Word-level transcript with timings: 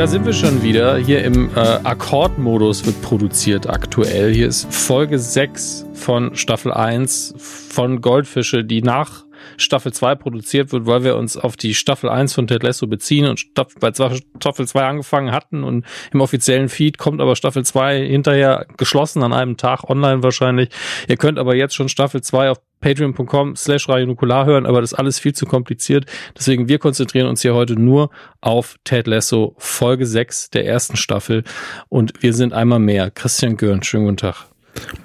Da 0.00 0.06
sind 0.06 0.24
wir 0.24 0.32
schon 0.32 0.62
wieder. 0.62 0.96
Hier 0.96 1.22
im 1.24 1.50
äh, 1.54 1.58
Akkordmodus 1.60 2.86
wird 2.86 3.02
produziert 3.02 3.68
aktuell. 3.68 4.32
Hier 4.32 4.48
ist 4.48 4.72
Folge 4.72 5.18
6 5.18 5.84
von 5.92 6.34
Staffel 6.34 6.72
1 6.72 7.34
von 7.36 8.00
Goldfische, 8.00 8.64
die 8.64 8.80
nach 8.80 9.26
Staffel 9.60 9.92
2 9.92 10.14
produziert 10.16 10.72
wird, 10.72 10.86
weil 10.86 11.04
wir 11.04 11.16
uns 11.16 11.36
auf 11.36 11.56
die 11.56 11.74
Staffel 11.74 12.08
1 12.08 12.34
von 12.34 12.46
Ted 12.46 12.62
Lasso 12.62 12.86
beziehen 12.86 13.26
und 13.26 13.54
bei 13.54 13.92
Staffel 13.92 14.66
2 14.66 14.84
angefangen 14.84 15.32
hatten 15.32 15.64
und 15.64 15.84
im 16.12 16.20
offiziellen 16.20 16.68
Feed 16.68 16.98
kommt 16.98 17.20
aber 17.20 17.36
Staffel 17.36 17.64
2 17.64 18.06
hinterher 18.06 18.66
geschlossen 18.76 19.22
an 19.22 19.32
einem 19.32 19.56
Tag 19.56 19.88
online 19.88 20.22
wahrscheinlich. 20.22 20.70
Ihr 21.08 21.16
könnt 21.16 21.38
aber 21.38 21.54
jetzt 21.54 21.74
schon 21.74 21.88
Staffel 21.88 22.22
2 22.22 22.50
auf 22.50 22.58
patreon.com 22.80 23.56
slash 23.56 23.88
radionukular 23.88 24.46
hören, 24.46 24.66
aber 24.66 24.80
das 24.80 24.92
ist 24.92 24.98
alles 24.98 25.18
viel 25.18 25.34
zu 25.34 25.46
kompliziert. 25.46 26.06
Deswegen 26.36 26.68
wir 26.68 26.78
konzentrieren 26.78 27.28
uns 27.28 27.42
hier 27.42 27.54
heute 27.54 27.74
nur 27.74 28.10
auf 28.40 28.76
Ted 28.84 29.06
Lasso 29.06 29.54
Folge 29.58 30.06
6 30.06 30.50
der 30.50 30.66
ersten 30.66 30.96
Staffel 30.96 31.44
und 31.88 32.22
wir 32.22 32.32
sind 32.32 32.52
einmal 32.52 32.78
mehr. 32.78 33.10
Christian 33.10 33.56
Görn, 33.56 33.82
schönen 33.82 34.04
guten 34.04 34.16
Tag. 34.16 34.46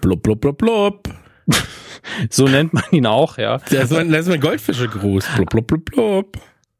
Blub, 0.01 0.23
blub, 0.23 0.41
blub, 0.41 0.57
blub. 0.57 1.03
so 2.29 2.47
nennt 2.47 2.73
man 2.73 2.83
ihn 2.91 3.05
auch, 3.05 3.37
ja. 3.37 3.57
Das 3.69 3.91
ist 3.91 3.91
mein, 3.91 4.09
mein 4.09 4.39
Goldfische-Gruß. 4.39 5.25
Blub, 5.35 5.49
blub, 5.49 5.67
blub, 5.67 5.85
blub. 5.85 6.37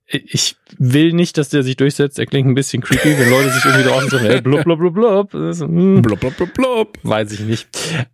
Ich 0.08 0.56
will 0.78 1.14
nicht, 1.14 1.40
dass 1.40 1.50
der 1.50 1.64
sich 1.64 1.78
durchsetzt. 1.78 2.20
Er 2.20 2.28
klingt 2.28 2.48
ein 2.48 2.54
bisschen 2.54 2.84
creepy, 2.84 3.18
wenn 3.18 3.30
Leute 3.30 3.50
sich 3.50 3.66
irgendwie 3.66 3.90
draußen 3.90 4.10
sagen, 4.10 4.26
hey, 4.26 4.40
blub, 4.40 4.64
blub, 4.64 4.78
blub, 4.78 4.94
blub. 4.94 5.34
Hm, 5.34 6.02
blub, 6.04 6.20
blub, 6.20 6.38
blub, 6.38 6.54
blub. 6.54 6.98
Weiß 7.02 7.32
ich 7.32 7.40
nicht. 7.40 7.68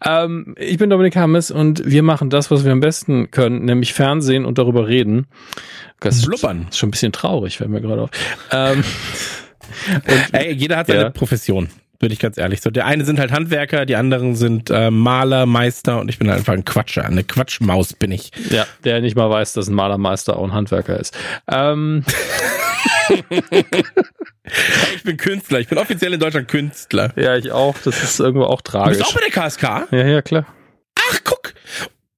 Ähm, 0.05 0.55
ich 0.57 0.77
bin 0.77 0.89
Dominik 0.89 1.17
Hammes 1.17 1.51
und 1.51 1.83
wir 1.85 2.01
machen 2.01 2.29
das, 2.29 2.49
was 2.49 2.63
wir 2.63 2.71
am 2.71 2.79
besten 2.79 3.29
können, 3.29 3.65
nämlich 3.65 3.93
Fernsehen 3.93 4.45
und 4.45 4.57
darüber 4.57 4.87
reden. 4.87 5.27
Das 5.99 6.25
Blubbern. 6.25 6.67
Ist 6.69 6.77
schon 6.77 6.87
ein 6.87 6.91
bisschen 6.91 7.11
traurig, 7.11 7.57
fällt 7.57 7.69
mir 7.69 7.81
gerade 7.81 8.03
auf. 8.03 8.09
Ähm, 8.51 8.85
und, 10.07 10.33
Ey, 10.33 10.53
jeder 10.53 10.77
hat 10.77 10.87
seine 10.87 11.01
ja. 11.01 11.09
Profession 11.09 11.69
bin 12.01 12.11
ich 12.11 12.19
ganz 12.19 12.37
ehrlich. 12.37 12.61
So, 12.61 12.69
der 12.69 12.85
eine 12.85 13.05
sind 13.05 13.19
halt 13.19 13.31
Handwerker, 13.31 13.85
die 13.85 13.95
anderen 13.95 14.35
sind 14.35 14.69
äh, 14.69 14.91
Maler, 14.91 15.45
Meister 15.45 15.99
und 15.99 16.09
ich 16.09 16.19
bin 16.19 16.27
halt 16.27 16.39
einfach 16.39 16.53
ein 16.53 16.65
Quatscher. 16.65 17.05
Eine 17.05 17.23
Quatschmaus 17.23 17.93
bin 17.93 18.11
ich. 18.11 18.31
Ja, 18.49 18.67
der 18.83 18.99
nicht 18.99 19.15
mal 19.15 19.29
weiß, 19.29 19.53
dass 19.53 19.67
ein 19.67 19.75
Malermeister 19.75 20.35
auch 20.35 20.43
ein 20.43 20.53
Handwerker 20.53 20.99
ist. 20.99 21.17
Ähm. 21.49 22.03
ich 24.95 25.03
bin 25.03 25.17
Künstler. 25.17 25.59
Ich 25.59 25.67
bin 25.67 25.77
offiziell 25.77 26.13
in 26.13 26.19
Deutschland 26.19 26.47
Künstler. 26.47 27.13
Ja, 27.15 27.37
ich 27.37 27.51
auch. 27.51 27.77
Das 27.83 28.03
ist 28.03 28.19
irgendwo 28.19 28.45
auch 28.45 28.61
tragisch. 28.61 28.97
Du 28.97 29.03
bist 29.03 29.11
auch 29.11 29.19
bei 29.19 29.29
der 29.29 29.31
KSK? 29.31 29.91
Ja, 29.91 30.07
ja, 30.07 30.21
klar. 30.21 30.45
Ach, 30.95 31.19
guck. 31.23 31.53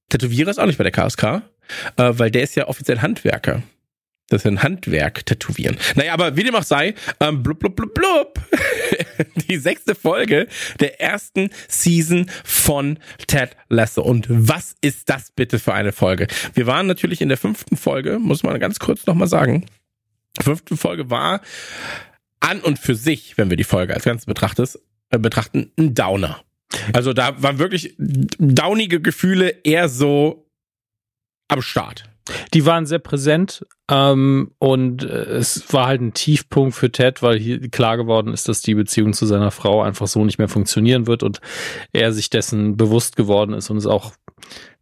Tätowierer 0.10 0.52
ist 0.52 0.60
auch 0.60 0.66
nicht 0.66 0.78
bei 0.78 0.84
der 0.84 0.92
KSK, 0.92 1.24
äh, 1.24 1.42
weil 1.98 2.32
der 2.32 2.44
ist 2.44 2.56
ja 2.56 2.68
offiziell 2.68 3.00
Handwerker. 3.00 3.62
Das 4.30 4.42
ist 4.42 4.48
ein 4.48 4.64
Handwerk 4.64 5.26
tätowieren. 5.26 5.78
Naja, 5.96 6.14
aber 6.14 6.36
wie 6.38 6.44
dem 6.44 6.56
auch 6.56 6.64
sei, 6.64 6.96
ähm, 7.20 7.44
blub, 7.44 7.60
blub, 7.60 7.76
blub, 7.76 7.94
blub. 7.94 8.40
die 9.50 9.58
sechste 9.58 9.96
Folge 9.96 10.48
der 10.80 11.02
ersten 11.02 11.50
Season 11.68 12.30
von 12.44 13.00
Ted 13.28 13.56
Lasso. 13.70 14.02
Und 14.02 14.26
was 14.30 14.76
ist 14.82 15.10
das 15.10 15.32
bitte 15.32 15.60
für 15.60 15.74
eine 15.74 15.92
Folge? 15.92 16.28
Wir 16.54 16.68
waren 16.68 16.88
natürlich 16.88 17.22
in 17.22 17.30
der 17.30 17.38
fünften 17.38 17.76
Folge, 17.76 18.18
muss 18.20 18.44
man 18.44 18.60
ganz 18.60 18.80
kurz 18.80 19.06
nochmal 19.06 19.28
sagen. 19.28 19.66
Die 20.40 20.44
fünfte 20.44 20.78
Folge 20.78 21.10
war 21.10 21.42
an 22.40 22.62
und 22.62 22.80
für 22.80 22.96
sich, 22.96 23.38
wenn 23.38 23.50
wir 23.50 23.58
die 23.58 23.64
Folge 23.64 23.94
als 23.94 24.06
Ganze 24.06 24.30
äh, 24.30 25.20
betrachten, 25.20 25.72
ein 25.78 25.94
Downer. 25.94 26.44
Also 26.94 27.14
da 27.14 27.42
waren 27.42 27.60
wirklich 27.60 27.96
daunige 28.40 29.00
Gefühle 29.00 29.50
eher 29.64 29.90
so 29.90 30.50
am 31.48 31.62
Start. 31.62 32.06
Die 32.54 32.66
waren 32.66 32.86
sehr 32.86 33.00
präsent 33.00 33.66
ähm, 33.92 34.52
und 34.60 35.04
äh, 35.04 35.08
es 35.08 35.74
war 35.74 35.88
halt 35.88 36.02
ein 36.02 36.14
Tiefpunkt 36.14 36.74
für 36.74 36.92
Ted, 36.92 37.22
weil 37.22 37.38
hier 37.38 37.60
klar 37.70 37.98
geworden 37.98 38.34
ist, 38.34 38.48
dass 38.48 38.62
die 38.62 38.76
Beziehung 38.76 39.14
zu 39.14 39.26
seiner 39.26 39.52
Frau 39.52 39.82
einfach 39.82 40.08
so 40.08 40.24
nicht 40.24 40.38
mehr 40.38 40.48
funktionieren 40.48 41.06
wird 41.06 41.22
und 41.22 41.42
er 41.92 42.14
sich 42.14 42.30
dessen 42.30 42.78
bewusst 42.78 43.18
geworden 43.18 43.54
ist 43.54 43.70
und 43.70 43.78
es 43.78 43.86
auch 43.86 44.14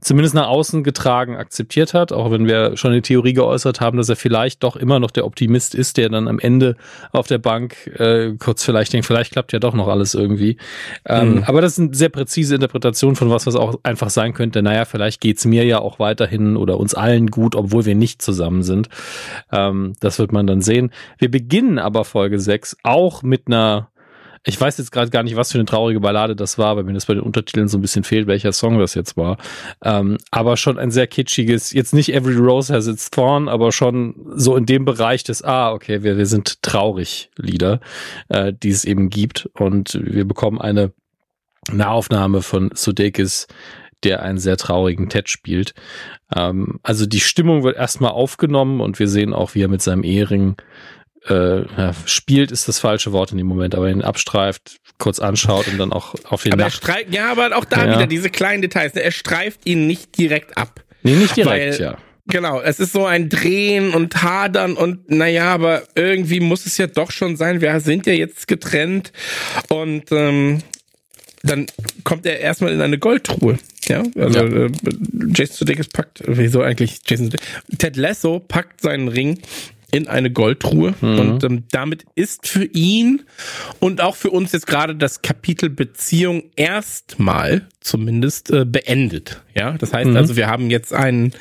zumindest 0.02 0.34
nach 0.34 0.48
außen 0.48 0.84
getragen 0.84 1.36
akzeptiert 1.36 1.94
hat, 1.94 2.12
auch 2.12 2.32
wenn 2.32 2.48
wir 2.48 2.76
schon 2.76 2.92
die 2.92 3.04
Theorie 3.04 3.34
geäußert 3.34 3.82
haben, 3.82 3.98
dass 3.98 4.10
er 4.10 4.16
vielleicht 4.16 4.64
doch 4.64 4.76
immer 4.76 5.00
noch 5.00 5.12
der 5.12 5.26
Optimist 5.26 5.76
ist, 5.76 5.98
der 5.98 6.10
dann 6.10 6.28
am 6.28 6.40
Ende 6.40 6.76
auf 7.12 7.28
der 7.28 7.38
Bank 7.38 7.88
äh, 8.00 8.34
kurz 8.40 8.64
vielleicht 8.64 8.94
denkt, 8.94 9.06
vielleicht 9.06 9.32
klappt 9.32 9.54
ja 9.54 9.60
doch 9.60 9.76
noch 9.76 9.88
alles 9.88 10.16
irgendwie. 10.16 10.58
Ähm, 11.06 11.36
mhm. 11.36 11.44
Aber 11.44 11.62
das 11.62 11.74
ist 11.74 11.80
eine 11.80 11.94
sehr 11.94 12.10
präzise 12.10 12.56
Interpretation 12.56 13.16
von 13.16 13.30
was, 13.30 13.46
was 13.46 13.56
auch 13.56 13.80
einfach 13.84 14.10
sein 14.10 14.34
könnte. 14.34 14.64
Naja, 14.64 14.86
vielleicht 14.86 15.22
geht's 15.22 15.46
mir 15.46 15.66
ja 15.66 15.80
auch 15.80 16.00
weiterhin 16.00 16.58
oder 16.58 16.80
uns 16.80 16.96
allen 16.96 17.28
gut, 17.28 17.56
obwohl 17.56 17.86
wir 17.86 17.96
nicht 17.96 18.24
zusammen 18.24 18.64
sind. 18.64 18.90
Ähm, 19.52 19.94
das 20.00 20.20
wird 20.20 20.32
man 20.32 20.48
dann 20.48 20.62
sehen. 20.62 20.92
Wir 21.18 21.32
beginnen 21.32 21.80
aber 21.80 22.06
Folge 22.06 22.40
6 22.40 22.78
auch 22.84 23.24
mit 23.24 23.48
einer 23.48 23.92
ich 24.44 24.60
weiß 24.60 24.78
jetzt 24.80 24.92
gerade 24.92 25.12
gar 25.12 25.22
nicht, 25.22 25.36
was 25.36 25.52
für 25.52 25.60
eine 25.60 25.66
traurige 25.66 26.00
Ballade 26.00 26.36
das 26.36 26.58
war, 26.58 26.76
weil 26.76 26.84
mir 26.84 26.94
das 26.94 27.06
bei 27.06 27.14
den 27.14 27.22
Untertiteln 27.22 27.68
so 27.68 27.78
ein 27.78 27.82
bisschen 27.82 28.04
fehlt, 28.04 28.26
welcher 28.26 28.52
Song 28.54 28.80
das 28.80 28.96
jetzt 28.96 29.16
war. 29.16 29.38
Ähm, 29.84 30.18
aber 30.32 30.58
schon 30.58 30.80
ein 30.80 30.90
sehr 30.90 31.06
kitschiges, 31.06 31.72
jetzt 31.74 31.94
nicht 31.94 32.12
Every 32.12 32.36
Rose 32.36 32.74
Has 32.74 32.88
Its 32.88 33.12
Thorn, 33.12 33.48
aber 33.48 33.72
schon 33.72 34.16
so 34.34 34.56
in 34.56 34.66
dem 34.66 34.84
Bereich 34.84 35.24
des, 35.24 35.44
ah, 35.44 35.72
okay, 35.72 36.02
wir, 36.02 36.18
wir 36.18 36.26
sind 36.26 36.64
traurig 36.64 37.30
Lieder, 37.38 37.82
äh, 38.30 38.52
die 38.52 38.70
es 38.70 38.84
eben 38.84 39.12
gibt. 39.12 39.48
Und 39.54 40.00
wir 40.02 40.26
bekommen 40.26 40.60
eine 40.60 40.92
Nahaufnahme 41.72 42.42
von 42.42 42.72
Sudeikis 42.74 43.48
der 44.04 44.24
einen 44.24 44.40
sehr 44.40 44.58
traurigen 44.58 45.10
Ted 45.10 45.30
spielt. 45.30 45.74
Ähm, 46.36 46.80
also 46.84 47.06
die 47.06 47.20
Stimmung 47.20 47.64
wird 47.64 47.78
erstmal 47.78 48.12
aufgenommen 48.12 48.82
und 48.82 49.00
wir 49.00 49.08
sehen 49.08 49.34
auch, 49.34 49.56
wie 49.56 49.64
er 49.64 49.68
mit 49.68 49.82
seinem 49.82 50.04
Ehering 50.04 50.58
äh, 51.28 51.62
ja, 51.78 51.94
spielt 52.06 52.52
ist 52.52 52.68
das 52.68 52.80
falsche 52.80 53.12
Wort 53.12 53.32
in 53.32 53.38
dem 53.38 53.48
Moment, 53.48 53.76
aber 53.76 53.90
ihn 53.90 54.02
abstreift, 54.02 54.78
kurz 54.98 55.20
anschaut 55.20 55.68
und 55.68 55.78
dann 55.78 55.94
auch 55.94 56.16
auf 56.26 56.44
den 56.44 56.54
aber 56.54 56.64
er 56.64 56.72
streift, 56.72 57.14
Ja, 57.14 57.32
aber 57.32 57.56
auch 57.56 57.66
da 57.66 57.86
ja. 57.86 57.96
wieder 57.96 58.08
diese 58.08 58.30
kleinen 58.30 58.62
Details. 58.62 58.94
Ne? 58.96 59.04
Er 59.04 59.12
streift 59.12 59.62
ihn 59.66 59.88
nicht 59.88 60.18
direkt 60.18 60.58
ab. 60.58 60.84
Nee, 61.04 61.14
nicht 61.14 61.36
direkt, 61.36 61.80
weil, 61.80 61.82
ja. 61.82 61.98
Genau, 62.28 62.62
es 62.62 62.80
ist 62.80 62.94
so 62.94 63.06
ein 63.06 63.30
Drehen 63.30 63.94
und 63.94 64.22
Hadern 64.22 64.74
und 64.74 65.10
naja, 65.10 65.54
aber 65.54 65.84
irgendwie 65.96 66.40
muss 66.40 66.66
es 66.66 66.78
ja 66.78 66.88
doch 66.88 67.12
schon 67.12 67.36
sein. 67.36 67.62
Wir 67.62 67.80
sind 67.80 68.06
ja 68.06 68.14
jetzt 68.14 68.48
getrennt 68.48 69.12
und 69.70 70.12
ähm, 70.12 70.62
dann 71.44 71.66
kommt 72.04 72.26
er 72.26 72.40
erstmal 72.40 72.72
in 72.72 72.82
eine 72.82 72.98
Goldtruhe. 72.98 73.58
Ja, 73.88 74.04
also 74.16 74.40
ja. 74.40 74.66
Äh, 74.66 74.72
Jason 75.34 75.56
Sudeikis 75.56 75.88
packt, 75.88 76.24
wieso 76.26 76.62
eigentlich 76.62 77.00
Jason 77.06 77.32
Ted 77.78 77.98
Lasso 77.98 78.40
packt 78.40 78.82
seinen 78.82 79.08
Ring 79.08 79.40
in 79.92 80.08
eine 80.08 80.32
Goldtruhe. 80.32 80.94
Mhm. 81.02 81.20
Und 81.20 81.44
ähm, 81.44 81.64
damit 81.72 82.06
ist 82.16 82.48
für 82.48 82.66
ihn 82.66 83.24
und 83.80 84.02
auch 84.02 84.16
für 84.16 84.30
uns 84.30 84.52
jetzt 84.52 84.68
gerade 84.68 84.96
das 84.96 85.22
Kapitel 85.22 85.70
Beziehung 85.70 86.44
erstmal 86.56 87.68
zumindest 87.82 88.52
äh, 88.52 88.66
beendet. 88.66 89.42
Ja, 89.54 89.74
das 89.78 89.94
heißt 89.94 90.10
mhm. 90.10 90.18
also, 90.18 90.36
wir 90.36 90.48
haben 90.48 90.70
jetzt 90.70 90.94
einen 90.94 91.34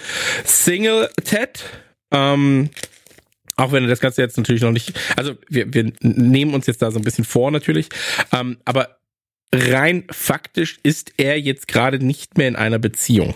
Single-Ted. 0.44 1.62
Ähm, 2.12 2.70
auch 3.56 3.72
wenn 3.72 3.86
das 3.86 4.00
Ganze 4.00 4.22
jetzt 4.22 4.38
natürlich 4.38 4.62
noch 4.62 4.72
nicht, 4.72 4.98
also 5.16 5.34
wir, 5.48 5.72
wir 5.72 5.92
nehmen 6.00 6.54
uns 6.54 6.66
jetzt 6.66 6.80
da 6.80 6.90
so 6.90 6.98
ein 6.98 7.04
bisschen 7.04 7.24
vor 7.24 7.50
natürlich, 7.50 7.90
ähm, 8.32 8.56
aber 8.64 8.99
rein 9.52 10.04
faktisch 10.10 10.78
ist 10.82 11.12
er 11.16 11.40
jetzt 11.40 11.68
gerade 11.68 12.04
nicht 12.04 12.38
mehr 12.38 12.48
in 12.48 12.56
einer 12.56 12.78
Beziehung. 12.78 13.34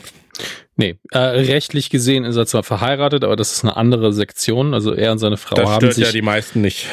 Nee, 0.76 0.97
äh, 1.12 1.19
rechtlich 1.19 1.91
gesehen 1.91 2.25
ist 2.25 2.36
er 2.36 2.47
zwar 2.47 2.64
verheiratet, 2.64 3.25
aber 3.25 3.36
das 3.36 3.52
ist 3.52 3.64
eine 3.64 3.76
andere 3.76 4.12
Sektion. 4.12 4.75
Also 4.75 4.92
er 4.92 5.12
und 5.12 5.19
seine 5.19 5.36
Frau 5.36 5.54
das 5.56 5.70
haben 5.70 5.92
sich. 5.92 6.04
Das 6.04 6.12
ja 6.12 6.12
die 6.12 6.22
meisten 6.22 6.60
nicht. 6.60 6.86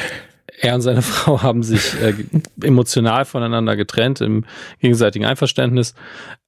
Er 0.60 0.76
und 0.76 0.82
seine 0.82 1.02
Frau 1.02 1.42
haben 1.42 1.62
sich 1.62 1.94
äh, 2.00 2.14
emotional 2.62 3.24
voneinander 3.24 3.74
getrennt 3.74 4.20
im 4.20 4.44
gegenseitigen 4.80 5.24
Einverständnis. 5.24 5.94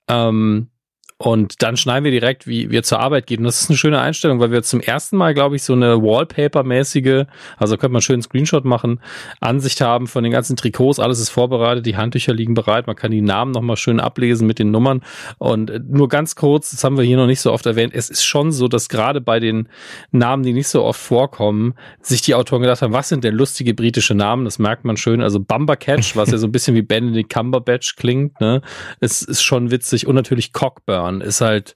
Ähm, 0.09 0.69
und 1.17 1.63
dann 1.63 1.77
schneiden 1.77 2.03
wir 2.03 2.11
direkt, 2.11 2.49
wie 2.49 2.71
wir 2.71 2.83
zur 2.83 2.99
Arbeit 2.99 3.29
gehen. 3.29 3.39
Und 3.39 3.45
das 3.45 3.63
ist 3.63 3.71
eine 3.71 3.79
schöne 3.79 4.01
Einstellung, 4.01 4.41
weil 4.41 4.51
wir 4.51 4.65
zum 4.65 4.81
ersten 4.81 5.17
Mal, 5.17 5.33
glaube 5.33 5.55
ich, 5.55 5.63
so 5.63 5.73
eine 5.73 6.03
Wallpaper-mäßige, 6.03 7.27
also 7.57 7.77
könnte 7.77 7.93
man 7.93 8.03
schön 8.03 8.15
einen 8.15 8.23
Screenshot 8.23 8.65
machen, 8.65 9.01
Ansicht 9.41 9.81
haben 9.81 10.09
von 10.09 10.25
den 10.25 10.33
ganzen 10.33 10.57
Trikots. 10.57 10.99
Alles 10.99 11.21
ist 11.21 11.31
vorbereitet, 11.31 11.87
die 11.87 11.97
Handtücher 11.97 12.35
liegen 12.35 12.55
bereit. 12.55 12.89
Man 12.89 12.97
kann 12.97 13.13
die 13.13 13.21
Namen 13.21 13.53
nochmal 13.53 13.77
schön 13.77 14.01
ablesen 14.01 14.49
mit 14.49 14.59
den 14.59 14.73
Nummern. 14.73 15.03
Und 15.39 15.89
nur 15.89 16.09
ganz 16.09 16.35
kurz, 16.35 16.73
das 16.73 16.83
haben 16.83 16.97
wir 16.97 17.05
hier 17.05 17.17
noch 17.17 17.29
nicht 17.29 17.41
so 17.41 17.53
oft 17.53 17.65
erwähnt, 17.65 17.95
es 17.95 18.11
ist 18.11 18.25
schon 18.25 18.51
so, 18.51 18.67
dass 18.67 18.89
gerade 18.89 19.21
bei 19.21 19.39
den 19.39 19.69
Namen, 20.11 20.43
die 20.43 20.53
nicht 20.53 20.69
so 20.69 20.83
oft 20.83 21.01
vorkommen, 21.01 21.75
sich 22.03 22.23
die 22.23 22.35
Autoren 22.35 22.63
gedacht 22.63 22.83
haben, 22.83 22.93
was 22.93 23.09
sind 23.09 23.23
denn 23.23 23.37
lustige 23.37 23.73
britische 23.73 24.17
Namen? 24.17 24.45
Das 24.45 24.59
merkt 24.59 24.85
man 24.85 24.97
schön. 24.97 25.23
Also 25.23 25.39
Bumbercatch, 25.39 26.17
was 26.17 26.33
ja 26.33 26.39
so 26.39 26.49
ein 26.49 26.53
bisschen 26.53 26.75
wie 26.75 26.83
Benedict 26.83 27.33
Cumberbatch 27.33 27.95
klingt, 27.95 28.41
ne? 28.41 28.63
Es 28.99 29.23
ist 29.23 29.45
schon 29.45 29.71
witzig. 29.71 30.09
Und 30.09 30.17
natürlich 30.17 30.53
Cockburn 30.53 31.04
Jahren 31.05 31.21
ist 31.21 31.41
halt 31.41 31.75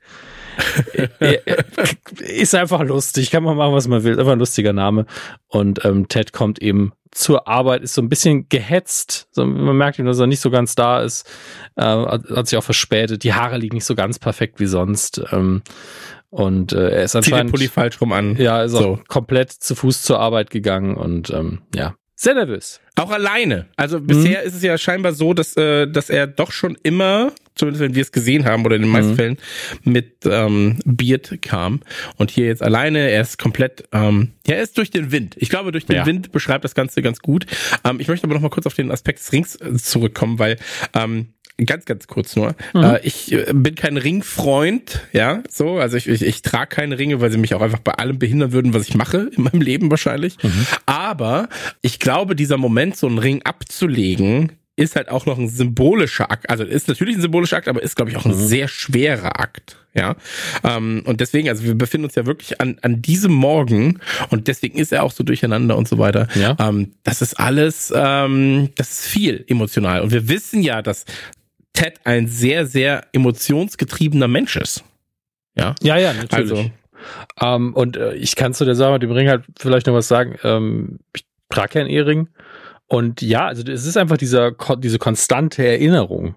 äh, 1.20 1.34
äh, 1.34 1.64
ist 2.18 2.54
einfach 2.54 2.82
lustig. 2.82 3.30
Kann 3.30 3.44
man 3.44 3.56
machen, 3.56 3.74
was 3.74 3.88
man 3.88 4.02
will. 4.02 4.18
Einfach 4.18 4.32
ein 4.32 4.38
lustiger 4.38 4.72
Name. 4.72 5.06
Und 5.46 5.84
ähm, 5.84 6.08
Ted 6.08 6.32
kommt 6.32 6.60
eben 6.60 6.92
zur 7.12 7.48
Arbeit, 7.48 7.82
ist 7.82 7.94
so 7.94 8.02
ein 8.02 8.08
bisschen 8.08 8.48
gehetzt. 8.48 9.28
So, 9.30 9.46
man 9.46 9.76
merkt 9.76 9.98
ihm, 9.98 10.06
dass 10.06 10.18
er 10.18 10.26
nicht 10.26 10.40
so 10.40 10.50
ganz 10.50 10.74
da 10.74 11.00
ist. 11.00 11.30
Äh, 11.76 11.84
hat, 11.84 12.48
sich 12.48 12.58
auch 12.58 12.64
verspätet. 12.64 13.22
Die 13.22 13.34
Haare 13.34 13.58
liegen 13.58 13.76
nicht 13.76 13.86
so 13.86 13.94
ganz 13.94 14.18
perfekt 14.18 14.60
wie 14.60 14.66
sonst. 14.66 15.22
Ähm, 15.30 15.62
und 16.30 16.72
äh, 16.72 16.90
er 16.90 17.04
ist 17.04 17.16
anscheinend. 17.16 17.24
Zieht 17.24 17.46
den 17.46 17.52
Pulli 17.52 17.68
falsch 17.68 18.00
rum 18.00 18.12
an. 18.12 18.36
Ja, 18.36 18.64
ist 18.64 18.72
so. 18.72 19.00
komplett 19.08 19.52
zu 19.52 19.74
Fuß 19.74 20.02
zur 20.02 20.18
Arbeit 20.18 20.50
gegangen 20.50 20.96
und 20.96 21.30
ähm, 21.30 21.62
ja, 21.74 21.94
Sehr 22.20 22.34
nervös. 22.34 22.80
Auch 22.96 23.12
alleine. 23.12 23.66
Also 23.76 24.00
bisher 24.00 24.40
mhm. 24.40 24.48
ist 24.48 24.54
es 24.56 24.62
ja 24.64 24.76
scheinbar 24.76 25.12
so, 25.12 25.34
dass, 25.34 25.56
äh, 25.56 25.86
dass 25.86 26.10
er 26.10 26.26
doch 26.26 26.50
schon 26.50 26.76
immer, 26.82 27.30
zumindest 27.54 27.80
wenn 27.80 27.94
wir 27.94 28.02
es 28.02 28.10
gesehen 28.10 28.44
haben 28.44 28.66
oder 28.66 28.74
in 28.74 28.82
den 28.82 28.90
meisten 28.90 29.12
mhm. 29.12 29.16
Fällen, 29.16 29.36
mit 29.84 30.16
ähm, 30.24 30.80
Beard 30.84 31.40
kam. 31.42 31.78
Und 32.16 32.32
hier 32.32 32.46
jetzt 32.46 32.60
alleine, 32.60 33.08
er 33.08 33.20
ist 33.20 33.38
komplett, 33.38 33.84
ähm, 33.92 34.32
ja, 34.48 34.56
er 34.56 34.62
ist 34.64 34.76
durch 34.78 34.90
den 34.90 35.12
Wind. 35.12 35.36
Ich 35.38 35.48
glaube, 35.48 35.70
durch 35.70 35.86
den 35.86 35.94
ja. 35.94 36.06
Wind 36.06 36.32
beschreibt 36.32 36.64
das 36.64 36.74
Ganze 36.74 37.02
ganz 37.02 37.20
gut. 37.20 37.46
Ähm, 37.84 38.00
ich 38.00 38.08
möchte 38.08 38.26
aber 38.26 38.34
noch 38.34 38.42
mal 38.42 38.50
kurz 38.50 38.66
auf 38.66 38.74
den 38.74 38.90
Aspekt 38.90 39.20
des 39.20 39.30
Rings 39.30 39.54
äh, 39.54 39.74
zurückkommen, 39.74 40.40
weil 40.40 40.56
ähm, 40.94 41.34
ganz, 41.66 41.84
ganz 41.84 42.06
kurz 42.06 42.36
nur. 42.36 42.54
Mhm. 42.74 42.82
Äh, 42.82 43.00
ich 43.02 43.32
äh, 43.32 43.52
bin 43.52 43.74
kein 43.74 43.96
Ringfreund, 43.96 45.00
ja, 45.12 45.42
so. 45.50 45.78
Also 45.78 45.96
ich, 45.96 46.08
ich, 46.08 46.22
ich 46.22 46.42
trage 46.42 46.68
keine 46.68 46.98
Ringe, 46.98 47.20
weil 47.20 47.30
sie 47.30 47.38
mich 47.38 47.54
auch 47.54 47.60
einfach 47.60 47.80
bei 47.80 47.92
allem 47.92 48.18
behindern 48.18 48.52
würden, 48.52 48.74
was 48.74 48.88
ich 48.88 48.94
mache 48.94 49.30
in 49.36 49.44
meinem 49.44 49.60
Leben 49.60 49.90
wahrscheinlich. 49.90 50.42
Mhm. 50.42 50.66
Aber 50.86 51.48
ich 51.82 51.98
glaube, 51.98 52.36
dieser 52.36 52.56
Moment, 52.56 52.96
so 52.96 53.06
einen 53.06 53.18
Ring 53.18 53.42
abzulegen, 53.42 54.52
ist 54.78 54.94
halt 54.94 55.08
auch 55.08 55.26
noch 55.26 55.38
ein 55.38 55.48
symbolischer 55.48 56.30
Akt. 56.30 56.48
Also 56.48 56.62
ist 56.64 56.86
natürlich 56.86 57.16
ein 57.16 57.20
symbolischer 57.20 57.56
Akt, 57.56 57.66
aber 57.66 57.82
ist, 57.82 57.96
glaube 57.96 58.12
ich, 58.12 58.16
auch 58.16 58.24
ein 58.24 58.30
mhm. 58.30 58.46
sehr 58.46 58.68
schwerer 58.68 59.40
Akt. 59.40 59.76
Ja. 59.92 60.14
Ähm, 60.62 61.02
und 61.04 61.20
deswegen, 61.20 61.48
also 61.48 61.64
wir 61.64 61.74
befinden 61.74 62.04
uns 62.04 62.14
ja 62.14 62.26
wirklich 62.26 62.60
an, 62.60 62.78
an 62.82 63.02
diesem 63.02 63.32
Morgen 63.32 63.98
und 64.30 64.46
deswegen 64.46 64.78
ist 64.78 64.92
er 64.92 65.02
auch 65.02 65.10
so 65.10 65.24
durcheinander 65.24 65.76
und 65.76 65.88
so 65.88 65.98
weiter. 65.98 66.28
Ja. 66.36 66.56
Ähm, 66.60 66.92
das 67.02 67.22
ist 67.22 67.40
alles, 67.40 67.92
ähm, 67.94 68.68
das 68.76 68.90
ist 68.90 69.06
viel 69.08 69.44
emotional. 69.48 70.02
Und 70.02 70.12
wir 70.12 70.28
wissen 70.28 70.62
ja, 70.62 70.80
dass 70.80 71.04
Ted 71.78 72.00
ein 72.02 72.26
sehr, 72.26 72.66
sehr 72.66 73.04
emotionsgetriebener 73.12 74.26
Mensch 74.26 74.56
ist. 74.56 74.82
Ja, 75.56 75.76
ja, 75.80 75.96
ja 75.96 76.12
natürlich. 76.12 76.50
Also, 76.50 76.70
ähm, 77.40 77.72
und 77.74 77.96
äh, 77.96 78.14
ich 78.14 78.34
kann 78.34 78.52
zu 78.52 78.64
der 78.64 78.74
Sache 78.74 78.94
mit 78.94 79.02
dem 79.02 79.12
Ring 79.12 79.28
halt 79.28 79.44
vielleicht 79.56 79.86
noch 79.86 79.94
was 79.94 80.08
sagen. 80.08 80.36
Ähm, 80.42 80.98
ich 81.14 81.24
trage 81.48 81.74
keinen 81.74 81.88
Ehering. 81.88 82.28
Und 82.88 83.22
ja, 83.22 83.46
also 83.46 83.62
es 83.70 83.86
ist 83.86 83.96
einfach 83.96 84.16
dieser, 84.16 84.52
diese 84.78 84.98
konstante 84.98 85.64
Erinnerung, 85.64 86.34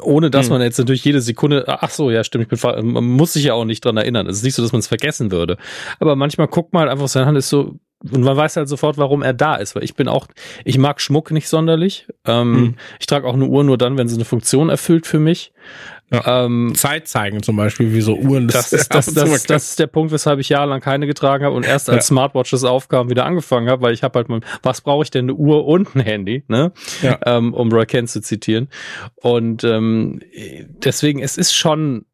ohne 0.00 0.28
dass 0.28 0.46
hm. 0.46 0.54
man 0.54 0.62
jetzt 0.62 0.76
natürlich 0.76 1.04
jede 1.04 1.20
Sekunde, 1.20 1.64
ach 1.68 1.90
so, 1.90 2.10
ja, 2.10 2.24
stimmt, 2.24 2.52
ich 2.52 2.60
bin, 2.60 2.92
man 2.92 3.04
muss 3.04 3.34
sich 3.34 3.44
ja 3.44 3.54
auch 3.54 3.64
nicht 3.64 3.84
dran 3.84 3.96
erinnern. 3.96 4.26
Es 4.26 4.38
ist 4.38 4.42
nicht 4.42 4.56
so, 4.56 4.62
dass 4.62 4.72
man 4.72 4.80
es 4.80 4.88
vergessen 4.88 5.30
würde. 5.30 5.56
Aber 6.00 6.16
manchmal 6.16 6.48
guckt 6.48 6.74
man 6.74 6.82
halt 6.82 6.90
einfach, 6.90 7.08
seine 7.08 7.26
Hand 7.26 7.38
ist 7.38 7.48
so, 7.48 7.78
und 8.04 8.22
man 8.22 8.36
weiß 8.36 8.56
halt 8.56 8.68
sofort, 8.68 8.96
warum 8.96 9.22
er 9.22 9.32
da 9.32 9.56
ist, 9.56 9.74
weil 9.74 9.82
ich 9.82 9.96
bin 9.96 10.06
auch, 10.06 10.28
ich 10.64 10.78
mag 10.78 11.00
Schmuck 11.00 11.32
nicht 11.32 11.48
sonderlich. 11.48 12.06
Ähm, 12.24 12.54
hm. 12.54 12.74
Ich 13.00 13.06
trage 13.06 13.26
auch 13.26 13.34
eine 13.34 13.46
Uhr 13.46 13.64
nur 13.64 13.76
dann, 13.76 13.98
wenn 13.98 14.08
sie 14.08 14.14
eine 14.14 14.24
Funktion 14.24 14.68
erfüllt 14.68 15.06
für 15.06 15.18
mich. 15.18 15.52
Ja. 16.10 16.44
Ähm, 16.44 16.72
Zeit 16.74 17.06
zeigen 17.06 17.42
zum 17.42 17.56
Beispiel, 17.56 17.92
wie 17.92 18.00
so 18.00 18.14
Uhren. 18.14 18.48
Das, 18.48 18.70
das, 18.70 18.88
das, 18.88 19.12
das, 19.12 19.42
das 19.42 19.70
ist 19.70 19.78
der 19.78 19.88
Punkt, 19.88 20.10
weshalb 20.10 20.38
ich 20.38 20.48
jahrelang 20.48 20.80
keine 20.80 21.06
getragen 21.06 21.44
habe 21.44 21.54
und 21.54 21.66
erst 21.66 21.90
als 21.90 22.06
ja. 22.06 22.14
Smartwatches 22.14 22.64
aufkam, 22.64 23.10
wieder 23.10 23.26
angefangen 23.26 23.68
habe, 23.68 23.82
weil 23.82 23.92
ich 23.92 24.02
habe 24.02 24.18
halt 24.18 24.28
mal, 24.28 24.40
was 24.62 24.80
brauche 24.80 25.02
ich 25.02 25.10
denn, 25.10 25.26
eine 25.26 25.34
Uhr 25.34 25.66
und 25.66 25.94
ein 25.94 26.00
Handy, 26.00 26.44
ne? 26.48 26.72
Ja. 27.02 27.18
Ähm, 27.26 27.52
um 27.52 27.70
Roy 27.70 27.84
Kent 27.84 28.08
zu 28.08 28.22
zitieren. 28.22 28.68
Und 29.16 29.64
ähm, 29.64 30.20
deswegen, 30.82 31.20
es 31.20 31.36
ist 31.36 31.54
schon 31.54 32.06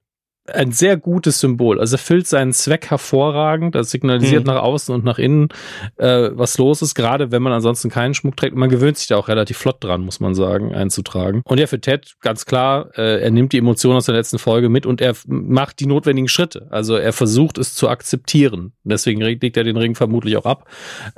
ein 0.53 0.73
sehr 0.73 0.97
gutes 0.97 1.41
Symbol. 1.41 1.81
Also 1.81 1.95
erfüllt 1.95 2.27
seinen 2.27 2.53
Zweck 2.53 2.91
hervorragend. 2.91 3.75
Das 3.75 3.91
signalisiert 3.91 4.47
mhm. 4.47 4.53
nach 4.53 4.63
außen 4.63 4.95
und 4.95 5.05
nach 5.05 5.19
innen, 5.19 5.49
äh, 5.97 6.31
was 6.33 6.59
los 6.59 6.83
ist. 6.83 6.95
Gerade 6.95 7.33
wenn 7.33 7.43
man 7.43 7.53
ansonsten 7.53 7.89
keinen 7.89 8.15
Schmuck 8.15 8.37
trägt. 8.37 8.55
Man 8.55 8.69
gewöhnt 8.69 8.99
sich 8.99 9.07
da 9.07 9.17
auch 9.17 9.29
relativ 9.29 9.57
flott 9.57 9.83
dran, 9.83 10.03
muss 10.03 10.21
man 10.21 10.35
sagen, 10.35 10.75
einzutragen. 10.75 11.43
Und 11.45 11.59
ja, 11.59 11.67
für 11.67 11.81
Ted 11.81 12.15
ganz 12.21 12.45
klar, 12.45 12.91
äh, 12.97 13.23
er 13.23 13.31
nimmt 13.31 13.53
die 13.53 13.59
Emotionen 13.59 13.97
aus 13.97 14.07
der 14.07 14.15
letzten 14.15 14.39
Folge 14.39 14.69
mit 14.69 14.85
und 14.87 15.01
er 15.01 15.15
macht 15.27 15.81
die 15.81 15.87
notwendigen 15.87 16.29
Schritte. 16.29 16.67
Also 16.71 16.97
er 16.97 17.13
versucht 17.13 17.57
es 17.57 17.75
zu 17.75 17.89
akzeptieren. 17.89 18.73
Deswegen 18.85 19.21
legt 19.21 19.57
er 19.57 19.65
den 19.65 19.77
Ring 19.77 19.95
vermutlich 19.95 20.37
auch 20.37 20.47
ab. 20.47 20.69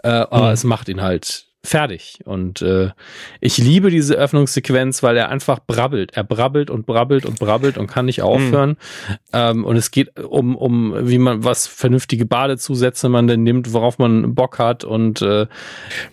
Äh, 0.02 0.08
aber 0.08 0.46
mhm. 0.46 0.52
es 0.52 0.64
macht 0.64 0.88
ihn 0.88 1.02
halt 1.02 1.45
fertig. 1.66 2.20
Und 2.24 2.62
äh, 2.62 2.90
ich 3.40 3.58
liebe 3.58 3.90
diese 3.90 4.14
Öffnungssequenz, 4.14 5.02
weil 5.02 5.16
er 5.16 5.28
einfach 5.28 5.58
brabbelt. 5.66 6.12
Er 6.16 6.24
brabbelt 6.24 6.70
und 6.70 6.86
brabbelt 6.86 7.26
und 7.26 7.38
brabbelt 7.38 7.78
und 7.78 7.86
kann 7.86 8.06
nicht 8.06 8.22
aufhören. 8.22 8.70
Mhm. 8.70 9.14
Ähm, 9.32 9.64
und 9.64 9.76
es 9.76 9.90
geht 9.90 10.18
um, 10.18 10.56
um, 10.56 10.94
wie 11.08 11.18
man, 11.18 11.44
was 11.44 11.66
vernünftige 11.66 12.26
Badezusätze 12.26 13.08
man 13.08 13.26
denn 13.26 13.42
nimmt, 13.42 13.72
worauf 13.72 13.98
man 13.98 14.34
Bock 14.34 14.58
hat. 14.58 14.84
Und 14.84 15.22
äh, 15.22 15.46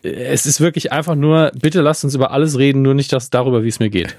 es 0.02 0.46
ist 0.46 0.60
wirklich 0.60 0.92
einfach 0.92 1.16
nur, 1.16 1.52
bitte 1.60 1.82
lasst 1.82 2.04
uns 2.04 2.16
über 2.16 2.32
alles 2.32 2.58
reden, 2.58 2.82
nur 2.82 2.94
nicht 2.94 3.14
das 3.14 3.30
darüber, 3.30 3.64
wie 3.64 3.70
es 3.70 3.80
mir 3.80 3.90
geht. 3.90 4.18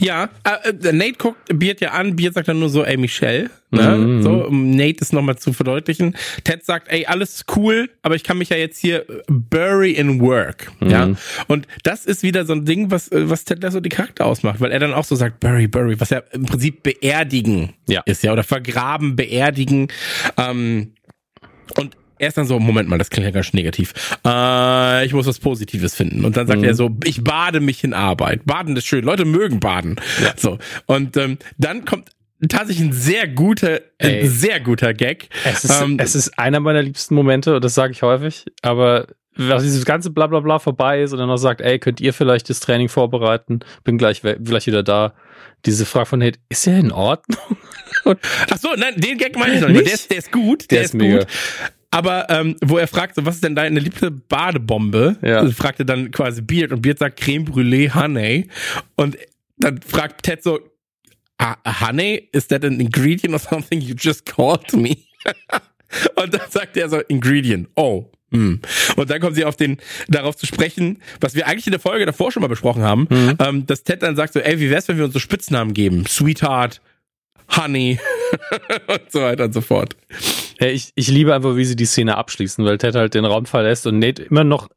Ja, 0.00 0.28
äh, 0.44 0.70
äh, 0.70 0.92
Nate 0.92 1.14
guckt 1.18 1.38
Beard 1.58 1.80
ja 1.80 1.92
an, 1.92 2.16
Beard 2.16 2.34
sagt 2.34 2.48
dann 2.48 2.58
nur 2.58 2.68
so, 2.68 2.84
ey 2.84 2.96
Michelle, 2.96 3.50
ne? 3.70 3.96
Mhm. 3.96 4.22
So, 4.22 4.46
um 4.46 4.70
Nate 4.70 5.00
ist 5.00 5.12
nochmal 5.12 5.36
zu 5.36 5.52
verdeutlichen. 5.52 6.16
Ted 6.42 6.64
sagt, 6.64 6.88
ey, 6.88 7.06
alles 7.06 7.44
cool, 7.56 7.90
aber 8.02 8.16
ich 8.16 8.24
kann 8.24 8.38
mich 8.38 8.48
ja 8.48 8.56
jetzt 8.56 8.78
hier 8.78 9.04
bury 9.28 9.92
in 9.92 10.20
work. 10.20 10.72
Mhm. 10.80 10.90
Ja. 10.90 11.10
Und 11.46 11.68
das 11.82 12.04
ist 12.06 12.22
wieder 12.22 12.44
so 12.44 12.52
ein 12.52 12.64
Ding, 12.64 12.90
was, 12.90 13.08
äh, 13.12 13.30
was 13.30 13.44
Ted 13.44 13.64
so 13.70 13.80
die 13.80 13.88
Charakter 13.88 14.26
ausmacht, 14.26 14.60
weil 14.60 14.72
er 14.72 14.80
dann 14.80 14.92
auch 14.92 15.04
so 15.04 15.14
sagt, 15.14 15.40
bury, 15.40 15.68
bury, 15.68 15.98
was 16.00 16.10
ja 16.10 16.22
im 16.32 16.46
Prinzip 16.46 16.82
beerdigen 16.82 17.74
ja. 17.86 18.02
ist, 18.06 18.22
ja, 18.22 18.32
oder 18.32 18.42
vergraben, 18.44 19.16
beerdigen. 19.16 19.88
Ähm, 20.36 20.94
und 21.76 21.96
er 22.18 22.28
ist 22.28 22.36
dann 22.36 22.46
so, 22.46 22.58
Moment 22.58 22.88
mal, 22.88 22.98
das 22.98 23.10
klingt 23.10 23.26
ja 23.26 23.30
ganz 23.30 23.52
negativ. 23.52 23.92
Äh, 24.24 25.06
ich 25.06 25.12
muss 25.12 25.26
was 25.26 25.38
Positives 25.38 25.94
finden. 25.94 26.24
Und 26.24 26.36
dann 26.36 26.46
sagt 26.46 26.60
mhm. 26.60 26.66
er 26.66 26.74
so, 26.74 26.90
ich 27.04 27.22
bade 27.24 27.60
mich 27.60 27.84
in 27.84 27.92
Arbeit. 27.92 28.44
Baden 28.44 28.76
ist 28.76 28.86
schön. 28.86 29.04
Leute 29.04 29.24
mögen 29.24 29.60
baden. 29.60 29.96
Ja. 30.22 30.34
So. 30.36 30.58
Und 30.86 31.16
ähm, 31.16 31.38
dann 31.58 31.84
kommt 31.84 32.10
tatsächlich 32.48 32.88
ein 32.88 32.92
sehr 32.92 33.28
guter, 33.28 33.80
ein 33.98 34.28
sehr 34.28 34.60
guter 34.60 34.94
Gag. 34.94 35.28
Es 35.44 35.64
ist, 35.64 35.82
ähm, 35.82 35.96
es 35.98 36.14
ist 36.14 36.38
einer 36.38 36.60
meiner 36.60 36.82
liebsten 36.82 37.14
Momente 37.14 37.54
und 37.56 37.64
das 37.64 37.74
sage 37.74 37.92
ich 37.92 38.02
häufig, 38.02 38.46
aber 38.62 39.06
was 39.36 39.62
dieses 39.62 39.84
ganze 39.84 40.10
Blablabla 40.10 40.58
vorbei 40.58 41.02
ist 41.02 41.12
und 41.12 41.18
dann 41.18 41.28
noch 41.28 41.38
sagt, 41.38 41.60
ey, 41.60 41.78
könnt 41.78 42.00
ihr 42.00 42.12
vielleicht 42.12 42.48
das 42.50 42.60
Training 42.60 42.88
vorbereiten? 42.88 43.60
Bin 43.82 43.98
gleich, 43.98 44.22
gleich 44.22 44.66
wieder 44.66 44.82
da. 44.82 45.14
Diese 45.66 45.86
Frage 45.86 46.06
von 46.06 46.18
Nate, 46.20 46.38
ist 46.48 46.66
er 46.66 46.78
in 46.78 46.92
Ordnung? 46.92 47.40
Ach 48.04 48.58
so, 48.58 48.68
nein, 48.76 48.94
den 48.96 49.18
Gag 49.18 49.36
meine 49.36 49.54
ich 49.54 49.60
noch 49.60 49.68
nicht. 49.68 49.86
Der 49.86 49.94
ist, 49.94 50.10
der 50.10 50.18
ist 50.18 50.30
gut, 50.30 50.70
der, 50.70 50.78
der 50.78 50.84
ist, 50.84 50.94
ist 50.94 51.00
gut. 51.00 51.26
Aber 51.94 52.28
ähm, 52.28 52.56
wo 52.64 52.76
er 52.76 52.88
fragt, 52.88 53.14
so, 53.14 53.24
was 53.24 53.36
ist 53.36 53.44
denn 53.44 53.54
deine 53.54 53.78
liebste 53.78 54.10
Badebombe? 54.10 55.16
Ja. 55.22 55.38
Also 55.38 55.52
fragt 55.52 55.78
er 55.78 55.84
dann 55.84 56.10
quasi 56.10 56.42
Beard 56.42 56.72
und 56.72 56.82
Beard 56.82 56.98
sagt 56.98 57.20
Creme 57.20 57.44
Brûlée 57.44 57.94
Honey. 57.94 58.48
Und 58.96 59.16
dann 59.58 59.80
fragt 59.80 60.24
Ted 60.24 60.42
so, 60.42 60.58
ah, 61.38 61.56
Honey, 61.86 62.28
is 62.32 62.48
that 62.48 62.64
an 62.64 62.80
ingredient 62.80 63.32
or 63.32 63.38
something 63.38 63.80
you 63.80 63.94
just 63.96 64.26
called 64.26 64.72
me? 64.72 64.96
und 66.16 66.34
dann 66.34 66.50
sagt 66.50 66.76
er 66.76 66.88
so, 66.88 66.98
Ingredient. 67.02 67.68
Oh, 67.76 68.10
hm. 68.32 68.60
Und 68.96 69.10
dann 69.10 69.20
kommen 69.20 69.36
sie 69.36 69.44
auf 69.44 69.54
den, 69.54 69.76
darauf 70.08 70.36
zu 70.36 70.46
sprechen, 70.46 71.00
was 71.20 71.36
wir 71.36 71.46
eigentlich 71.46 71.68
in 71.68 71.72
der 71.72 71.80
Folge 71.80 72.06
davor 72.06 72.32
schon 72.32 72.40
mal 72.40 72.48
besprochen 72.48 72.82
haben, 72.82 73.06
mhm. 73.08 73.36
ähm, 73.38 73.66
dass 73.66 73.84
Ted 73.84 74.02
dann 74.02 74.16
sagt 74.16 74.32
so, 74.32 74.40
ey, 74.40 74.58
wie 74.58 74.70
wär's, 74.70 74.88
wenn 74.88 74.96
wir 74.96 75.04
uns 75.04 75.14
so 75.14 75.20
Spitznamen 75.20 75.72
geben? 75.74 76.06
Sweetheart, 76.06 76.80
Honey 77.56 78.00
und 78.88 79.10
so 79.10 79.20
weiter 79.20 79.44
und 79.44 79.54
so 79.54 79.60
fort. 79.60 79.96
Ja, 80.60 80.68
ich, 80.68 80.92
ich 80.94 81.08
liebe 81.08 81.34
einfach, 81.34 81.56
wie 81.56 81.64
sie 81.64 81.76
die 81.76 81.86
Szene 81.86 82.16
abschließen, 82.16 82.64
weil 82.64 82.78
Ted 82.78 82.94
halt 82.94 83.14
den 83.14 83.24
Raum 83.24 83.46
verlässt 83.46 83.86
und 83.86 83.98
Nate 83.98 84.22
immer 84.22 84.44
noch 84.44 84.68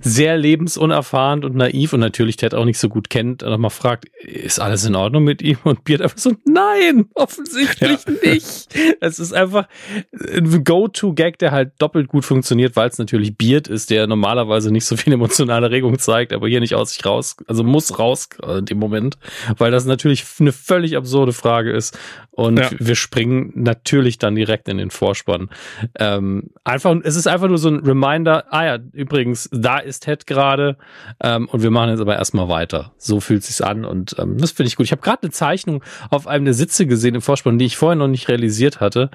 sehr 0.00 0.36
lebensunerfahren 0.36 1.44
und 1.44 1.54
naiv 1.54 1.92
und 1.92 2.00
natürlich 2.00 2.36
Ted 2.36 2.54
auch 2.54 2.64
nicht 2.64 2.78
so 2.78 2.88
gut 2.88 3.10
kennt, 3.10 3.42
nochmal 3.42 3.70
fragt, 3.70 4.06
ist 4.24 4.60
alles 4.60 4.84
in 4.84 4.94
Ordnung 4.96 5.24
mit 5.24 5.40
ihm? 5.40 5.58
Und 5.62 5.84
Beard 5.84 6.02
einfach 6.02 6.18
so, 6.18 6.32
nein, 6.44 7.06
offensichtlich 7.14 8.00
ja. 8.06 8.30
nicht. 8.32 8.68
Es 9.00 9.18
ist 9.18 9.32
einfach 9.32 9.68
ein 10.12 10.64
Go-To-Gag, 10.64 11.38
der 11.38 11.52
halt 11.52 11.72
doppelt 11.78 12.08
gut 12.08 12.24
funktioniert, 12.24 12.74
weil 12.74 12.88
es 12.88 12.98
natürlich 12.98 13.36
Beard 13.36 13.68
ist, 13.68 13.90
der 13.90 14.06
normalerweise 14.06 14.72
nicht 14.72 14.84
so 14.84 14.96
viel 14.96 15.12
emotionale 15.12 15.70
Regung 15.70 15.98
zeigt, 15.98 16.32
aber 16.32 16.48
hier 16.48 16.60
nicht 16.60 16.74
aus 16.74 16.92
sich 16.92 17.04
raus, 17.04 17.36
also 17.46 17.62
muss 17.62 17.98
raus 17.98 18.28
in 18.58 18.66
dem 18.66 18.78
Moment, 18.78 19.18
weil 19.56 19.70
das 19.70 19.84
natürlich 19.84 20.24
eine 20.40 20.52
völlig 20.52 20.96
absurde 20.96 21.32
Frage 21.32 21.70
ist 21.70 21.96
und 22.32 22.58
ja. 22.58 22.70
wir 22.78 22.96
springen 22.96 23.52
natürlich 23.54 24.18
dann 24.18 24.34
direkt 24.34 24.66
in 24.68 24.78
den 24.78 24.90
Vorspann. 24.90 25.50
Ähm, 25.98 26.50
einfach, 26.64 26.96
es 27.04 27.14
ist 27.14 27.26
einfach 27.26 27.48
nur 27.48 27.58
so 27.58 27.68
ein 27.68 27.80
Reminder, 27.80 28.46
ah 28.50 28.64
ja, 28.64 28.78
übrigens, 28.92 29.50
da 29.52 29.78
ist 29.78 30.04
Ted 30.04 30.26
gerade 30.26 30.76
ähm, 31.22 31.48
und 31.48 31.62
wir 31.62 31.70
machen 31.70 31.90
jetzt 31.90 32.00
aber 32.00 32.16
erstmal 32.16 32.48
weiter. 32.48 32.92
So 32.96 33.20
fühlt 33.20 33.44
sich's 33.44 33.60
an 33.60 33.84
und 33.84 34.16
ähm, 34.18 34.38
das 34.38 34.52
finde 34.52 34.68
ich 34.68 34.76
gut. 34.76 34.86
Ich 34.86 34.92
habe 34.92 35.02
gerade 35.02 35.22
eine 35.22 35.30
Zeichnung 35.30 35.84
auf 36.10 36.26
einem 36.26 36.44
der 36.46 36.54
Sitze 36.54 36.86
gesehen 36.86 37.14
im 37.14 37.22
Vorspann, 37.22 37.58
die 37.58 37.66
ich 37.66 37.76
vorher 37.76 37.96
noch 37.96 38.08
nicht 38.08 38.28
realisiert 38.28 38.80
hatte. 38.80 39.10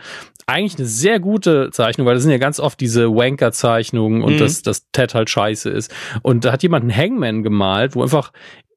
Eigentlich 0.45 0.77
eine 0.77 0.87
sehr 0.87 1.19
gute 1.19 1.71
Zeichnung, 1.71 2.07
weil 2.07 2.13
das 2.13 2.23
sind 2.23 2.31
ja 2.31 2.37
ganz 2.37 2.59
oft 2.59 2.79
diese 2.79 3.09
Wanker-Zeichnungen 3.09 4.21
und 4.21 4.35
mhm. 4.35 4.39
dass, 4.39 4.61
dass 4.61 4.89
Ted 4.91 5.15
halt 5.15 5.29
scheiße 5.29 5.69
ist. 5.69 5.93
Und 6.21 6.45
da 6.45 6.51
hat 6.51 6.63
jemand 6.63 6.83
einen 6.83 6.95
Hangman 6.95 7.43
gemalt, 7.43 7.95
wo 7.95 8.03
einfach 8.03 8.31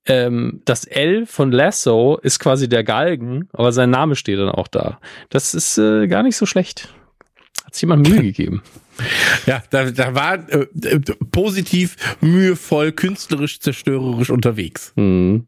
ähm, 0.07 0.63
das 0.65 0.85
L 0.85 1.27
von 1.27 1.53
Lasso 1.53 2.19
ist 2.23 2.39
quasi 2.39 2.69
der 2.69 2.85
Galgen, 2.85 3.49
aber 3.53 3.71
sein 3.73 3.91
Name 3.91 4.17
steht 4.17 4.39
dann 4.39 4.49
auch 4.49 4.69
da. 4.69 4.99
Das 5.29 5.55
ist 5.55 5.79
äh, 5.79 6.07
gar 6.09 6.23
nicht 6.23 6.37
so 6.37 6.47
schlecht. 6.47 6.89
Hat 7.65 7.75
sich 7.75 7.83
jemand 7.83 8.09
Mühe 8.09 8.23
gegeben. 8.23 8.63
Ja, 9.47 9.63
da, 9.71 9.91
da 9.91 10.15
war 10.15 10.35
äh, 10.51 10.67
positiv, 11.31 11.97
mühevoll, 12.21 12.93
künstlerisch, 12.93 13.61
zerstörerisch 13.61 14.31
unterwegs. 14.31 14.93
Mhm. 14.97 15.47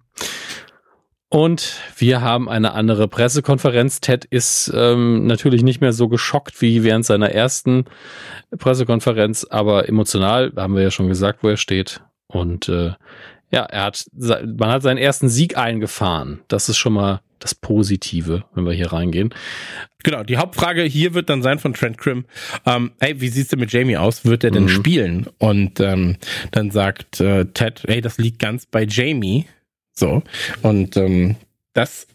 Und 1.28 1.80
wir 1.96 2.20
haben 2.20 2.46
eine 2.46 2.74
andere 2.74 3.08
Pressekonferenz. 3.08 4.00
Ted 4.00 4.26
ist 4.26 4.70
ähm, 4.74 5.26
natürlich 5.26 5.62
nicht 5.62 5.80
mehr 5.80 5.94
so 5.94 6.08
geschockt 6.08 6.60
wie 6.60 6.84
während 6.84 7.06
seiner 7.06 7.30
ersten 7.30 7.86
Pressekonferenz, 8.58 9.46
aber 9.48 9.88
emotional 9.88 10.52
haben 10.56 10.74
wir 10.74 10.82
ja 10.82 10.90
schon 10.90 11.08
gesagt, 11.08 11.42
wo 11.42 11.48
er 11.48 11.56
steht. 11.56 12.02
Und 12.26 12.68
äh, 12.68 12.92
ja, 13.50 13.62
er 13.62 13.84
hat, 13.84 14.04
man 14.12 14.70
hat 14.70 14.82
seinen 14.82 14.98
ersten 14.98 15.30
Sieg 15.30 15.56
eingefahren. 15.56 16.40
Das 16.48 16.68
ist 16.68 16.76
schon 16.76 16.92
mal 16.92 17.22
das 17.42 17.54
Positive, 17.54 18.44
wenn 18.54 18.64
wir 18.64 18.72
hier 18.72 18.92
reingehen. 18.92 19.34
Genau, 20.04 20.22
die 20.22 20.36
Hauptfrage 20.36 20.82
hier 20.82 21.14
wird 21.14 21.28
dann 21.30 21.42
sein 21.42 21.58
von 21.58 21.74
Trent 21.74 21.98
Krim, 21.98 22.24
ähm, 22.66 22.92
hey, 23.00 23.20
wie 23.20 23.28
sieht's 23.28 23.50
denn 23.50 23.60
mit 23.60 23.72
Jamie 23.72 23.96
aus? 23.96 24.24
Wird 24.24 24.44
er 24.44 24.50
denn 24.50 24.64
mhm. 24.64 24.68
spielen? 24.68 25.26
Und 25.38 25.80
ähm, 25.80 26.16
dann 26.50 26.70
sagt 26.70 27.20
äh, 27.20 27.46
Ted, 27.46 27.82
hey, 27.86 28.00
das 28.00 28.18
liegt 28.18 28.38
ganz 28.38 28.66
bei 28.66 28.84
Jamie. 28.84 29.46
So. 29.92 30.22
Und 30.62 30.96
ähm, 30.96 31.36
das 31.72 32.06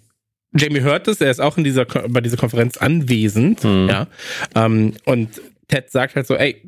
Jamie 0.56 0.82
hört 0.82 1.08
es, 1.08 1.22
er 1.22 1.30
ist 1.30 1.42
auch 1.42 1.58
in 1.58 1.64
dieser 1.64 1.86
bei 1.86 2.22
dieser 2.22 2.38
Konferenz 2.38 2.78
anwesend, 2.78 3.64
mhm. 3.64 3.88
ja. 3.90 4.08
Ähm, 4.56 4.94
und 5.06 5.42
Ted 5.68 5.92
sagt 5.92 6.16
halt 6.16 6.26
so, 6.26 6.36
ey, 6.36 6.62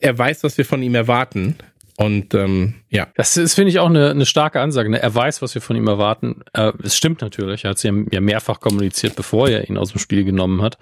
er 0.00 0.18
weiß, 0.18 0.44
was 0.44 0.58
wir 0.58 0.64
von 0.64 0.82
ihm 0.82 0.94
erwarten. 0.94 1.56
Und 1.96 2.34
ähm, 2.34 2.74
ja. 2.88 3.08
Das 3.16 3.36
ist, 3.36 3.54
finde 3.54 3.70
ich, 3.70 3.78
auch 3.78 3.88
eine, 3.88 4.10
eine 4.10 4.26
starke 4.26 4.60
Ansage. 4.60 4.90
Ne? 4.90 5.00
Er 5.00 5.14
weiß, 5.14 5.42
was 5.42 5.54
wir 5.54 5.62
von 5.62 5.76
ihm 5.76 5.86
erwarten. 5.86 6.42
Äh, 6.54 6.72
es 6.82 6.96
stimmt 6.96 7.20
natürlich. 7.20 7.64
Er 7.64 7.70
hat 7.70 7.76
es 7.76 7.82
ja, 7.82 7.92
ja 8.10 8.20
mehrfach 8.20 8.60
kommuniziert, 8.60 9.14
bevor 9.14 9.48
er 9.48 9.68
ihn 9.68 9.76
aus 9.76 9.92
dem 9.92 9.98
Spiel 9.98 10.24
genommen 10.24 10.62
hat. 10.62 10.78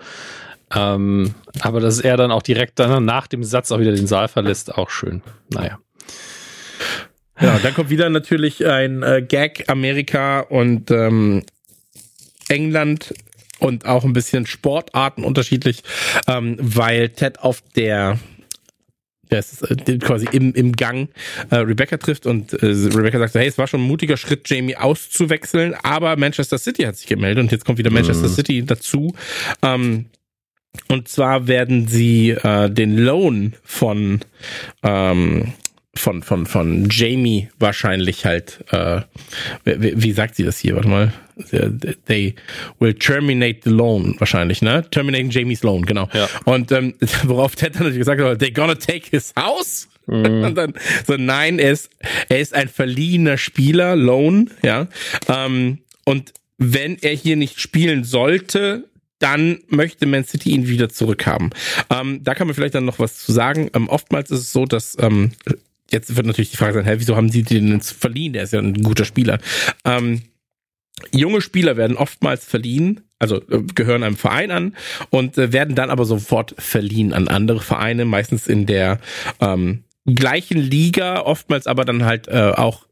Ähm, 0.74 1.34
aber 1.60 1.80
dass 1.80 1.98
er 1.98 2.16
dann 2.16 2.30
auch 2.30 2.42
direkt 2.42 2.78
dann 2.78 3.04
nach 3.04 3.26
dem 3.26 3.42
Satz 3.42 3.72
auch 3.72 3.80
wieder 3.80 3.92
den 3.92 4.06
Saal 4.06 4.28
verlässt, 4.28 4.72
auch 4.74 4.90
schön. 4.90 5.22
Naja. 5.52 5.78
Ja, 7.40 7.58
dann 7.58 7.74
kommt 7.74 7.90
wieder 7.90 8.08
natürlich 8.10 8.64
ein 8.66 9.02
äh, 9.02 9.22
Gag 9.26 9.64
Amerika 9.68 10.40
und 10.40 10.90
ähm, 10.90 11.42
England 12.48 13.14
und 13.58 13.86
auch 13.86 14.04
ein 14.04 14.12
bisschen 14.12 14.46
Sportarten 14.46 15.24
unterschiedlich, 15.24 15.82
ähm, 16.26 16.56
weil 16.60 17.08
Ted 17.10 17.40
auf 17.40 17.62
der 17.74 18.18
der 19.30 19.38
ist 19.40 19.62
äh, 19.62 19.98
quasi 19.98 20.28
im, 20.32 20.52
im 20.54 20.72
Gang 20.72 21.08
äh, 21.50 21.56
Rebecca 21.56 21.96
trifft 21.96 22.26
und 22.26 22.52
äh, 22.52 22.66
Rebecca 22.66 23.18
sagt, 23.18 23.34
hey, 23.34 23.46
es 23.46 23.58
war 23.58 23.66
schon 23.66 23.80
ein 23.82 23.86
mutiger 23.86 24.16
Schritt, 24.16 24.48
Jamie 24.48 24.76
auszuwechseln, 24.76 25.74
aber 25.82 26.16
Manchester 26.16 26.58
City 26.58 26.82
hat 26.82 26.96
sich 26.96 27.06
gemeldet 27.06 27.44
und 27.44 27.52
jetzt 27.52 27.64
kommt 27.64 27.78
wieder 27.78 27.90
Manchester 27.90 28.28
mhm. 28.28 28.32
City 28.32 28.64
dazu. 28.64 29.14
Ähm, 29.62 30.06
und 30.88 31.08
zwar 31.08 31.48
werden 31.48 31.88
sie 31.88 32.30
äh, 32.30 32.70
den 32.70 32.96
Loan 32.96 33.54
von 33.64 34.20
ähm, 34.82 35.52
von 36.00 36.22
von 36.22 36.46
von 36.46 36.88
Jamie 36.90 37.48
wahrscheinlich 37.58 38.24
halt 38.24 38.64
äh, 38.72 39.02
wie, 39.64 40.02
wie 40.02 40.12
sagt 40.12 40.36
sie 40.36 40.44
das 40.44 40.58
hier 40.58 40.74
warte 40.74 40.88
mal 40.88 41.12
they 42.06 42.34
will 42.78 42.94
terminate 42.94 43.60
the 43.64 43.70
loan 43.70 44.14
wahrscheinlich 44.18 44.62
ne 44.62 44.84
terminating 44.90 45.30
Jamies 45.30 45.62
loan 45.62 45.84
genau 45.84 46.08
ja. 46.12 46.28
und 46.44 46.72
ähm, 46.72 46.94
worauf 47.24 47.56
Ted 47.56 47.74
dann 47.74 47.82
natürlich 47.82 47.98
gesagt 47.98 48.20
hat 48.20 48.38
they 48.38 48.50
gonna 48.50 48.74
take 48.74 49.08
his 49.10 49.32
house 49.38 49.88
mhm. 50.06 50.24
und 50.44 50.54
dann 50.54 50.74
so 51.06 51.16
nein 51.16 51.58
er 51.58 51.72
ist 51.72 51.90
er 52.28 52.40
ist 52.40 52.54
ein 52.54 52.68
verliehener 52.68 53.38
Spieler 53.38 53.96
Loan 53.96 54.50
ja 54.62 54.88
ähm, 55.28 55.78
und 56.04 56.32
wenn 56.58 56.98
er 57.00 57.14
hier 57.14 57.36
nicht 57.36 57.58
spielen 57.58 58.04
sollte, 58.04 58.90
dann 59.18 59.60
möchte 59.68 60.06
Man 60.06 60.24
City 60.24 60.50
ihn 60.50 60.66
wieder 60.66 60.88
zurückhaben. 60.88 61.50
Ähm, 61.88 62.24
da 62.24 62.34
kann 62.34 62.46
man 62.46 62.54
vielleicht 62.54 62.74
dann 62.74 62.84
noch 62.84 62.98
was 62.98 63.18
zu 63.18 63.32
sagen. 63.32 63.70
Ähm, 63.74 63.88
oftmals 63.88 64.30
ist 64.30 64.40
es 64.40 64.52
so, 64.52 64.64
dass 64.66 64.96
ähm, 65.00 65.32
jetzt 65.92 66.16
wird 66.16 66.26
natürlich 66.26 66.50
die 66.50 66.56
Frage 66.56 66.74
sein, 66.74 66.84
hä, 66.84 66.94
wieso 66.98 67.16
haben 67.16 67.30
sie 67.30 67.42
den 67.42 67.68
denn 67.68 67.80
verliehen? 67.80 68.32
Der 68.32 68.44
ist 68.44 68.52
ja 68.52 68.60
ein 68.60 68.82
guter 68.82 69.04
Spieler. 69.04 69.38
Ähm, 69.84 70.22
junge 71.12 71.40
Spieler 71.40 71.76
werden 71.76 71.96
oftmals 71.96 72.44
verliehen, 72.44 73.00
also 73.18 73.36
äh, 73.48 73.62
gehören 73.74 74.02
einem 74.02 74.16
Verein 74.16 74.50
an 74.50 74.76
und 75.10 75.38
äh, 75.38 75.52
werden 75.52 75.74
dann 75.74 75.90
aber 75.90 76.04
sofort 76.04 76.54
verliehen 76.58 77.12
an 77.12 77.28
andere 77.28 77.60
Vereine, 77.60 78.04
meistens 78.04 78.46
in 78.46 78.66
der 78.66 78.98
ähm, 79.40 79.84
gleichen 80.06 80.58
Liga, 80.58 81.22
oftmals 81.22 81.66
aber 81.66 81.84
dann 81.84 82.04
halt 82.04 82.28
äh, 82.28 82.52
auch 82.56 82.86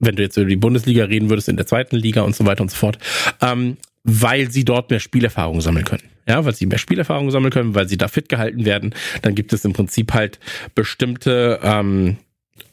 wenn 0.00 0.16
du 0.16 0.22
jetzt 0.22 0.36
über 0.36 0.48
die 0.48 0.56
Bundesliga 0.56 1.04
reden 1.04 1.30
würdest, 1.30 1.48
in 1.48 1.56
der 1.56 1.66
zweiten 1.66 1.96
Liga 1.96 2.22
und 2.22 2.34
so 2.34 2.44
weiter 2.44 2.62
und 2.62 2.70
so 2.70 2.76
fort, 2.76 2.98
ähm, 3.40 3.76
weil 4.04 4.50
sie 4.50 4.64
dort 4.64 4.90
mehr 4.90 5.00
Spielerfahrung 5.00 5.60
sammeln 5.60 5.84
können. 5.84 6.04
Ja, 6.26 6.44
weil 6.44 6.54
sie 6.54 6.66
mehr 6.66 6.78
Spielerfahrung 6.78 7.30
sammeln 7.30 7.52
können, 7.52 7.74
weil 7.74 7.88
sie 7.88 7.98
da 7.98 8.08
fit 8.08 8.28
gehalten 8.28 8.64
werden. 8.64 8.94
Dann 9.22 9.34
gibt 9.34 9.52
es 9.52 9.64
im 9.64 9.72
Prinzip 9.72 10.14
halt 10.14 10.38
bestimmte 10.74 11.60
ähm, 11.62 12.16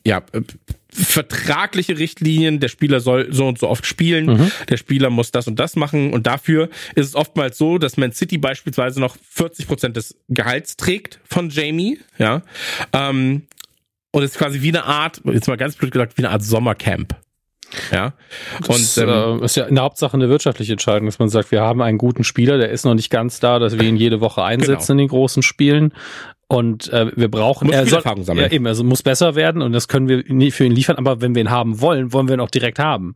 ja, 0.06 0.22
äh, 0.32 0.42
vertragliche 0.90 1.98
Richtlinien, 1.98 2.60
der 2.60 2.68
Spieler 2.68 3.00
soll 3.00 3.32
so 3.32 3.48
und 3.48 3.58
so 3.58 3.70
oft 3.70 3.86
spielen, 3.86 4.26
mhm. 4.26 4.52
der 4.70 4.78
Spieler 4.78 5.10
muss 5.10 5.32
das 5.32 5.48
und 5.48 5.58
das 5.58 5.76
machen 5.76 6.14
und 6.14 6.28
dafür 6.28 6.70
ist 6.96 7.08
es 7.08 7.16
oftmals 7.16 7.58
so, 7.58 7.78
dass 7.78 7.98
Man 7.98 8.12
City 8.12 8.38
beispielsweise 8.38 9.00
noch 9.00 9.16
40 9.30 9.68
Prozent 9.68 9.96
des 9.96 10.18
Gehalts 10.28 10.76
trägt 10.76 11.20
von 11.24 11.50
Jamie, 11.50 11.98
ja, 12.18 12.42
ähm, 12.92 13.44
und 14.12 14.24
es 14.24 14.32
ist 14.32 14.38
quasi 14.38 14.62
wie 14.62 14.70
eine 14.70 14.84
Art, 14.84 15.22
jetzt 15.24 15.48
mal 15.48 15.56
ganz 15.56 15.76
blöd 15.76 15.92
gesagt, 15.92 16.18
wie 16.18 16.24
eine 16.24 16.32
Art 16.32 16.44
Sommercamp. 16.44 17.16
Ja. 17.92 18.14
Das 18.66 18.98
und 18.98 19.08
ähm, 19.08 19.42
äh, 19.42 19.46
ist 19.46 19.56
ja 19.56 19.66
in 19.66 19.76
der 19.76 19.84
Hauptsache 19.84 20.14
eine 20.14 20.30
wirtschaftliche 20.30 20.74
Entscheidung, 20.74 21.06
dass 21.06 21.20
man 21.20 21.30
sagt, 21.30 21.52
wir 21.52 21.62
haben 21.62 21.82
einen 21.82 21.98
guten 21.98 22.24
Spieler, 22.24 22.58
der 22.58 22.70
ist 22.70 22.86
noch 22.86 22.94
nicht 22.94 23.10
ganz 23.10 23.40
da, 23.40 23.60
dass 23.60 23.78
wir 23.78 23.88
ihn 23.88 23.98
jede 23.98 24.22
Woche 24.22 24.44
einsetzen 24.44 24.88
genau. 24.88 24.92
in 24.92 24.98
den 24.98 25.08
großen 25.10 25.44
Spielen. 25.44 25.94
Und 26.52 26.92
äh, 26.92 27.10
wir 27.16 27.32
brauchen 27.32 27.68
muss 27.68 27.76
er 27.78 27.86
soll, 27.86 28.00
Erfahrung 28.00 28.26
sammeln. 28.26 28.48
Ja, 28.48 28.52
eben, 28.52 28.68
also 28.68 28.84
muss 28.84 29.04
besser 29.04 29.36
werden 29.36 29.62
und 29.62 29.72
das 29.72 29.88
können 29.88 30.10
wir 30.10 30.26
nie 30.28 30.52
für 30.52 30.66
ihn 30.66 30.74
liefern, 30.74 30.98
aber 30.98 31.22
wenn 31.22 31.34
wir 31.34 31.42
ihn 31.42 31.50
haben 31.50 31.80
wollen, 31.80 32.12
wollen 32.12 32.28
wir 32.28 32.36
ihn 32.36 32.42
auch 32.42 32.50
direkt 32.50 32.78
haben. 32.78 33.14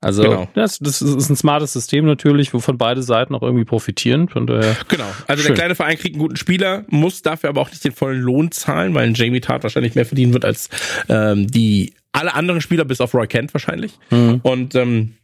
Also 0.00 0.22
genau. 0.22 0.48
das, 0.54 0.78
das 0.78 1.02
ist 1.02 1.28
ein 1.28 1.34
smartes 1.34 1.72
System 1.72 2.06
natürlich, 2.06 2.54
wovon 2.54 2.78
beide 2.78 3.02
Seiten 3.02 3.34
auch 3.34 3.42
irgendwie 3.42 3.64
profitieren. 3.64 4.28
Von 4.28 4.46
daher 4.46 4.76
genau. 4.86 5.02
Also 5.26 5.42
schön. 5.42 5.48
der 5.48 5.56
kleine 5.56 5.74
Verein 5.74 5.98
kriegt 5.98 6.14
einen 6.14 6.22
guten 6.22 6.36
Spieler, 6.36 6.84
muss 6.86 7.20
dafür 7.22 7.50
aber 7.50 7.62
auch 7.62 7.70
nicht 7.70 7.84
den 7.84 7.90
vollen 7.90 8.20
Lohn 8.20 8.52
zahlen, 8.52 8.94
weil 8.94 9.08
ein 9.08 9.14
Jamie 9.14 9.40
Tart 9.40 9.64
wahrscheinlich 9.64 9.96
mehr 9.96 10.06
verdienen 10.06 10.32
wird 10.32 10.44
als 10.44 10.68
ähm, 11.08 11.48
die 11.48 11.94
alle 12.18 12.34
anderen 12.34 12.60
Spieler 12.60 12.84
bis 12.84 13.00
auf 13.00 13.14
Roy 13.14 13.26
Kent 13.26 13.54
wahrscheinlich. 13.54 13.98
Mhm. 14.10 14.40
Und 14.42 14.74
ähm, 14.74 15.14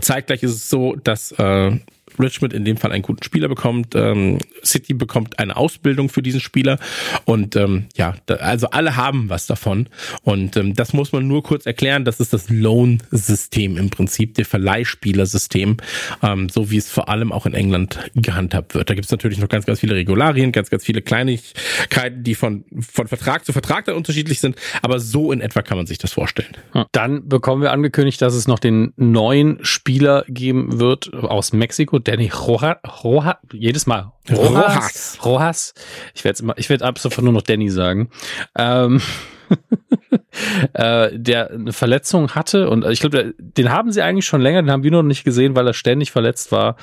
zeitgleich 0.00 0.42
ist 0.42 0.52
es 0.52 0.68
so, 0.68 0.96
dass 0.96 1.32
äh, 1.32 1.78
Richmond 2.20 2.52
in 2.52 2.64
dem 2.64 2.76
Fall 2.76 2.92
einen 2.92 3.02
guten 3.02 3.22
Spieler 3.22 3.48
bekommt. 3.48 3.94
Ähm, 3.94 4.38
City 4.64 4.94
bekommt 4.94 5.38
eine 5.38 5.56
Ausbildung 5.56 6.08
für 6.08 6.22
diesen 6.22 6.40
Spieler. 6.40 6.78
Und 7.24 7.56
ähm, 7.56 7.86
ja, 7.96 8.14
da, 8.26 8.36
also 8.36 8.68
alle 8.70 8.96
haben 8.96 9.28
was 9.28 9.46
davon. 9.46 9.88
Und 10.22 10.56
ähm, 10.56 10.74
das 10.74 10.92
muss 10.92 11.12
man 11.12 11.26
nur 11.26 11.42
kurz 11.42 11.66
erklären. 11.66 12.04
Das 12.04 12.20
ist 12.20 12.32
das 12.32 12.50
Loan-System 12.50 13.76
im 13.76 13.90
Prinzip, 13.90 14.34
der 14.34 14.44
Verleihspielersystem, 14.44 15.76
ähm, 16.22 16.48
so 16.48 16.70
wie 16.70 16.76
es 16.76 16.90
vor 16.90 17.08
allem 17.08 17.32
auch 17.32 17.46
in 17.46 17.54
England 17.54 17.98
gehandhabt 18.14 18.74
wird. 18.74 18.90
Da 18.90 18.94
gibt 18.94 19.06
es 19.06 19.10
natürlich 19.10 19.38
noch 19.38 19.48
ganz, 19.48 19.66
ganz 19.66 19.80
viele 19.80 19.94
Regularien, 19.94 20.52
ganz, 20.52 20.70
ganz 20.70 20.84
viele 20.84 21.02
Kleinigkeiten, 21.02 22.22
die 22.22 22.34
von, 22.34 22.64
von 22.80 23.08
Vertrag 23.08 23.44
zu 23.44 23.52
Vertrag 23.52 23.84
dann 23.84 23.96
unterschiedlich 23.96 24.40
sind. 24.40 24.56
Aber 24.82 25.00
so 25.00 25.32
in 25.32 25.40
etwa 25.40 25.62
kann 25.62 25.76
man 25.76 25.86
sich 25.86 25.98
das 25.98 26.12
vorstellen. 26.12 26.56
Dann 26.92 27.28
bekommen 27.28 27.62
wir 27.62 27.72
angekündigt, 27.72 28.20
dass 28.22 28.34
es 28.34 28.48
noch 28.48 28.58
den 28.58 28.92
neuen 28.96 29.58
Spieler 29.62 30.24
geben 30.28 30.80
wird 30.80 31.12
aus 31.14 31.52
Mexiko, 31.52 31.98
Danny 32.08 32.28
Rojas, 32.28 32.78
Rojas, 33.04 33.36
jedes 33.52 33.86
Mal. 33.86 34.12
Rojas. 34.30 35.18
Rojas. 35.22 35.74
Ich 36.14 36.24
werde 36.24 36.42
immer, 36.42 36.56
ich 36.56 36.70
werde 36.70 36.86
ab 36.86 36.98
sofort 36.98 37.22
nur 37.22 37.34
noch 37.34 37.42
Danny 37.42 37.68
sagen. 37.68 38.08
Ähm, 38.56 39.02
äh, 40.72 41.10
der 41.12 41.50
eine 41.50 41.72
Verletzung 41.74 42.34
hatte 42.34 42.70
und 42.70 42.86
ich 42.86 43.00
glaube, 43.00 43.34
den 43.38 43.70
haben 43.70 43.92
sie 43.92 44.00
eigentlich 44.00 44.24
schon 44.24 44.40
länger, 44.40 44.62
den 44.62 44.70
haben 44.70 44.84
wir 44.84 44.90
noch 44.90 45.02
nicht 45.02 45.24
gesehen, 45.24 45.54
weil 45.54 45.66
er 45.66 45.74
ständig 45.74 46.10
verletzt 46.10 46.50
war. 46.50 46.76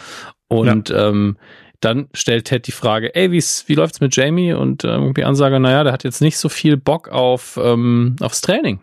Und 0.48 0.90
ja. 0.90 1.10
ähm, 1.10 1.38
dann 1.80 2.08
stellt 2.14 2.46
Ted 2.46 2.68
die 2.68 2.72
Frage, 2.72 3.16
ey, 3.16 3.32
wie's, 3.32 3.64
wie 3.68 3.76
läuft's 3.76 4.02
mit 4.02 4.16
Jamie? 4.16 4.54
Und 4.54 4.84
äh, 4.84 4.90
irgendwie 4.90 5.24
Ansage, 5.24 5.60
naja, 5.60 5.84
der 5.84 5.94
hat 5.94 6.04
jetzt 6.04 6.22
nicht 6.22 6.38
so 6.38 6.50
viel 6.50 6.78
Bock 6.78 7.10
auf 7.10 7.60
ähm, 7.62 8.16
aufs 8.22 8.42
Training. 8.42 8.82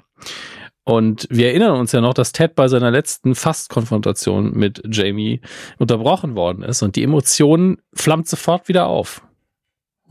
Und 0.85 1.29
wir 1.31 1.49
erinnern 1.49 1.79
uns 1.79 1.93
ja 1.93 2.01
noch, 2.01 2.15
dass 2.15 2.33
Ted 2.33 2.55
bei 2.55 2.67
seiner 2.67 2.91
letzten 2.91 3.35
Fast-Konfrontation 3.35 4.53
mit 4.53 4.83
Jamie 4.91 5.41
unterbrochen 5.79 6.35
worden 6.35 6.65
ist 6.65 6.83
und 6.83 6.97
die 6.97 7.05
Emotionen 7.05 7.79
flammt 7.95 8.29
sofort 8.29 8.69
wieder 8.69 8.87
auf. 8.87 9.23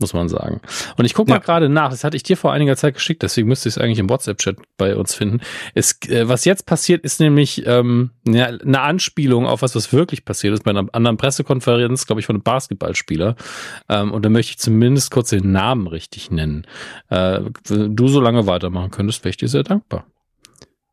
Muss 0.00 0.14
man 0.14 0.28
sagen. 0.28 0.60
Und 0.96 1.04
ich 1.04 1.14
gucke 1.14 1.30
mal 1.30 1.36
ja. 1.36 1.42
gerade 1.42 1.68
nach, 1.68 1.90
das 1.90 2.02
hatte 2.02 2.16
ich 2.16 2.22
dir 2.22 2.36
vor 2.36 2.52
einiger 2.52 2.74
Zeit 2.76 2.94
geschickt, 2.94 3.22
deswegen 3.22 3.46
müsste 3.46 3.68
ich 3.68 3.76
es 3.76 3.78
eigentlich 3.80 3.98
im 3.98 4.08
WhatsApp-Chat 4.08 4.56
bei 4.76 4.96
uns 4.96 5.14
finden. 5.14 5.40
Es, 5.74 6.00
äh, 6.08 6.26
was 6.26 6.44
jetzt 6.44 6.66
passiert, 6.66 7.04
ist 7.04 7.20
nämlich 7.20 7.64
ähm, 7.66 8.10
ja, 8.26 8.46
eine 8.46 8.80
Anspielung 8.80 9.46
auf 9.46 9.62
was, 9.62 9.76
was 9.76 9.92
wirklich 9.92 10.24
passiert 10.24 10.54
ist 10.54 10.64
bei 10.64 10.70
einer 10.70 10.86
anderen 10.92 11.18
Pressekonferenz, 11.18 12.06
glaube 12.06 12.20
ich, 12.20 12.26
von 12.26 12.36
einem 12.36 12.42
Basketballspieler. 12.42 13.36
Ähm, 13.90 14.12
und 14.12 14.24
da 14.24 14.30
möchte 14.30 14.50
ich 14.50 14.58
zumindest 14.58 15.10
kurz 15.12 15.28
den 15.28 15.52
Namen 15.52 15.86
richtig 15.86 16.30
nennen. 16.30 16.66
Äh, 17.10 17.42
wenn 17.68 17.94
du 17.94 18.08
so 18.08 18.20
lange 18.20 18.46
weitermachen 18.46 18.90
könntest, 18.90 19.22
wäre 19.22 19.30
ich 19.30 19.36
dir 19.36 19.48
sehr 19.48 19.62
dankbar 19.62 20.06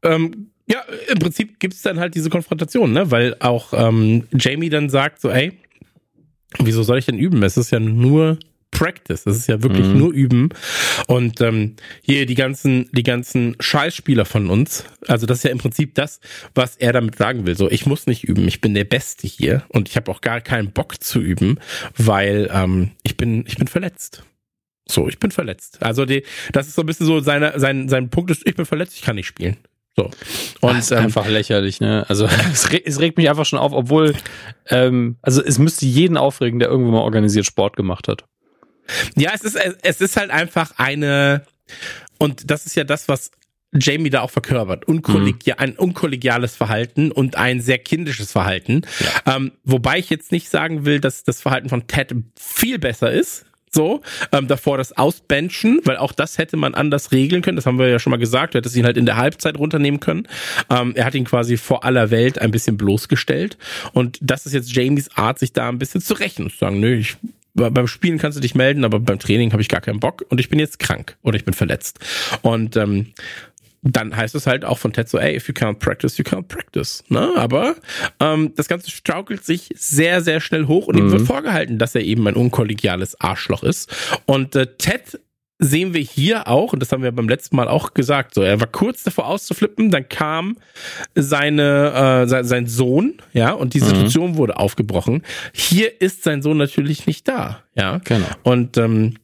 ähm, 0.04 0.52
ja, 0.68 0.84
im 1.12 1.20
Prinzip 1.20 1.60
gibt's 1.60 1.82
dann 1.82 2.00
halt 2.00 2.16
diese 2.16 2.30
Konfrontation, 2.30 2.94
ne? 2.94 3.10
Weil 3.10 3.36
auch 3.40 3.74
ähm, 3.74 4.28
Jamie 4.32 4.70
dann 4.70 4.90
sagt 4.90 5.20
so, 5.20 5.30
ey, 5.30 5.54
wieso 6.60 6.84
soll 6.84 7.00
ich 7.00 7.06
denn 7.06 7.18
üben? 7.18 7.42
Es 7.44 7.58
ist 7.58 7.72
ja 7.72 7.80
nur 7.80 8.38
Practice. 8.72 9.24
Das 9.24 9.36
ist 9.36 9.48
ja 9.48 9.62
wirklich 9.64 9.88
mhm. 9.88 9.98
nur 9.98 10.14
üben. 10.14 10.50
Und 11.08 11.42
ähm, 11.42 11.76
hier 12.02 12.26
die 12.26 12.36
ganzen, 12.36 12.90
die 12.92 13.04
ganzen 13.04 13.56
Scheißspieler 13.60 14.26
von 14.26 14.50
uns, 14.50 14.86
also 15.08 15.26
das 15.26 15.40
ist 15.40 15.44
ja 15.44 15.52
im 15.52 15.58
Prinzip 15.58 15.96
das, 15.96 16.20
was 16.56 16.76
er 16.78 16.94
damit 16.94 17.16
sagen 17.16 17.46
will. 17.46 17.58
So, 17.58 17.70
ich 17.70 17.86
muss 17.86 18.08
nicht 18.08 18.24
üben, 18.24 18.48
ich 18.48 18.62
bin 18.62 18.74
der 18.74 18.86
Beste 18.86 19.28
hier 19.28 19.64
und 19.70 19.90
ich 19.90 19.96
habe 19.96 20.12
auch 20.12 20.22
gar 20.22 20.42
keinen 20.42 20.72
Bock 20.72 21.04
zu 21.04 21.20
üben, 21.20 21.60
weil 21.98 22.50
ähm, 22.54 22.92
ich 23.04 23.18
bin, 23.18 23.44
ich 23.48 23.58
bin 23.58 23.68
verletzt. 23.68 24.24
So, 24.88 25.08
ich 25.08 25.20
bin 25.20 25.32
verletzt. 25.32 25.82
Also 25.84 26.06
die, 26.06 26.24
das 26.52 26.68
ist 26.68 26.76
so 26.76 26.84
ein 26.84 26.86
bisschen 26.86 27.06
so 27.06 27.20
seine, 27.20 27.60
sein, 27.60 27.90
sein 27.90 28.10
Punkt 28.10 28.32
ist, 28.32 28.48
ich 28.48 28.56
bin 28.56 28.66
verletzt, 28.66 28.96
ich 28.96 29.02
kann 29.02 29.16
nicht 29.16 29.28
spielen. 29.28 29.58
So. 30.00 30.10
Und 30.62 30.78
das 30.78 30.86
ist 30.86 30.92
ähm, 30.92 31.00
einfach 31.00 31.28
lächerlich, 31.28 31.82
ne? 31.82 32.06
Also 32.08 32.26
es, 32.54 32.72
re 32.72 32.82
es, 32.86 33.00
regt 33.00 33.18
mich 33.18 33.30
einfach 33.30 33.46
schon 33.46 33.60
auf, 33.60 33.74
obwohl, 33.74 34.16
ähm, 34.70 35.18
also 35.22 35.44
es 35.44 35.60
müsste 35.60 35.86
jeden 35.86 36.16
aufregen, 36.16 36.60
der 36.60 36.70
irgendwo 36.70 36.92
mal 36.92 37.02
organisiert 37.02 37.46
Sport 37.46 37.76
gemacht 37.76 38.08
hat. 38.08 38.24
Ja, 39.16 39.32
es 39.34 39.42
ist, 39.42 39.58
es 39.84 40.02
ist 40.02 40.18
halt 40.18 40.32
einfach 40.32 40.74
eine, 40.78 41.46
und 42.18 42.50
das 42.50 42.66
ist 42.66 42.76
ja 42.76 42.84
das, 42.84 43.08
was 43.08 43.32
Jamie 43.74 44.10
da 44.10 44.22
auch 44.22 44.32
verkörpert. 44.32 44.86
Unkollegia 44.88 45.56
mhm. 45.56 45.60
Ein 45.60 45.76
unkollegiales 45.78 46.56
Verhalten 46.56 47.12
und 47.12 47.36
ein 47.36 47.62
sehr 47.62 47.78
kindisches 47.78 48.32
Verhalten. 48.32 48.82
Ja. 49.00 49.36
Ähm, 49.36 49.52
wobei 49.64 50.00
ich 50.00 50.10
jetzt 50.10 50.32
nicht 50.32 50.50
sagen 50.50 50.86
will, 50.86 51.00
dass 51.00 51.24
das 51.24 51.42
Verhalten 51.42 51.70
von 51.70 51.88
Ted 51.88 52.16
viel 52.40 52.80
besser 52.80 53.12
ist. 53.12 53.46
So, 53.72 54.02
ähm, 54.32 54.48
davor 54.48 54.78
das 54.78 54.98
Ausbenchen, 54.98 55.80
weil 55.84 55.98
auch 55.98 56.12
das 56.12 56.38
hätte 56.38 56.58
man 56.58 56.74
anders 56.74 57.12
regeln 57.12 57.42
können. 57.42 57.56
Das 57.56 57.66
haben 57.66 57.78
wir 57.78 57.88
ja 57.88 58.00
schon 58.00 58.12
mal 58.12 58.18
gesagt. 58.18 58.54
Du 58.54 58.58
hättest 58.58 58.76
ihn 58.76 58.86
halt 58.86 58.98
in 58.98 59.06
der 59.06 59.18
Halbzeit 59.18 59.58
runternehmen 59.58 60.00
können. 60.00 60.28
Ähm, 60.70 60.94
er 60.96 61.06
hat 61.06 61.16
ihn 61.16 61.26
quasi 61.26 61.58
vor 61.58 61.84
aller 61.84 62.12
Welt 62.12 62.40
ein 62.40 62.52
bisschen 62.52 62.78
bloßgestellt. 62.78 63.58
Und 63.94 64.18
das 64.22 64.46
ist 64.46 64.54
jetzt 64.54 64.76
Jamies 64.76 65.10
Art, 65.16 65.40
sich 65.40 65.54
da 65.54 65.70
ein 65.70 65.80
bisschen 65.80 66.02
zu 66.02 66.14
rächen. 66.16 66.50
Zu 66.50 66.58
sagen, 66.58 66.80
nö, 66.80 66.96
ich 66.96 67.18
beim 67.56 67.88
Spielen 67.88 68.20
kannst 68.20 68.38
du 68.38 68.42
dich 68.42 68.56
melden, 68.56 68.86
aber 68.86 69.00
beim 69.00 69.20
Training 69.20 69.52
habe 69.52 69.62
ich 69.62 69.70
gar 69.70 69.82
keinen 69.82 70.00
Bock 70.00 70.24
und 70.30 70.40
ich 70.40 70.50
bin 70.50 70.60
jetzt 70.60 70.80
krank 70.80 71.18
oder 71.24 71.36
ich 71.36 71.46
bin 71.46 71.54
verletzt. 71.54 72.00
Und 72.42 72.78
ähm, 72.78 73.08
dann 73.82 74.16
heißt 74.16 74.36
es 74.36 74.48
halt 74.48 74.66
auch 74.66 74.78
von 74.78 74.94
Ted 74.94 75.08
so, 75.08 75.18
ey, 75.18 75.36
if 75.36 75.48
you 75.48 75.54
can't 75.54 75.80
practice, 75.80 76.18
you 76.18 76.24
can't 76.24 76.48
practice. 76.48 77.04
Ne? 77.08 77.32
Aber 77.36 77.76
ähm, 78.20 78.54
das 78.56 78.68
Ganze 78.68 78.92
straukelt 78.92 79.46
sich 79.46 79.70
sehr, 79.76 80.22
sehr 80.22 80.42
schnell 80.42 80.68
hoch 80.68 80.88
und 80.88 80.96
mhm. 80.96 81.02
ihm 81.02 81.12
wird 81.12 81.22
vorgehalten, 81.22 81.78
dass 81.78 81.96
er 81.96 82.02
eben 82.02 82.28
ein 82.28 82.36
unkollegiales 82.36 83.20
Arschloch 83.22 83.64
ist. 83.64 83.94
Und 84.26 84.56
äh, 84.56 84.68
Ted 84.78 85.20
sehen 85.60 85.94
wir 85.94 86.02
hier 86.02 86.48
auch, 86.48 86.72
und 86.72 86.80
das 86.80 86.92
haben 86.92 87.04
wir 87.04 87.12
beim 87.12 87.28
letzten 87.28 87.58
Mal 87.58 87.68
auch 87.68 87.94
gesagt, 87.94 88.34
so, 88.34 88.42
er 88.42 88.60
war 88.62 88.68
kurz 88.68 89.04
davor 89.04 89.28
auszuflippen, 89.28 89.92
dann 89.92 90.08
kam 90.08 90.58
seine, 91.16 92.24
äh, 92.24 92.28
sein, 92.28 92.46
sein 92.46 92.68
Sohn, 92.68 93.22
ja, 93.34 93.52
und 93.52 93.74
die 93.74 93.82
mhm. 93.82 93.86
Situation 93.86 94.32
mhm. 94.32 94.38
wurde 94.38 94.58
aufgebrochen. 94.58 95.24
Hier 95.54 96.02
ist 96.02 96.24
sein 96.24 96.42
Sohn 96.42 96.58
natürlich 96.58 97.08
nicht 97.08 97.28
da, 97.28 97.62
ja. 97.76 98.00
Genau. 98.06 98.28
Und 98.44 98.78
ähm, 98.78 99.16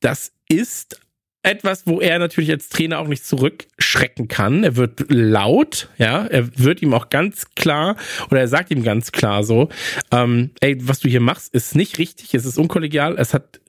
das 0.00 0.32
ist 0.48 0.98
etwas, 1.44 1.86
wo 1.86 2.00
er 2.00 2.18
natürlich 2.18 2.50
als 2.50 2.68
Trainer 2.68 2.98
auch 2.98 3.06
nicht 3.06 3.24
zurückschrecken 3.24 4.28
kann. 4.28 4.64
Er 4.64 4.76
wird 4.76 5.06
laut, 5.08 5.88
ja, 5.98 6.26
er 6.26 6.58
wird 6.58 6.82
ihm 6.82 6.94
auch 6.94 7.10
ganz 7.10 7.46
klar 7.54 7.96
oder 8.30 8.40
er 8.40 8.48
sagt 8.48 8.70
ihm 8.70 8.82
ganz 8.82 9.12
klar 9.12 9.44
so, 9.44 9.68
ähm, 10.10 10.50
ey, 10.60 10.76
was 10.80 11.00
du 11.00 11.08
hier 11.08 11.20
machst, 11.20 11.54
ist 11.54 11.76
nicht 11.76 11.98
richtig, 11.98 12.34
es 12.34 12.46
ist 12.46 12.58
unkollegial, 12.58 13.16
es 13.18 13.34
hat 13.34 13.60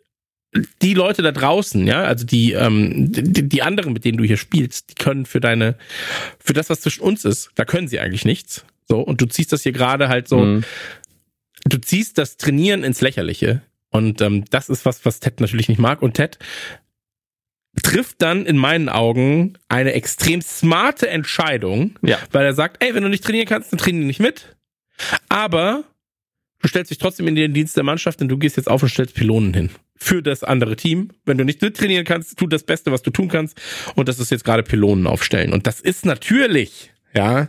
die 0.82 0.94
Leute 0.94 1.22
da 1.22 1.34
draußen, 1.34 1.86
ja, 1.86 2.04
also 2.04 2.26
die, 2.26 2.54
ähm, 2.54 3.12
die, 3.12 3.48
die 3.48 3.62
anderen, 3.62 3.92
mit 3.92 4.06
denen 4.06 4.18
du 4.18 4.24
hier 4.24 4.38
spielst, 4.38 4.92
die 4.92 4.96
können 4.96 5.26
für 5.26 5.42
deine, 5.42 5.76
für 6.40 6.54
das, 6.54 6.70
was 6.70 6.82
zwischen 6.82 7.04
uns 7.04 7.26
ist, 7.26 7.52
da 7.56 7.66
können 7.66 7.90
sie 7.90 8.00
eigentlich 8.00 8.26
nichts. 8.26 8.66
So, 8.88 9.00
und 9.02 9.20
du 9.20 9.26
ziehst 9.26 9.52
das 9.52 9.64
hier 9.64 9.74
gerade 9.74 10.08
halt 10.08 10.28
so, 10.28 10.38
mhm. 10.38 10.64
du 11.66 11.78
ziehst 11.78 12.18
das 12.18 12.38
Trainieren 12.38 12.84
ins 12.84 13.02
Lächerliche. 13.02 13.64
Und 13.90 14.20
ähm, 14.22 14.44
das 14.50 14.70
ist 14.70 14.86
was, 14.86 15.06
was 15.06 15.22
Ted 15.22 15.40
natürlich 15.40 15.70
nicht 15.70 15.80
mag. 15.80 16.02
Und 16.02 16.16
Ted 16.16 16.38
trifft 17.84 18.22
dann 18.22 18.46
in 18.46 18.58
meinen 18.58 18.90
Augen 18.90 19.58
eine 19.68 19.94
extrem 19.94 20.42
smarte 20.42 21.10
Entscheidung, 21.10 21.98
ja. 22.02 22.18
weil 22.32 22.46
er 22.46 22.54
sagt, 22.54 22.84
ey, 22.84 22.96
wenn 22.96 23.04
du 23.04 23.10
nicht 23.10 23.24
trainieren 23.24 23.48
kannst, 23.48 23.72
dann 23.72 23.80
trainiere 23.80 24.06
nicht 24.06 24.20
mit. 24.20 24.56
Aber 25.30 25.84
du 26.62 26.68
stellst 26.68 26.92
dich 26.92 26.98
trotzdem 26.98 27.28
in 27.28 27.36
den 27.36 27.54
Dienst 27.54 27.76
der 27.76 27.84
Mannschaft 27.84 28.22
und 28.22 28.30
du 28.30 28.38
gehst 28.38 28.58
jetzt 28.58 28.70
auf 28.70 28.82
und 28.84 28.90
stellst 28.90 29.16
Pylonen 29.16 29.54
hin 29.54 29.70
für 29.96 30.22
das 30.22 30.44
andere 30.44 30.76
Team. 30.76 31.10
Wenn 31.26 31.38
du 31.38 31.46
nicht 31.46 31.60
trainieren 31.60 32.06
kannst, 32.06 32.38
tu 32.38 32.48
das 32.48 32.64
Beste, 32.64 32.92
was 32.92 33.02
du 33.02 33.12
tun 33.12 33.28
kannst. 33.28 33.60
Und 33.96 34.10
das 34.10 34.20
ist 34.20 34.32
jetzt 34.32 34.44
gerade 34.44 34.64
Pylonen 34.64 35.08
aufstellen. 35.08 35.54
Und 35.54 35.68
das 35.68 35.80
ist 35.80 36.06
natürlich, 36.06 36.92
ja, 37.14 37.48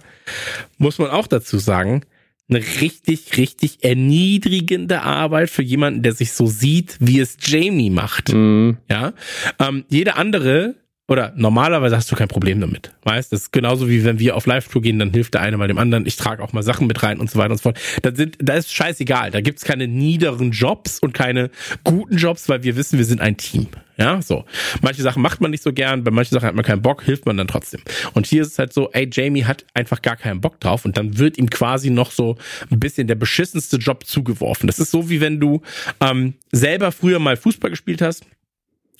muss 0.78 0.98
man 0.98 1.10
auch 1.10 1.26
dazu 1.26 1.58
sagen, 1.58 2.02
eine 2.48 2.60
richtig, 2.80 3.36
richtig 3.36 3.82
erniedrigende 3.82 5.02
Arbeit 5.02 5.50
für 5.50 5.62
jemanden, 5.62 6.02
der 6.02 6.12
sich 6.12 6.32
so 6.32 6.46
sieht, 6.46 6.96
wie 7.00 7.18
es 7.20 7.36
Jamie 7.40 7.90
macht. 7.90 8.32
Mhm. 8.32 8.78
Ja, 8.88 9.12
ähm, 9.58 9.84
jede 9.88 10.16
andere 10.16 10.76
oder 11.08 11.32
normalerweise 11.36 11.96
hast 11.96 12.10
du 12.10 12.16
kein 12.16 12.28
Problem 12.28 12.60
damit. 12.60 12.92
Weißt, 13.04 13.32
das 13.32 13.42
ist 13.42 13.52
genauso 13.52 13.88
wie 13.88 14.04
wenn 14.04 14.18
wir 14.18 14.36
auf 14.36 14.46
Live-Tour 14.46 14.82
gehen, 14.82 14.98
dann 14.98 15.12
hilft 15.12 15.34
der 15.34 15.40
eine 15.40 15.56
mal 15.56 15.68
dem 15.68 15.78
anderen. 15.78 16.04
Ich 16.04 16.16
trage 16.16 16.42
auch 16.42 16.52
mal 16.52 16.62
Sachen 16.62 16.88
mit 16.88 17.02
rein 17.02 17.20
und 17.20 17.30
so 17.30 17.38
weiter 17.38 17.52
und 17.52 17.58
so 17.58 17.62
fort. 17.62 17.78
Da 18.02 18.14
sind, 18.14 18.36
da 18.40 18.54
ist 18.54 18.72
scheißegal. 18.72 19.30
Da 19.30 19.40
gibt's 19.40 19.64
keine 19.64 19.86
niederen 19.86 20.50
Jobs 20.50 20.98
und 20.98 21.14
keine 21.14 21.50
guten 21.84 22.16
Jobs, 22.16 22.48
weil 22.48 22.64
wir 22.64 22.76
wissen, 22.76 22.98
wir 22.98 23.04
sind 23.04 23.20
ein 23.20 23.36
Team. 23.36 23.68
Ja, 23.98 24.20
so. 24.20 24.44
Manche 24.82 25.02
Sachen 25.02 25.22
macht 25.22 25.40
man 25.40 25.50
nicht 25.50 25.62
so 25.62 25.72
gern, 25.72 26.04
bei 26.04 26.10
manchen 26.10 26.34
Sachen 26.34 26.46
hat 26.46 26.54
man 26.54 26.64
keinen 26.64 26.82
Bock, 26.82 27.02
hilft 27.02 27.24
man 27.24 27.36
dann 27.36 27.48
trotzdem. 27.48 27.80
Und 28.12 28.26
hier 28.26 28.42
ist 28.42 28.48
es 28.48 28.58
halt 28.58 28.72
so, 28.72 28.90
ey, 28.92 29.08
Jamie 29.10 29.44
hat 29.44 29.64
einfach 29.72 30.02
gar 30.02 30.16
keinen 30.16 30.40
Bock 30.40 30.60
drauf 30.60 30.84
und 30.84 30.96
dann 30.96 31.18
wird 31.18 31.38
ihm 31.38 31.48
quasi 31.48 31.88
noch 31.90 32.10
so 32.10 32.36
ein 32.70 32.78
bisschen 32.78 33.06
der 33.06 33.14
beschissenste 33.14 33.78
Job 33.78 34.04
zugeworfen. 34.04 34.66
Das 34.66 34.78
ist 34.78 34.90
so, 34.90 35.08
wie 35.08 35.20
wenn 35.20 35.40
du 35.40 35.62
ähm, 36.00 36.34
selber 36.52 36.92
früher 36.92 37.18
mal 37.18 37.36
Fußball 37.36 37.70
gespielt 37.70 38.02
hast 38.02 38.26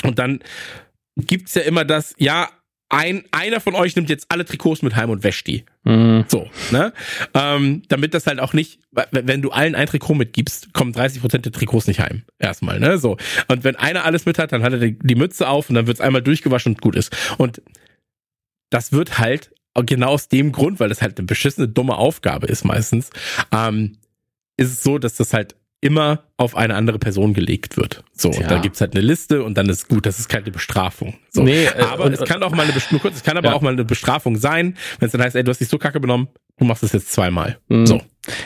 und 0.02 0.18
dann 0.18 0.40
gibt's 1.16 1.54
ja 1.54 1.62
immer 1.62 1.84
das, 1.84 2.14
ja, 2.18 2.48
ein, 2.88 3.24
einer 3.32 3.60
von 3.60 3.74
euch 3.74 3.96
nimmt 3.96 4.08
jetzt 4.08 4.26
alle 4.28 4.44
Trikots 4.44 4.82
mit 4.82 4.94
heim 4.94 5.10
und 5.10 5.24
wäscht 5.24 5.46
die. 5.46 5.64
Mhm. 5.84 6.24
So, 6.28 6.48
ne? 6.70 6.92
Ähm, 7.34 7.82
damit 7.88 8.14
das 8.14 8.26
halt 8.26 8.38
auch 8.38 8.52
nicht, 8.52 8.80
wenn 9.10 9.42
du 9.42 9.50
allen 9.50 9.74
ein 9.74 9.86
Trikot 9.86 10.14
mitgibst, 10.14 10.72
kommen 10.72 10.92
30 10.92 11.20
Prozent 11.20 11.44
der 11.44 11.52
Trikots 11.52 11.88
nicht 11.88 12.00
heim. 12.00 12.22
Erstmal, 12.38 12.78
ne? 12.78 12.98
So. 12.98 13.16
Und 13.48 13.64
wenn 13.64 13.76
einer 13.76 14.04
alles 14.04 14.24
mit 14.24 14.38
hat, 14.38 14.52
dann 14.52 14.62
hat 14.62 14.72
er 14.72 14.78
die, 14.78 14.98
die 14.98 15.14
Mütze 15.16 15.48
auf 15.48 15.68
und 15.68 15.74
dann 15.74 15.86
wird's 15.86 16.00
einmal 16.00 16.22
durchgewaschen 16.22 16.74
und 16.74 16.80
gut 16.80 16.94
ist. 16.94 17.16
Und 17.38 17.60
das 18.70 18.92
wird 18.92 19.18
halt 19.18 19.52
genau 19.84 20.10
aus 20.10 20.28
dem 20.28 20.52
Grund, 20.52 20.80
weil 20.80 20.88
das 20.88 21.02
halt 21.02 21.18
eine 21.18 21.26
beschissene, 21.26 21.68
dumme 21.68 21.96
Aufgabe 21.96 22.46
ist 22.46 22.64
meistens, 22.64 23.10
ähm, 23.52 23.98
ist 24.56 24.70
es 24.72 24.82
so, 24.82 24.98
dass 24.98 25.16
das 25.16 25.32
halt 25.32 25.56
immer 25.80 26.24
auf 26.36 26.56
eine 26.56 26.74
andere 26.74 26.98
Person 26.98 27.34
gelegt 27.34 27.76
wird. 27.76 28.02
So, 28.12 28.30
ja. 28.30 28.40
und 28.40 28.50
da 28.50 28.58
gibt's 28.58 28.80
halt 28.80 28.94
eine 28.94 29.04
Liste 29.04 29.42
und 29.42 29.56
dann 29.56 29.68
ist 29.68 29.88
gut, 29.88 30.06
das 30.06 30.18
ist 30.18 30.28
keine 30.28 30.50
Bestrafung. 30.50 31.14
So. 31.30 31.42
Nee, 31.42 31.64
äh, 31.64 31.82
aber 31.82 32.04
und, 32.04 32.12
es 32.12 32.24
kann 32.24 32.42
auch 32.42 32.50
mal 32.50 32.62
eine 32.62 32.72
nur 32.90 33.00
kurz, 33.00 33.16
es 33.16 33.22
kann 33.22 33.36
aber 33.36 33.48
ja. 33.48 33.54
auch 33.54 33.60
mal 33.60 33.72
eine 33.72 33.84
Bestrafung 33.84 34.36
sein, 34.36 34.76
wenn 34.98 35.06
es 35.06 35.12
dann 35.12 35.22
heißt, 35.22 35.36
ey, 35.36 35.44
du 35.44 35.50
hast 35.50 35.60
dich 35.60 35.68
so 35.68 35.78
kacke 35.78 36.00
benommen, 36.00 36.28
du 36.58 36.64
machst 36.64 36.82
es 36.82 36.92
jetzt 36.92 37.12
zweimal. 37.12 37.58
Mhm. 37.68 37.86
So. 37.86 38.02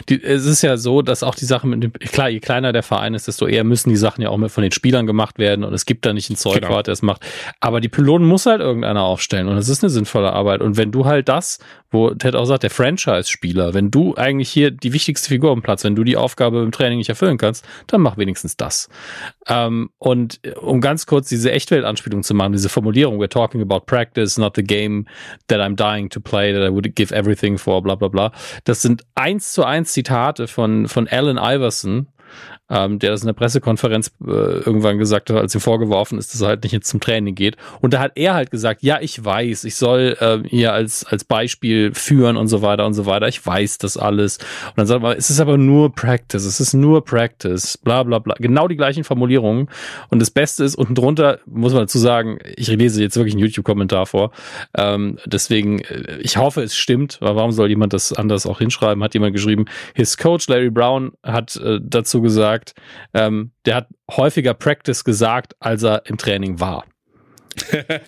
Die, 0.08 0.22
es 0.22 0.46
ist 0.46 0.62
ja 0.62 0.76
so, 0.76 1.02
dass 1.02 1.22
auch 1.22 1.34
die 1.34 1.44
Sachen 1.44 1.70
mit 1.70 1.82
dem, 1.82 1.92
klar, 1.92 2.28
je 2.28 2.40
kleiner 2.40 2.72
der 2.72 2.82
Verein 2.82 3.14
ist, 3.14 3.28
desto 3.28 3.46
eher 3.46 3.64
müssen 3.64 3.90
die 3.90 3.96
Sachen 3.96 4.22
ja 4.22 4.30
auch 4.30 4.36
mit 4.38 4.50
von 4.50 4.62
den 4.62 4.72
Spielern 4.72 5.06
gemacht 5.06 5.38
werden 5.38 5.64
und 5.64 5.72
es 5.72 5.86
gibt 5.86 6.04
da 6.06 6.12
nicht 6.12 6.30
einen 6.30 6.36
Zeugwart, 6.36 6.62
genau. 6.62 6.82
der 6.82 6.92
es 6.92 7.02
macht. 7.02 7.22
Aber 7.60 7.80
die 7.80 7.88
Pylonen 7.88 8.26
muss 8.26 8.46
halt 8.46 8.60
irgendeiner 8.60 9.02
aufstellen 9.02 9.48
und 9.48 9.56
es 9.56 9.68
ist 9.68 9.82
eine 9.82 9.90
sinnvolle 9.90 10.32
Arbeit. 10.32 10.60
Und 10.60 10.76
wenn 10.76 10.92
du 10.92 11.04
halt 11.06 11.28
das, 11.28 11.58
wo 11.90 12.10
Ted 12.10 12.36
auch 12.36 12.44
sagt, 12.44 12.62
der 12.62 12.70
Franchise-Spieler, 12.70 13.74
wenn 13.74 13.90
du 13.90 14.14
eigentlich 14.14 14.50
hier 14.50 14.70
die 14.70 14.92
wichtigste 14.92 15.28
Figur 15.28 15.50
am 15.50 15.62
Platz, 15.62 15.82
wenn 15.84 15.96
du 15.96 16.04
die 16.04 16.16
Aufgabe 16.16 16.62
im 16.62 16.70
Training 16.70 16.98
nicht 16.98 17.08
erfüllen 17.08 17.36
kannst, 17.38 17.64
dann 17.88 18.00
mach 18.00 18.16
wenigstens 18.16 18.56
das. 18.56 18.88
Ähm, 19.48 19.90
und 19.98 20.40
um 20.60 20.80
ganz 20.80 21.06
kurz 21.06 21.28
diese 21.28 21.50
Echtwelt-Anspielung 21.50 22.22
zu 22.22 22.34
machen, 22.34 22.52
diese 22.52 22.68
Formulierung, 22.68 23.20
we're 23.20 23.28
talking 23.28 23.60
about 23.60 23.80
practice, 23.86 24.38
not 24.38 24.54
the 24.54 24.62
game 24.62 25.06
that 25.48 25.60
I'm 25.60 25.74
dying 25.74 26.08
to 26.10 26.20
play, 26.20 26.52
that 26.52 26.62
I 26.62 26.72
would 26.72 26.94
give 26.94 27.12
everything 27.14 27.58
for, 27.58 27.82
bla 27.82 27.96
bla 27.96 28.08
bla. 28.08 28.32
Das 28.64 28.82
sind 28.82 29.04
eins 29.14 29.52
zu 29.52 29.64
eins 29.64 29.69
Zitate 29.84 30.48
von, 30.48 30.88
von 30.88 31.08
Alan 31.08 31.38
Iverson, 31.38 32.08
ähm, 32.70 32.98
der 32.98 33.10
das 33.10 33.22
in 33.22 33.26
der 33.26 33.34
Pressekonferenz 33.34 34.12
äh, 34.24 34.30
irgendwann 34.30 34.98
gesagt 34.98 35.28
hat, 35.30 35.36
als 35.36 35.54
ihm 35.54 35.60
vorgeworfen 35.60 36.18
ist, 36.18 36.32
dass 36.32 36.40
er 36.40 36.48
halt 36.48 36.62
nicht 36.62 36.72
jetzt 36.72 36.88
zum 36.88 37.00
Training 37.00 37.34
geht. 37.34 37.56
Und 37.80 37.92
da 37.92 37.98
hat 37.98 38.12
er 38.14 38.34
halt 38.34 38.50
gesagt, 38.50 38.82
ja, 38.82 38.98
ich 39.00 39.22
weiß, 39.22 39.64
ich 39.64 39.74
soll 39.74 40.16
äh, 40.20 40.38
hier 40.48 40.72
als, 40.72 41.04
als 41.04 41.24
Beispiel 41.24 41.92
führen 41.94 42.36
und 42.36 42.46
so 42.46 42.62
weiter 42.62 42.86
und 42.86 42.94
so 42.94 43.06
weiter. 43.06 43.26
Ich 43.28 43.44
weiß 43.44 43.78
das 43.78 43.96
alles. 43.96 44.38
Und 44.68 44.78
dann 44.78 44.86
sagt 44.86 45.02
man, 45.02 45.16
es 45.16 45.30
ist 45.30 45.40
aber 45.40 45.58
nur 45.58 45.92
Practice, 45.92 46.44
es 46.44 46.60
ist 46.60 46.72
nur 46.74 47.04
Practice, 47.04 47.76
bla 47.76 48.04
bla 48.04 48.20
bla. 48.20 48.34
Genau 48.38 48.68
die 48.68 48.76
gleichen 48.76 49.02
Formulierungen. 49.02 49.68
Und 50.08 50.20
das 50.20 50.30
Beste 50.30 50.62
ist, 50.62 50.76
unten 50.76 50.94
drunter, 50.94 51.40
muss 51.46 51.72
man 51.72 51.82
dazu 51.82 51.98
sagen, 51.98 52.38
ich 52.56 52.68
lese 52.68 53.02
jetzt 53.02 53.16
wirklich 53.16 53.34
einen 53.34 53.42
YouTube-Kommentar 53.42 54.06
vor. 54.06 54.30
Ähm, 54.76 55.18
deswegen, 55.26 55.80
äh, 55.80 56.18
ich 56.20 56.36
hoffe, 56.36 56.62
es 56.62 56.76
stimmt. 56.76 57.18
Aber 57.20 57.34
warum 57.34 57.52
soll 57.52 57.68
jemand 57.68 57.92
das 57.92 58.12
anders 58.12 58.46
auch 58.46 58.58
hinschreiben? 58.58 59.02
Hat 59.02 59.14
jemand 59.14 59.34
geschrieben, 59.34 59.64
his 59.94 60.16
coach 60.16 60.46
Larry 60.48 60.70
Brown 60.70 61.12
hat 61.24 61.56
äh, 61.56 61.80
dazu 61.82 62.19
gesagt, 62.20 62.50
gesagt, 62.50 62.74
ähm, 63.14 63.52
der 63.64 63.76
hat 63.76 63.88
häufiger 64.10 64.54
Practice 64.54 65.04
gesagt, 65.04 65.54
als 65.60 65.82
er 65.82 66.06
im 66.06 66.16
Training 66.16 66.60
war. 66.60 66.84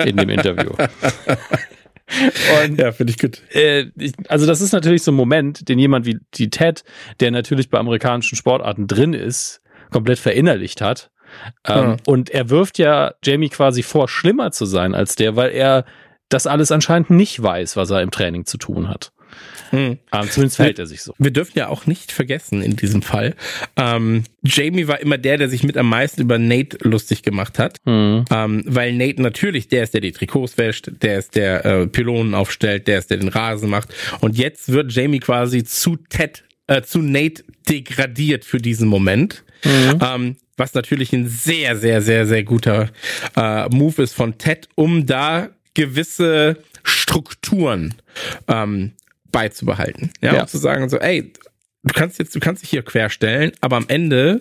In 0.05 0.17
dem 0.17 0.29
Interview. 0.29 0.71
Und, 2.65 2.79
ja, 2.79 2.93
finde 2.93 3.13
ich 3.13 3.19
gut. 3.19 3.43
Äh, 3.55 3.91
also 4.29 4.47
das 4.47 4.61
ist 4.61 4.73
natürlich 4.73 5.03
so 5.03 5.13
ein 5.13 5.17
Moment, 5.17 5.69
den 5.69 5.79
jemand 5.79 6.05
wie 6.05 6.19
die 6.35 6.51
Ted, 6.51 6.85
der 7.21 7.31
natürlich 7.31 7.71
bei 7.71 7.79
amerikanischen 7.79 8.37
Sportarten 8.37 8.87
drin 8.87 9.15
ist, 9.15 9.63
komplett 9.91 10.19
verinnerlicht 10.19 10.81
hat 10.81 11.11
Ähm, 11.67 11.75
Ja. 11.75 11.97
Und 12.07 12.29
er 12.29 12.51
wirft 12.51 12.79
ja 12.79 13.15
Jamie 13.25 13.49
quasi 13.49 13.83
vor, 13.83 14.09
schlimmer 14.09 14.51
zu 14.51 14.67
sein 14.67 14.95
als 14.95 15.17
der, 15.17 15.35
weil 15.37 15.51
er 15.53 15.87
das 16.29 16.47
alles 16.47 16.71
anscheinend 16.71 17.09
nicht 17.11 17.43
weiß, 17.43 17.77
was 17.77 17.91
er 17.91 18.03
im 18.03 18.11
Training 18.11 18.45
zu 18.45 18.59
tun 18.59 18.89
hat. 18.89 19.13
Hm. 19.73 19.99
Ähm, 20.13 20.31
zumindest 20.31 20.57
verhält 20.57 20.79
er 20.79 20.87
sich 20.87 21.03
so. 21.03 21.15
Wir 21.19 21.31
dürfen 21.31 21.59
ja 21.59 21.69
auch 21.69 21.87
nicht 21.87 22.13
vergessen 22.13 22.63
in 22.63 22.77
diesem 22.77 23.03
Fall, 23.03 23.35
ähm, 23.77 24.25
Jamie 24.45 24.89
war 24.89 25.01
immer 25.01 25.19
der, 25.19 25.39
der 25.39 25.49
sich 25.49 25.63
mit 25.63 25.77
am 25.77 25.89
meisten 25.89 26.21
über 26.21 26.39
Nate 26.39 26.77
lustig 26.83 27.23
gemacht 27.23 27.59
hat. 27.59 27.79
Mhm. 27.85 28.25
Ähm, 28.31 28.63
weil 28.67 28.93
Nate 28.93 29.23
natürlich, 29.23 29.69
der 29.69 29.85
ist, 29.85 29.95
der 29.95 30.01
die 30.01 30.13
Trikots 30.13 30.59
wäscht, 30.59 30.91
der 31.01 31.19
ist, 31.19 31.37
der 31.37 31.65
äh, 31.65 31.87
Pylonen 31.87 32.35
aufstellt, 32.35 32.87
der 32.87 32.99
ist, 32.99 33.11
der 33.11 33.19
den 33.19 33.29
Rasen 33.29 33.71
macht. 33.71 33.95
Und 34.21 34.37
jetzt 34.37 34.71
wird 34.71 34.93
Jamie 34.93 35.21
quasi 35.21 35.65
zu 35.65 35.97
Ted, 35.97 36.45
äh, 36.67 36.83
zu 36.83 37.01
Nate 37.01 37.45
degradiert 37.69 38.45
für 38.45 38.59
diesen 38.59 38.89
Moment. 38.89 39.45
Ähm, 39.65 40.37
was 40.57 40.75
natürlich 40.75 41.13
ein 41.13 41.29
sehr, 41.29 41.77
sehr, 41.77 42.03
sehr, 42.03 42.27
sehr 42.27 42.43
guter 42.43 42.91
äh, 43.37 43.69
Move 43.69 44.03
ist 44.03 44.13
von 44.13 44.37
Ted, 44.37 44.69
um 44.75 45.07
da 45.07 45.51
gewisse 45.75 46.59
Strukturen 46.83 47.95
ähm, 48.49 48.93
beizubehalten. 49.33 50.13
Ja, 50.21 50.35
Ja. 50.35 50.41
um 50.43 50.47
zu 50.49 50.59
sagen 50.59 50.89
so, 50.89 50.99
ey, 50.99 51.33
du 51.83 51.95
kannst 51.95 52.19
jetzt, 52.19 52.35
du 52.35 52.41
kannst 52.41 52.63
dich 52.63 52.71
hier 52.71 52.83
querstellen, 52.83 53.53
aber 53.61 53.77
am 53.77 53.87
Ende 53.89 54.41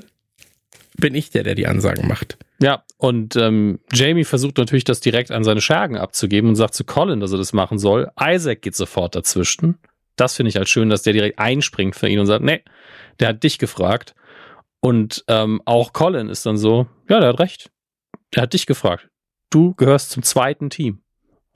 bin 0.98 1.16
ich 1.16 1.30
der, 1.32 1.44
der 1.44 1.56
die 1.56 1.68
Ansagen 1.68 2.08
macht. 2.08 2.38
Ja, 2.60 2.84
und 2.98 3.36
ähm, 3.38 3.80
Jamie 3.92 4.26
versucht 4.26 4.58
natürlich, 4.58 4.84
das 4.84 5.00
direkt 5.00 5.32
an 5.32 5.44
seine 5.44 5.62
Schergen 5.62 5.98
abzugeben 5.98 6.50
und 6.50 6.56
sagt 6.56 6.76
zu 6.76 6.84
Colin, 6.84 7.20
dass 7.20 7.32
er 7.32 7.38
das 7.40 7.54
machen 7.54 7.80
soll. 7.80 8.12
Isaac 8.20 8.62
geht 8.62 8.76
sofort 8.76 9.16
dazwischen. 9.16 9.80
Das 10.16 10.36
finde 10.36 10.50
ich 10.50 10.58
halt 10.58 10.70
schön, 10.70 10.90
dass 10.90 11.02
der 11.02 11.14
direkt 11.14 11.40
einspringt 11.40 11.96
für 11.96 12.08
ihn 12.08 12.20
und 12.20 12.28
sagt, 12.28 12.44
nee, 12.44 12.62
der 13.20 13.30
hat 13.30 13.42
dich 13.44 13.58
gefragt. 13.58 14.14
Und 14.80 15.24
ähm, 15.28 15.62
auch 15.66 15.94
Colin 15.94 16.30
ist 16.30 16.46
dann 16.46 16.58
so, 16.58 16.88
ja, 17.10 17.20
der 17.20 17.30
hat 17.30 17.40
recht. 17.40 17.72
Der 18.36 18.44
hat 18.44 18.54
dich 18.54 18.66
gefragt. 18.66 19.08
Du 19.50 19.74
gehörst 19.76 20.12
zum 20.12 20.22
zweiten 20.24 20.70
Team. 20.70 21.00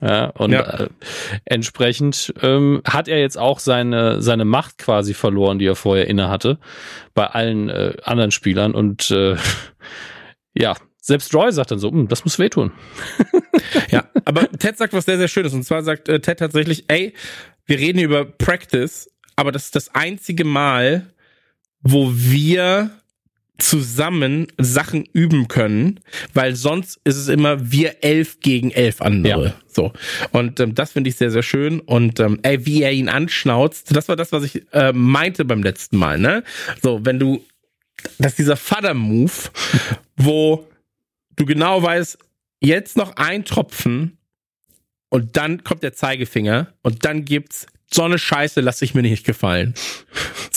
Ja, 0.00 0.26
und 0.26 0.52
Ja. 0.52 0.60
Äh, 0.80 0.88
entsprechend 1.44 2.34
ähm, 2.42 2.82
hat 2.84 3.08
er 3.08 3.18
jetzt 3.18 3.38
auch 3.38 3.58
seine, 3.60 4.20
seine 4.20 4.44
Macht 4.44 4.78
quasi 4.78 5.14
verloren, 5.14 5.58
die 5.58 5.66
er 5.66 5.74
vorher 5.76 6.06
inne 6.08 6.28
hatte, 6.28 6.58
bei 7.14 7.26
allen 7.26 7.68
äh, 7.70 7.94
anderen 8.04 8.30
Spielern. 8.30 8.74
Und 8.74 9.10
äh, 9.10 9.36
ja, 10.54 10.74
selbst 11.00 11.34
Roy 11.34 11.50
sagt 11.52 11.70
dann 11.70 11.78
so, 11.78 11.90
"Hm, 11.90 12.08
das 12.08 12.24
muss 12.24 12.38
wehtun. 12.38 12.72
Ja, 13.90 14.04
aber 14.24 14.48
Ted 14.52 14.76
sagt 14.78 14.92
was 14.92 15.06
sehr, 15.06 15.18
sehr 15.18 15.28
Schönes. 15.28 15.52
Und 15.52 15.64
zwar 15.64 15.82
sagt 15.82 16.08
äh, 16.08 16.20
Ted 16.20 16.38
tatsächlich, 16.38 16.84
ey, 16.88 17.14
wir 17.64 17.78
reden 17.78 17.98
hier 17.98 18.06
über 18.06 18.24
Practice, 18.24 19.10
aber 19.34 19.50
das 19.50 19.64
ist 19.64 19.76
das 19.76 19.94
einzige 19.94 20.44
Mal, 20.44 21.06
wo 21.80 22.12
wir 22.12 22.90
zusammen 23.58 24.46
Sachen 24.58 25.04
üben 25.12 25.48
können, 25.48 26.00
weil 26.34 26.54
sonst 26.54 27.00
ist 27.04 27.16
es 27.16 27.28
immer 27.28 27.70
wir 27.70 28.04
elf 28.04 28.40
gegen 28.40 28.70
elf 28.70 29.00
andere. 29.00 29.46
Ja. 29.46 29.54
So. 29.66 29.92
Und 30.32 30.60
ähm, 30.60 30.74
das 30.74 30.92
finde 30.92 31.10
ich 31.10 31.16
sehr, 31.16 31.30
sehr 31.30 31.42
schön. 31.42 31.80
Und 31.80 32.20
ähm, 32.20 32.38
ey, 32.42 32.66
wie 32.66 32.82
er 32.82 32.92
ihn 32.92 33.08
anschnauzt, 33.08 33.94
das 33.94 34.08
war 34.08 34.16
das, 34.16 34.32
was 34.32 34.44
ich 34.44 34.62
äh, 34.72 34.92
meinte 34.92 35.44
beim 35.44 35.62
letzten 35.62 35.96
Mal, 35.96 36.18
ne? 36.18 36.44
So, 36.82 37.04
wenn 37.04 37.18
du, 37.18 37.44
das 38.18 38.32
ist 38.32 38.38
dieser 38.38 38.56
Vater-Move, 38.56 39.32
wo 40.16 40.66
du 41.36 41.46
genau 41.46 41.82
weißt, 41.82 42.18
jetzt 42.60 42.96
noch 42.96 43.16
ein 43.16 43.44
Tropfen 43.44 44.18
und 45.08 45.36
dann 45.36 45.64
kommt 45.64 45.82
der 45.82 45.94
Zeigefinger 45.94 46.72
und 46.82 47.04
dann 47.04 47.24
gibt's 47.24 47.66
so 47.90 48.02
eine 48.02 48.18
Scheiße, 48.18 48.60
lass 48.60 48.82
ich 48.82 48.94
mir 48.94 49.02
nicht 49.02 49.24
gefallen. 49.24 49.74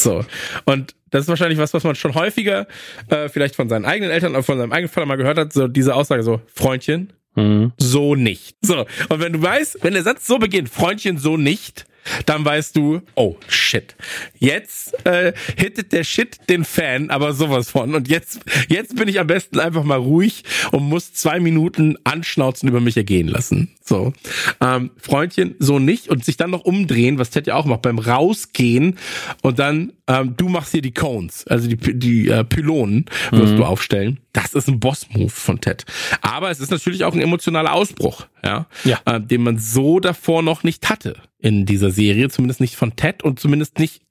So. 0.02 0.26
Und 0.66 0.96
das 1.12 1.24
ist 1.24 1.28
wahrscheinlich 1.28 1.60
was, 1.60 1.74
was 1.74 1.84
man 1.84 1.96
schon 1.96 2.14
häufiger 2.16 2.68
äh, 3.10 3.30
vielleicht 3.30 3.56
von 3.56 3.68
seinen 3.70 3.86
eigenen 3.86 4.12
Eltern 4.12 4.32
oder 4.34 4.44
von 4.44 4.58
seinem 4.58 4.72
eigenen 4.72 4.90
Vater 4.90 5.06
mal 5.06 5.16
gehört 5.18 5.38
hat, 5.38 5.54
so 5.54 5.68
diese 5.68 5.96
Aussage 5.96 6.24
so, 6.24 6.42
Freundchen, 6.54 7.14
Mhm. 7.36 7.74
so 7.78 8.16
nicht. 8.16 8.58
So, 8.62 8.86
und 9.10 9.20
wenn 9.20 9.34
du 9.34 9.42
weißt, 9.42 9.80
wenn 9.84 9.94
der 9.94 10.02
Satz 10.04 10.26
so 10.26 10.40
beginnt, 10.40 10.68
Freundchen, 10.70 11.18
so 11.20 11.38
nicht, 11.38 11.86
dann 12.26 12.46
weißt 12.46 12.76
du, 12.76 13.02
oh 13.16 13.36
shit. 13.48 13.96
Jetzt 14.38 15.06
äh, 15.06 15.34
hittet 15.58 15.92
der 15.92 16.04
Shit 16.04 16.38
den 16.50 16.66
Fan, 16.66 17.10
aber 17.10 17.34
sowas 17.34 17.72
von. 17.72 17.96
Und 17.96 18.08
jetzt, 18.08 18.40
jetzt 18.68 18.96
bin 18.96 19.08
ich 19.08 19.20
am 19.20 19.28
besten 19.28 19.60
einfach 19.60 19.84
mal 19.84 19.98
ruhig 19.98 20.44
und 20.72 20.84
muss 20.84 21.14
zwei 21.14 21.40
Minuten 21.40 21.98
anschnauzen 22.04 22.70
über 22.70 22.82
mich 22.82 22.98
ergehen 22.98 23.28
lassen. 23.28 23.76
So. 23.84 24.14
Ähm, 24.62 24.92
Freundchen, 24.98 25.56
so 25.60 25.80
nicht. 25.80 26.10
Und 26.10 26.24
sich 26.24 26.38
dann 26.38 26.52
noch 26.52 26.62
umdrehen, 26.62 27.18
was 27.18 27.32
Ted 27.32 27.48
ja 27.48 27.56
auch 27.56 27.66
macht, 27.66 27.82
beim 27.82 28.00
Rausgehen 28.00 28.98
und 29.42 29.60
dann, 29.60 29.94
ähm, 30.08 30.36
du 30.38 30.48
machst 30.50 30.72
hier 30.72 30.82
die 30.82 30.94
Cones, 30.94 31.46
also 31.48 31.68
die, 31.68 31.78
die 31.98 32.30
äh, 32.30 32.44
Pylonen 32.44 33.06
wirst 33.32 33.58
du 33.58 33.66
aufstellen. 33.66 34.20
Das 34.34 34.54
ist 34.54 34.68
ein 34.68 34.80
Boss-Move 34.80 35.30
von 35.30 35.60
Ted. 35.60 35.86
Aber 36.22 36.50
es 36.50 36.60
ist 36.60 36.72
natürlich 36.72 37.04
auch 37.04 37.14
ein 37.14 37.22
emotionaler 37.22 37.74
Ausbruch, 37.74 38.28
ja, 38.44 38.68
Ja. 38.84 39.00
Äh, 39.06 39.20
den 39.22 39.44
man 39.44 39.58
so 39.58 40.00
davor 40.00 40.44
noch 40.44 40.64
nicht 40.64 40.90
hatte 40.90 41.16
in 41.40 41.66
dieser 41.66 41.92
Serie, 41.92 42.30
zumindest 42.30 42.62
nicht 42.62 42.76
von 42.76 42.96
Ted 42.96 43.24
und 43.24 43.40
zumindest 43.40 43.80
nicht 43.80 44.02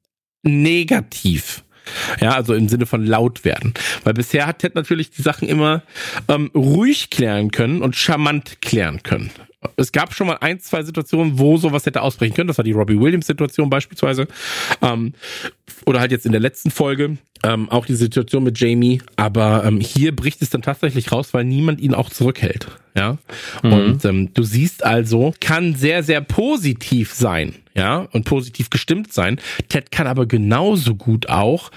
negativ. 0.43 1.65
Ja, 2.21 2.35
also 2.35 2.55
im 2.55 2.69
Sinne 2.69 2.87
von 2.87 3.05
laut 3.05 3.45
werden. 3.45 3.73
Weil 4.05 4.15
bisher 4.15 4.47
hat 4.47 4.59
Ted 4.59 4.75
natürlich 4.75 5.11
die 5.11 5.23
Sachen 5.23 5.49
immer 5.49 5.83
ähm, 6.29 6.51
ruhig 6.55 7.11
klären 7.11 7.51
können 7.51 7.83
und 7.83 7.97
charmant 7.97 8.61
klären 8.61 9.03
können. 9.03 9.31
Es 9.77 9.91
gab 9.91 10.15
schon 10.15 10.29
mal 10.29 10.39
ein, 10.41 10.61
zwei 10.61 10.83
Situationen, 10.83 11.39
wo 11.39 11.57
sowas 11.57 11.85
hätte 11.85 12.03
ausbrechen 12.03 12.35
können. 12.35 12.49
Das 12.49 12.59
war 12.59 12.65
die 12.65 12.73
Robbie 12.73 13.01
Williams-Situation 13.01 13.69
beispielsweise. 13.69 14.29
Ähm, 14.83 15.15
oder 15.85 16.01
halt 16.01 16.13
jetzt 16.13 16.27
in 16.27 16.33
der 16.33 16.41
letzten 16.41 16.71
Folge 16.71 17.19
ähm, 17.43 17.69
auch 17.69 17.87
die 17.87 17.95
Situation 17.95 18.45
mit 18.45 18.59
Jamie. 18.59 19.03
Aber 19.17 19.65
ähm, 19.65 19.81
hier 19.81 20.15
bricht 20.15 20.43
es 20.43 20.51
dann 20.51 20.63
tatsächlich 20.63 21.11
raus, 21.11 21.35
weil 21.35 21.45
niemand 21.45 21.81
ihn 21.81 21.95
auch 21.95 22.11
zurückhält. 22.11 22.69
Ja. 22.97 23.19
Und 23.63 24.05
ähm, 24.05 24.33
du 24.35 24.43
siehst 24.43 24.85
also, 24.85 25.35
kann 25.41 25.75
sehr, 25.75 26.03
sehr 26.03 26.21
positiv 26.21 27.13
sein. 27.13 27.55
Ja, 27.75 28.09
und 28.11 28.25
positiv 28.25 28.71
gestimmt 28.71 29.13
sein. 29.13 29.41
Ted 29.69 29.93
kann 29.93 30.09
aber 30.09 30.27
genauso 30.27 30.97
gut 30.97 31.29
auch, 31.29 31.71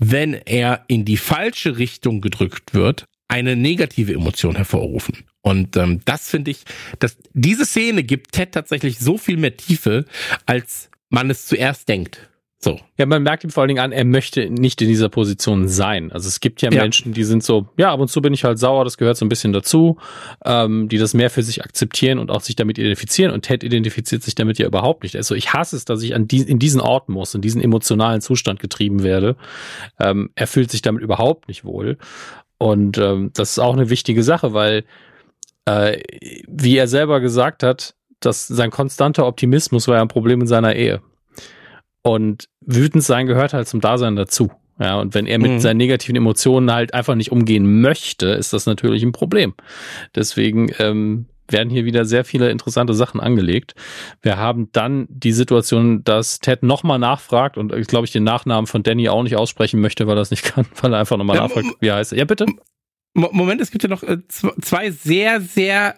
wenn 0.00 0.34
er 0.34 0.84
in 0.88 1.04
die 1.04 1.16
falsche 1.16 1.78
Richtung 1.78 2.20
gedrückt 2.20 2.74
wird, 2.74 3.04
eine 3.28 3.54
negative 3.54 4.12
Emotion 4.12 4.56
hervorrufen. 4.56 5.24
Und 5.44 5.76
ähm, 5.76 6.00
das 6.06 6.30
finde 6.30 6.50
ich, 6.50 6.64
dass 7.00 7.18
diese 7.34 7.66
Szene 7.66 8.02
gibt 8.02 8.32
Ted 8.32 8.52
tatsächlich 8.52 8.98
so 8.98 9.18
viel 9.18 9.36
mehr 9.36 9.54
Tiefe, 9.54 10.06
als 10.46 10.88
man 11.10 11.28
es 11.28 11.46
zuerst 11.46 11.86
denkt. 11.86 12.30
So. 12.60 12.80
Ja, 12.96 13.04
man 13.04 13.22
merkt 13.22 13.44
ihm 13.44 13.50
vor 13.50 13.60
allen 13.60 13.68
Dingen 13.68 13.84
an, 13.84 13.92
er 13.92 14.06
möchte 14.06 14.48
nicht 14.48 14.80
in 14.80 14.88
dieser 14.88 15.10
Position 15.10 15.68
sein. 15.68 16.10
Also 16.12 16.28
es 16.28 16.40
gibt 16.40 16.62
ja, 16.62 16.72
Ja. 16.72 16.80
Menschen, 16.80 17.12
die 17.12 17.24
sind 17.24 17.44
so, 17.44 17.68
ja, 17.76 17.92
ab 17.92 18.00
und 18.00 18.08
zu 18.08 18.22
bin 18.22 18.32
ich 18.32 18.42
halt 18.42 18.58
sauer, 18.58 18.84
das 18.84 18.96
gehört 18.96 19.18
so 19.18 19.26
ein 19.26 19.28
bisschen 19.28 19.52
dazu, 19.52 19.98
ähm, 20.46 20.88
die 20.88 20.96
das 20.96 21.12
mehr 21.12 21.28
für 21.28 21.42
sich 21.42 21.62
akzeptieren 21.62 22.18
und 22.18 22.30
auch 22.30 22.40
sich 22.40 22.56
damit 22.56 22.78
identifizieren. 22.78 23.30
Und 23.30 23.42
Ted 23.42 23.64
identifiziert 23.64 24.22
sich 24.22 24.34
damit 24.34 24.56
ja 24.56 24.66
überhaupt 24.66 25.02
nicht. 25.02 25.14
Also 25.14 25.34
ich 25.34 25.52
hasse 25.52 25.76
es, 25.76 25.84
dass 25.84 26.02
ich 26.02 26.14
an 26.14 26.26
die, 26.26 26.40
in 26.40 26.58
diesen 26.58 26.80
Ort 26.80 27.10
muss, 27.10 27.34
in 27.34 27.42
diesen 27.42 27.60
emotionalen 27.60 28.22
Zustand 28.22 28.60
getrieben 28.60 29.02
werde. 29.02 29.36
Ähm, 30.00 30.30
er 30.36 30.46
fühlt 30.46 30.70
sich 30.70 30.80
damit 30.80 31.02
überhaupt 31.02 31.48
nicht 31.48 31.66
wohl. 31.66 31.98
Und 32.56 32.96
ähm, 32.96 33.30
das 33.34 33.50
ist 33.50 33.58
auch 33.58 33.74
eine 33.74 33.90
wichtige 33.90 34.22
Sache, 34.22 34.54
weil, 34.54 34.84
äh, 35.66 35.98
wie 36.48 36.76
er 36.76 36.88
selber 36.88 37.20
gesagt 37.20 37.62
hat, 37.62 37.94
dass 38.20 38.46
sein 38.46 38.70
konstanter 38.70 39.26
Optimismus 39.26 39.88
war 39.88 39.96
ja 39.96 40.02
ein 40.02 40.08
Problem 40.08 40.40
in 40.40 40.46
seiner 40.46 40.74
Ehe. 40.74 41.00
Und 42.02 42.48
wütend 42.60 43.02
sein 43.02 43.26
gehört 43.26 43.54
halt 43.54 43.66
zum 43.68 43.80
Dasein 43.80 44.16
dazu. 44.16 44.50
Ja, 44.78 44.98
und 45.00 45.14
wenn 45.14 45.26
er 45.26 45.38
mit 45.38 45.52
Mhm. 45.52 45.60
seinen 45.60 45.76
negativen 45.76 46.16
Emotionen 46.16 46.72
halt 46.72 46.92
einfach 46.94 47.14
nicht 47.14 47.30
umgehen 47.32 47.80
möchte, 47.80 48.26
ist 48.28 48.52
das 48.52 48.66
natürlich 48.66 49.02
ein 49.04 49.12
Problem. 49.12 49.54
Deswegen 50.16 50.70
ähm, 50.80 51.26
werden 51.48 51.70
hier 51.70 51.84
wieder 51.84 52.04
sehr 52.04 52.24
viele 52.24 52.50
interessante 52.50 52.92
Sachen 52.92 53.20
angelegt. 53.20 53.74
Wir 54.20 54.36
haben 54.36 54.70
dann 54.72 55.06
die 55.08 55.32
Situation, 55.32 56.02
dass 56.02 56.40
Ted 56.40 56.62
nochmal 56.64 56.98
nachfragt 56.98 57.56
und 57.56 57.72
ich 57.72 57.86
glaube, 57.86 58.06
ich 58.06 58.12
den 58.12 58.24
Nachnamen 58.24 58.66
von 58.66 58.82
Danny 58.82 59.08
auch 59.08 59.22
nicht 59.22 59.36
aussprechen 59.36 59.80
möchte, 59.80 60.06
weil 60.06 60.18
er 60.18 60.22
es 60.22 60.30
nicht 60.32 60.42
kann, 60.54 60.66
weil 60.82 60.92
er 60.92 60.98
einfach 60.98 61.16
nochmal 61.18 61.36
Ja, 61.36 61.42
nachfragt, 61.44 61.68
wie 61.80 61.88
er 61.88 61.96
heißt. 61.96 62.12
Ja, 62.12 62.24
bitte. 62.24 62.46
Mo- 63.14 63.30
Moment, 63.32 63.60
es 63.60 63.70
gibt 63.70 63.82
ja 63.84 63.88
noch 63.88 64.02
äh, 64.02 64.18
zw- 64.30 64.60
zwei 64.62 64.90
sehr, 64.90 65.40
sehr 65.40 65.96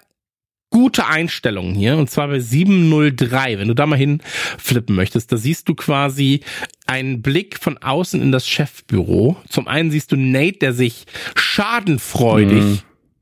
gute 0.70 1.07
Einstellungen 1.07 1.74
hier. 1.74 1.96
Und 1.96 2.11
zwar 2.11 2.29
bei 2.29 2.40
703. 2.40 3.59
Wenn 3.59 3.68
du 3.68 3.74
da 3.74 3.87
mal 3.87 3.96
hinflippen 3.96 4.94
möchtest, 4.94 5.33
da 5.33 5.37
siehst 5.37 5.68
du 5.68 5.74
quasi 5.74 6.40
einen 6.87 7.22
Blick 7.22 7.59
von 7.59 7.79
außen 7.79 8.20
in 8.20 8.33
das 8.33 8.46
Chefbüro. 8.48 9.37
Zum 9.48 9.68
einen 9.68 9.90
siehst 9.90 10.12
du 10.12 10.16
Nate, 10.16 10.59
der 10.59 10.72
sich 10.72 11.07
schadenfreudig 11.37 12.62
Mhm. 12.64 12.79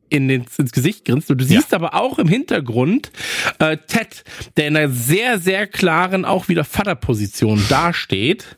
in 0.09 0.29
den, 0.29 0.45
ins 0.59 0.73
Gesicht 0.73 1.05
grinst. 1.05 1.31
Und 1.31 1.39
du 1.41 1.45
siehst 1.45 1.73
aber 1.75 1.95
auch 1.95 2.19
im 2.19 2.29
Hintergrund 2.29 3.13
äh, 3.59 3.77
Ted, 3.87 4.25
der 4.57 4.69
in 4.69 4.77
einer 4.77 4.89
sehr, 4.93 5.39
sehr 5.39 5.67
klaren, 5.67 6.25
auch 6.25 6.49
wieder 6.49 6.65
Vaterposition 6.65 7.63
dasteht 7.69 8.57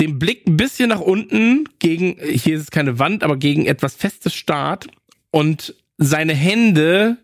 den 0.00 0.18
Blick 0.18 0.46
ein 0.46 0.56
bisschen 0.56 0.88
nach 0.88 1.00
unten 1.00 1.68
gegen, 1.78 2.16
hier 2.18 2.56
ist 2.56 2.62
es 2.62 2.70
keine 2.70 2.98
Wand, 2.98 3.22
aber 3.22 3.36
gegen 3.36 3.66
etwas 3.66 3.94
Festes 3.94 4.34
starrt 4.34 4.86
und 5.30 5.74
seine 5.98 6.34
Hände 6.34 7.18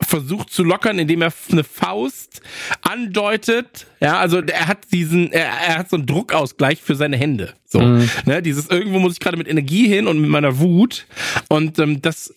versucht 0.00 0.50
zu 0.50 0.62
lockern, 0.62 0.98
indem 0.98 1.22
er 1.22 1.32
eine 1.50 1.64
Faust 1.64 2.42
andeutet. 2.82 3.86
Ja, 4.00 4.18
also 4.20 4.40
er 4.40 4.68
hat 4.68 4.92
diesen, 4.92 5.32
er, 5.32 5.46
er 5.46 5.78
hat 5.78 5.90
so 5.90 5.96
einen 5.96 6.06
Druckausgleich 6.06 6.80
für 6.82 6.94
seine 6.94 7.16
Hände. 7.16 7.54
So, 7.64 7.80
mhm. 7.80 8.08
ne, 8.24 8.42
dieses 8.42 8.68
irgendwo 8.68 8.98
muss 8.98 9.14
ich 9.14 9.20
gerade 9.20 9.36
mit 9.36 9.48
Energie 9.48 9.88
hin 9.88 10.06
und 10.06 10.20
mit 10.20 10.30
meiner 10.30 10.58
Wut. 10.58 11.06
Und 11.48 11.78
ähm, 11.78 12.02
das 12.02 12.34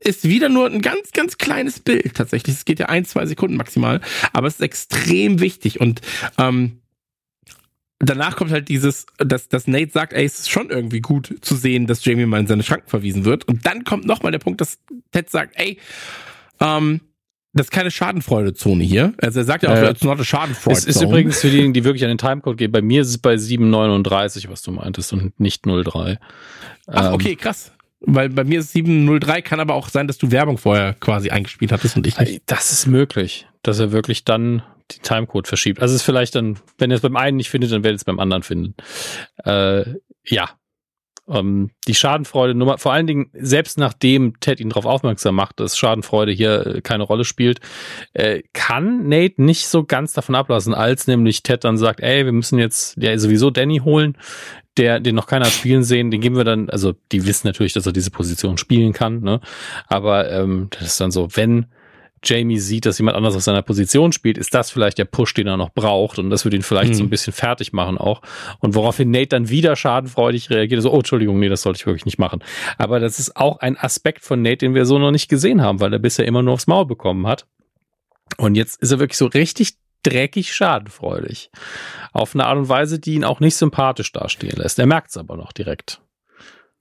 ist 0.00 0.26
wieder 0.26 0.48
nur 0.48 0.66
ein 0.66 0.82
ganz, 0.82 1.12
ganz 1.12 1.38
kleines 1.38 1.80
Bild 1.80 2.14
tatsächlich. 2.14 2.56
Es 2.56 2.64
geht 2.64 2.80
ja 2.80 2.86
ein, 2.86 3.04
zwei 3.04 3.26
Sekunden 3.26 3.56
maximal, 3.56 4.00
aber 4.32 4.48
es 4.48 4.54
ist 4.54 4.62
extrem 4.62 5.40
wichtig 5.40 5.80
und 5.80 6.00
ähm, 6.38 6.81
danach 8.02 8.36
kommt 8.36 8.50
halt 8.50 8.68
dieses, 8.68 9.06
dass, 9.18 9.48
dass 9.48 9.66
Nate 9.66 9.90
sagt, 9.90 10.12
ey, 10.12 10.24
es 10.24 10.40
ist 10.40 10.50
schon 10.50 10.70
irgendwie 10.70 11.00
gut 11.00 11.34
zu 11.40 11.54
sehen, 11.54 11.86
dass 11.86 12.04
Jamie 12.04 12.26
mal 12.26 12.40
in 12.40 12.46
seine 12.46 12.62
Schranken 12.62 12.88
verwiesen 12.88 13.24
wird. 13.24 13.46
Und 13.46 13.64
dann 13.64 13.84
kommt 13.84 14.04
nochmal 14.04 14.32
der 14.32 14.40
Punkt, 14.40 14.60
dass 14.60 14.78
Ted 15.12 15.30
sagt, 15.30 15.54
ey, 15.56 15.78
ähm, 16.60 17.00
das 17.54 17.66
ist 17.66 17.70
keine 17.70 17.90
Schadenfreude-Zone 17.90 18.82
hier. 18.82 19.12
Also 19.20 19.40
er 19.40 19.44
sagt 19.44 19.62
ja 19.62 19.70
auch, 19.70 19.76
äh, 19.76 19.90
it's 19.90 20.02
not 20.02 20.18
a 20.18 20.24
Schadenfreude. 20.24 20.78
Es 20.78 20.86
ist 20.86 21.02
übrigens 21.02 21.40
für 21.40 21.48
diejenigen, 21.48 21.74
die 21.74 21.84
wirklich 21.84 22.02
an 22.02 22.08
den 22.08 22.18
Timecode 22.18 22.56
gehen. 22.56 22.72
Bei 22.72 22.80
mir 22.80 23.02
ist 23.02 23.08
es 23.08 23.18
bei 23.18 23.36
739, 23.36 24.48
was 24.48 24.62
du 24.62 24.72
meintest, 24.72 25.12
und 25.12 25.38
nicht 25.38 25.64
03. 25.64 26.18
Ach, 26.86 27.08
ähm, 27.08 27.12
okay, 27.12 27.36
krass. 27.36 27.72
Weil 28.00 28.30
bei 28.30 28.44
mir 28.44 28.60
ist 28.60 28.72
703, 28.72 29.42
kann 29.42 29.60
aber 29.60 29.74
auch 29.74 29.88
sein, 29.90 30.06
dass 30.06 30.18
du 30.18 30.30
Werbung 30.32 30.56
vorher 30.56 30.94
quasi 30.94 31.30
eingespielt 31.30 31.72
hattest 31.72 31.96
und 31.96 32.06
ich 32.06 32.18
nicht. 32.18 32.42
Das 32.46 32.72
ist 32.72 32.86
möglich, 32.86 33.46
dass 33.62 33.78
er 33.78 33.92
wirklich 33.92 34.24
dann 34.24 34.62
den 34.96 35.02
Timecode 35.02 35.48
verschiebt. 35.48 35.80
Also 35.80 35.94
es 35.94 36.00
ist 36.00 36.06
vielleicht 36.06 36.34
dann, 36.34 36.58
wenn 36.78 36.90
er 36.90 36.96
es 36.96 37.02
beim 37.02 37.16
einen 37.16 37.36
nicht 37.36 37.50
findet, 37.50 37.72
dann 37.72 37.84
werdet 37.84 37.96
ihr 37.96 38.02
es 38.02 38.04
beim 38.04 38.20
anderen 38.20 38.42
finden. 38.42 38.74
Äh, 39.44 39.84
ja, 40.24 40.50
ähm, 41.28 41.70
die 41.86 41.94
Schadenfreude 41.94 42.54
Nummer, 42.54 42.78
vor 42.78 42.92
allen 42.92 43.06
Dingen, 43.06 43.30
selbst 43.32 43.78
nachdem 43.78 44.38
Ted 44.40 44.60
ihn 44.60 44.70
darauf 44.70 44.86
aufmerksam 44.86 45.34
macht, 45.34 45.60
dass 45.60 45.78
Schadenfreude 45.78 46.32
hier 46.32 46.66
äh, 46.66 46.80
keine 46.80 47.04
Rolle 47.04 47.24
spielt, 47.24 47.60
äh, 48.12 48.42
kann 48.52 49.08
Nate 49.08 49.42
nicht 49.42 49.66
so 49.68 49.84
ganz 49.84 50.12
davon 50.12 50.34
ablassen, 50.34 50.74
als 50.74 51.06
nämlich 51.06 51.42
Ted 51.42 51.64
dann 51.64 51.78
sagt, 51.78 52.00
ey, 52.00 52.24
wir 52.24 52.32
müssen 52.32 52.58
jetzt 52.58 52.96
ja 52.96 53.16
sowieso 53.18 53.50
Danny 53.50 53.78
holen, 53.78 54.16
der, 54.76 55.00
den 55.00 55.14
noch 55.14 55.26
keiner 55.26 55.46
spielen 55.46 55.84
sehen, 55.84 56.10
den 56.10 56.20
geben 56.20 56.36
wir 56.36 56.44
dann, 56.44 56.70
also 56.70 56.94
die 57.12 57.26
wissen 57.26 57.46
natürlich, 57.46 57.74
dass 57.74 57.86
er 57.86 57.92
diese 57.92 58.10
Position 58.10 58.58
spielen 58.58 58.92
kann, 58.92 59.20
ne? 59.20 59.40
Aber 59.86 60.30
ähm, 60.30 60.68
das 60.70 60.82
ist 60.82 61.00
dann 61.00 61.10
so, 61.10 61.28
wenn 61.34 61.66
Jamie 62.24 62.58
sieht, 62.58 62.86
dass 62.86 62.98
jemand 62.98 63.16
anders 63.16 63.34
auf 63.34 63.42
seiner 63.42 63.62
Position 63.62 64.12
spielt, 64.12 64.38
ist 64.38 64.54
das 64.54 64.70
vielleicht 64.70 64.98
der 64.98 65.04
Push, 65.04 65.34
den 65.34 65.46
er 65.46 65.56
noch 65.56 65.70
braucht 65.70 66.18
und 66.18 66.30
das 66.30 66.44
würde 66.44 66.56
ihn 66.56 66.62
vielleicht 66.62 66.92
mhm. 66.92 66.94
so 66.94 67.02
ein 67.04 67.10
bisschen 67.10 67.32
fertig 67.32 67.72
machen 67.72 67.98
auch. 67.98 68.22
Und 68.60 68.74
woraufhin 68.74 69.10
Nate 69.10 69.28
dann 69.28 69.48
wieder 69.48 69.76
schadenfreudig 69.76 70.50
reagiert, 70.50 70.82
so, 70.82 70.92
oh, 70.92 70.98
Entschuldigung, 70.98 71.38
nee, 71.38 71.48
das 71.48 71.62
sollte 71.62 71.78
ich 71.78 71.86
wirklich 71.86 72.06
nicht 72.06 72.18
machen. 72.18 72.42
Aber 72.78 73.00
das 73.00 73.18
ist 73.18 73.36
auch 73.36 73.58
ein 73.58 73.76
Aspekt 73.76 74.24
von 74.24 74.42
Nate, 74.42 74.58
den 74.58 74.74
wir 74.74 74.86
so 74.86 74.98
noch 74.98 75.10
nicht 75.10 75.28
gesehen 75.28 75.62
haben, 75.62 75.80
weil 75.80 75.92
er 75.92 75.98
bisher 75.98 76.26
immer 76.26 76.42
nur 76.42 76.54
aufs 76.54 76.66
Maul 76.66 76.86
bekommen 76.86 77.26
hat. 77.26 77.46
Und 78.38 78.54
jetzt 78.54 78.80
ist 78.80 78.92
er 78.92 78.98
wirklich 78.98 79.18
so 79.18 79.26
richtig 79.26 79.76
dreckig 80.02 80.52
schadenfreudig. 80.52 81.50
Auf 82.12 82.34
eine 82.34 82.46
Art 82.46 82.58
und 82.58 82.68
Weise, 82.68 82.98
die 82.98 83.14
ihn 83.14 83.24
auch 83.24 83.40
nicht 83.40 83.56
sympathisch 83.56 84.12
dastehen 84.12 84.56
lässt. 84.56 84.78
Er 84.78 84.86
merkt 84.86 85.10
es 85.10 85.16
aber 85.16 85.36
noch 85.36 85.52
direkt. 85.52 86.00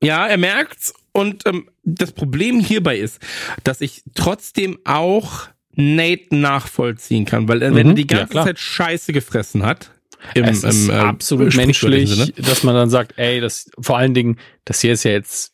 Ja, 0.04 0.28
er 0.28 0.38
merkt's 0.38 0.94
und 1.14 1.46
ähm, 1.46 1.70
das 1.84 2.12
Problem 2.12 2.60
hierbei 2.60 2.98
ist, 2.98 3.20
dass 3.64 3.82
ich 3.82 4.04
trotzdem 4.16 4.80
auch 4.86 5.48
Nate 5.74 6.36
nachvollziehen 6.36 7.26
kann, 7.26 7.48
weil 7.48 7.62
äh, 7.62 7.74
wenn 7.74 7.88
mhm, 7.88 7.92
er 7.92 7.96
die 7.96 8.08
ganze 8.08 8.36
ja, 8.36 8.44
Zeit 8.44 8.60
Scheiße 8.60 9.14
gefressen 9.14 9.66
hat, 9.66 9.92
im, 10.36 10.46
es 10.46 10.64
ist 10.64 10.88
im, 10.88 10.92
äh, 10.92 11.00
absolut 11.00 11.56
menschlich, 11.56 12.34
dass 12.36 12.64
man 12.64 12.76
dann 12.76 12.90
sagt, 12.90 13.14
ey, 13.18 13.40
das 13.40 13.70
vor 13.80 13.98
allen 13.98 14.14
Dingen, 14.14 14.38
das 14.66 14.82
hier 14.82 14.94
ist 14.94 15.04
ja 15.04 15.12
jetzt, 15.12 15.54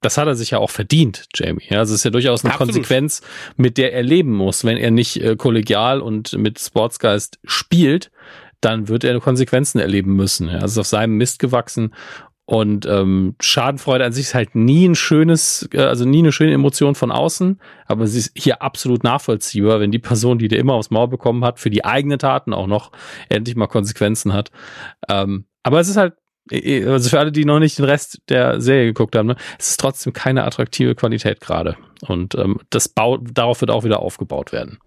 das 0.00 0.18
hat 0.18 0.26
er 0.26 0.34
sich 0.34 0.50
ja 0.50 0.58
auch 0.58 0.70
verdient, 0.70 1.26
Jamie. 1.34 1.62
Ja, 1.68 1.78
also 1.78 1.94
es 1.94 2.00
ist 2.00 2.04
ja 2.04 2.10
durchaus 2.10 2.44
eine 2.44 2.52
absolut. 2.52 2.74
Konsequenz, 2.74 3.22
mit 3.56 3.78
der 3.78 3.92
er 3.92 4.02
leben 4.02 4.32
muss. 4.32 4.64
Wenn 4.64 4.76
er 4.76 4.90
nicht 4.90 5.18
äh, 5.18 5.36
kollegial 5.36 6.00
und 6.00 6.32
mit 6.32 6.58
Sportsgeist 6.58 7.38
spielt, 7.44 8.10
dann 8.60 8.88
wird 8.88 9.04
er 9.04 9.20
Konsequenzen 9.20 9.78
erleben 9.78 10.14
müssen. 10.16 10.48
Ja, 10.48 10.54
also 10.54 10.66
ist 10.66 10.78
auf 10.78 10.86
seinem 10.86 11.16
Mist 11.16 11.38
gewachsen 11.38 11.94
und 12.44 12.86
ähm, 12.86 13.36
Schadenfreude 13.40 14.04
an 14.04 14.12
sich 14.12 14.26
ist 14.26 14.34
halt 14.34 14.54
nie 14.54 14.88
ein 14.88 14.94
schönes, 14.94 15.68
äh, 15.72 15.80
also 15.80 16.04
nie 16.04 16.18
eine 16.18 16.32
schöne 16.32 16.52
Emotion 16.52 16.94
von 16.94 17.12
außen, 17.12 17.60
aber 17.86 18.06
sie 18.06 18.18
ist 18.18 18.32
hier 18.36 18.62
absolut 18.62 19.04
nachvollziehbar, 19.04 19.80
wenn 19.80 19.92
die 19.92 20.00
Person, 20.00 20.38
die 20.38 20.48
dir 20.48 20.58
immer 20.58 20.74
aufs 20.74 20.90
Maul 20.90 21.08
bekommen 21.08 21.44
hat, 21.44 21.60
für 21.60 21.70
die 21.70 21.84
eigenen 21.84 22.18
Taten 22.18 22.52
auch 22.52 22.66
noch 22.66 22.90
endlich 23.28 23.54
mal 23.54 23.68
Konsequenzen 23.68 24.32
hat. 24.32 24.50
Ähm, 25.08 25.46
aber 25.62 25.78
es 25.78 25.88
ist 25.88 25.96
halt, 25.96 26.14
äh, 26.50 26.80
äh, 26.80 26.86
also 26.86 27.10
für 27.10 27.20
alle, 27.20 27.30
die 27.30 27.44
noch 27.44 27.60
nicht 27.60 27.78
den 27.78 27.84
Rest 27.84 28.20
der 28.28 28.60
Serie 28.60 28.86
geguckt 28.86 29.14
haben, 29.14 29.28
ne, 29.28 29.36
es 29.58 29.70
ist 29.70 29.80
trotzdem 29.80 30.12
keine 30.12 30.44
attraktive 30.44 30.96
Qualität 30.96 31.40
gerade. 31.40 31.76
Und 32.06 32.34
ähm, 32.34 32.58
das 32.70 32.88
baut, 32.88 33.20
darauf 33.32 33.60
wird 33.60 33.70
auch 33.70 33.84
wieder 33.84 34.00
aufgebaut 34.00 34.52
werden. 34.52 34.78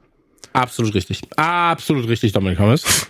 Absolut 0.56 0.96
richtig. 0.96 1.22
Absolut 1.36 2.08
richtig, 2.08 2.32
Dominik 2.32 2.58
Thomas. 2.58 3.08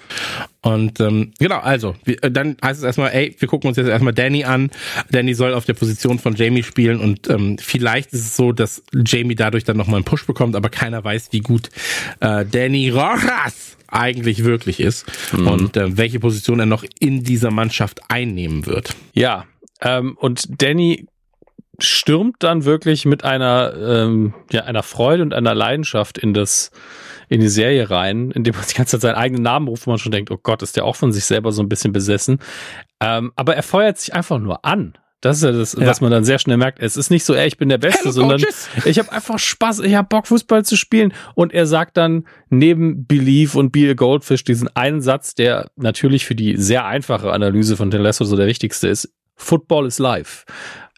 Und 0.61 0.99
ähm, 0.99 1.31
genau, 1.37 1.59
also, 1.59 1.95
wir, 2.03 2.23
äh, 2.23 2.31
dann 2.31 2.57
heißt 2.63 2.79
es 2.79 2.83
erstmal, 2.83 3.11
ey, 3.11 3.35
wir 3.37 3.47
gucken 3.47 3.67
uns 3.67 3.77
jetzt 3.77 3.87
erstmal 3.87 4.13
Danny 4.13 4.45
an. 4.45 4.71
Danny 5.11 5.35
soll 5.35 5.53
auf 5.53 5.65
der 5.65 5.75
Position 5.75 6.17
von 6.17 6.35
Jamie 6.35 6.63
spielen 6.63 6.99
und 6.99 7.29
ähm, 7.29 7.57
vielleicht 7.59 8.13
ist 8.13 8.21
es 8.21 8.35
so, 8.35 8.51
dass 8.51 8.81
Jamie 9.05 9.35
dadurch 9.35 9.63
dann 9.63 9.77
nochmal 9.77 9.97
einen 9.97 10.05
Push 10.05 10.25
bekommt, 10.25 10.55
aber 10.55 10.69
keiner 10.69 11.03
weiß, 11.03 11.27
wie 11.31 11.41
gut 11.41 11.69
äh, 12.19 12.45
Danny 12.45 12.89
Rojas 12.89 13.77
eigentlich 13.87 14.43
wirklich 14.43 14.79
ist 14.79 15.05
mhm. 15.31 15.47
und 15.47 15.77
äh, 15.77 15.97
welche 15.97 16.19
Position 16.19 16.59
er 16.59 16.65
noch 16.65 16.83
in 16.99 17.23
dieser 17.23 17.51
Mannschaft 17.51 18.01
einnehmen 18.09 18.65
wird. 18.65 18.95
Ja, 19.13 19.45
ähm, 19.81 20.17
und 20.19 20.61
Danny 20.63 21.05
stürmt 21.79 22.37
dann 22.39 22.65
wirklich 22.65 23.05
mit 23.05 23.23
einer, 23.23 23.73
ähm, 23.77 24.33
ja, 24.51 24.63
einer 24.63 24.83
Freude 24.83 25.23
und 25.23 25.33
einer 25.33 25.53
Leidenschaft 25.53 26.17
in 26.17 26.33
das 26.33 26.71
in 27.29 27.41
die 27.41 27.47
Serie 27.47 27.89
rein, 27.89 28.31
indem 28.31 28.55
man 28.55 28.65
die 28.67 28.75
ganze 28.75 28.91
Zeit 28.97 29.01
seinen 29.01 29.15
eigenen 29.15 29.43
Namen 29.43 29.67
ruft, 29.67 29.87
wo 29.87 29.91
man 29.91 29.99
schon 29.99 30.11
denkt, 30.11 30.31
oh 30.31 30.39
Gott, 30.41 30.61
ist 30.61 30.75
der 30.75 30.85
auch 30.85 30.95
von 30.95 31.11
sich 31.11 31.25
selber 31.25 31.51
so 31.51 31.61
ein 31.61 31.69
bisschen 31.69 31.91
besessen. 31.91 32.39
Ähm, 33.01 33.31
aber 33.35 33.55
er 33.55 33.63
feuert 33.63 33.97
sich 33.97 34.13
einfach 34.13 34.39
nur 34.39 34.63
an. 34.65 34.97
Das 35.21 35.37
ist 35.37 35.43
ja 35.43 35.51
das, 35.51 35.73
ja. 35.73 35.87
was 35.87 36.01
man 36.01 36.11
dann 36.11 36.23
sehr 36.23 36.37
schnell 36.37 36.57
merkt. 36.57 36.79
Es 36.79 36.97
ist 36.97 37.09
nicht 37.09 37.23
so, 37.23 37.33
ey, 37.33 37.47
ich 37.47 37.57
bin 37.57 37.67
der 37.67 37.79
Beste, 37.79 37.99
Hello, 37.99 38.11
sondern 38.11 38.41
Coaches. 38.41 38.69
ich 38.85 38.99
habe 38.99 39.11
einfach 39.11 39.39
Spaß, 39.39 39.79
ich 39.79 39.95
habe 39.95 40.07
Bock, 40.07 40.27
Fußball 40.27 40.63
zu 40.63 40.75
spielen. 40.75 41.13
Und 41.33 41.51
er 41.51 41.65
sagt 41.65 41.97
dann 41.97 42.27
neben 42.49 43.07
Believe 43.07 43.57
und 43.57 43.71
Be 43.71 43.89
a 43.89 43.93
Goldfish 43.93 44.43
diesen 44.43 44.69
einen 44.75 45.01
Satz, 45.01 45.33
der 45.33 45.71
natürlich 45.77 46.25
für 46.25 46.35
die 46.35 46.57
sehr 46.57 46.85
einfache 46.85 47.31
Analyse 47.31 47.75
von 47.75 47.89
Ted 47.89 48.13
so 48.13 48.35
der 48.35 48.45
wichtigste 48.45 48.87
ist. 48.87 49.11
Football 49.35 49.87
is 49.87 49.97
life 49.99 50.45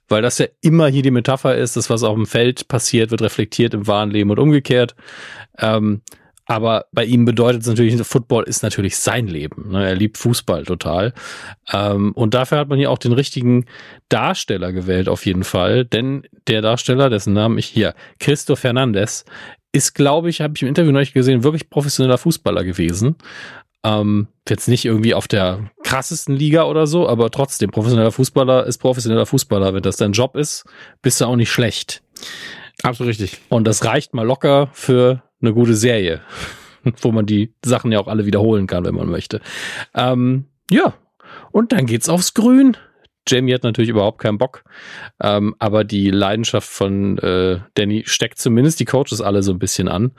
weil 0.07 0.21
das 0.21 0.37
ja 0.37 0.47
immer 0.61 0.87
hier 0.87 1.03
die 1.03 1.11
Metapher 1.11 1.55
ist, 1.55 1.75
das, 1.75 1.89
was 1.89 2.03
auf 2.03 2.15
dem 2.15 2.25
Feld 2.25 2.67
passiert, 2.67 3.11
wird 3.11 3.21
reflektiert 3.21 3.73
im 3.73 3.87
wahren 3.87 4.11
Leben 4.11 4.29
und 4.29 4.39
umgekehrt. 4.39 4.95
Ähm, 5.57 6.01
aber 6.47 6.85
bei 6.93 7.03
ihm 7.03 7.25
bedeutet 7.25 7.61
es 7.61 7.67
natürlich, 7.67 8.01
Football 8.03 8.45
ist 8.45 8.63
natürlich 8.63 8.97
sein 8.97 9.27
Leben. 9.27 9.71
Ne? 9.71 9.85
Er 9.85 9.95
liebt 9.95 10.17
Fußball 10.17 10.63
total. 10.63 11.13
Ähm, 11.73 12.13
und 12.13 12.33
dafür 12.33 12.57
hat 12.57 12.69
man 12.69 12.79
hier 12.79 12.89
auch 12.89 12.97
den 12.97 13.11
richtigen 13.11 13.65
Darsteller 14.07 14.71
gewählt, 14.71 15.09
auf 15.09 15.25
jeden 15.25 15.43
Fall. 15.43 15.83
Denn 15.83 16.25
der 16.47 16.61
Darsteller, 16.61 17.09
dessen 17.09 17.33
Namen 17.33 17.57
ich 17.57 17.65
hier, 17.65 17.93
Christo 18.19 18.55
Fernandez, 18.55 19.25
ist, 19.73 19.93
glaube 19.93 20.29
ich, 20.29 20.39
habe 20.39 20.53
ich 20.55 20.61
im 20.61 20.69
Interview 20.69 20.93
neulich 20.93 21.13
gesehen, 21.13 21.43
wirklich 21.43 21.69
professioneller 21.69 22.17
Fußballer 22.17 22.63
gewesen. 22.63 23.15
Ähm, 23.87 24.27
jetzt 24.49 24.67
nicht 24.67 24.83
irgendwie 24.83 25.13
auf 25.13 25.27
der 25.27 25.71
krassesten 25.83 26.35
Liga 26.35 26.63
oder 26.63 26.87
so, 26.87 27.07
aber 27.07 27.31
trotzdem, 27.31 27.69
professioneller 27.69 28.11
Fußballer 28.11 28.65
ist 28.65 28.79
professioneller 28.79 29.25
Fußballer. 29.25 29.73
Wenn 29.73 29.81
das 29.81 29.95
dein 29.95 30.11
Job 30.11 30.35
ist, 30.35 30.65
bist 31.01 31.21
du 31.21 31.25
auch 31.25 31.35
nicht 31.37 31.51
schlecht. 31.51 32.03
Absolut 32.83 33.09
richtig. 33.09 33.39
Und 33.49 33.65
das 33.65 33.85
reicht 33.85 34.13
mal 34.13 34.25
locker 34.25 34.69
für 34.73 35.23
eine 35.41 35.53
gute 35.53 35.75
Serie, 35.75 36.21
wo 37.01 37.11
man 37.11 37.25
die 37.25 37.53
Sachen 37.63 37.91
ja 37.91 37.99
auch 37.99 38.07
alle 38.07 38.25
wiederholen 38.25 38.67
kann, 38.67 38.83
wenn 38.83 38.95
man 38.95 39.09
möchte. 39.09 39.39
Ähm, 39.95 40.45
ja, 40.69 40.93
und 41.51 41.71
dann 41.71 41.85
geht's 41.85 42.09
aufs 42.09 42.33
Grün. 42.33 42.75
Jamie 43.27 43.53
hat 43.53 43.63
natürlich 43.63 43.89
überhaupt 43.89 44.19
keinen 44.19 44.37
Bock, 44.37 44.63
ähm, 45.21 45.55
aber 45.59 45.83
die 45.83 46.09
Leidenschaft 46.11 46.67
von 46.67 47.17
äh, 47.19 47.59
Danny 47.73 48.03
steckt 48.05 48.39
zumindest 48.39 48.79
die 48.79 48.85
Coaches 48.85 49.21
alle 49.21 49.43
so 49.43 49.51
ein 49.51 49.59
bisschen 49.59 49.87
an. 49.87 50.11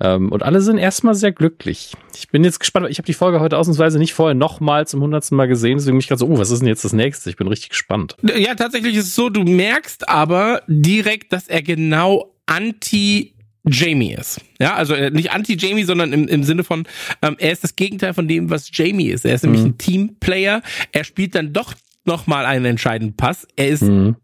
Ähm, 0.00 0.32
und 0.32 0.42
alle 0.42 0.60
sind 0.60 0.78
erstmal 0.78 1.14
sehr 1.14 1.32
glücklich. 1.32 1.92
Ich 2.16 2.28
bin 2.28 2.42
jetzt 2.42 2.58
gespannt, 2.58 2.86
ich 2.88 2.98
habe 2.98 3.06
die 3.06 3.14
Folge 3.14 3.40
heute 3.40 3.58
ausnahmsweise 3.58 3.98
nicht 3.98 4.14
vorher 4.14 4.34
nochmal 4.34 4.86
zum 4.86 5.02
hundertsten 5.02 5.36
Mal 5.36 5.46
gesehen, 5.46 5.76
deswegen 5.76 5.96
bin 5.96 6.00
ich 6.00 6.08
gerade 6.08 6.20
so, 6.20 6.26
oh, 6.26 6.38
was 6.38 6.50
ist 6.50 6.60
denn 6.60 6.68
jetzt 6.68 6.84
das 6.84 6.92
nächste? 6.92 7.28
Ich 7.28 7.36
bin 7.36 7.46
richtig 7.48 7.70
gespannt. 7.70 8.16
Ja, 8.22 8.54
tatsächlich 8.54 8.96
ist 8.96 9.06
es 9.06 9.14
so, 9.14 9.28
du 9.28 9.42
merkst 9.42 10.08
aber 10.08 10.62
direkt, 10.66 11.32
dass 11.32 11.48
er 11.48 11.62
genau 11.62 12.34
anti 12.46 13.34
Jamie 13.64 14.14
ist. 14.14 14.40
Ja, 14.58 14.74
also 14.74 14.94
äh, 14.94 15.10
nicht 15.10 15.32
anti-Jamie, 15.32 15.84
sondern 15.84 16.14
im, 16.14 16.26
im 16.28 16.44
Sinne 16.44 16.64
von, 16.64 16.86
ähm, 17.20 17.36
er 17.38 17.52
ist 17.52 17.62
das 17.62 17.76
Gegenteil 17.76 18.14
von 18.14 18.26
dem, 18.26 18.48
was 18.48 18.70
Jamie 18.72 19.08
ist. 19.08 19.26
Er 19.26 19.34
ist 19.34 19.44
mhm. 19.44 19.52
nämlich 19.52 19.66
ein 19.66 19.78
Teamplayer. 19.78 20.62
Er 20.92 21.04
spielt 21.04 21.34
dann 21.34 21.52
doch 21.52 21.74
nochmal 22.06 22.46
einen 22.46 22.64
entscheidenden 22.64 23.16
Pass. 23.16 23.46
Er 23.56 23.68
ist 23.68 23.82
mhm. 23.82 24.16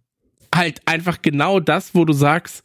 halt 0.54 0.80
einfach 0.86 1.20
genau 1.20 1.60
das, 1.60 1.94
wo 1.94 2.06
du 2.06 2.14
sagst, 2.14 2.62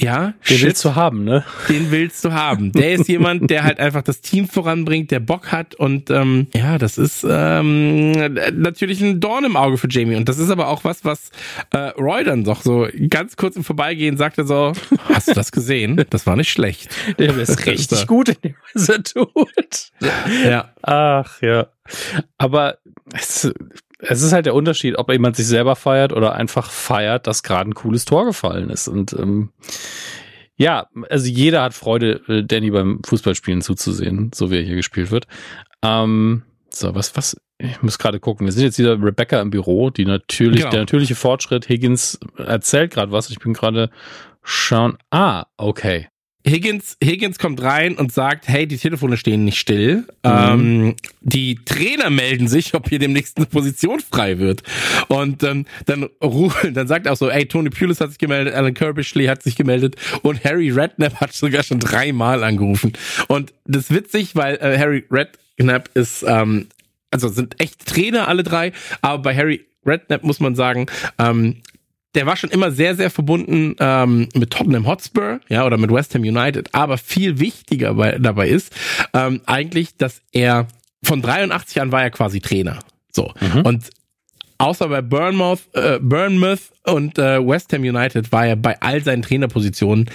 Ja, 0.00 0.34
Den 0.48 0.58
shit, 0.58 0.66
willst 0.66 0.84
du 0.84 0.94
haben, 0.94 1.24
ne? 1.24 1.44
den 1.68 1.90
willst 1.90 2.24
du 2.24 2.32
haben. 2.32 2.70
Der 2.70 2.92
ist 2.92 3.08
jemand, 3.08 3.50
der 3.50 3.64
halt 3.64 3.80
einfach 3.80 4.02
das 4.02 4.20
Team 4.20 4.48
voranbringt, 4.48 5.10
der 5.10 5.18
Bock 5.18 5.50
hat 5.50 5.74
und 5.74 6.08
ähm, 6.10 6.46
ja, 6.54 6.78
das 6.78 6.98
ist 6.98 7.26
ähm, 7.28 8.12
natürlich 8.12 9.00
ein 9.00 9.18
Dorn 9.18 9.44
im 9.44 9.56
Auge 9.56 9.76
für 9.76 9.88
Jamie 9.90 10.14
und 10.14 10.28
das 10.28 10.38
ist 10.38 10.50
aber 10.50 10.68
auch 10.68 10.84
was, 10.84 11.04
was 11.04 11.30
äh, 11.70 11.88
Roy 11.98 12.22
dann 12.22 12.44
doch 12.44 12.62
so 12.62 12.86
ganz 13.08 13.36
kurz 13.36 13.56
im 13.56 13.64
Vorbeigehen 13.64 14.16
sagte 14.16 14.46
so, 14.46 14.72
hast 15.12 15.28
du 15.28 15.34
das 15.34 15.50
gesehen? 15.50 16.04
Das 16.10 16.26
war 16.26 16.36
nicht 16.36 16.50
schlecht. 16.50 16.94
Der 17.18 17.36
ist 17.36 17.66
richtig 17.66 18.06
gut 18.06 18.28
in 18.28 18.36
dem, 18.44 18.54
was 18.74 18.88
er 18.88 19.02
tut. 19.02 19.92
Ja. 20.44 20.72
Ach 20.82 21.42
ja. 21.42 21.66
Aber 22.36 22.78
es, 23.14 23.50
es 23.98 24.22
ist 24.22 24.32
halt 24.32 24.46
der 24.46 24.54
Unterschied, 24.54 24.96
ob 24.98 25.10
jemand 25.10 25.36
sich 25.36 25.46
selber 25.46 25.76
feiert 25.76 26.12
oder 26.12 26.34
einfach 26.34 26.70
feiert, 26.70 27.26
dass 27.26 27.42
gerade 27.42 27.70
ein 27.70 27.74
cooles 27.74 28.04
Tor 28.04 28.24
gefallen 28.24 28.70
ist. 28.70 28.88
Und 28.88 29.12
ähm, 29.12 29.50
ja, 30.56 30.88
also 31.10 31.28
jeder 31.28 31.62
hat 31.62 31.74
Freude, 31.74 32.20
äh, 32.28 32.44
Danny 32.44 32.70
beim 32.70 33.00
Fußballspielen 33.06 33.60
zuzusehen, 33.62 34.30
so 34.34 34.50
wie 34.50 34.56
er 34.56 34.62
hier 34.62 34.76
gespielt 34.76 35.10
wird. 35.10 35.26
Ähm, 35.82 36.42
so, 36.70 36.94
was, 36.94 37.16
was, 37.16 37.36
ich 37.58 37.82
muss 37.82 37.98
gerade 37.98 38.20
gucken. 38.20 38.46
Wir 38.46 38.52
sind 38.52 38.64
jetzt 38.64 38.78
wieder 38.78 39.00
Rebecca 39.02 39.40
im 39.40 39.50
Büro, 39.50 39.90
die 39.90 40.04
natürlich, 40.04 40.60
Genau. 40.60 40.70
der 40.70 40.80
natürliche 40.80 41.14
Fortschritt. 41.14 41.68
Higgins 41.68 42.18
erzählt 42.36 42.92
gerade 42.92 43.10
was. 43.10 43.30
Ich 43.30 43.38
bin 43.38 43.52
gerade 43.52 43.90
schauen. 44.42 44.98
Ah, 45.10 45.46
okay. 45.56 46.08
Higgins, 46.48 46.96
Higgins 47.02 47.38
kommt 47.38 47.62
rein 47.62 47.96
und 47.96 48.12
sagt, 48.12 48.48
hey, 48.48 48.66
die 48.66 48.76
Telefone 48.76 49.16
stehen 49.16 49.44
nicht 49.44 49.58
still. 49.58 50.06
Ähm, 50.22 50.94
die 51.20 51.56
Trainer 51.64 52.10
melden 52.10 52.48
sich, 52.48 52.74
ob 52.74 52.88
hier 52.88 52.98
demnächst 52.98 53.36
eine 53.36 53.46
Position 53.46 54.00
frei 54.00 54.38
wird. 54.38 54.62
Und 55.08 55.42
ähm, 55.42 55.66
dann 55.86 56.08
rufen, 56.22 56.74
dann 56.74 56.88
sagt 56.88 57.06
er 57.06 57.12
auch 57.12 57.16
so, 57.16 57.30
ey, 57.30 57.46
Tony 57.46 57.70
Pulis 57.70 58.00
hat 58.00 58.10
sich 58.10 58.18
gemeldet, 58.18 58.54
Alan 58.54 58.74
Kirbishley 58.74 59.26
hat 59.26 59.42
sich 59.42 59.56
gemeldet 59.56 59.96
und 60.22 60.42
Harry 60.44 60.70
Redknapp 60.70 61.20
hat 61.20 61.32
sogar 61.32 61.62
schon 61.62 61.80
dreimal 61.80 62.42
angerufen. 62.44 62.92
Und 63.28 63.52
das 63.66 63.84
ist 63.84 63.94
witzig, 63.94 64.34
weil 64.34 64.56
äh, 64.56 64.78
Harry 64.78 65.04
Redknapp 65.10 65.90
ist, 65.94 66.24
ähm, 66.26 66.68
also 67.10 67.28
sind 67.28 67.60
echt 67.60 67.86
Trainer 67.86 68.28
alle 68.28 68.42
drei, 68.42 68.72
aber 69.00 69.22
bei 69.22 69.36
Harry 69.36 69.64
Redknapp 69.86 70.22
muss 70.22 70.40
man 70.40 70.54
sagen, 70.54 70.86
ähm, 71.18 71.56
der 72.14 72.26
war 72.26 72.36
schon 72.36 72.50
immer 72.50 72.70
sehr, 72.70 72.94
sehr 72.94 73.10
verbunden 73.10 73.76
ähm, 73.78 74.28
mit 74.34 74.50
Tottenham 74.50 74.86
Hotspur, 74.86 75.40
ja, 75.48 75.66
oder 75.66 75.76
mit 75.76 75.92
West 75.92 76.14
Ham 76.14 76.22
United. 76.22 76.74
Aber 76.74 76.98
viel 76.98 77.38
wichtiger 77.38 77.94
bei, 77.94 78.18
dabei 78.18 78.48
ist 78.48 78.74
ähm, 79.12 79.40
eigentlich, 79.46 79.96
dass 79.96 80.22
er 80.32 80.68
von 81.02 81.22
83 81.22 81.80
an 81.80 81.92
war 81.92 82.02
er 82.02 82.10
quasi 82.10 82.40
Trainer. 82.40 82.78
So. 83.12 83.32
Und 83.64 83.90
außer 84.58 84.88
bei 84.88 85.02
Bournemouth, 85.02 85.60
äh, 85.74 85.98
Bournemouth 86.00 86.72
und 86.84 87.18
äh, 87.18 87.46
West 87.46 87.72
Ham 87.72 87.82
United 87.82 88.32
war 88.32 88.46
er 88.46 88.56
bei 88.56 88.80
all 88.80 89.02
seinen 89.02 89.22
Trainerpositionen 89.22 90.10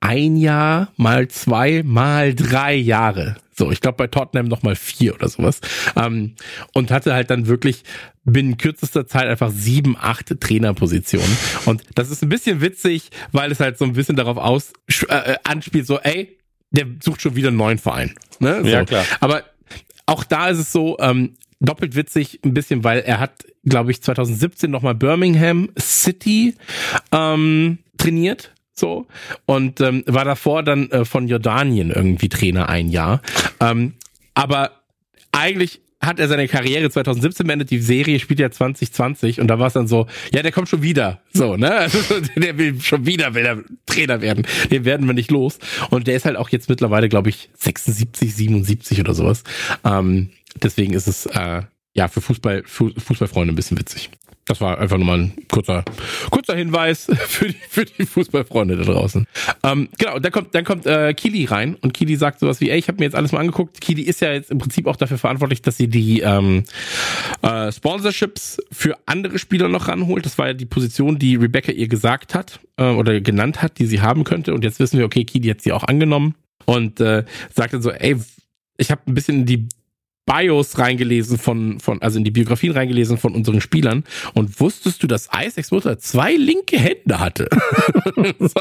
ein 0.00 0.36
Jahr, 0.36 0.92
mal 0.96 1.28
zwei, 1.28 1.82
mal 1.84 2.34
drei 2.34 2.74
Jahre. 2.74 3.36
So, 3.54 3.70
ich 3.70 3.82
glaube 3.82 3.96
bei 3.96 4.06
Tottenham 4.06 4.48
noch 4.48 4.62
mal 4.62 4.74
vier 4.74 5.14
oder 5.14 5.28
sowas. 5.28 5.60
Ähm, 5.94 6.34
und 6.72 6.90
hatte 6.90 7.12
halt 7.12 7.28
dann 7.30 7.46
wirklich 7.46 7.84
binnen 8.24 8.56
kürzester 8.56 9.06
Zeit 9.06 9.26
einfach 9.26 9.50
sieben, 9.50 9.96
acht 9.98 10.40
Trainerpositionen. 10.40 11.36
Und 11.66 11.82
das 11.94 12.10
ist 12.10 12.22
ein 12.22 12.30
bisschen 12.30 12.62
witzig, 12.62 13.10
weil 13.32 13.52
es 13.52 13.60
halt 13.60 13.76
so 13.76 13.84
ein 13.84 13.92
bisschen 13.92 14.16
darauf 14.16 14.38
aus 14.38 14.72
äh, 15.08 15.36
anspielt, 15.44 15.86
so, 15.86 15.98
ey, 15.98 16.38
der 16.70 16.86
sucht 17.02 17.20
schon 17.20 17.36
wieder 17.36 17.48
einen 17.48 17.58
neuen 17.58 17.78
Verein. 17.78 18.14
Ne? 18.38 18.60
So. 18.62 18.68
Ja, 18.68 18.84
klar. 18.84 19.04
Aber 19.20 19.44
auch 20.06 20.24
da 20.24 20.48
ist 20.48 20.58
es 20.58 20.72
so, 20.72 20.96
ähm, 20.98 21.34
doppelt 21.60 21.94
witzig 21.94 22.40
ein 22.44 22.54
bisschen, 22.54 22.84
weil 22.84 23.00
er 23.00 23.20
hat, 23.20 23.44
glaube 23.64 23.90
ich, 23.90 24.02
2017 24.02 24.70
nochmal 24.70 24.94
Birmingham 24.94 25.68
City 25.78 26.54
ähm, 27.12 27.78
trainiert. 27.98 28.52
So 28.80 29.06
und 29.46 29.80
ähm, 29.80 30.02
war 30.06 30.24
davor 30.24 30.62
dann 30.62 30.90
äh, 30.90 31.04
von 31.04 31.28
Jordanien 31.28 31.90
irgendwie 31.90 32.28
Trainer 32.28 32.68
ein 32.68 32.88
Jahr. 32.88 33.22
Ähm, 33.60 33.94
aber 34.34 34.72
eigentlich 35.32 35.80
hat 36.00 36.18
er 36.18 36.28
seine 36.28 36.48
Karriere 36.48 36.90
2017 36.90 37.46
beendet, 37.46 37.70
die 37.70 37.78
Serie 37.78 38.18
spielt 38.20 38.40
ja 38.40 38.50
2020 38.50 39.40
und 39.40 39.48
da 39.48 39.58
war 39.58 39.66
es 39.66 39.74
dann 39.74 39.86
so, 39.86 40.06
ja, 40.32 40.42
der 40.42 40.50
kommt 40.50 40.68
schon 40.68 40.82
wieder. 40.82 41.20
So, 41.32 41.56
ne? 41.56 41.70
Also, 41.80 42.20
der 42.36 42.56
will 42.56 42.80
schon 42.80 43.04
wieder 43.04 43.34
will 43.34 43.44
er 43.44 43.62
Trainer 43.86 44.20
werden. 44.22 44.46
Den 44.70 44.84
werden 44.84 45.06
wir 45.06 45.12
nicht 45.12 45.30
los. 45.30 45.58
Und 45.90 46.06
der 46.06 46.16
ist 46.16 46.24
halt 46.24 46.36
auch 46.36 46.48
jetzt 46.48 46.68
mittlerweile, 46.68 47.08
glaube 47.08 47.28
ich, 47.28 47.50
76, 47.54 48.34
77 48.34 49.00
oder 49.00 49.12
sowas. 49.12 49.44
Ähm, 49.84 50.30
deswegen 50.62 50.94
ist 50.94 51.06
es 51.06 51.26
äh, 51.26 51.62
ja 51.92 52.08
für 52.08 52.20
Fußball, 52.20 52.62
Fu 52.64 52.90
Fußballfreunde 52.96 53.52
ein 53.52 53.56
bisschen 53.56 53.78
witzig. 53.78 54.10
Das 54.50 54.60
war 54.60 54.78
einfach 54.80 54.96
nur 54.96 55.06
mal 55.06 55.18
ein 55.18 55.32
kurzer, 55.48 55.84
kurzer 56.32 56.56
Hinweis 56.56 57.06
für 57.28 57.46
die, 57.46 57.54
für 57.68 57.84
die 57.84 58.04
Fußballfreunde 58.04 58.76
da 58.78 58.82
draußen. 58.82 59.24
Ähm, 59.62 59.88
genau, 59.96 60.18
dann 60.18 60.32
kommt, 60.32 60.56
dann 60.56 60.64
kommt 60.64 60.86
äh, 60.86 61.14
Kili 61.14 61.44
rein 61.44 61.76
und 61.76 61.94
Kili 61.94 62.16
sagt 62.16 62.40
sowas 62.40 62.60
wie, 62.60 62.68
ey, 62.68 62.76
ich 62.76 62.88
habe 62.88 62.98
mir 62.98 63.04
jetzt 63.04 63.14
alles 63.14 63.30
mal 63.30 63.38
angeguckt. 63.38 63.80
Kili 63.80 64.02
ist 64.02 64.20
ja 64.20 64.32
jetzt 64.32 64.50
im 64.50 64.58
Prinzip 64.58 64.88
auch 64.88 64.96
dafür 64.96 65.18
verantwortlich, 65.18 65.62
dass 65.62 65.76
sie 65.76 65.86
die 65.86 66.22
ähm, 66.22 66.64
äh, 67.42 67.70
Sponsorships 67.70 68.60
für 68.72 68.96
andere 69.06 69.38
Spieler 69.38 69.68
noch 69.68 69.86
ranholt. 69.86 70.26
Das 70.26 70.36
war 70.36 70.48
ja 70.48 70.52
die 70.52 70.66
Position, 70.66 71.20
die 71.20 71.36
Rebecca 71.36 71.70
ihr 71.70 71.86
gesagt 71.86 72.34
hat 72.34 72.58
äh, 72.76 72.90
oder 72.90 73.20
genannt 73.20 73.62
hat, 73.62 73.78
die 73.78 73.86
sie 73.86 74.00
haben 74.00 74.24
könnte. 74.24 74.52
Und 74.52 74.64
jetzt 74.64 74.80
wissen 74.80 74.98
wir, 74.98 75.04
okay, 75.04 75.24
Kili 75.24 75.46
hat 75.46 75.60
sie 75.60 75.70
auch 75.70 75.84
angenommen 75.84 76.34
und 76.64 76.98
äh, 76.98 77.22
sagt 77.54 77.72
dann 77.72 77.82
so, 77.82 77.92
ey, 77.92 78.16
ich 78.78 78.90
habe 78.90 79.02
ein 79.06 79.14
bisschen 79.14 79.46
die 79.46 79.68
Bios 80.30 80.78
reingelesen 80.78 81.38
von, 81.38 81.80
von, 81.80 82.00
also 82.02 82.18
in 82.18 82.24
die 82.24 82.30
Biografien 82.30 82.72
reingelesen 82.72 83.18
von 83.18 83.34
unseren 83.34 83.60
Spielern. 83.60 84.04
Und 84.34 84.60
wusstest 84.60 85.02
du, 85.02 85.08
dass 85.08 85.28
Isaacs 85.34 85.72
Mutter 85.72 85.98
zwei 85.98 86.34
linke 86.34 86.78
Hände 86.78 87.18
hatte? 87.18 87.48
so. 88.38 88.60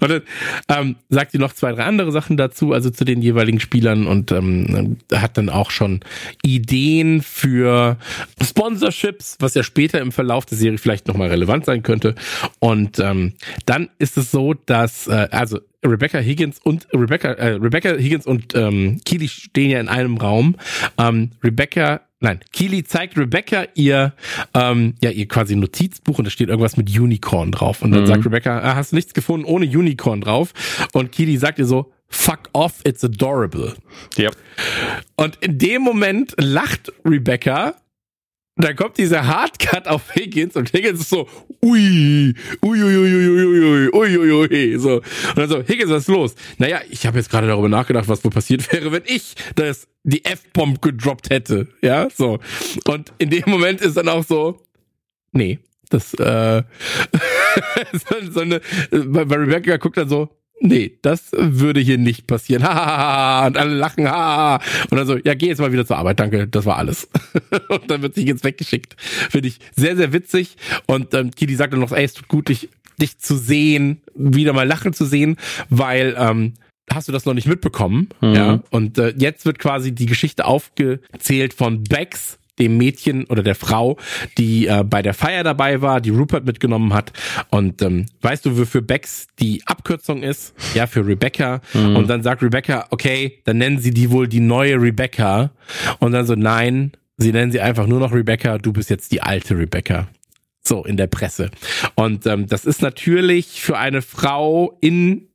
Und 0.00 0.10
dann 0.10 0.22
ähm, 0.68 0.96
sagt 1.10 1.32
sie 1.32 1.38
noch 1.38 1.52
zwei, 1.52 1.72
drei 1.72 1.84
andere 1.84 2.12
Sachen 2.12 2.38
dazu, 2.38 2.72
also 2.72 2.88
zu 2.88 3.04
den 3.04 3.20
jeweiligen 3.20 3.60
Spielern 3.60 4.06
und 4.06 4.32
ähm, 4.32 4.96
hat 5.12 5.36
dann 5.36 5.50
auch 5.50 5.70
schon 5.70 6.00
Ideen 6.42 7.20
für 7.20 7.98
Sponsorships, 8.42 9.36
was 9.40 9.54
ja 9.54 9.62
später 9.62 10.00
im 10.00 10.12
Verlauf 10.12 10.46
der 10.46 10.56
Serie 10.56 10.78
vielleicht 10.78 11.08
nochmal 11.08 11.28
relevant 11.28 11.66
sein 11.66 11.82
könnte. 11.82 12.14
Und 12.58 12.98
ähm, 13.00 13.34
dann 13.66 13.90
ist 13.98 14.16
es 14.16 14.30
so, 14.30 14.54
dass, 14.54 15.08
äh, 15.08 15.28
also 15.30 15.60
Rebecca 15.84 16.18
Higgins 16.18 16.58
und 16.62 16.86
Rebecca, 16.92 17.32
äh, 17.32 17.52
Rebecca 17.54 17.90
Higgins 17.96 18.26
und 18.26 18.54
ähm, 18.54 19.00
Keely 19.04 19.28
stehen 19.28 19.70
ja 19.70 19.80
in 19.80 19.88
einem 19.88 20.16
Raum. 20.16 20.56
Ähm, 20.98 21.30
Rebecca, 21.42 22.00
nein, 22.20 22.40
Keely 22.52 22.84
zeigt 22.84 23.16
Rebecca 23.18 23.64
ihr, 23.74 24.14
ähm, 24.54 24.94
ja, 25.02 25.10
ihr 25.10 25.28
quasi 25.28 25.56
Notizbuch 25.56 26.18
und 26.18 26.24
da 26.24 26.30
steht 26.30 26.48
irgendwas 26.48 26.76
mit 26.76 26.88
Unicorn 26.98 27.52
drauf. 27.52 27.82
Und 27.82 27.92
dann 27.92 28.02
Mhm. 28.02 28.06
sagt 28.06 28.24
Rebecca, 28.26 28.58
ah, 28.60 28.74
hast 28.76 28.92
du 28.92 28.96
nichts 28.96 29.14
gefunden 29.14 29.44
ohne 29.46 29.66
Unicorn 29.66 30.20
drauf? 30.20 30.52
Und 30.92 31.12
Keely 31.12 31.36
sagt 31.36 31.58
ihr 31.58 31.66
so, 31.66 31.92
fuck 32.08 32.48
off, 32.52 32.80
it's 32.84 33.04
adorable. 33.04 33.74
Ja. 34.16 34.30
Und 35.16 35.36
in 35.42 35.58
dem 35.58 35.82
Moment 35.82 36.34
lacht 36.38 36.92
Rebecca. 37.04 37.74
Dann 38.56 38.76
kommt 38.76 38.98
dieser 38.98 39.26
Hardcut 39.26 39.88
auf 39.88 40.14
Higgins 40.14 40.54
und 40.54 40.72
Higgins 40.72 41.00
ist 41.00 41.10
so, 41.10 41.28
ui, 41.60 42.34
ui, 42.62 42.82
ui, 42.82 42.96
ui, 42.96 43.14
ui, 43.14 43.28
ui, 43.28 43.88
ui, 43.90 43.90
ui, 43.92 44.18
ui, 44.18 44.48
ui, 44.48 44.78
so. 44.78 44.96
Und 44.96 45.36
dann 45.36 45.48
so, 45.48 45.58
Higgins, 45.66 45.90
was 45.90 46.02
ist 46.02 46.08
los? 46.08 46.34
Naja, 46.58 46.80
ich 46.88 47.04
habe 47.04 47.18
jetzt 47.18 47.30
gerade 47.30 47.48
darüber 47.48 47.68
nachgedacht, 47.68 48.06
was 48.06 48.22
wohl 48.22 48.30
passiert 48.30 48.72
wäre, 48.72 48.92
wenn 48.92 49.02
ich 49.06 49.34
das, 49.56 49.88
die 50.04 50.24
F-Bomb 50.24 50.80
gedroppt 50.80 51.30
hätte. 51.30 51.66
Ja, 51.82 52.08
so. 52.10 52.38
Und 52.86 53.12
in 53.18 53.30
dem 53.30 53.44
Moment 53.46 53.80
ist 53.80 53.96
dann 53.96 54.08
auch 54.08 54.24
so, 54.24 54.60
nee, 55.32 55.58
das, 55.90 56.14
äh, 56.14 56.62
so, 57.92 58.30
so 58.30 58.40
eine, 58.40 58.60
bei, 58.90 59.24
bei 59.24 59.36
Rebecca 59.36 59.78
guckt 59.78 59.96
dann 59.96 60.08
so, 60.08 60.30
nee, 60.60 60.98
das 61.02 61.30
würde 61.32 61.80
hier 61.80 61.98
nicht 61.98 62.26
passieren. 62.26 62.64
Ha, 62.64 62.74
ha, 62.74 62.86
ha, 62.86 63.06
ha. 63.42 63.46
und 63.46 63.56
alle 63.56 63.74
lachen. 63.74 64.08
Ha. 64.08 64.60
Und 64.90 64.96
dann 64.96 65.06
so, 65.06 65.16
ja, 65.16 65.34
geh 65.34 65.46
jetzt 65.46 65.60
mal 65.60 65.72
wieder 65.72 65.86
zur 65.86 65.98
Arbeit, 65.98 66.20
danke, 66.20 66.48
das 66.48 66.66
war 66.66 66.76
alles. 66.76 67.08
und 67.68 67.90
dann 67.90 68.02
wird 68.02 68.14
sich 68.14 68.26
jetzt 68.26 68.44
weggeschickt. 68.44 68.96
Finde 68.98 69.48
ich 69.48 69.58
sehr, 69.76 69.96
sehr 69.96 70.12
witzig. 70.12 70.56
Und 70.86 71.14
ähm, 71.14 71.30
Kili 71.30 71.54
sagt 71.54 71.72
dann 71.72 71.80
noch, 71.80 71.92
ey, 71.92 72.04
es 72.04 72.14
tut 72.14 72.28
gut, 72.28 72.48
dich, 72.48 72.68
dich 73.00 73.18
zu 73.18 73.36
sehen, 73.36 74.00
wieder 74.14 74.52
mal 74.52 74.66
lachen 74.66 74.92
zu 74.92 75.04
sehen, 75.04 75.36
weil 75.68 76.14
ähm, 76.18 76.54
hast 76.92 77.08
du 77.08 77.12
das 77.12 77.24
noch 77.24 77.34
nicht 77.34 77.46
mitbekommen. 77.46 78.08
Mhm. 78.20 78.34
Ja. 78.34 78.62
Und 78.70 78.98
äh, 78.98 79.14
jetzt 79.16 79.46
wird 79.46 79.58
quasi 79.58 79.92
die 79.92 80.06
Geschichte 80.06 80.44
aufgezählt 80.44 81.54
von 81.54 81.84
Bex, 81.84 82.38
dem 82.58 82.76
Mädchen 82.76 83.24
oder 83.26 83.42
der 83.42 83.54
Frau, 83.54 83.98
die 84.38 84.66
äh, 84.66 84.84
bei 84.84 85.02
der 85.02 85.14
Feier 85.14 85.44
dabei 85.44 85.82
war, 85.82 86.00
die 86.00 86.10
Rupert 86.10 86.44
mitgenommen 86.44 86.94
hat. 86.94 87.12
Und 87.50 87.82
ähm, 87.82 88.06
weißt 88.20 88.46
du, 88.46 88.58
wofür 88.58 88.82
Bex 88.82 89.26
die 89.38 89.62
Abkürzung 89.66 90.22
ist? 90.22 90.54
Ja, 90.74 90.86
für 90.86 91.06
Rebecca. 91.06 91.60
Und 91.74 92.08
dann 92.08 92.22
sagt 92.22 92.42
Rebecca, 92.42 92.86
okay, 92.90 93.40
dann 93.44 93.58
nennen 93.58 93.78
sie 93.78 93.90
die 93.90 94.10
wohl 94.10 94.28
die 94.28 94.40
neue 94.40 94.80
Rebecca. 94.80 95.50
Und 95.98 96.12
dann 96.12 96.26
so, 96.26 96.34
nein, 96.34 96.92
sie 97.16 97.32
nennen 97.32 97.52
sie 97.52 97.60
einfach 97.60 97.86
nur 97.86 98.00
noch 98.00 98.12
Rebecca, 98.12 98.58
du 98.58 98.72
bist 98.72 98.90
jetzt 98.90 99.12
die 99.12 99.22
alte 99.22 99.56
Rebecca. 99.56 100.08
So, 100.66 100.84
in 100.84 100.96
der 100.96 101.08
Presse. 101.08 101.50
Und 101.94 102.26
ähm, 102.26 102.46
das 102.46 102.64
ist 102.64 102.80
natürlich 102.80 103.60
für 103.60 103.76
eine 103.76 104.00
Frau 104.00 104.78
in 104.80 105.28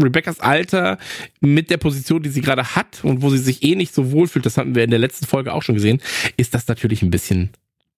Rebeccas 0.00 0.40
Alter 0.40 0.98
mit 1.40 1.70
der 1.70 1.76
Position, 1.76 2.22
die 2.22 2.30
sie 2.30 2.40
gerade 2.40 2.74
hat 2.76 3.04
und 3.04 3.22
wo 3.22 3.30
sie 3.30 3.38
sich 3.38 3.62
eh 3.62 3.74
nicht 3.74 3.94
so 3.94 4.10
wohlfühlt, 4.12 4.46
das 4.46 4.56
hatten 4.56 4.74
wir 4.74 4.84
in 4.84 4.90
der 4.90 4.98
letzten 4.98 5.26
Folge 5.26 5.52
auch 5.52 5.62
schon 5.62 5.74
gesehen, 5.74 6.00
ist 6.36 6.54
das 6.54 6.68
natürlich 6.68 7.02
ein 7.02 7.10
bisschen 7.10 7.50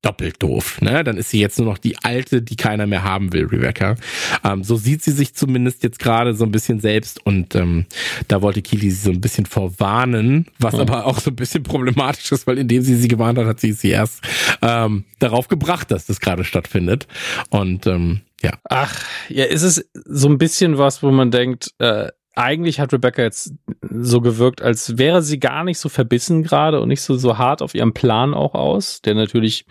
doppelt 0.02 0.42
doof. 0.42 0.80
Ne? 0.80 1.04
Dann 1.04 1.18
ist 1.18 1.30
sie 1.30 1.40
jetzt 1.40 1.58
nur 1.58 1.68
noch 1.68 1.78
die 1.78 1.98
alte, 1.98 2.40
die 2.40 2.56
keiner 2.56 2.86
mehr 2.86 3.04
haben 3.04 3.32
will, 3.32 3.46
Rebecca. 3.46 3.96
Ähm, 4.44 4.64
so 4.64 4.76
sieht 4.76 5.02
sie 5.02 5.12
sich 5.12 5.34
zumindest 5.34 5.82
jetzt 5.82 5.98
gerade 5.98 6.34
so 6.34 6.44
ein 6.44 6.52
bisschen 6.52 6.80
selbst 6.80 7.24
und 7.24 7.54
ähm, 7.54 7.84
da 8.28 8.40
wollte 8.40 8.62
Kili 8.62 8.90
sie 8.90 9.02
so 9.02 9.10
ein 9.10 9.20
bisschen 9.20 9.46
vorwarnen, 9.46 10.46
was 10.58 10.74
mhm. 10.74 10.80
aber 10.80 11.06
auch 11.06 11.18
so 11.18 11.30
ein 11.30 11.36
bisschen 11.36 11.62
problematisch 11.62 12.32
ist, 12.32 12.46
weil 12.46 12.58
indem 12.58 12.82
sie 12.82 12.96
sie 12.96 13.08
gewarnt 13.08 13.38
hat, 13.38 13.46
hat 13.46 13.60
sie 13.60 13.72
sie 13.72 13.90
erst 13.90 14.22
ähm, 14.62 15.04
darauf 15.18 15.48
gebracht, 15.48 15.90
dass 15.90 16.06
das 16.06 16.20
gerade 16.20 16.44
stattfindet. 16.44 17.06
Und 17.50 17.86
ähm, 17.86 18.20
ja. 18.42 18.52
Ach, 18.64 19.04
ja, 19.28 19.44
ist 19.44 19.62
es 19.62 19.90
so 19.92 20.28
ein 20.28 20.38
bisschen 20.38 20.78
was, 20.78 21.02
wo 21.02 21.10
man 21.10 21.30
denkt, 21.30 21.74
äh, 21.78 22.08
eigentlich 22.36 22.80
hat 22.80 22.92
Rebecca 22.92 23.22
jetzt 23.22 23.52
so 23.90 24.20
gewirkt, 24.20 24.62
als 24.62 24.98
wäre 24.98 25.22
sie 25.22 25.38
gar 25.38 25.64
nicht 25.64 25.78
so 25.78 25.88
verbissen 25.88 26.42
gerade 26.42 26.80
und 26.80 26.88
nicht 26.88 27.02
so, 27.02 27.16
so 27.16 27.38
hart 27.38 27.60
auf 27.60 27.74
ihrem 27.74 27.92
Plan 27.92 28.34
auch 28.34 28.54
aus, 28.54 29.02
der 29.02 29.14
natürlich 29.14 29.66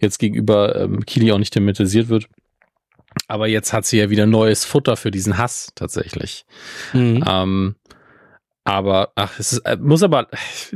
jetzt 0.00 0.18
gegenüber 0.18 0.76
ähm, 0.76 1.04
Kili 1.06 1.32
auch 1.32 1.38
nicht 1.38 1.54
thematisiert 1.54 2.08
wird. 2.08 2.26
Aber 3.26 3.48
jetzt 3.48 3.72
hat 3.72 3.86
sie 3.86 3.98
ja 3.98 4.10
wieder 4.10 4.26
neues 4.26 4.64
Futter 4.64 4.96
für 4.96 5.10
diesen 5.10 5.38
Hass 5.38 5.72
tatsächlich. 5.74 6.44
Mhm. 6.92 7.24
Ähm, 7.26 7.74
aber 8.64 9.12
ach, 9.14 9.38
es 9.38 9.52
ist, 9.52 9.60
äh, 9.60 9.76
muss 9.80 10.02
aber, 10.02 10.28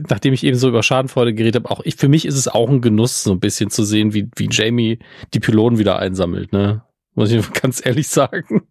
nachdem 0.09 0.32
ich 0.32 0.45
eben 0.45 0.57
so 0.57 0.68
über 0.68 0.82
Schadenfreude 0.82 1.34
geredet 1.34 1.62
habe, 1.62 1.70
auch 1.70 1.80
ich, 1.84 1.97
für 1.97 2.09
mich 2.09 2.24
ist 2.24 2.36
es 2.36 2.49
auch 2.49 2.68
ein 2.68 2.80
Genuss, 2.80 3.22
so 3.22 3.32
ein 3.32 3.40
bisschen 3.40 3.70
zu 3.70 3.84
sehen, 3.84 4.14
wie, 4.14 4.28
wie 4.36 4.49
Jamie 4.51 4.99
die 5.32 5.40
Pylonen 5.40 5.78
wieder 5.78 5.99
einsammelt, 5.99 6.53
ne? 6.53 6.82
Muss 7.15 7.31
ich 7.31 7.53
ganz 7.62 7.85
ehrlich 7.85 8.09
sagen. 8.09 8.62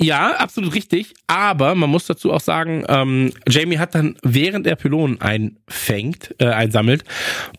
Ja, 0.00 0.32
absolut 0.36 0.74
richtig. 0.74 1.14
Aber 1.26 1.74
man 1.74 1.90
muss 1.90 2.06
dazu 2.06 2.32
auch 2.32 2.40
sagen, 2.40 2.84
ähm, 2.88 3.32
Jamie 3.48 3.78
hat 3.78 3.94
dann, 3.94 4.16
während 4.22 4.66
er 4.66 4.76
Pylonen 4.76 5.20
einfängt, 5.20 6.34
äh, 6.38 6.46
einsammelt, 6.46 7.04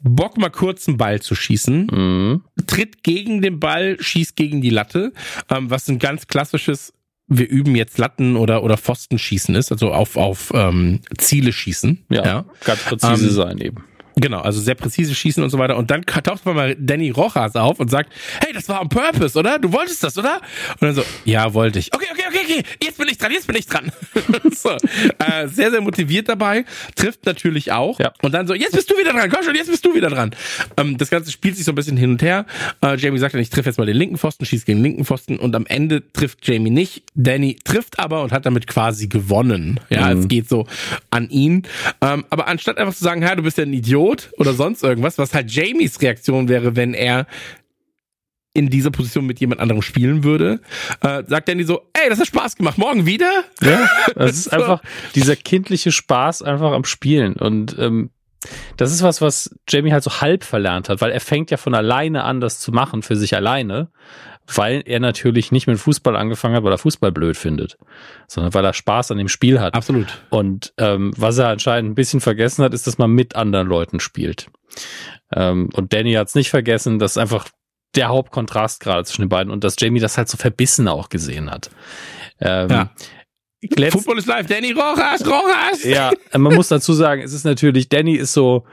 Bock 0.02 0.38
mal 0.38 0.50
kurz 0.50 0.88
einen 0.88 0.98
Ball 0.98 1.22
zu 1.22 1.36
schießen, 1.36 1.88
mhm. 1.92 2.44
tritt 2.68 3.04
gegen 3.04 3.42
den 3.42 3.60
Ball, 3.60 3.98
schießt 4.00 4.36
gegen 4.36 4.62
die 4.62 4.72
Latte, 4.72 5.14
ähm, 5.50 5.70
was 5.70 5.88
ein 5.88 6.00
ganz 6.00 6.28
klassisches 6.28 6.94
wir 7.28 7.50
üben 7.50 7.76
jetzt 7.76 7.98
Latten 7.98 8.36
oder 8.36 8.64
oder 8.64 8.78
Pfosten 8.78 9.18
schießen 9.18 9.56
ist, 9.56 9.72
also 9.72 9.94
auf 9.94 10.18
auf 10.18 10.52
ähm, 10.54 11.00
Ziele 11.18 11.54
schießen. 11.54 12.06
Ja, 12.10 12.26
ja. 12.26 12.46
ganz 12.66 12.84
präzise 12.84 13.28
ähm, 13.28 13.34
sein 13.34 13.58
eben. 13.60 13.86
Genau, 14.16 14.42
also 14.42 14.62
sehr 14.62 14.76
präzise 14.76 15.16
schießen 15.16 15.44
und 15.44 15.50
so 15.50 15.58
weiter. 15.58 15.78
Und 15.78 15.90
dann 15.92 16.04
taucht 16.06 16.46
mal 16.46 16.76
Danny 16.80 17.10
Rojas 17.10 17.56
auf 17.56 17.80
und 17.80 17.90
sagt, 17.90 18.12
hey, 18.44 18.54
das 18.54 18.70
war 18.70 18.82
on 18.82 18.90
purpose, 18.90 19.38
oder? 19.38 19.60
Du 19.60 19.72
wolltest 19.72 20.04
das, 20.04 20.18
oder? 20.18 20.42
Und 20.80 20.82
dann 20.82 20.96
so, 20.96 21.04
ja, 21.26 21.54
wollte 21.54 21.80
ich. 21.80 21.94
Okay, 21.94 22.06
okay, 22.12 22.24
okay, 22.28 22.40
okay, 22.44 22.64
jetzt 22.84 22.98
bin 22.98 23.08
ich 23.08 23.18
dran, 23.18 23.32
jetzt 23.32 23.48
bin 23.48 23.56
ich 23.56 23.66
dran. 23.66 23.92
so, 24.52 24.70
äh, 24.70 25.48
sehr, 25.48 25.72
sehr 25.72 25.82
motiviert 25.82 26.30
dabei, 26.30 26.66
trifft 26.96 27.26
natürlich 27.26 27.72
auch. 27.72 28.00
Ja. 28.00 28.14
Und 28.22 28.34
dann 28.34 28.48
so, 28.48 28.54
jetzt 28.54 28.74
bist 28.74 28.90
du 28.90 28.98
wieder 28.98 29.14
dran, 29.14 29.30
komm 29.30 29.44
schon, 29.44 29.56
jetzt 29.56 29.70
bist 29.70 29.86
du 29.86 29.96
wieder 29.96 30.10
dran. 30.10 30.32
Ähm, 30.78 30.98
das 30.98 31.10
Ganze 31.10 31.32
spielt 31.32 31.56
sich 31.56 31.66
so 31.66 31.72
ein 31.72 31.76
bisschen 31.76 31.98
hin 31.98 32.12
und 32.12 32.22
her. 32.22 32.46
Äh, 32.82 32.98
Jamie 32.98 33.18
sagt 33.18 33.34
dann, 33.34 33.42
ich 33.42 33.50
treffe 33.50 33.70
jetzt 33.70 33.78
mal 33.78 33.86
den 33.86 33.98
linken 33.98 34.18
Pfosten, 34.18 34.46
schieße 34.46 34.66
gegen 34.66 34.80
den 34.80 34.84
linken 34.84 35.06
Pfosten 35.06 35.40
und 35.40 35.56
am 35.56 35.66
Ende 35.66 36.12
trifft 36.14 36.48
Jamie 36.48 36.70
nicht. 36.70 37.04
Danny 37.16 37.58
trifft 37.64 38.00
aber 38.00 38.24
und 38.24 38.32
hat 38.32 38.46
damit 38.46 38.68
quasi 38.68 39.08
gewonnen. 39.08 39.80
Ja, 39.90 40.14
mhm. 40.14 40.22
es 40.22 40.28
geht 40.28 40.50
so 40.50 40.68
an 41.10 41.30
ihn. 41.30 41.64
Ähm, 42.02 42.26
aber 42.30 42.48
anstatt 42.48 42.78
einfach 42.78 42.94
zu 42.94 43.04
sagen, 43.04 43.22
ja, 43.22 43.36
du 43.36 43.44
bist 43.44 43.58
ja 43.58 43.64
ein 43.64 43.74
Idiot, 43.74 44.03
Idiot 44.04 44.32
oder 44.38 44.54
sonst 44.54 44.84
irgendwas, 44.84 45.18
was 45.18 45.34
halt 45.34 45.52
Jamies 45.52 46.02
Reaktion 46.02 46.50
wäre, 46.50 46.76
wenn 46.76 46.94
er 46.94 47.28
in 48.56 48.70
dieser 48.70 48.92
Position 48.92 49.26
mit 49.26 49.40
jemand 49.40 49.62
anderem 49.62 49.82
spielen 49.82 50.24
würde, 50.24 50.62
äh, 51.02 51.24
sagt 51.26 51.50
Danny 51.50 51.64
so, 51.64 51.90
ey, 51.94 52.10
das 52.10 52.20
hat 52.20 52.28
Spaß 52.28 52.56
gemacht, 52.56 52.78
morgen 52.78 53.06
wieder? 53.06 53.44
Ja, 53.62 53.90
das 54.16 54.32
ist 54.38 54.54
einfach 54.54 54.82
dieser 55.16 55.36
kindliche 55.36 55.92
Spaß 55.92 56.44
einfach 56.44 56.72
am 56.72 56.84
Spielen. 56.84 57.34
Und 57.34 57.76
ähm, 57.80 58.12
das 58.78 58.92
ist 58.92 59.02
was, 59.02 59.22
was 59.22 59.56
Jamie 59.68 59.92
halt 59.92 60.04
so 60.04 60.22
halb 60.22 60.44
verlernt 60.44 60.90
hat, 60.90 61.02
weil 61.02 61.12
er 61.12 61.22
fängt 61.22 61.50
ja 61.50 61.58
von 61.58 61.74
alleine 61.74 62.26
an, 62.26 62.42
das 62.42 62.60
zu 62.60 62.72
machen 62.72 63.02
für 63.02 63.16
sich 63.16 63.36
alleine 63.36 63.90
weil 64.48 64.84
er 64.86 65.00
natürlich 65.00 65.52
nicht 65.52 65.68
mit 65.68 65.80
Fußball 65.80 66.16
angefangen 66.16 66.56
hat, 66.56 66.64
weil 66.64 66.72
er 66.72 66.78
Fußball 66.78 67.12
blöd 67.12 67.38
findet, 67.38 67.78
sondern 68.28 68.54
weil 68.54 68.66
er 68.66 68.74
Spaß 68.74 69.12
an 69.12 69.18
dem 69.18 69.30
Spiel 69.30 69.60
hat. 69.60 69.74
Absolut. 69.74 70.24
Und 70.30 70.74
ähm, 70.78 71.14
was 71.18 71.38
er 71.38 71.50
anscheinend 71.50 71.92
ein 71.92 71.96
bisschen 71.96 72.22
vergessen 72.22 72.64
hat, 72.64 72.74
ist, 72.74 72.88
dass 72.88 72.98
man 72.98 73.12
mit 73.12 73.36
anderen 73.36 73.68
Leuten 73.68 74.00
spielt. 74.00 74.48
Ähm, 75.34 75.70
und 75.74 75.94
Danny 75.94 76.14
hat 76.14 76.28
es 76.28 76.36
nicht 76.36 76.50
vergessen, 76.50 77.00
dass 77.00 77.18
einfach 77.18 77.48
der 77.96 78.10
Hauptkontrast 78.10 78.80
gerade 78.80 79.06
zwischen 79.06 79.24
den 79.24 79.30
beiden 79.30 79.52
und 79.52 79.64
dass 79.64 79.76
Jamie 79.80 80.00
das 80.00 80.18
halt 80.18 80.28
so 80.28 80.38
verbissen 80.38 80.88
auch 80.88 81.10
gesehen 81.10 81.50
hat. 81.52 81.70
Ähm, 82.40 82.70
ja. 82.70 82.92
Football 83.92 84.18
ist 84.18 84.28
live, 84.28 84.48
Danny 84.48 84.72
Rojas, 84.72 85.26
Rojas! 85.26 85.84
Ja, 85.86 86.12
man 86.38 86.54
muss 86.54 86.68
dazu 86.68 86.92
sagen, 86.92 87.22
es 87.22 87.32
ist 87.32 87.46
natürlich, 87.46 87.88
Danny 87.88 88.16
ist 88.16 88.34
so, 88.34 88.66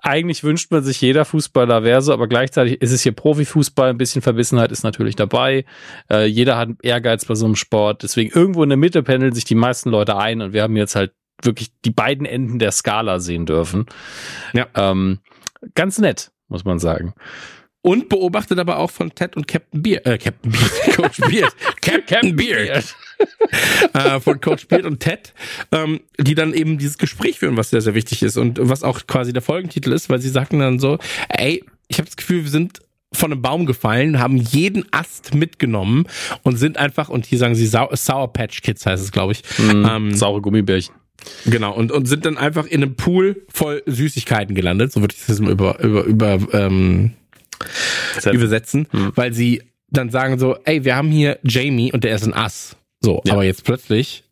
eigentlich 0.00 0.44
wünscht 0.44 0.70
man 0.70 0.82
sich 0.82 1.00
jeder 1.00 1.24
Fußballer 1.24 1.82
wäre 1.82 2.02
so, 2.02 2.12
aber 2.12 2.28
gleichzeitig 2.28 2.80
ist 2.80 2.92
es 2.92 3.02
hier 3.02 3.12
Profifußball, 3.12 3.90
ein 3.90 3.98
bisschen 3.98 4.22
Verbissenheit 4.22 4.70
ist 4.70 4.84
natürlich 4.84 5.16
dabei. 5.16 5.64
Äh, 6.10 6.26
jeder 6.26 6.56
hat 6.56 6.70
Ehrgeiz 6.82 7.24
bei 7.24 7.34
so 7.34 7.46
einem 7.46 7.56
Sport. 7.56 8.02
Deswegen 8.02 8.30
irgendwo 8.30 8.62
in 8.62 8.68
der 8.68 8.78
Mitte 8.78 9.02
pendeln 9.02 9.34
sich 9.34 9.44
die 9.44 9.54
meisten 9.56 9.90
Leute 9.90 10.16
ein 10.16 10.40
und 10.40 10.52
wir 10.52 10.62
haben 10.62 10.76
jetzt 10.76 10.94
halt 10.94 11.12
wirklich 11.42 11.72
die 11.84 11.90
beiden 11.90 12.26
Enden 12.26 12.58
der 12.58 12.72
Skala 12.72 13.18
sehen 13.18 13.46
dürfen. 13.46 13.86
Ja. 14.52 14.66
Ähm, 14.74 15.18
ganz 15.74 15.98
nett, 15.98 16.30
muss 16.48 16.64
man 16.64 16.78
sagen. 16.78 17.14
Und 17.88 18.10
beobachtet 18.10 18.58
aber 18.58 18.80
auch 18.80 18.90
von 18.90 19.14
Ted 19.14 19.34
und 19.34 19.48
Captain 19.48 19.80
Beard, 19.80 20.04
äh, 20.04 20.18
Captain 20.18 20.52
Beard, 20.52 20.94
Coach 20.94 21.20
Beard, 21.20 21.56
Captain 21.80 22.36
Beard, 22.36 22.94
äh, 23.94 24.20
von 24.20 24.38
Coach 24.42 24.68
Beard 24.68 24.84
und 24.84 25.00
Ted, 25.00 25.32
ähm, 25.72 26.00
die 26.20 26.34
dann 26.34 26.52
eben 26.52 26.76
dieses 26.76 26.98
Gespräch 26.98 27.38
führen, 27.38 27.56
was 27.56 27.70
sehr, 27.70 27.80
sehr 27.80 27.94
wichtig 27.94 28.22
ist 28.22 28.36
und 28.36 28.58
was 28.60 28.82
auch 28.82 29.06
quasi 29.06 29.32
der 29.32 29.40
Folgentitel 29.40 29.90
ist, 29.92 30.10
weil 30.10 30.20
sie 30.20 30.28
sagten 30.28 30.58
dann 30.58 30.78
so, 30.78 30.98
ey, 31.30 31.64
ich 31.88 31.96
habe 31.96 32.04
das 32.04 32.18
Gefühl, 32.18 32.44
wir 32.44 32.50
sind 32.50 32.80
von 33.10 33.32
einem 33.32 33.40
Baum 33.40 33.64
gefallen, 33.64 34.18
haben 34.18 34.36
jeden 34.36 34.84
Ast 34.92 35.32
mitgenommen 35.32 36.04
und 36.42 36.58
sind 36.58 36.76
einfach, 36.76 37.08
und 37.08 37.24
hier 37.24 37.38
sagen 37.38 37.54
sie 37.54 37.66
Sau 37.66 37.88
Sour 37.94 38.34
Patch 38.34 38.60
Kids 38.60 38.84
heißt 38.84 39.02
es, 39.02 39.12
glaube 39.12 39.32
ich. 39.32 39.42
Mm, 39.56 39.86
ähm, 39.86 40.14
saure 40.14 40.42
Gummibärchen. 40.42 40.94
Genau, 41.46 41.72
und, 41.74 41.90
und 41.90 42.04
sind 42.04 42.26
dann 42.26 42.36
einfach 42.36 42.66
in 42.66 42.82
einem 42.82 42.96
Pool 42.96 43.46
voll 43.48 43.82
Süßigkeiten 43.86 44.54
gelandet, 44.54 44.92
so 44.92 45.00
würde 45.00 45.14
ich 45.18 45.24
das 45.24 45.40
mal 45.40 45.50
über, 45.50 45.80
über, 45.80 46.04
über 46.04 46.38
ähm, 46.52 47.14
übersetzen, 48.32 48.86
hm. 48.90 49.12
weil 49.14 49.32
sie 49.32 49.62
dann 49.90 50.10
sagen 50.10 50.38
so, 50.38 50.56
ey, 50.64 50.84
wir 50.84 50.96
haben 50.96 51.10
hier 51.10 51.38
Jamie 51.42 51.92
und 51.92 52.04
der 52.04 52.14
ist 52.14 52.24
ein 52.24 52.34
Ass. 52.34 52.76
So, 53.00 53.22
ja. 53.24 53.32
aber 53.32 53.44
jetzt 53.44 53.64
plötzlich 53.64 54.24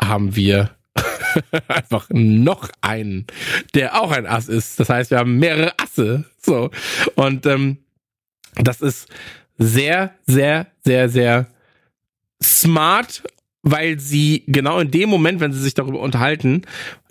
haben 0.00 0.36
wir 0.36 0.70
einfach 1.68 2.08
noch 2.10 2.68
einen, 2.80 3.26
der 3.74 4.00
auch 4.00 4.10
ein 4.10 4.26
Ass 4.26 4.48
ist. 4.48 4.80
Das 4.80 4.88
heißt, 4.88 5.10
wir 5.10 5.18
haben 5.18 5.38
mehrere 5.38 5.78
Asse. 5.78 6.24
So. 6.38 6.70
Und 7.14 7.46
ähm, 7.46 7.78
das 8.56 8.80
ist 8.80 9.08
sehr, 9.58 10.14
sehr, 10.26 10.66
sehr, 10.84 11.08
sehr 11.08 11.46
smart, 12.42 13.22
weil 13.62 14.00
sie 14.00 14.44
genau 14.46 14.80
in 14.80 14.90
dem 14.90 15.10
Moment, 15.10 15.40
wenn 15.40 15.52
sie 15.52 15.60
sich 15.60 15.74
darüber 15.74 16.00
unterhalten, 16.00 16.62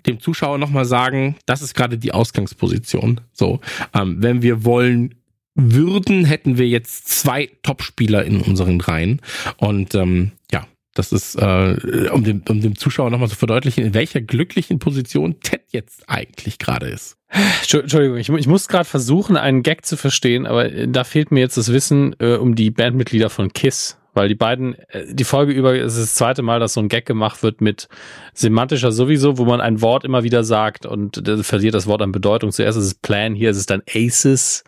dem 0.06 0.20
Zuschauer 0.20 0.58
nochmal 0.58 0.84
sagen, 0.84 1.36
das 1.46 1.62
ist 1.62 1.74
gerade 1.74 1.98
die 1.98 2.12
Ausgangsposition. 2.12 3.20
So, 3.32 3.60
ähm, 3.94 4.22
wenn 4.22 4.42
wir 4.42 4.64
wollen 4.64 5.14
würden, 5.54 6.24
hätten 6.24 6.58
wir 6.58 6.68
jetzt 6.68 7.08
zwei 7.08 7.50
Topspieler 7.62 8.24
in 8.24 8.40
unseren 8.40 8.80
Reihen. 8.80 9.20
Und 9.56 9.94
ähm, 9.94 10.32
ja, 10.50 10.66
das 10.94 11.12
ist, 11.12 11.36
äh, 11.36 11.76
um, 12.12 12.24
dem, 12.24 12.42
um 12.48 12.60
dem 12.60 12.76
Zuschauer 12.76 13.10
nochmal 13.10 13.28
zu 13.28 13.36
verdeutlichen, 13.36 13.84
in 13.84 13.94
welcher 13.94 14.20
glücklichen 14.20 14.78
Position 14.78 15.40
Ted 15.40 15.62
jetzt 15.68 16.08
eigentlich 16.08 16.58
gerade 16.58 16.88
ist. 16.88 17.16
Entschuldigung, 17.30 18.16
ich, 18.16 18.28
ich 18.28 18.48
muss 18.48 18.68
gerade 18.68 18.84
versuchen, 18.84 19.36
einen 19.36 19.62
Gag 19.62 19.86
zu 19.86 19.96
verstehen, 19.96 20.46
aber 20.46 20.70
äh, 20.72 20.88
da 20.88 21.04
fehlt 21.04 21.30
mir 21.30 21.40
jetzt 21.40 21.56
das 21.56 21.72
Wissen 21.72 22.16
äh, 22.18 22.34
um 22.34 22.54
die 22.54 22.70
Bandmitglieder 22.70 23.30
von 23.30 23.52
Kiss. 23.52 23.96
Weil 24.12 24.26
die 24.26 24.34
beiden, 24.34 24.74
äh, 24.88 25.14
die 25.14 25.24
Folge 25.24 25.52
über 25.52 25.76
ist 25.76 25.96
das 25.96 26.14
zweite 26.14 26.42
Mal, 26.42 26.58
dass 26.58 26.74
so 26.74 26.80
ein 26.80 26.88
Gag 26.88 27.06
gemacht 27.06 27.44
wird 27.44 27.60
mit 27.60 27.88
semantischer 28.34 28.90
sowieso, 28.90 29.38
wo 29.38 29.44
man 29.44 29.60
ein 29.60 29.80
Wort 29.82 30.04
immer 30.04 30.24
wieder 30.24 30.42
sagt 30.42 30.86
und 30.86 31.22
verliert 31.42 31.74
das 31.74 31.86
Wort 31.86 32.02
an 32.02 32.10
Bedeutung. 32.10 32.50
Zuerst 32.50 32.76
ist 32.76 32.84
es 32.84 32.94
Plan, 32.94 33.36
hier 33.36 33.50
ist 33.50 33.58
es 33.58 33.66
dann 33.66 33.82
Aces. 33.94 34.64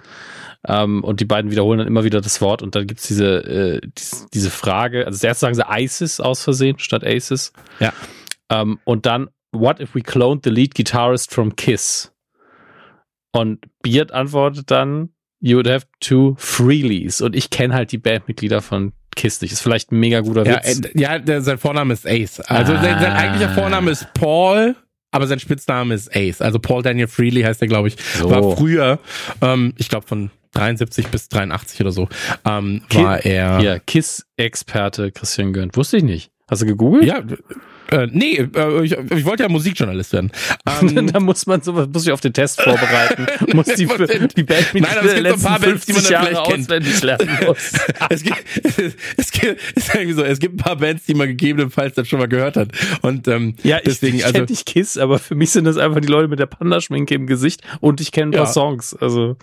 Ähm, 0.66 1.02
und 1.02 1.20
die 1.20 1.24
beiden 1.24 1.50
wiederholen 1.50 1.78
dann 1.78 1.88
immer 1.88 2.04
wieder 2.04 2.20
das 2.20 2.40
Wort 2.40 2.62
und 2.62 2.76
dann 2.76 2.86
gibt's 2.86 3.08
diese, 3.08 3.44
äh, 3.44 3.80
diese, 3.98 4.26
diese 4.32 4.50
Frage, 4.50 5.06
also 5.06 5.18
zuerst 5.18 5.40
sagen 5.40 5.54
sie 5.54 5.64
ISIS 5.68 6.20
aus 6.20 6.44
Versehen 6.44 6.78
statt 6.78 7.04
Aces. 7.04 7.52
Ja. 7.80 7.92
Ähm, 8.48 8.78
und 8.84 9.06
dann, 9.06 9.28
what 9.50 9.80
if 9.80 9.94
we 9.94 10.02
cloned 10.02 10.44
the 10.44 10.50
lead 10.50 10.74
guitarist 10.74 11.32
from 11.32 11.56
Kiss? 11.56 12.12
Und 13.32 13.66
Beard 13.82 14.12
antwortet 14.12 14.70
dann, 14.70 15.08
you 15.40 15.56
would 15.56 15.68
have 15.68 15.86
two 16.00 16.36
Freelies. 16.38 17.20
Und 17.20 17.34
ich 17.34 17.50
kenne 17.50 17.74
halt 17.74 17.90
die 17.90 17.98
Bandmitglieder 17.98 18.62
von 18.62 18.92
Kiss 19.16 19.40
nicht. 19.40 19.52
Ist 19.52 19.62
vielleicht 19.62 19.90
ein 19.90 19.98
mega 19.98 20.20
guter 20.20 20.46
Witz. 20.46 20.80
Äh, 20.80 21.00
ja, 21.00 21.18
der, 21.18 21.42
sein 21.42 21.58
Vorname 21.58 21.92
ist 21.92 22.06
Ace. 22.06 22.40
Also 22.40 22.74
ah. 22.74 22.82
sein, 22.82 23.00
sein 23.00 23.12
eigentlicher 23.12 23.52
Vorname 23.54 23.90
ist 23.90 24.14
Paul 24.14 24.76
aber 25.12 25.26
sein 25.26 25.38
Spitzname 25.38 25.94
ist 25.94 26.16
Ace. 26.16 26.40
Also 26.40 26.58
Paul 26.58 26.82
Daniel 26.82 27.06
Freely 27.06 27.42
heißt 27.42 27.60
er, 27.60 27.68
glaube 27.68 27.88
ich. 27.88 27.96
So. 28.18 28.30
War 28.30 28.56
früher, 28.56 28.98
ähm, 29.42 29.74
ich 29.76 29.90
glaube 29.90 30.06
von 30.06 30.30
73 30.52 31.08
bis 31.08 31.28
83 31.28 31.80
oder 31.80 31.92
so, 31.92 32.08
ähm, 32.44 32.82
war 32.92 33.24
er. 33.24 33.60
Ja, 33.60 33.78
KISS-Experte 33.78 35.10
Christian 35.12 35.52
Gönnt. 35.52 35.76
Wusste 35.76 35.98
ich 35.98 36.04
nicht. 36.04 36.30
Hast 36.48 36.62
du 36.62 36.66
gegoogelt? 36.66 37.04
Ja, 37.04 37.22
Äh, 37.90 38.08
nee, 38.10 38.36
äh, 38.54 38.84
ich, 38.84 38.92
ich 38.92 39.24
wollte 39.24 39.42
ja 39.42 39.48
Musikjournalist 39.48 40.12
werden. 40.12 40.30
Ähm, 40.82 41.08
da 41.12 41.20
muss 41.20 41.46
man 41.46 41.60
so, 41.60 41.72
muss 41.72 42.04
sich 42.04 42.12
auf 42.12 42.20
den 42.20 42.32
Test 42.32 42.60
vorbereiten, 42.62 43.26
muss 43.52 43.66
die, 43.76 43.86
die 43.86 44.42
Band 44.42 44.74
mit 44.74 44.82
Nein, 44.84 44.98
aber 44.98 45.08
es 45.08 45.14
gibt 45.14 45.28
so 45.28 45.34
ein 45.34 45.40
paar 45.42 45.58
Bands, 45.60 45.86
die 45.86 45.92
man 45.92 46.02
dann 46.04 46.24
vielleicht 46.26 46.44
kennt. 46.44 46.62
auswendig 46.62 47.02
lernen 47.02 47.28
muss. 47.46 47.72
es 48.10 48.22
gibt, 48.22 48.44
es 49.16 49.30
gibt, 49.32 49.60
ist 49.76 49.94
irgendwie 49.94 50.12
so, 50.12 50.22
es 50.22 50.38
gibt 50.38 50.54
ein 50.54 50.58
paar 50.58 50.76
Bands, 50.76 51.04
die 51.06 51.14
man 51.14 51.28
gegebenenfalls 51.28 51.94
dann 51.94 52.04
schon 52.04 52.18
mal 52.20 52.28
gehört 52.28 52.56
hat. 52.56 52.68
Und 53.02 53.26
ähm, 53.28 53.56
ja, 53.64 53.78
ich, 53.78 53.84
deswegen, 53.84 54.18
ich 54.18 54.24
also 54.24 54.34
kenne 54.34 54.46
nicht 54.50 54.66
Kiss, 54.66 54.96
aber 54.98 55.18
für 55.18 55.34
mich 55.34 55.50
sind 55.50 55.64
das 55.64 55.76
einfach 55.76 56.00
die 56.00 56.08
Leute 56.08 56.28
mit 56.28 56.38
der 56.38 56.46
Panda-Schminke 56.46 57.14
im 57.14 57.26
Gesicht 57.26 57.62
und 57.80 58.00
ich 58.00 58.12
kenne 58.12 58.30
ein 58.30 58.32
paar 58.32 58.46
Ja. 58.46 58.52
Songs. 58.52 58.94
Also, 58.94 59.36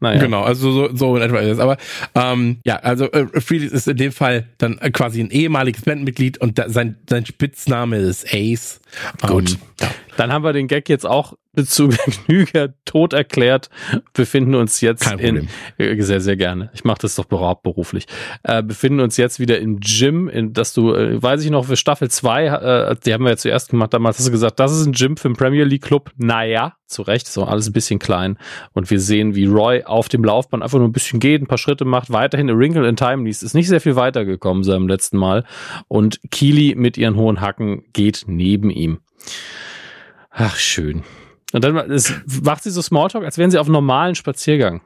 naja. 0.00 0.20
Genau, 0.20 0.42
also 0.42 0.72
so, 0.72 0.96
so 0.96 1.16
in 1.16 1.22
etwa 1.22 1.38
ist 1.38 1.52
es. 1.52 1.58
Aber 1.58 1.76
ähm, 2.14 2.58
ja, 2.64 2.76
also 2.76 3.10
äh, 3.12 3.40
Freely 3.40 3.66
ist 3.66 3.86
in 3.88 3.96
dem 3.96 4.12
Fall 4.12 4.48
dann 4.58 4.78
quasi 4.92 5.20
ein 5.20 5.30
ehemaliges 5.30 5.82
Bandmitglied 5.82 6.38
und 6.38 6.58
da, 6.58 6.68
sein, 6.68 6.96
sein 7.08 7.24
Spitzname 7.24 7.75
ist 8.08 8.26
Ace. 8.32 8.80
Gut. 9.26 9.58
Ähm. 9.80 9.88
Dann 10.16 10.32
haben 10.32 10.44
wir 10.44 10.52
den 10.52 10.68
Gag 10.68 10.88
jetzt 10.88 11.06
auch 11.06 11.34
zu 11.64 11.88
Genüge 12.26 12.74
tot 12.84 13.12
erklärt, 13.12 13.70
befinden 14.12 14.54
uns 14.54 14.80
jetzt 14.80 15.10
in, 15.12 15.48
äh, 15.78 16.00
sehr, 16.02 16.20
sehr 16.20 16.36
gerne. 16.36 16.70
Ich 16.74 16.84
mache 16.84 16.98
das 17.02 17.14
doch 17.14 17.24
beruflich. 17.26 18.06
Äh, 18.42 18.62
befinden 18.62 19.00
uns 19.00 19.16
jetzt 19.16 19.40
wieder 19.40 19.58
im 19.58 19.80
Gym, 19.80 20.28
in 20.28 20.52
dass 20.52 20.74
du, 20.74 20.94
äh, 20.94 21.22
weiß 21.22 21.44
ich 21.44 21.50
noch, 21.50 21.66
für 21.66 21.76
Staffel 21.76 22.10
2, 22.10 22.46
äh, 22.46 22.96
die 23.04 23.12
haben 23.12 23.24
wir 23.24 23.30
ja 23.30 23.36
zuerst 23.36 23.70
gemacht, 23.70 23.94
damals 23.94 24.18
hast 24.18 24.26
du 24.26 24.32
gesagt, 24.32 24.60
das 24.60 24.72
ist 24.72 24.86
ein 24.86 24.92
Gym 24.92 25.16
für 25.16 25.28
einen 25.28 25.36
Premier 25.36 25.64
League 25.64 25.82
Club. 25.82 26.10
Naja, 26.16 26.74
zu 26.86 27.02
Recht, 27.02 27.26
so 27.26 27.44
alles 27.44 27.68
ein 27.68 27.72
bisschen 27.72 27.98
klein. 27.98 28.38
Und 28.72 28.90
wir 28.90 29.00
sehen, 29.00 29.34
wie 29.34 29.46
Roy 29.46 29.82
auf 29.84 30.08
dem 30.08 30.24
Laufband 30.24 30.62
einfach 30.62 30.78
nur 30.78 30.88
ein 30.88 30.92
bisschen 30.92 31.20
geht, 31.20 31.42
ein 31.42 31.46
paar 31.46 31.58
Schritte 31.58 31.84
macht, 31.84 32.10
weiterhin 32.10 32.50
A 32.50 32.56
Wrinkle 32.56 32.88
in 32.88 32.96
Time 32.96 33.24
liest, 33.24 33.42
ist 33.42 33.54
nicht 33.54 33.68
sehr 33.68 33.80
viel 33.80 33.96
weitergekommen 33.96 34.62
seinem 34.62 34.88
letzten 34.88 35.16
Mal. 35.16 35.44
Und 35.88 36.20
Keely 36.30 36.74
mit 36.76 36.96
ihren 36.96 37.16
hohen 37.16 37.40
Hacken 37.40 37.84
geht 37.92 38.24
neben 38.26 38.70
ihm. 38.70 38.98
Ach, 40.30 40.56
schön. 40.56 41.02
Und 41.56 41.64
dann 41.64 41.74
macht 42.42 42.62
sie 42.62 42.70
so 42.70 42.82
Smalltalk, 42.82 43.24
als 43.24 43.38
wären 43.38 43.50
sie 43.50 43.58
auf 43.58 43.66
einem 43.66 43.72
normalen 43.72 44.14
Spaziergang. 44.14 44.82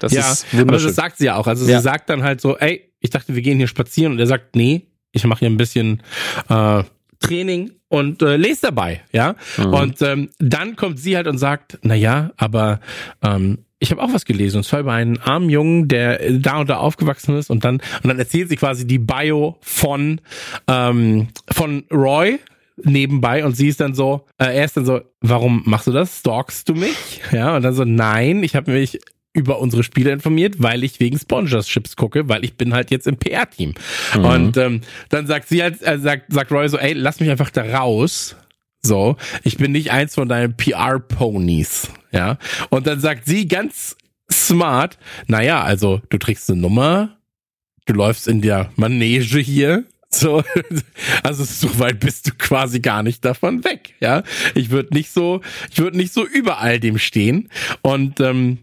Das 0.00 0.12
ja, 0.12 0.32
ist 0.32 0.46
aber 0.52 0.72
das 0.72 0.82
sagt 0.82 1.18
sie 1.18 1.26
ja 1.26 1.36
auch. 1.36 1.46
Also 1.46 1.64
Ja. 1.64 1.78
sie 1.78 1.84
sagt 1.84 2.10
dann 2.10 2.24
halt 2.24 2.40
so, 2.40 2.58
ey, 2.58 2.92
ich 2.98 3.10
dachte, 3.10 3.36
wir 3.36 3.42
gehen 3.42 3.56
hier 3.58 3.68
spazieren 3.68 4.12
und 4.12 4.18
er 4.18 4.26
sagt, 4.26 4.56
nee, 4.56 4.88
ich 5.12 5.24
mache 5.24 5.38
hier 5.40 5.48
ein 5.48 5.56
bisschen 5.56 6.02
äh, 6.48 6.82
Training 7.20 7.70
und 7.88 8.20
äh, 8.20 8.36
lese 8.36 8.62
dabei, 8.62 9.02
ja. 9.12 9.36
Mhm. 9.58 9.64
Und 9.66 10.02
ähm, 10.02 10.30
dann 10.40 10.74
kommt 10.74 10.98
sie 10.98 11.16
halt 11.16 11.28
und 11.28 11.38
sagt, 11.38 11.78
na 11.82 11.94
ja, 11.94 12.32
aber 12.36 12.80
ähm, 13.22 13.58
ich 13.78 13.92
habe 13.92 14.02
auch 14.02 14.12
was 14.12 14.24
gelesen 14.24 14.56
und 14.56 14.64
zwar 14.64 14.80
über 14.80 14.92
einen 14.92 15.18
armen 15.18 15.50
Jungen, 15.50 15.86
der 15.86 16.32
da 16.32 16.58
und 16.58 16.68
da 16.68 16.78
aufgewachsen 16.78 17.36
ist 17.36 17.48
und 17.48 17.64
dann 17.64 17.76
und 18.02 18.08
dann 18.08 18.18
erzählt 18.18 18.48
sie 18.48 18.56
quasi 18.56 18.88
die 18.88 18.98
Bio 18.98 19.56
von 19.60 20.20
ähm, 20.66 21.28
von 21.52 21.84
Roy 21.92 22.40
nebenbei 22.82 23.44
und 23.44 23.56
sie 23.56 23.68
ist 23.68 23.80
dann 23.80 23.94
so, 23.94 24.26
äh, 24.38 24.56
er 24.56 24.64
ist 24.64 24.76
dann 24.76 24.84
so, 24.84 25.00
warum 25.20 25.62
machst 25.64 25.86
du 25.86 25.92
das? 25.92 26.18
Stalkst 26.18 26.68
du 26.68 26.74
mich? 26.74 27.20
Ja, 27.32 27.56
und 27.56 27.62
dann 27.62 27.74
so, 27.74 27.84
nein, 27.84 28.42
ich 28.42 28.54
habe 28.54 28.72
mich 28.72 29.00
über 29.36 29.58
unsere 29.58 29.82
Spiele 29.82 30.12
informiert, 30.12 30.56
weil 30.58 30.82
ich 30.82 30.98
wegen 30.98 31.18
Sponsorships 31.18 31.96
gucke, 31.96 32.28
weil 32.28 32.42
ich 32.42 32.56
bin 32.56 32.72
halt 32.72 32.90
jetzt 32.90 33.06
im 33.06 33.18
PR-Team. 33.18 33.74
Und 34.14 34.56
ähm, 34.56 34.80
dann 35.10 35.26
sagt 35.26 35.48
sie 35.48 35.62
halt, 35.62 35.82
äh, 35.82 35.98
sagt, 35.98 36.32
sagt 36.32 36.50
Roy 36.50 36.68
so, 36.68 36.78
ey, 36.78 36.94
lass 36.94 37.20
mich 37.20 37.28
einfach 37.28 37.50
da 37.50 37.62
raus. 37.62 38.34
So, 38.82 39.16
ich 39.42 39.58
bin 39.58 39.72
nicht 39.72 39.90
eins 39.90 40.14
von 40.14 40.28
deinen 40.28 40.56
PR-Ponies. 40.56 41.90
Ja. 42.12 42.38
Und 42.70 42.86
dann 42.86 43.00
sagt 43.00 43.26
sie 43.26 43.46
ganz 43.46 43.96
smart, 44.32 44.96
naja, 45.26 45.62
also 45.62 46.00
du 46.08 46.16
trägst 46.16 46.50
eine 46.50 46.60
Nummer, 46.60 47.18
du 47.84 47.92
läufst 47.92 48.28
in 48.28 48.40
der 48.40 48.70
Manege 48.76 49.38
hier. 49.38 49.84
So, 50.16 50.42
also 51.22 51.44
so 51.44 51.78
weit 51.78 52.00
bist 52.00 52.26
du 52.26 52.30
quasi 52.38 52.80
gar 52.80 53.02
nicht 53.02 53.24
davon 53.24 53.64
weg, 53.64 53.94
ja. 54.00 54.22
Ich 54.54 54.70
würde 54.70 54.94
nicht 54.94 55.10
so, 55.10 55.42
ich 55.70 55.78
würde 55.78 55.96
nicht 55.96 56.12
so 56.12 56.26
über 56.26 56.58
all 56.58 56.80
dem 56.80 56.98
stehen. 56.98 57.50
Und 57.82 58.20
ähm, 58.20 58.58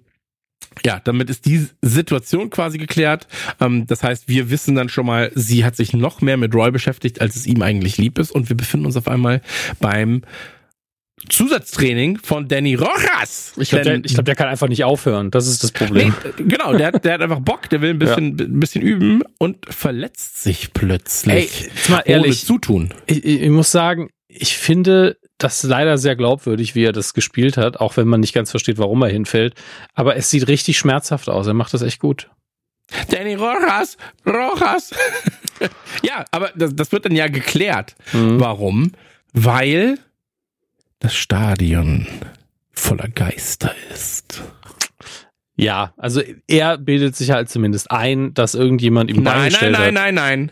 ja, 0.83 0.99
damit 1.03 1.29
ist 1.29 1.45
die 1.45 1.67
Situation 1.81 2.49
quasi 2.49 2.77
geklärt. 2.77 3.27
Ähm, 3.59 3.85
das 3.85 4.01
heißt, 4.03 4.27
wir 4.27 4.49
wissen 4.49 4.75
dann 4.75 4.89
schon 4.89 5.05
mal, 5.05 5.31
sie 5.35 5.63
hat 5.63 5.75
sich 5.75 5.93
noch 5.93 6.21
mehr 6.21 6.37
mit 6.37 6.55
Roy 6.55 6.71
beschäftigt, 6.71 7.21
als 7.21 7.35
es 7.35 7.45
ihm 7.45 7.61
eigentlich 7.61 7.97
lieb 7.97 8.17
ist. 8.17 8.31
Und 8.31 8.49
wir 8.49 8.57
befinden 8.57 8.85
uns 8.85 8.97
auf 8.97 9.07
einmal 9.07 9.41
beim 9.79 10.23
Zusatztraining 11.30 12.17
von 12.17 12.47
Danny 12.47 12.76
Rojas. 12.76 13.53
ich 13.57 13.69
glaube, 13.69 13.84
der, 13.86 13.95
ich 14.03 14.13
glaub, 14.13 14.26
der 14.26 14.36
kann 14.36 14.47
einfach 14.47 14.67
nicht 14.67 14.84
aufhören. 14.84 15.32
Das 15.32 15.47
ist 15.47 15.63
das 15.63 15.71
Problem. 15.71 16.13
Nee, 16.38 16.43
genau, 16.45 16.74
der, 16.74 16.88
hat- 16.88 17.05
der 17.05 17.13
hat 17.13 17.21
einfach 17.21 17.39
Bock, 17.39 17.69
der 17.69 17.82
will 17.82 17.91
ein 17.91 17.99
bisschen, 17.99 18.39
ein 18.39 18.59
bisschen 18.59 18.82
üben 18.82 19.24
und 19.38 19.65
verletzt 19.74 20.41
sich 20.43 20.74
plötzlich. 20.74 21.34
Ey, 21.34 21.69
jetzt 21.76 21.89
mal 21.89 21.97
ohne 22.05 22.05
ehrlich. 22.07 22.45
Zutun. 22.45 22.93
Ich, 23.07 23.24
ich 23.24 23.41
ich 23.41 23.49
muss 23.49 23.71
sagen, 23.71 24.09
ich 24.28 24.57
finde 24.57 25.17
das 25.38 25.63
leider 25.63 25.97
sehr 25.97 26.15
glaubwürdig, 26.15 26.76
wie 26.76 26.84
er 26.86 26.91
das 26.93 27.13
gespielt 27.13 27.57
hat, 27.57 27.78
auch 27.78 27.97
wenn 27.97 28.07
man 28.07 28.19
nicht 28.21 28.34
ganz 28.34 28.51
versteht, 28.51 28.78
warum 28.78 29.01
er 29.01 29.09
hinfällt. 29.09 29.55
Aber 29.93 30.15
es 30.15 30.30
sieht 30.30 30.47
richtig 30.47 30.78
schmerzhaft 30.78 31.30
aus. 31.30 31.47
Er 31.47 31.53
macht 31.53 31.74
das 31.74 31.82
echt 31.82 31.99
gut. 31.99 32.30
Danny 33.09 33.36
Rojas, 33.36 33.97
Rojas. 34.26 34.91
ja, 36.03 36.26
aber 36.32 36.51
das, 36.55 36.76
das 36.76 36.91
wird 36.91 37.05
dann 37.05 37.15
ja 37.15 37.28
geklärt. 37.28 37.95
Mhm. 38.11 38.39
Warum? 38.39 38.91
Weil 39.34 39.97
das 41.03 41.15
Stadion 41.15 42.07
voller 42.71 43.09
Geister 43.09 43.75
ist. 43.93 44.41
Ja, 45.55 45.93
also 45.97 46.21
er 46.47 46.77
bildet 46.77 47.15
sich 47.15 47.29
halt 47.29 47.49
zumindest 47.49 47.91
ein, 47.91 48.33
dass 48.33 48.55
irgendjemand 48.55 49.11
ihm 49.11 49.17
Nein, 49.17 49.23
nein, 49.23 49.33
beigestellt 49.41 49.71
nein, 49.73 49.85
hat. 49.85 49.93
nein, 49.93 50.15
nein. 50.15 50.51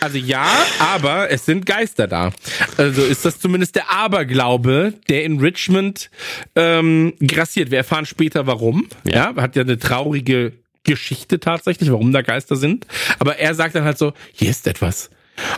Also 0.00 0.16
ja, 0.16 0.48
aber 0.78 1.30
es 1.30 1.44
sind 1.44 1.66
Geister 1.66 2.08
da. 2.08 2.32
Also 2.78 3.02
ist 3.02 3.24
das 3.26 3.38
zumindest 3.38 3.76
der 3.76 3.90
Aberglaube, 3.92 4.94
der 5.08 5.24
in 5.24 5.38
Richmond 5.38 6.10
ähm, 6.56 7.12
grassiert. 7.24 7.70
Wir 7.70 7.78
erfahren 7.78 8.06
später 8.06 8.46
warum. 8.46 8.88
Ja. 9.04 9.34
hat 9.36 9.56
ja 9.56 9.62
eine 9.62 9.78
traurige 9.78 10.54
Geschichte 10.84 11.38
tatsächlich, 11.38 11.92
warum 11.92 12.12
da 12.12 12.22
Geister 12.22 12.56
sind. 12.56 12.86
Aber 13.18 13.36
er 13.36 13.54
sagt 13.54 13.74
dann 13.74 13.84
halt 13.84 13.98
so, 13.98 14.14
hier 14.32 14.50
ist 14.50 14.66
etwas. 14.66 15.10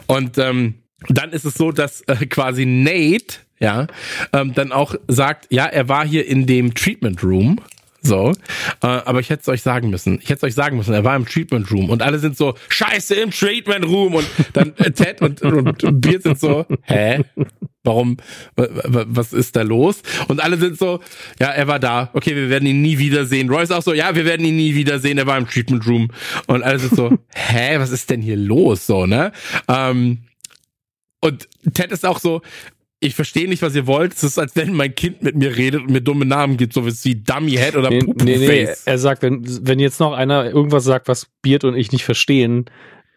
Und 0.09 0.39
ähm, 0.39 0.75
dann 1.09 1.31
ist 1.31 1.45
es 1.45 1.55
so, 1.55 1.73
dass 1.73 2.03
äh, 2.03 2.27
quasi 2.27 2.67
Nate, 2.67 3.39
ja, 3.63 3.87
ähm, 4.33 4.53
dann 4.55 4.73
auch 4.73 4.97
sagt, 5.07 5.47
ja, 5.51 5.67
er 5.67 5.89
war 5.89 6.05
hier 6.05 6.27
in 6.27 6.47
dem 6.47 6.75
Treatment 6.75 7.23
Room. 7.23 7.61
So, 8.05 8.33
äh, 8.83 8.87
aber 8.87 9.21
ich 9.21 9.31
hätte 9.31 9.43
es 9.43 9.49
euch 9.49 9.63
sagen 9.63 9.89
müssen. 9.89 10.19
Ich 10.21 10.29
hätte 10.29 10.39
es 10.39 10.43
euch 10.43 10.55
sagen 10.55 10.77
müssen, 10.77 10.93
er 10.93 11.05
war 11.05 11.15
im 11.15 11.25
Treatment 11.25 11.71
Room 11.71 11.89
und 11.89 12.03
alle 12.03 12.19
sind 12.19 12.37
so, 12.37 12.57
scheiße, 12.69 13.15
im 13.15 13.31
Treatment 13.31 13.85
Room 13.87 14.17
und 14.17 14.27
dann 14.55 14.75
äh, 14.79 14.91
Ted 14.91 15.23
und, 15.23 15.41
und 15.41 16.01
Beard 16.01 16.25
sind 16.25 16.41
so, 16.41 16.67
hä? 16.83 17.23
Warum, 17.85 18.17
was 18.57 19.33
ist 19.33 19.55
da 19.55 19.63
los? 19.63 20.03
Und 20.27 20.41
alle 20.41 20.57
sind 20.57 20.79
so, 20.79 21.01
ja, 21.41 21.49
er 21.49 21.69
war 21.69 21.79
da, 21.79 22.11
okay, 22.13 22.35
wir 22.35 22.49
werden 22.49 22.67
ihn 22.67 22.83
nie 22.83 22.99
wiedersehen. 22.99 23.49
Roy 23.49 23.63
ist 23.63 23.73
auch 23.73 23.83
so, 23.83 23.93
ja, 23.93 24.15
wir 24.17 24.25
werden 24.25 24.45
ihn 24.47 24.57
nie 24.57 24.75
wiedersehen, 24.75 25.19
er 25.19 25.27
war 25.27 25.39
im 25.39 25.49
Treatment 25.49 25.87
Room. 25.87 26.09
Und 26.47 26.65
alle 26.65 26.81
sind 26.81 26.97
so, 26.97 27.19
hä, 27.35 27.79
was 27.79 27.91
ist 27.91 28.11
denn 28.11 28.21
hier 28.21 28.37
los? 28.37 28.87
So, 28.87 29.07
ne? 29.07 29.31
Ähm, 29.69 30.19
und 31.25 31.49
Ted 31.73 31.93
ist 31.93 32.05
auch 32.05 32.19
so, 32.19 32.43
ich 33.03 33.17
verstehe 33.17 33.49
nicht, 33.49 33.63
was 33.63 33.75
ihr 33.75 33.87
wollt. 33.87 34.15
Es 34.15 34.23
ist, 34.23 34.39
als 34.39 34.55
wenn 34.55 34.73
mein 34.75 34.95
Kind 34.95 35.23
mit 35.23 35.35
mir 35.35 35.57
redet 35.57 35.83
und 35.83 35.91
mir 35.91 36.01
dumme 36.01 36.25
Namen 36.25 36.57
gibt, 36.57 36.73
so 36.73 36.87
wie 36.87 37.15
Dummyhead 37.17 37.75
oder 37.77 37.91
Nee, 37.91 38.01
nee, 38.23 38.37
nee, 38.37 38.67
Face. 38.67 38.85
er 38.87 38.99
sagt, 38.99 39.23
wenn, 39.23 39.43
wenn 39.67 39.81
jetzt 39.81 39.99
noch 39.99 40.13
einer 40.13 40.45
irgendwas 40.47 40.85
sagt, 40.85 41.09
was 41.09 41.27
Beard 41.43 41.65
und 41.65 41.75
ich 41.75 41.91
nicht 41.91 42.05
verstehen, 42.05 42.67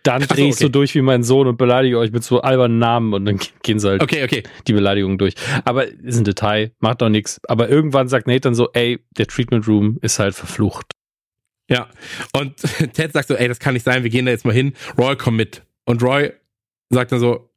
dann 0.01 0.23
Ach 0.23 0.27
so, 0.29 0.35
drehe 0.35 0.47
ich 0.47 0.55
so 0.55 0.65
okay. 0.65 0.71
durch 0.71 0.95
wie 0.95 1.01
mein 1.01 1.23
Sohn 1.23 1.47
und 1.47 1.57
beleidige 1.57 1.99
euch 1.99 2.11
mit 2.11 2.23
so 2.23 2.41
albernen 2.41 2.79
Namen 2.79 3.13
und 3.13 3.25
dann 3.25 3.39
gehen 3.63 3.79
sie 3.79 3.89
halt 3.89 4.01
Okay, 4.01 4.23
okay. 4.23 4.43
die 4.67 4.73
Beleidigungen 4.73 5.19
durch. 5.19 5.35
Aber 5.65 5.87
ist 5.87 6.17
ein 6.17 6.23
Detail, 6.23 6.71
macht 6.79 7.01
doch 7.01 7.09
nichts. 7.09 7.39
Aber 7.47 7.69
irgendwann 7.69 8.07
sagt 8.07 8.25
Nate 8.27 8.41
dann 8.41 8.55
so, 8.55 8.69
ey, 8.73 8.99
der 9.17 9.27
Treatment 9.27 9.67
Room 9.67 9.99
ist 10.01 10.17
halt 10.17 10.33
verflucht. 10.33 10.87
Ja. 11.69 11.89
Und 12.33 12.55
Ted 12.93 13.13
sagt 13.13 13.27
so, 13.27 13.35
ey, 13.35 13.47
das 13.47 13.59
kann 13.59 13.73
nicht 13.75 13.83
sein, 13.83 14.03
wir 14.03 14.09
gehen 14.09 14.25
da 14.25 14.31
jetzt 14.31 14.45
mal 14.45 14.53
hin. 14.53 14.73
Roy, 14.97 15.15
komm 15.15 15.35
mit. 15.35 15.61
Und 15.85 16.01
Roy 16.01 16.31
sagt 16.89 17.11
dann 17.11 17.19
so, 17.19 17.49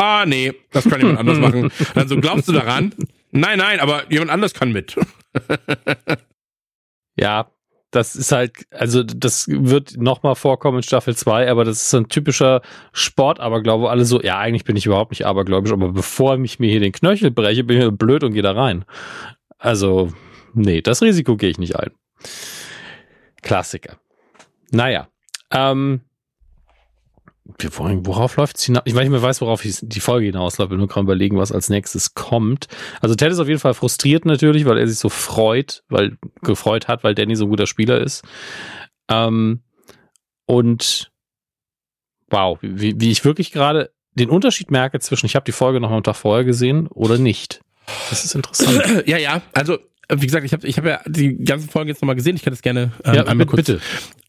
ah, 0.00 0.24
nee, 0.26 0.52
das 0.70 0.88
kann 0.88 1.00
jemand 1.00 1.18
anders 1.18 1.38
machen. 1.38 1.70
Dann 1.94 2.08
so, 2.08 2.16
glaubst 2.16 2.48
du 2.48 2.52
daran? 2.52 2.94
Nein, 3.30 3.58
nein, 3.58 3.80
aber 3.80 4.10
jemand 4.10 4.30
anders 4.30 4.54
kann 4.54 4.72
mit. 4.72 4.96
Ja, 7.16 7.50
das 7.90 8.16
ist 8.16 8.32
halt, 8.32 8.52
also 8.70 9.02
das 9.02 9.46
wird 9.48 9.96
nochmal 9.98 10.36
vorkommen 10.36 10.78
in 10.78 10.82
Staffel 10.82 11.14
2, 11.14 11.50
aber 11.50 11.64
das 11.64 11.82
ist 11.82 11.90
so 11.90 11.98
ein 11.98 12.08
typischer 12.08 12.62
Sport-Aberglaube, 12.92 13.90
alle 13.90 14.04
so, 14.04 14.22
ja, 14.22 14.38
eigentlich 14.38 14.64
bin 14.64 14.76
ich 14.76 14.86
überhaupt 14.86 15.10
nicht 15.10 15.26
abergläubisch, 15.26 15.72
aber 15.72 15.92
bevor 15.92 16.38
ich 16.40 16.60
mir 16.60 16.70
hier 16.70 16.80
den 16.80 16.92
Knöchel 16.92 17.30
breche, 17.30 17.64
bin 17.64 17.80
ich 17.80 17.90
blöd 17.90 18.24
und 18.24 18.32
gehe 18.32 18.42
da 18.42 18.52
rein. 18.52 18.84
Also, 19.58 20.12
nee, 20.54 20.80
das 20.80 21.02
Risiko 21.02 21.36
gehe 21.36 21.50
ich 21.50 21.58
nicht 21.58 21.76
ein. 21.76 21.90
Klassiker. 23.42 23.98
Naja, 24.70 25.08
ähm, 25.50 26.00
wir 27.58 27.76
wollen, 27.78 28.06
worauf 28.06 28.36
läuft 28.36 28.56
es 28.58 28.64
hinaus? 28.64 28.82
Ich 28.86 28.94
weiß 28.94 29.02
nicht 29.02 29.10
mehr 29.10 29.22
weiß, 29.22 29.40
worauf 29.40 29.62
die 29.62 30.00
Folge 30.00 30.26
hinausläuft. 30.26 30.72
Ich 30.72 30.78
nur 30.78 30.88
gerade 30.88 31.04
überlegen, 31.04 31.36
was 31.38 31.52
als 31.52 31.68
nächstes 31.68 32.14
kommt. 32.14 32.66
Also 33.00 33.14
Ted 33.14 33.32
ist 33.32 33.38
auf 33.38 33.48
jeden 33.48 33.60
Fall 33.60 33.74
frustriert 33.74 34.24
natürlich, 34.24 34.64
weil 34.64 34.78
er 34.78 34.86
sich 34.86 34.98
so 34.98 35.08
freut, 35.08 35.82
weil 35.88 36.16
gefreut 36.42 36.88
hat, 36.88 37.04
weil 37.04 37.14
Danny 37.14 37.36
so 37.36 37.44
ein 37.44 37.50
guter 37.50 37.66
Spieler 37.66 38.00
ist. 38.00 38.22
Ähm, 39.10 39.60
und 40.46 41.10
wow, 42.28 42.58
wie, 42.62 43.00
wie 43.00 43.10
ich 43.10 43.24
wirklich 43.24 43.52
gerade 43.52 43.90
den 44.14 44.30
Unterschied 44.30 44.70
merke 44.70 44.98
zwischen, 45.00 45.26
ich 45.26 45.36
habe 45.36 45.44
die 45.44 45.52
Folge 45.52 45.80
noch 45.80 45.90
am 45.90 46.02
Tag 46.02 46.16
vorher 46.16 46.44
gesehen 46.44 46.86
oder 46.88 47.18
nicht. 47.18 47.60
Das 48.10 48.24
ist 48.24 48.34
interessant. 48.34 49.04
Ja, 49.06 49.16
ja, 49.18 49.42
also 49.52 49.78
wie 50.12 50.26
gesagt, 50.26 50.44
ich 50.44 50.52
habe 50.52 50.66
ich 50.66 50.76
hab 50.76 50.84
ja 50.84 51.00
die 51.06 51.36
ganzen 51.44 51.68
Folgen 51.68 51.88
jetzt 51.88 52.02
nochmal 52.02 52.16
gesehen. 52.16 52.34
Ich 52.34 52.42
kann 52.42 52.52
das 52.52 52.62
gerne 52.62 52.92
ähm, 53.04 53.14
Ja, 53.14 53.24
einmal 53.26 53.46
kurz 53.46 53.66
bitte. 53.66 53.80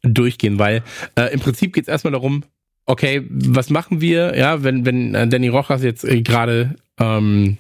durchgehen, 0.03 0.59
weil 0.59 0.84
äh, 1.15 1.34
im 1.34 1.39
Prinzip 1.39 1.74
geht 1.74 1.86
es 1.86 1.88
erstmal 1.88 2.11
darum, 2.11 2.43
okay, 2.91 3.25
was 3.29 3.69
machen 3.69 4.01
wir, 4.01 4.37
ja, 4.37 4.63
wenn, 4.63 4.85
wenn 4.85 5.15
äh, 5.15 5.25
Danny 5.25 5.47
Rojas 5.47 5.81
jetzt 5.81 6.03
äh, 6.03 6.21
gerade 6.21 6.75
ähm, 6.99 7.57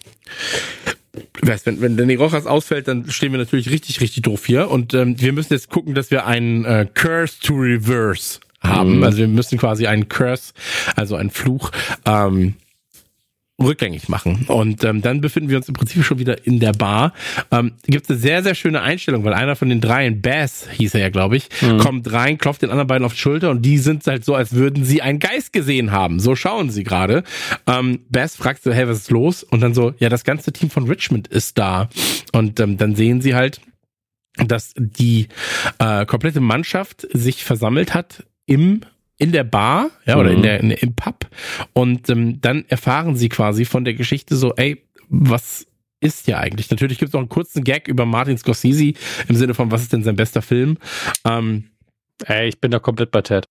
wenn, 1.41 1.81
wenn 1.81 1.97
Danny 1.97 2.15
Rojas 2.15 2.45
ausfällt, 2.45 2.87
dann 2.87 3.09
stehen 3.09 3.31
wir 3.31 3.39
natürlich 3.39 3.69
richtig, 3.69 4.01
richtig 4.01 4.23
doof 4.23 4.45
hier. 4.45 4.69
Und 4.69 4.93
ähm, 4.93 5.19
wir 5.19 5.33
müssen 5.33 5.53
jetzt 5.53 5.69
gucken, 5.69 5.95
dass 5.95 6.11
wir 6.11 6.25
einen 6.25 6.65
äh, 6.65 6.85
Curse 6.93 7.39
to 7.41 7.53
Reverse 7.53 8.39
haben. 8.61 8.97
Mhm. 8.97 9.03
Also 9.03 9.17
wir 9.19 9.27
müssen 9.27 9.57
quasi 9.57 9.87
einen 9.87 10.09
Curse, 10.09 10.53
also 10.95 11.15
einen 11.15 11.29
Fluch, 11.29 11.71
ähm, 12.05 12.55
rückgängig 13.61 14.09
machen. 14.09 14.45
Und 14.47 14.83
ähm, 14.83 15.01
dann 15.01 15.21
befinden 15.21 15.49
wir 15.49 15.57
uns 15.57 15.67
im 15.67 15.73
Prinzip 15.73 16.03
schon 16.03 16.19
wieder 16.19 16.45
in 16.45 16.59
der 16.59 16.73
Bar. 16.73 17.13
Ähm, 17.51 17.73
Gibt 17.85 18.05
es 18.05 18.09
eine 18.09 18.19
sehr, 18.19 18.43
sehr 18.43 18.55
schöne 18.55 18.81
Einstellung, 18.81 19.23
weil 19.23 19.33
einer 19.33 19.55
von 19.55 19.69
den 19.69 19.81
dreien, 19.81 20.21
Bass 20.21 20.67
hieß 20.71 20.95
er 20.95 21.01
ja, 21.01 21.09
glaube 21.09 21.37
ich, 21.37 21.49
kommt 21.79 22.11
rein, 22.11 22.37
klopft 22.37 22.61
den 22.61 22.69
anderen 22.69 22.87
beiden 22.87 23.05
auf 23.05 23.13
die 23.13 23.19
Schulter 23.19 23.49
und 23.49 23.61
die 23.61 23.77
sind 23.77 24.05
halt 24.07 24.25
so, 24.25 24.35
als 24.35 24.53
würden 24.53 24.85
sie 24.85 25.01
einen 25.01 25.19
Geist 25.19 25.53
gesehen 25.53 25.91
haben. 25.91 26.19
So 26.19 26.35
schauen 26.35 26.69
sie 26.69 26.83
gerade. 26.83 27.23
Ähm, 27.67 27.99
Bass 28.09 28.35
fragt 28.35 28.63
so, 28.63 28.71
hey, 28.71 28.87
was 28.87 28.97
ist 28.97 29.11
los? 29.11 29.43
Und 29.43 29.61
dann 29.61 29.73
so, 29.73 29.93
ja, 29.99 30.09
das 30.09 30.23
ganze 30.23 30.51
Team 30.51 30.69
von 30.69 30.87
Richmond 30.87 31.27
ist 31.27 31.57
da. 31.57 31.89
Und 32.31 32.59
ähm, 32.59 32.77
dann 32.77 32.95
sehen 32.95 33.21
sie 33.21 33.35
halt, 33.35 33.61
dass 34.37 34.73
die 34.77 35.27
äh, 35.79 36.05
komplette 36.05 36.39
Mannschaft 36.39 37.07
sich 37.11 37.43
versammelt 37.43 37.93
hat 37.93 38.23
im 38.45 38.81
in 39.21 39.31
der 39.31 39.43
Bar, 39.43 39.91
ja, 40.07 40.17
oder 40.17 40.31
in 40.31 40.39
Mhm. 40.39 40.43
der, 40.43 40.59
in, 40.61 40.71
im 40.71 40.95
Pub. 40.95 41.27
Und 41.73 42.09
ähm, 42.09 42.41
dann 42.41 42.65
erfahren 42.69 43.15
sie 43.15 43.29
quasi 43.29 43.65
von 43.65 43.85
der 43.85 43.93
Geschichte 43.93 44.35
so, 44.35 44.55
ey, 44.55 44.81
was 45.09 45.67
ist 45.99 46.27
ja 46.27 46.39
eigentlich? 46.39 46.71
Natürlich 46.71 46.97
gibt 46.97 47.09
es 47.09 47.13
noch 47.13 47.19
einen 47.19 47.29
kurzen 47.29 47.63
Gag 47.63 47.87
über 47.87 48.07
Martin 48.07 48.35
Scorsese 48.37 48.93
im 49.27 49.35
Sinne 49.35 49.53
von, 49.53 49.69
was 49.69 49.83
ist 49.83 49.93
denn 49.93 50.03
sein 50.03 50.15
bester 50.15 50.41
Film? 50.41 50.77
Ähm, 51.23 51.65
Ey, 52.25 52.49
ich 52.49 52.59
bin 52.59 52.71
da 52.71 52.79
komplett 52.79 53.11
bei 53.11 53.21
Ted. 53.21 53.45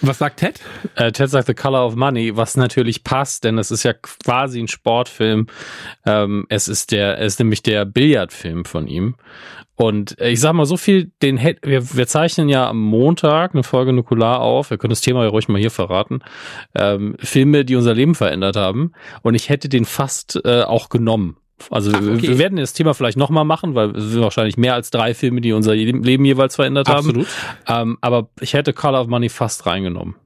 Was 0.00 0.18
sagt 0.18 0.40
Ted? 0.40 0.60
Äh, 0.96 1.12
Ted 1.12 1.30
sagt 1.30 1.46
The 1.46 1.54
Color 1.54 1.86
of 1.86 1.96
Money, 1.96 2.36
was 2.36 2.56
natürlich 2.56 3.04
passt, 3.04 3.44
denn 3.44 3.58
es 3.58 3.70
ist 3.70 3.82
ja 3.82 3.92
quasi 3.92 4.60
ein 4.60 4.68
Sportfilm. 4.68 5.46
Ähm, 6.06 6.46
es 6.48 6.68
ist 6.68 6.92
der, 6.92 7.18
es 7.20 7.34
ist 7.34 7.38
nämlich 7.38 7.62
der 7.62 7.84
Billardfilm 7.84 8.64
von 8.64 8.86
ihm. 8.86 9.16
Und 9.76 10.18
äh, 10.20 10.30
ich 10.30 10.40
sag 10.40 10.52
mal 10.52 10.66
so 10.66 10.76
viel, 10.76 11.10
den 11.22 11.40
wir, 11.40 11.96
wir 11.96 12.06
zeichnen 12.06 12.48
ja 12.48 12.68
am 12.68 12.80
Montag 12.80 13.54
eine 13.54 13.62
Folge 13.62 13.92
Nukular 13.92 14.40
auf. 14.40 14.70
Wir 14.70 14.78
können 14.78 14.90
das 14.90 15.00
Thema 15.00 15.24
ja 15.24 15.30
ruhig 15.30 15.48
mal 15.48 15.60
hier 15.60 15.70
verraten. 15.70 16.20
Ähm, 16.74 17.16
Filme, 17.18 17.64
die 17.64 17.76
unser 17.76 17.94
Leben 17.94 18.14
verändert 18.14 18.56
haben. 18.56 18.92
Und 19.22 19.34
ich 19.34 19.48
hätte 19.48 19.68
den 19.68 19.84
fast 19.84 20.40
äh, 20.44 20.62
auch 20.62 20.88
genommen. 20.88 21.36
Also 21.70 21.92
Ach, 21.94 22.00
okay. 22.00 22.22
wir 22.22 22.38
werden 22.38 22.56
das 22.56 22.72
Thema 22.72 22.94
vielleicht 22.94 23.16
nochmal 23.16 23.44
machen, 23.44 23.74
weil 23.74 23.90
es 23.96 24.10
sind 24.10 24.20
wahrscheinlich 24.20 24.56
mehr 24.56 24.74
als 24.74 24.90
drei 24.90 25.14
Filme, 25.14 25.40
die 25.40 25.52
unser 25.52 25.74
Leben 25.74 26.24
jeweils 26.24 26.56
verändert 26.56 26.88
Absolut. 26.88 27.26
haben. 27.64 27.90
Ähm, 27.90 27.98
aber 28.00 28.28
ich 28.40 28.54
hätte 28.54 28.72
Color 28.72 29.02
of 29.02 29.06
Money 29.06 29.28
fast 29.28 29.64
reingenommen. 29.66 30.16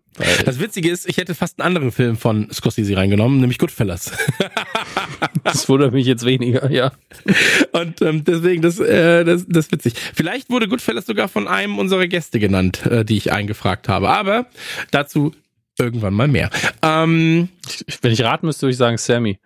Das 0.44 0.58
Witzige 0.58 0.90
ist, 0.90 1.08
ich 1.08 1.16
hätte 1.16 1.34
fast 1.34 1.60
einen 1.60 1.66
anderen 1.66 1.92
Film 1.92 2.16
von 2.16 2.48
Scorsese 2.52 2.96
reingenommen, 2.96 3.40
nämlich 3.40 3.58
Goodfellas. 3.58 4.12
Das 5.44 5.68
wundert 5.68 5.92
mich 5.92 6.06
jetzt 6.06 6.24
weniger, 6.24 6.70
ja. 6.70 6.92
Und 7.72 8.02
ähm, 8.02 8.22
deswegen, 8.24 8.60
das, 8.60 8.78
äh, 8.78 9.24
das, 9.24 9.46
das 9.48 9.66
ist 9.66 9.72
witzig. 9.72 9.94
Vielleicht 10.14 10.50
wurde 10.50 10.68
Goodfellas 10.68 11.06
sogar 11.06 11.28
von 11.28 11.48
einem 11.48 11.78
unserer 11.78 12.06
Gäste 12.06 12.38
genannt, 12.38 12.84
äh, 12.86 13.04
die 13.04 13.16
ich 13.16 13.32
eingefragt 13.32 13.88
habe. 13.88 14.10
Aber 14.10 14.46
dazu 14.90 15.32
irgendwann 15.78 16.14
mal 16.14 16.28
mehr. 16.28 16.50
Ähm, 16.82 17.48
Wenn 18.02 18.12
ich 18.12 18.22
raten 18.22 18.46
müsste, 18.46 18.62
würde 18.62 18.72
ich 18.72 18.76
sagen 18.76 18.98
Sammy. 18.98 19.38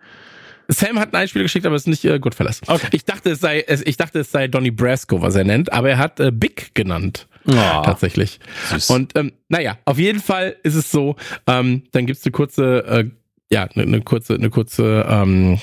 Sam 0.67 0.99
hat 0.99 1.13
ein 1.13 1.21
Einspieler 1.21 1.43
geschickt, 1.43 1.65
aber 1.65 1.75
es 1.75 1.83
ist 1.83 1.87
nicht 1.87 2.05
äh, 2.05 2.19
Goodfellas. 2.19 2.61
Okay. 2.65 2.87
Ich 2.91 3.05
dachte, 3.05 3.31
es 3.31 3.39
sei, 3.39 3.61
es, 3.67 3.81
ich 3.81 3.97
dachte, 3.97 4.19
es 4.19 4.31
sei 4.31 4.47
Donny 4.47 4.71
Brasco, 4.71 5.21
was 5.21 5.35
er 5.35 5.43
nennt, 5.43 5.71
aber 5.71 5.89
er 5.89 5.97
hat 5.97 6.19
äh, 6.19 6.31
Big 6.31 6.73
genannt. 6.73 7.27
Ah, 7.45 7.81
tatsächlich. 7.83 8.39
süß. 8.69 8.89
Und 8.89 9.17
ähm, 9.17 9.33
naja, 9.49 9.77
auf 9.85 9.99
jeden 9.99 10.21
Fall 10.21 10.55
ist 10.63 10.75
es 10.75 10.91
so, 10.91 11.15
ähm, 11.47 11.83
dann 11.91 12.05
gibt's 12.05 12.25
eine 12.25 12.31
kurze, 12.31 12.85
äh, 12.85 13.09
ja, 13.51 13.63
eine, 13.63 13.83
eine 13.83 14.01
kurze, 14.01 14.35
eine 14.35 14.49
kurze 14.49 15.05
ähm, 15.09 15.59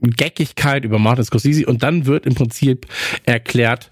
Geckigkeit 0.00 0.84
über 0.84 0.98
Martin 0.98 1.24
Scorsese 1.24 1.66
und 1.66 1.82
dann 1.82 2.06
wird 2.06 2.24
im 2.24 2.34
Prinzip 2.34 2.86
erklärt, 3.24 3.90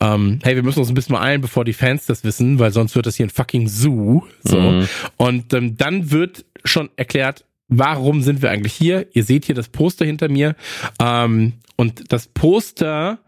ähm, 0.00 0.38
hey, 0.44 0.54
wir 0.54 0.62
müssen 0.62 0.78
uns 0.78 0.88
ein 0.88 0.94
bisschen 0.94 1.14
mal 1.14 1.22
eilen, 1.22 1.40
bevor 1.40 1.64
die 1.64 1.72
Fans 1.72 2.06
das 2.06 2.22
wissen, 2.22 2.60
weil 2.60 2.72
sonst 2.72 2.94
wird 2.94 3.06
das 3.06 3.16
hier 3.16 3.26
ein 3.26 3.30
fucking 3.30 3.66
Zoo. 3.66 4.22
So. 4.44 4.60
Mhm. 4.60 4.88
Und 5.16 5.52
ähm, 5.54 5.76
dann 5.76 6.12
wird 6.12 6.44
schon 6.64 6.90
erklärt, 6.96 7.44
warum 7.68 8.22
sind 8.22 8.42
wir 8.42 8.50
eigentlich 8.50 8.74
hier? 8.74 9.06
Ihr 9.12 9.24
seht 9.24 9.44
hier 9.44 9.54
das 9.54 9.68
Poster 9.68 10.04
hinter 10.04 10.28
mir. 10.28 10.56
Ähm, 11.00 11.54
und 11.76 12.12
das 12.12 12.26
Poster, 12.26 13.18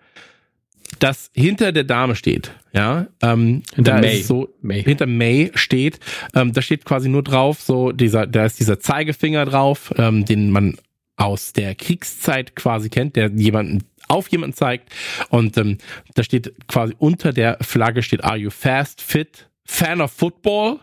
das 0.99 1.30
hinter 1.34 1.72
der 1.72 1.84
Dame 1.84 2.16
steht, 2.16 2.51
ja, 2.72 3.07
ähm, 3.22 3.62
Hinter 3.74 3.93
da 3.95 4.01
May. 4.01 4.20
ist 4.20 4.26
so, 4.26 4.49
May. 4.61 4.82
hinter 4.82 5.07
May 5.07 5.51
steht, 5.55 6.01
ähm, 6.34 6.53
da 6.53 6.62
steht 6.62 6.84
quasi 6.84 7.09
nur 7.09 7.22
drauf, 7.22 7.61
so 7.61 7.93
dieser, 7.93 8.26
da 8.26 8.45
ist 8.45 8.59
dieser 8.61 8.80
Zeigefinger 8.80 9.45
drauf, 9.45 9.93
ähm, 9.97 10.24
den 10.24 10.51
man 10.51 10.76
aus 11.16 11.53
der 11.53 11.74
Kriegszeit 11.74 12.57
quasi 12.57 12.88
kennt, 12.88 13.16
der 13.16 13.30
jemanden 13.30 13.84
auf 14.09 14.28
jemanden 14.28 14.57
zeigt 14.57 14.93
und 15.28 15.57
ähm, 15.59 15.78
da 16.14 16.24
steht 16.24 16.53
quasi 16.66 16.95
unter 16.99 17.32
der 17.32 17.59
Flagge 17.61 18.03
steht 18.03 18.24
Are 18.24 18.36
you 18.36 18.51
fast, 18.51 19.01
fit, 19.01 19.49
fan 19.64 20.01
of 20.01 20.11
football? 20.11 20.80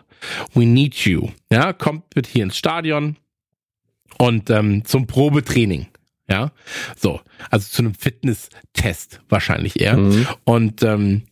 We 0.54 0.64
need 0.64 0.94
you. 1.06 1.28
Ja, 1.52 1.72
kommt 1.72 2.16
mit 2.16 2.26
hier 2.26 2.44
ins 2.44 2.56
Stadion 2.56 3.16
und 4.16 4.50
ähm, 4.50 4.84
zum 4.84 5.06
Probetraining. 5.06 5.86
Ja, 6.30 6.52
so, 6.94 7.20
also 7.50 7.66
zu 7.70 7.82
einem 7.82 7.94
Fitness-Test 7.94 9.20
wahrscheinlich 9.30 9.80
eher. 9.80 9.96
Mhm. 9.96 10.26
Und 10.44 10.82
ähm, 10.82 11.22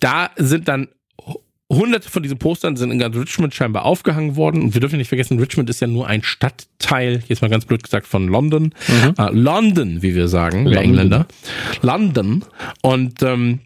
da 0.00 0.30
sind 0.36 0.66
dann 0.66 0.88
hunderte 1.70 2.10
von 2.10 2.22
diesen 2.22 2.38
Postern 2.38 2.76
sind 2.76 2.90
in 2.90 2.98
ganz 2.98 3.16
Richmond 3.16 3.54
scheinbar 3.54 3.84
aufgehangen 3.84 4.34
worden. 4.36 4.62
Und 4.62 4.74
wir 4.74 4.80
dürfen 4.80 4.98
nicht 4.98 5.08
vergessen, 5.08 5.38
Richmond 5.38 5.70
ist 5.70 5.80
ja 5.80 5.86
nur 5.86 6.08
ein 6.08 6.22
Stadtteil, 6.22 7.22
jetzt 7.28 7.42
mal 7.42 7.48
ganz 7.48 7.64
blöd 7.64 7.82
gesagt, 7.82 8.06
von 8.08 8.26
London. 8.26 8.74
Mhm. 8.88 9.14
Äh, 9.16 9.30
London, 9.30 10.02
wie 10.02 10.14
wir 10.16 10.26
sagen, 10.26 10.64
wir 10.64 10.72
London. 10.74 10.84
Engländer. 10.84 11.26
London. 11.82 12.44
Und 12.82 13.22
ähm, 13.22 13.60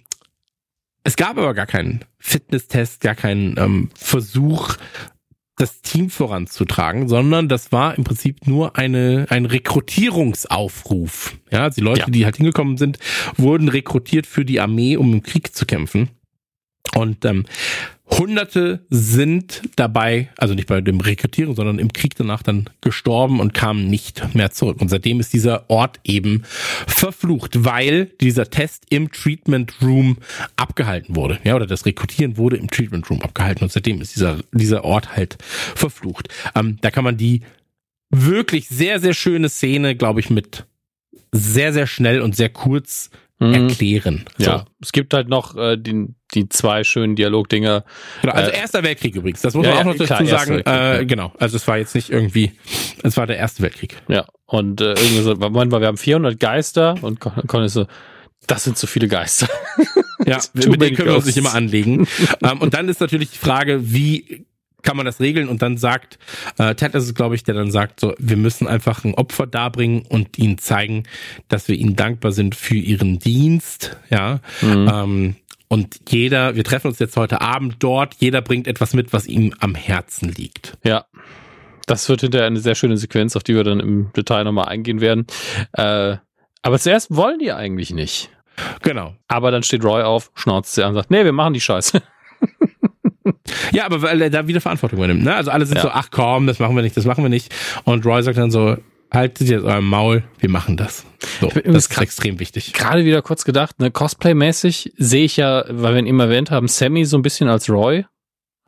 es 1.02 1.16
gab 1.16 1.38
aber 1.38 1.54
gar 1.54 1.66
keinen 1.66 2.00
Fitnesstest, 2.18 3.00
gar 3.00 3.14
keinen 3.14 3.56
ähm, 3.58 3.90
Versuch, 3.94 4.76
das 5.56 5.82
Team 5.82 6.10
voranzutragen, 6.10 7.08
sondern 7.08 7.48
das 7.48 7.70
war 7.70 7.96
im 7.96 8.04
Prinzip 8.04 8.46
nur 8.46 8.76
eine, 8.76 9.26
ein 9.30 9.46
Rekrutierungsaufruf. 9.46 11.36
Ja, 11.50 11.64
also 11.64 11.76
die 11.76 11.80
Leute, 11.84 12.00
Ja. 12.00 12.06
die 12.10 12.24
halt 12.24 12.36
hingekommen 12.36 12.76
sind, 12.76 12.98
wurden 13.36 13.68
rekrutiert 13.68 14.26
für 14.26 14.44
die 14.44 14.60
Armee, 14.60 14.96
um 14.96 15.12
im 15.12 15.22
Krieg 15.22 15.54
zu 15.54 15.64
kämpfen. 15.66 16.08
Und 16.94 17.24
ähm, 17.24 17.44
Hunderte 18.10 18.84
sind 18.90 19.62
dabei, 19.76 20.28
also 20.36 20.54
nicht 20.54 20.68
bei 20.68 20.80
dem 20.82 21.00
Rekrutieren, 21.00 21.54
sondern 21.56 21.78
im 21.78 21.92
Krieg 21.92 22.14
danach 22.14 22.42
dann 22.42 22.68
gestorben 22.82 23.40
und 23.40 23.54
kamen 23.54 23.88
nicht 23.88 24.34
mehr 24.34 24.50
zurück. 24.50 24.80
Und 24.80 24.88
seitdem 24.88 25.20
ist 25.20 25.32
dieser 25.32 25.68
Ort 25.70 26.00
eben 26.04 26.42
verflucht, 26.86 27.64
weil 27.64 28.06
dieser 28.20 28.50
Test 28.50 28.84
im 28.90 29.10
Treatment 29.10 29.72
Room 29.80 30.18
abgehalten 30.56 31.16
wurde. 31.16 31.38
Ja, 31.44 31.56
oder 31.56 31.66
das 31.66 31.86
Rekrutieren 31.86 32.36
wurde 32.36 32.56
im 32.56 32.70
Treatment 32.70 33.08
Room 33.08 33.22
abgehalten 33.22 33.64
und 33.64 33.72
seitdem 33.72 34.00
ist 34.02 34.14
dieser, 34.14 34.38
dieser 34.52 34.84
Ort 34.84 35.16
halt 35.16 35.38
verflucht. 35.74 36.28
Ähm, 36.54 36.76
da 36.82 36.90
kann 36.90 37.04
man 37.04 37.16
die 37.16 37.40
wirklich 38.10 38.68
sehr, 38.68 39.00
sehr 39.00 39.14
schöne 39.14 39.48
Szene, 39.48 39.96
glaube 39.96 40.20
ich, 40.20 40.28
mit 40.30 40.66
sehr, 41.32 41.72
sehr 41.72 41.86
schnell 41.86 42.20
und 42.20 42.36
sehr 42.36 42.50
kurz 42.50 43.10
Mhm. 43.40 43.52
erklären. 43.54 44.24
So. 44.38 44.44
Ja, 44.44 44.64
es 44.80 44.92
gibt 44.92 45.12
halt 45.12 45.28
noch 45.28 45.56
äh, 45.56 45.76
die, 45.76 46.06
die 46.34 46.48
zwei 46.48 46.84
schönen 46.84 47.16
Dialogdinger. 47.16 47.84
Genau, 48.22 48.34
also 48.34 48.50
Äh, 48.50 48.58
Erster 48.58 48.82
Weltkrieg 48.82 49.14
übrigens. 49.16 49.40
Das 49.42 49.54
muss 49.54 49.66
ja, 49.66 49.74
man 49.74 49.80
auch 49.80 49.84
noch 49.84 49.92
dazu 49.94 50.04
klar, 50.04 50.20
Erster 50.20 50.62
sagen. 50.64 51.00
Äh, 51.00 51.06
genau. 51.06 51.32
Also 51.38 51.56
es 51.56 51.66
war 51.66 51.78
jetzt 51.78 51.94
nicht 51.94 52.10
irgendwie, 52.10 52.52
es 53.02 53.16
war 53.16 53.26
der 53.26 53.36
Erste 53.36 53.62
Weltkrieg. 53.62 53.96
Ja, 54.08 54.26
und 54.46 54.80
äh, 54.80 54.90
irgendwie 54.90 55.22
so, 55.22 55.34
Moment 55.34 55.70
mal, 55.70 55.80
wir 55.80 55.88
haben 55.88 55.96
400 55.96 56.38
Geister 56.38 56.96
und 57.00 57.20
Con 57.20 57.32
Con 57.46 57.62
ist 57.64 57.74
so, 57.74 57.86
das 58.46 58.64
sind 58.64 58.76
zu 58.76 58.86
viele 58.86 59.08
Geister. 59.08 59.48
Ja, 60.26 60.38
mit 60.54 60.80
denen 60.80 60.96
können 60.96 61.08
wir 61.08 61.16
uns 61.16 61.26
nicht 61.26 61.36
immer 61.36 61.54
anlegen. 61.54 62.06
ähm, 62.42 62.60
und 62.60 62.74
dann 62.74 62.88
ist 62.88 63.00
natürlich 63.00 63.30
die 63.30 63.38
Frage, 63.38 63.92
wie 63.92 64.46
kann 64.82 64.96
man 64.96 65.06
das 65.06 65.20
regeln? 65.20 65.48
Und 65.48 65.62
dann 65.62 65.76
sagt, 65.78 66.18
äh, 66.58 66.74
Ted 66.74 66.94
ist 66.94 67.04
es, 67.04 67.14
glaube 67.14 67.34
ich, 67.34 67.42
der 67.42 67.54
dann 67.54 67.70
sagt, 67.70 68.00
so, 68.00 68.14
wir 68.18 68.36
müssen 68.36 68.66
einfach 68.66 69.04
ein 69.04 69.14
Opfer 69.14 69.46
darbringen 69.46 70.02
und 70.08 70.38
ihnen 70.38 70.58
zeigen, 70.58 71.04
dass 71.48 71.68
wir 71.68 71.76
ihnen 71.76 71.96
dankbar 71.96 72.32
sind 72.32 72.54
für 72.54 72.76
ihren 72.76 73.18
Dienst. 73.18 73.96
Ja. 74.10 74.40
Mhm. 74.60 74.90
Ähm, 74.92 75.36
und 75.68 75.96
jeder, 76.08 76.54
wir 76.56 76.64
treffen 76.64 76.88
uns 76.88 76.98
jetzt 76.98 77.16
heute 77.16 77.40
Abend 77.40 77.76
dort, 77.80 78.14
jeder 78.18 78.42
bringt 78.42 78.66
etwas 78.66 78.94
mit, 78.94 79.12
was 79.12 79.26
ihm 79.26 79.54
am 79.60 79.74
Herzen 79.74 80.28
liegt. 80.30 80.76
Ja. 80.84 81.06
Das 81.86 82.08
wird 82.08 82.22
hinterher 82.22 82.46
eine 82.46 82.60
sehr 82.60 82.74
schöne 82.74 82.96
Sequenz, 82.96 83.36
auf 83.36 83.42
die 83.42 83.54
wir 83.54 83.64
dann 83.64 83.80
im 83.80 84.12
Detail 84.16 84.44
nochmal 84.44 84.68
eingehen 84.68 85.00
werden. 85.00 85.26
Äh, 85.72 86.16
aber 86.62 86.78
zuerst 86.78 87.14
wollen 87.14 87.38
die 87.38 87.52
eigentlich 87.52 87.90
nicht. 87.90 88.30
Genau. 88.82 89.14
Aber 89.28 89.50
dann 89.50 89.62
steht 89.62 89.84
Roy 89.84 90.02
auf, 90.02 90.30
schnauzt 90.34 90.74
sie 90.74 90.82
an 90.82 90.90
und 90.90 90.94
sagt, 90.94 91.10
nee, 91.10 91.24
wir 91.24 91.32
machen 91.32 91.54
die 91.54 91.60
Scheiße. 91.60 92.02
Ja, 93.72 93.86
aber 93.86 94.02
weil 94.02 94.20
er 94.20 94.30
da 94.30 94.46
wieder 94.46 94.60
Verantwortung 94.60 94.98
übernimmt. 94.98 95.24
Ne? 95.24 95.34
Also 95.34 95.50
alle 95.50 95.64
sind 95.66 95.76
Ja. 95.76 95.82
so, 95.82 95.88
ach 95.90 96.08
komm, 96.10 96.46
das 96.46 96.58
machen 96.58 96.76
wir 96.76 96.82
nicht, 96.82 96.96
das 96.96 97.04
machen 97.04 97.24
wir 97.24 97.28
nicht. 97.30 97.52
Und 97.84 98.04
Roy 98.04 98.22
sagt 98.22 98.36
dann 98.38 98.50
so, 98.50 98.76
haltet 99.14 99.48
jetzt 99.48 99.64
euer 99.64 99.80
Maul, 99.80 100.24
wir 100.38 100.48
machen 100.50 100.76
das. 100.76 101.04
So, 101.40 101.48
das 101.48 101.86
ist 101.86 101.98
extrem 102.00 102.38
wichtig. 102.38 102.72
Gerade 102.72 103.04
wieder 103.04 103.22
kurz 103.22 103.44
gedacht, 103.44 103.80
ne, 103.80 103.90
Cosplay-mäßig 103.90 104.92
sehe 104.96 105.24
ich 105.24 105.36
ja, 105.36 105.64
weil 105.68 105.94
wir 105.94 106.00
ihn 106.00 106.06
immer 106.06 106.24
erwähnt 106.24 106.50
haben, 106.50 106.68
Sammy 106.68 107.04
so 107.04 107.16
ein 107.16 107.22
bisschen 107.22 107.48
als 107.48 107.68
Roy. 107.70 108.04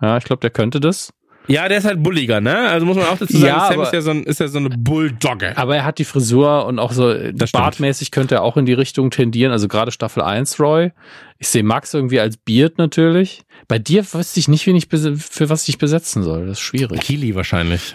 Ja, 0.00 0.16
ich 0.16 0.24
glaube, 0.24 0.40
der 0.40 0.50
könnte 0.50 0.80
das. 0.80 1.12
Ja, 1.48 1.68
der 1.68 1.78
ist 1.78 1.84
halt 1.84 2.02
bulliger, 2.02 2.40
ne? 2.40 2.58
Also 2.68 2.84
muss 2.86 2.96
man 2.96 3.06
auch 3.06 3.18
dazu 3.18 3.34
sagen, 3.36 3.46
Ja, 3.46 3.66
Sam 3.68 3.74
aber- 3.74 3.82
ist 3.84 3.92
ja, 3.92 4.00
so 4.00 4.10
ein, 4.10 4.24
ist 4.24 4.40
ja 4.40 4.48
so 4.48 4.58
eine 4.58 4.68
Bulldogge. 4.70 5.56
Aber 5.56 5.76
er 5.76 5.84
hat 5.84 5.98
die 5.98 6.04
Frisur 6.04 6.66
und 6.66 6.80
auch 6.80 6.90
so 6.90 7.14
Das 7.32 7.52
bartmäßig 7.52 8.10
könnte 8.10 8.34
er 8.36 8.42
auch 8.42 8.56
in 8.56 8.66
die 8.66 8.72
Richtung 8.72 9.10
tendieren. 9.12 9.52
Also 9.52 9.68
gerade 9.68 9.92
Staffel 9.92 10.22
1 10.24 10.58
Roy. 10.58 10.90
Ich 11.38 11.46
sehe 11.46 11.62
Max 11.62 11.94
irgendwie 11.94 12.18
als 12.18 12.36
Beard 12.36 12.78
natürlich. 12.78 13.42
Bei 13.68 13.78
dir 13.78 14.04
wüsste 14.12 14.40
ich 14.40 14.48
nicht, 14.48 14.66
wen 14.66 14.74
ich 14.74 14.88
für 14.90 15.48
was 15.48 15.68
ich 15.68 15.78
besetzen 15.78 16.24
soll. 16.24 16.46
Das 16.48 16.58
ist 16.58 16.64
schwierig. 16.64 17.00
Keely 17.00 17.36
wahrscheinlich. 17.36 17.94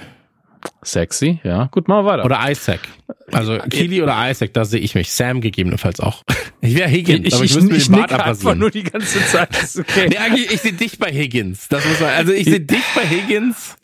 Sexy, 0.84 1.40
ja. 1.44 1.66
Gut, 1.72 1.88
mal 1.88 2.06
weiter. 2.06 2.26
Oder 2.26 2.50
Isaac. 2.50 2.80
Also 3.32 3.58
Keely 3.58 4.02
oder 4.02 4.30
Isaac, 4.30 4.54
da 4.54 4.66
sehe 4.66 4.80
ich 4.80 4.96
mich. 4.96 5.12
Sam 5.12 5.42
gegebenenfalls 5.42 6.00
auch. 6.00 6.24
Ich 6.64 6.76
wäre 6.76 6.88
Higgins, 6.88 7.34
aber 7.34 7.44
ich, 7.44 7.56
müsste 7.56 7.74
mir 7.74 7.80
den 7.80 7.92
Bart 7.92 8.14
abrasieren. 8.14 8.60
nur 8.60 8.70
die 8.70 8.84
ganze 8.84 9.20
Zeit. 9.26 9.50
Okay. 9.80 10.10
Nee, 10.10 10.18
eigentlich, 10.18 10.52
ich 10.52 10.62
sehe 10.62 10.74
dich 10.74 11.00
bei 11.00 11.12
Higgins. 11.12 11.68
Das 11.70 11.84
muss 11.86 12.00
man, 12.00 12.12
also 12.12 12.34
ich 12.34 12.46
sehe 12.46 12.60
dich 12.60 12.84
bei 12.94 13.02
Higgins. 13.02 13.78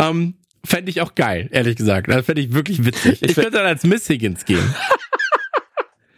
Ähm, 0.00 0.34
Fände 0.64 0.90
ich 0.90 1.00
auch 1.00 1.14
geil, 1.14 1.48
ehrlich 1.52 1.76
gesagt. 1.76 2.08
Das 2.08 2.26
fände 2.26 2.42
ich 2.42 2.52
wirklich 2.52 2.84
witzig. 2.84 3.22
Ich 3.22 3.36
könnte 3.36 3.52
dann 3.52 3.66
als 3.66 3.84
Miss 3.84 4.08
Higgins 4.08 4.44
gehen. 4.44 4.74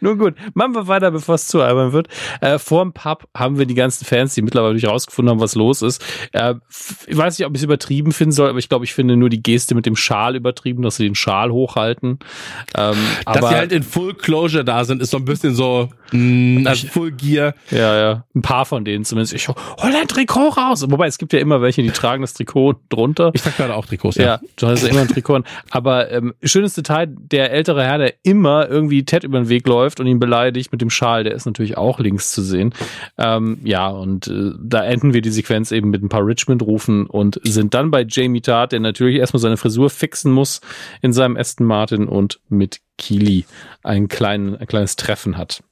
Nun 0.01 0.17
gut, 0.17 0.33
machen 0.53 0.73
wir 0.75 0.87
weiter, 0.87 1.11
bevor 1.11 1.35
es 1.35 1.47
zu 1.47 1.61
albern 1.61 1.93
wird. 1.93 2.07
Äh, 2.41 2.57
vor 2.59 2.83
dem 2.83 2.91
Pub 2.93 3.27
haben 3.35 3.57
wir 3.57 3.65
die 3.65 3.75
ganzen 3.75 4.03
Fans, 4.05 4.33
die 4.33 4.41
mittlerweile 4.41 4.73
durch 4.73 4.87
rausgefunden 4.87 5.31
haben, 5.31 5.39
was 5.39 5.55
los 5.55 5.81
ist. 5.81 6.03
Äh, 6.33 6.55
ich 7.07 7.15
weiß 7.15 7.37
nicht, 7.37 7.45
ob 7.47 7.53
ich 7.53 7.59
es 7.59 7.63
übertrieben 7.63 8.11
finden 8.11 8.31
soll, 8.31 8.49
aber 8.49 8.59
ich 8.59 8.67
glaube, 8.67 8.83
ich 8.85 8.93
finde 8.93 9.15
nur 9.15 9.29
die 9.29 9.41
Geste 9.43 9.75
mit 9.75 9.85
dem 9.85 9.95
Schal 9.95 10.35
übertrieben, 10.35 10.81
dass 10.81 10.95
sie 10.97 11.03
den 11.03 11.15
Schal 11.15 11.51
hochhalten. 11.51 12.19
Ähm, 12.75 12.95
Dass 13.25 13.37
aber 13.37 13.49
sie 13.49 13.55
halt 13.55 13.71
in 13.71 13.83
Full 13.83 14.15
Closure 14.15 14.65
da 14.65 14.83
sind, 14.85 15.01
ist 15.01 15.11
so 15.11 15.17
ein 15.17 15.25
bisschen 15.25 15.53
so, 15.53 15.89
mh, 16.11 16.67
also 16.69 16.87
Full 16.87 17.11
Gear. 17.11 17.53
ja, 17.69 17.97
ja, 17.97 18.25
ein 18.35 18.41
paar 18.41 18.65
von 18.65 18.83
denen 18.83 19.05
zumindest. 19.05 19.33
Ich 19.33 19.47
hol 19.47 19.55
ein 19.83 20.07
Trikot 20.07 20.49
raus. 20.49 20.83
Wobei 20.89 21.07
es 21.07 21.17
gibt 21.19 21.31
ja 21.33 21.39
immer 21.39 21.61
welche, 21.61 21.83
die 21.83 21.91
tragen 21.91 22.21
das 22.21 22.33
Trikot 22.33 22.75
drunter. 22.89 23.31
Ich 23.33 23.41
trage 23.43 23.55
gerade 23.57 23.75
auch 23.75 23.85
Trikots, 23.85 24.15
Ja, 24.17 24.39
du 24.55 24.67
hast 24.67 24.83
ja 24.83 24.89
immer 24.89 25.01
ein 25.01 25.07
Trikot. 25.07 25.41
Aber 25.69 26.11
ähm, 26.11 26.33
schönes 26.43 26.73
Detail, 26.73 27.07
der 27.07 27.51
ältere 27.51 27.83
Herr, 27.83 27.97
der 27.99 28.13
immer 28.23 28.67
irgendwie 28.67 29.05
Ted 29.05 29.23
über 29.23 29.39
den 29.39 29.49
Weg 29.49 29.67
läuft 29.67 29.90
und 29.99 30.07
ihn 30.07 30.19
beleidigt 30.19 30.71
mit 30.71 30.81
dem 30.81 30.89
Schal, 30.89 31.23
der 31.23 31.33
ist 31.33 31.45
natürlich 31.45 31.77
auch 31.77 31.99
links 31.99 32.31
zu 32.31 32.41
sehen. 32.41 32.73
Ähm, 33.17 33.59
ja, 33.63 33.87
und 33.87 34.27
äh, 34.27 34.51
da 34.61 34.83
enden 34.83 35.13
wir 35.13 35.21
die 35.21 35.31
Sequenz 35.31 35.71
eben 35.71 35.89
mit 35.89 36.03
ein 36.03 36.09
paar 36.09 36.25
Richmond-Rufen 36.25 37.05
und 37.05 37.39
sind 37.43 37.73
dann 37.73 37.91
bei 37.91 38.05
Jamie 38.07 38.41
Tart, 38.41 38.71
der 38.71 38.79
natürlich 38.79 39.17
erstmal 39.17 39.41
seine 39.41 39.57
Frisur 39.57 39.89
fixen 39.89 40.31
muss 40.31 40.61
in 41.01 41.13
seinem 41.13 41.37
Aston 41.37 41.65
Martin 41.65 42.07
und 42.07 42.39
mit 42.49 42.79
Keely 42.97 43.45
ein, 43.83 44.07
kleinen, 44.07 44.55
ein 44.55 44.67
kleines 44.67 44.95
Treffen 44.95 45.37
hat. 45.37 45.63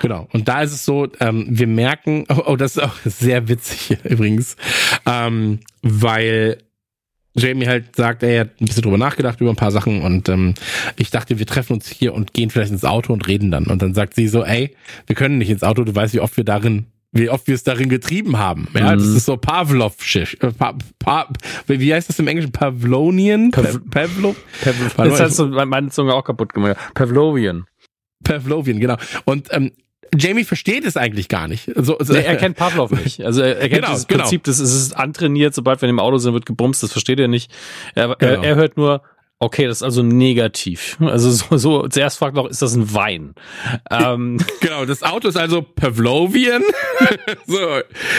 Genau. 0.00 0.28
Und 0.32 0.48
da 0.48 0.62
ist 0.62 0.72
es 0.72 0.84
so, 0.84 1.08
ähm, 1.20 1.46
wir 1.48 1.66
merken, 1.66 2.24
oh, 2.28 2.42
oh, 2.46 2.56
das 2.56 2.76
ist 2.76 2.82
auch 2.82 2.94
sehr 3.04 3.48
witzig 3.48 3.98
übrigens, 4.04 4.56
ähm, 5.06 5.60
weil 5.82 6.58
Jamie 7.34 7.66
halt 7.66 7.96
sagt, 7.96 8.22
er 8.22 8.40
hat 8.40 8.60
ein 8.60 8.66
bisschen 8.66 8.82
drüber 8.82 8.98
nachgedacht 8.98 9.40
über 9.40 9.50
ein 9.50 9.56
paar 9.56 9.70
Sachen 9.70 10.02
und 10.02 10.28
ähm, 10.28 10.54
ich 10.98 11.10
dachte, 11.10 11.38
wir 11.38 11.46
treffen 11.46 11.74
uns 11.74 11.88
hier 11.88 12.12
und 12.14 12.34
gehen 12.34 12.50
vielleicht 12.50 12.72
ins 12.72 12.84
Auto 12.84 13.12
und 13.12 13.26
reden 13.26 13.50
dann. 13.50 13.66
Und 13.66 13.80
dann 13.82 13.94
sagt 13.94 14.14
sie 14.14 14.28
so, 14.28 14.44
ey, 14.44 14.74
wir 15.06 15.16
können 15.16 15.38
nicht 15.38 15.50
ins 15.50 15.62
Auto, 15.62 15.84
du 15.84 15.94
weißt, 15.94 16.12
wie 16.14 16.20
oft 16.20 16.36
wir 16.36 16.44
darin 16.44 16.86
wie 17.14 17.28
oft 17.28 17.46
wir 17.46 17.54
es 17.54 17.62
darin 17.62 17.90
getrieben 17.90 18.38
haben. 18.38 18.68
Ja, 18.74 18.94
das 18.96 19.04
ist 19.04 19.26
so 19.26 19.36
Pavlov-Schisch. 19.36 20.38
Äh, 20.40 20.50
pa, 20.52 20.78
pa, 20.98 21.28
wie 21.66 21.92
heißt 21.92 22.08
das 22.08 22.18
im 22.18 22.26
Englischen? 22.26 22.52
Pavlonian? 22.52 23.50
Pav- 23.50 23.80
Pavlov? 23.90 24.34
Das 24.96 25.20
hat 25.20 25.32
so 25.32 25.46
meine 25.48 25.90
Zunge 25.90 26.14
auch 26.14 26.24
kaputt 26.24 26.54
gemacht. 26.54 26.78
Pavlovian. 26.94 27.64
Pavlovian, 28.24 28.80
genau. 28.80 28.96
Und 29.26 29.48
ähm, 29.50 29.72
Jamie 30.16 30.44
versteht 30.44 30.84
es 30.84 30.96
eigentlich 30.96 31.28
gar 31.28 31.48
nicht. 31.48 31.70
So, 31.74 31.96
so, 32.00 32.12
Nee, 32.12 32.20
er 32.20 32.36
kennt 32.36 32.56
Pavlov 32.56 32.90
nicht. 33.04 33.22
Also 33.22 33.42
er, 33.42 33.58
er 33.58 33.68
kennt 33.68 33.82
Genau, 33.82 33.88
dieses 33.92 34.06
genau. 34.06 34.20
Prinzip, 34.22 34.44
das 34.44 34.58
ist, 34.58 34.70
es 34.72 34.82
ist 34.82 34.96
antrainiert, 34.96 35.54
sobald 35.54 35.80
wir 35.82 35.88
im 35.88 35.98
Auto 35.98 36.18
sind, 36.18 36.34
wird 36.34 36.46
gebumst, 36.46 36.82
das 36.82 36.92
versteht 36.92 37.18
er 37.20 37.28
nicht. 37.28 37.50
Er, 37.94 38.14
Genau. 38.16 38.32
er, 38.32 38.42
er 38.44 38.54
hört 38.56 38.76
nur, 38.76 39.02
okay, 39.38 39.66
das 39.66 39.78
ist 39.78 39.82
also 39.82 40.02
negativ. 40.02 40.98
Also 41.00 41.30
so, 41.30 41.56
so 41.56 41.88
zuerst 41.88 42.18
fragt 42.18 42.36
noch, 42.36 42.46
ist 42.46 42.62
das 42.62 42.74
ein 42.74 42.92
Wein? 42.94 43.34
Ähm, 43.90 44.38
Genau, 44.60 44.84
das 44.84 45.02
Auto 45.02 45.28
ist 45.28 45.36
also 45.36 45.62
Pavlovian. 45.62 46.62
so. 47.46 47.58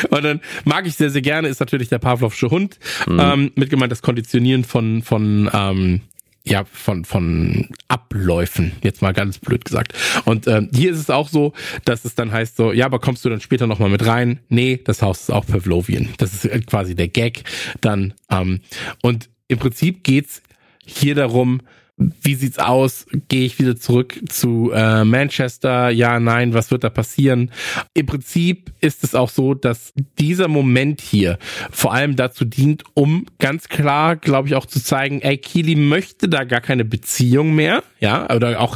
Und 0.10 0.24
dann 0.24 0.42
mag 0.66 0.86
ich 0.88 0.96
sehr, 0.96 1.10
sehr 1.10 1.22
gerne, 1.22 1.48
ist 1.48 1.60
natürlich 1.60 1.90
der 1.90 2.00
Pavlovsche 2.00 2.50
Hund. 2.50 2.78
Ähm, 3.08 3.52
mit 3.56 3.70
gemeint 3.70 3.92
das 3.92 4.02
Konditionieren 4.02 4.64
von, 4.64 5.02
von, 5.04 5.50
ähm, 5.54 6.02
ja, 6.46 6.66
von, 6.66 7.06
von 7.06 7.70
Abläufen, 7.88 8.74
jetzt 8.84 9.02
mal 9.02 9.14
ganz 9.14 9.40
blöd 9.40 9.64
gesagt. 9.64 9.94
Und 10.26 10.48
ähm, 10.48 10.70
hier 10.74 10.92
ist 10.92 11.00
es 11.00 11.10
auch 11.10 11.30
so, 11.30 11.54
dass 11.86 12.04
es 12.04 12.16
dann 12.16 12.32
heißt 12.32 12.58
so, 12.58 12.74
ja, 12.74 12.86
aber 12.86 13.00
kommst 13.00 13.24
du 13.24 13.30
dann 13.30 13.40
später 13.40 13.66
nochmal 13.66 13.90
mit 13.90 14.06
rein? 14.06 14.40
Nee, 14.50 14.82
das 14.84 15.02
Haus 15.02 15.22
ist 15.22 15.32
auch 15.32 15.46
Pavlovian. 15.46 16.10
Das 16.18 16.34
ist 16.34 16.46
äh, 16.46 16.60
quasi 16.60 16.96
der 16.96 17.08
Gag 17.08 17.44
dann. 17.80 18.14
Ähm, 18.30 18.60
und 19.02 19.30
im 19.48 19.60
Prinzip 19.60 20.04
geht's 20.04 20.42
hier 20.86 21.16
darum, 21.16 21.62
wie 21.98 22.34
sieht's 22.34 22.58
aus? 22.58 23.06
Gehe 23.28 23.46
ich 23.46 23.60
wieder 23.60 23.76
zurück 23.76 24.20
zu 24.28 24.72
äh, 24.74 25.04
Manchester? 25.06 25.90
Ja, 25.92 26.20
nein, 26.20 26.54
was 26.56 26.72
wird 26.72 26.84
da 26.84 26.90
passieren? 26.90 27.52
Im 27.94 28.08
Prinzip 28.08 28.72
ist 28.82 29.04
es 29.04 29.14
auch 29.14 29.30
so, 29.30 29.54
dass 29.54 29.94
dieser 30.20 30.48
Moment 30.48 31.02
hier 31.02 31.38
vor 31.72 31.94
allem 31.94 32.16
dazu 32.16 32.46
dient, 32.46 32.84
um 32.96 33.28
ganz 33.38 33.70
klar, 33.70 34.16
glaube 34.16 34.48
ich, 34.48 34.56
auch 34.56 34.66
zu 34.66 34.84
zeigen, 34.84 35.22
ey, 35.22 35.38
Keely 35.38 35.76
möchte 35.76 36.28
da 36.30 36.46
gar 36.46 36.62
keine 36.62 36.84
Beziehung 36.84 37.54
mehr, 37.54 37.84
ja, 38.00 38.28
oder 38.34 38.60
auch, 38.60 38.76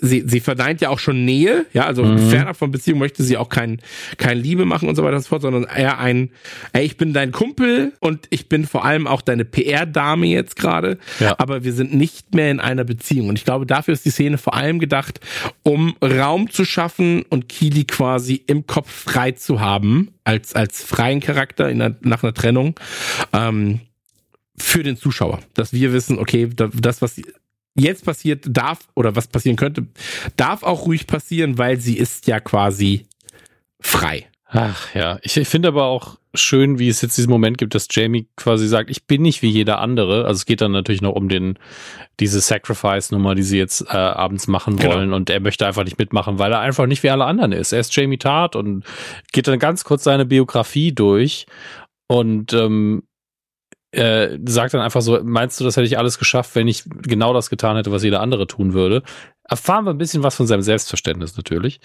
sie, 0.00 0.24
sie 0.26 0.40
verneint 0.40 0.80
ja 0.80 0.88
auch 0.88 0.98
schon 0.98 1.24
Nähe, 1.24 1.66
ja, 1.74 1.84
also 1.84 2.16
fernab 2.16 2.56
von 2.56 2.70
Beziehung 2.70 2.98
möchte 2.98 3.22
sie 3.22 3.36
auch 3.36 3.50
kein, 3.50 3.78
kein 4.16 4.38
Liebe 4.38 4.64
machen 4.64 4.88
und 4.88 4.96
so 4.96 5.04
weiter 5.04 5.16
und 5.16 5.22
so 5.22 5.28
fort, 5.28 5.42
sondern 5.42 5.64
eher 5.64 5.98
ein, 5.98 6.30
ey, 6.72 6.84
ich 6.86 6.96
bin 6.96 7.12
dein 7.12 7.30
Kumpel 7.30 7.92
und 8.00 8.26
ich 8.30 8.48
bin 8.48 8.64
vor 8.66 8.86
allem 8.86 9.06
auch 9.06 9.20
deine 9.20 9.44
PR-Dame 9.44 10.26
jetzt 10.26 10.56
gerade, 10.56 10.98
Ja. 11.20 11.34
aber 11.38 11.62
wir 11.62 11.74
sind 11.74 11.92
nicht 11.94 12.34
mehr 12.34 12.53
in 12.54 12.60
einer 12.60 12.84
Beziehung. 12.84 13.28
Und 13.28 13.38
ich 13.38 13.44
glaube, 13.44 13.66
dafür 13.66 13.94
ist 13.94 14.04
die 14.04 14.10
Szene 14.10 14.38
vor 14.38 14.54
allem 14.54 14.78
gedacht, 14.78 15.20
um 15.62 15.96
Raum 16.02 16.50
zu 16.50 16.64
schaffen 16.64 17.22
und 17.28 17.48
Kili 17.48 17.84
quasi 17.84 18.42
im 18.46 18.66
Kopf 18.66 18.90
frei 18.90 19.32
zu 19.32 19.60
haben, 19.60 20.08
als, 20.24 20.54
als 20.54 20.82
freien 20.82 21.20
Charakter 21.20 21.68
in 21.70 21.82
einer, 21.82 21.96
nach 22.00 22.22
einer 22.22 22.34
Trennung, 22.34 22.78
ähm, 23.32 23.80
für 24.56 24.82
den 24.82 24.96
Zuschauer. 24.96 25.40
Dass 25.54 25.72
wir 25.72 25.92
wissen, 25.92 26.18
okay, 26.18 26.48
da- 26.54 26.70
das, 26.72 27.02
was 27.02 27.20
jetzt 27.74 28.04
passiert, 28.04 28.44
darf, 28.48 28.78
oder 28.94 29.16
was 29.16 29.26
passieren 29.26 29.56
könnte, 29.56 29.86
darf 30.36 30.62
auch 30.62 30.86
ruhig 30.86 31.06
passieren, 31.06 31.58
weil 31.58 31.80
sie 31.80 31.98
ist 31.98 32.26
ja 32.28 32.38
quasi 32.40 33.06
frei. 33.80 34.26
Ach 34.46 34.94
ja, 34.94 35.18
ich, 35.22 35.36
ich 35.36 35.48
finde 35.48 35.68
aber 35.68 35.84
auch 35.86 36.16
schön, 36.34 36.78
wie 36.78 36.88
es 36.88 37.00
jetzt 37.00 37.16
diesen 37.16 37.30
Moment 37.30 37.58
gibt, 37.58 37.74
dass 37.74 37.88
Jamie 37.90 38.28
quasi 38.36 38.68
sagt, 38.68 38.90
ich 38.90 39.06
bin 39.06 39.22
nicht 39.22 39.42
wie 39.42 39.48
jeder 39.48 39.80
andere. 39.80 40.26
Also 40.26 40.38
es 40.38 40.46
geht 40.46 40.60
dann 40.60 40.72
natürlich 40.72 41.00
noch 41.02 41.14
um 41.14 41.28
den 41.28 41.58
diese 42.20 42.40
Sacrifice-Nummer, 42.40 43.34
die 43.34 43.42
sie 43.42 43.58
jetzt 43.58 43.82
äh, 43.88 43.96
abends 43.96 44.46
machen 44.46 44.76
Genau. 44.76 44.94
wollen 44.94 45.12
und 45.12 45.30
er 45.30 45.40
möchte 45.40 45.66
einfach 45.66 45.84
nicht 45.84 45.98
mitmachen, 45.98 46.38
weil 46.38 46.52
er 46.52 46.60
einfach 46.60 46.86
nicht 46.86 47.02
wie 47.02 47.10
alle 47.10 47.24
anderen 47.24 47.52
ist. 47.52 47.72
Er 47.72 47.80
ist 47.80 47.94
Jamie 47.96 48.18
Tart 48.18 48.54
und 48.54 48.84
geht 49.32 49.48
dann 49.48 49.58
ganz 49.58 49.82
kurz 49.84 50.04
seine 50.04 50.24
Biografie 50.26 50.92
durch 50.92 51.46
und 52.06 52.52
ähm, 52.52 53.02
äh, 53.94 54.38
sagt 54.46 54.74
dann 54.74 54.80
einfach 54.80 55.02
so, 55.02 55.20
meinst 55.22 55.60
du, 55.60 55.64
das 55.64 55.76
hätte 55.76 55.86
ich 55.86 55.98
alles 55.98 56.18
geschafft, 56.18 56.54
wenn 56.54 56.68
ich 56.68 56.84
genau 57.02 57.32
das 57.32 57.50
getan 57.50 57.76
hätte, 57.76 57.92
was 57.92 58.02
jeder 58.02 58.20
andere 58.20 58.46
tun 58.46 58.72
würde? 58.72 59.02
Erfahren 59.44 59.84
wir 59.84 59.90
ein 59.90 59.98
bisschen 59.98 60.22
was 60.22 60.36
von 60.36 60.46
seinem 60.46 60.62
Selbstverständnis 60.62 61.36
natürlich. 61.36 61.80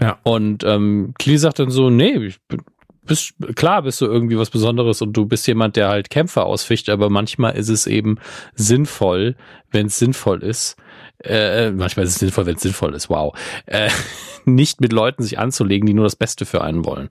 Ja. 0.00 0.18
Und 0.22 0.64
ähm, 0.64 1.14
Klee 1.18 1.36
sagt 1.36 1.58
dann 1.58 1.70
so, 1.70 1.90
nee, 1.90 2.16
ich 2.18 2.40
bin, 2.46 2.62
bist, 3.04 3.34
klar 3.56 3.82
bist 3.82 4.00
du 4.00 4.06
irgendwie 4.06 4.38
was 4.38 4.50
Besonderes 4.50 5.02
und 5.02 5.14
du 5.14 5.26
bist 5.26 5.46
jemand, 5.46 5.76
der 5.76 5.88
halt 5.88 6.10
Kämpfer 6.10 6.46
ausficht, 6.46 6.88
aber 6.88 7.10
manchmal 7.10 7.56
ist 7.56 7.68
es 7.68 7.86
eben 7.86 8.18
sinnvoll, 8.54 9.36
wenn 9.70 9.86
es 9.86 9.98
sinnvoll 9.98 10.42
ist, 10.42 10.76
äh, 11.24 11.70
manchmal 11.70 12.06
ist 12.06 12.12
es 12.12 12.18
sinnvoll, 12.18 12.46
wenn 12.46 12.56
es 12.56 12.62
sinnvoll 12.62 12.94
ist, 12.94 13.10
wow, 13.10 13.34
äh, 13.66 13.90
nicht 14.44 14.80
mit 14.80 14.92
Leuten 14.92 15.22
sich 15.22 15.38
anzulegen, 15.38 15.86
die 15.86 15.94
nur 15.94 16.04
das 16.04 16.16
Beste 16.16 16.46
für 16.46 16.62
einen 16.62 16.84
wollen. 16.84 17.08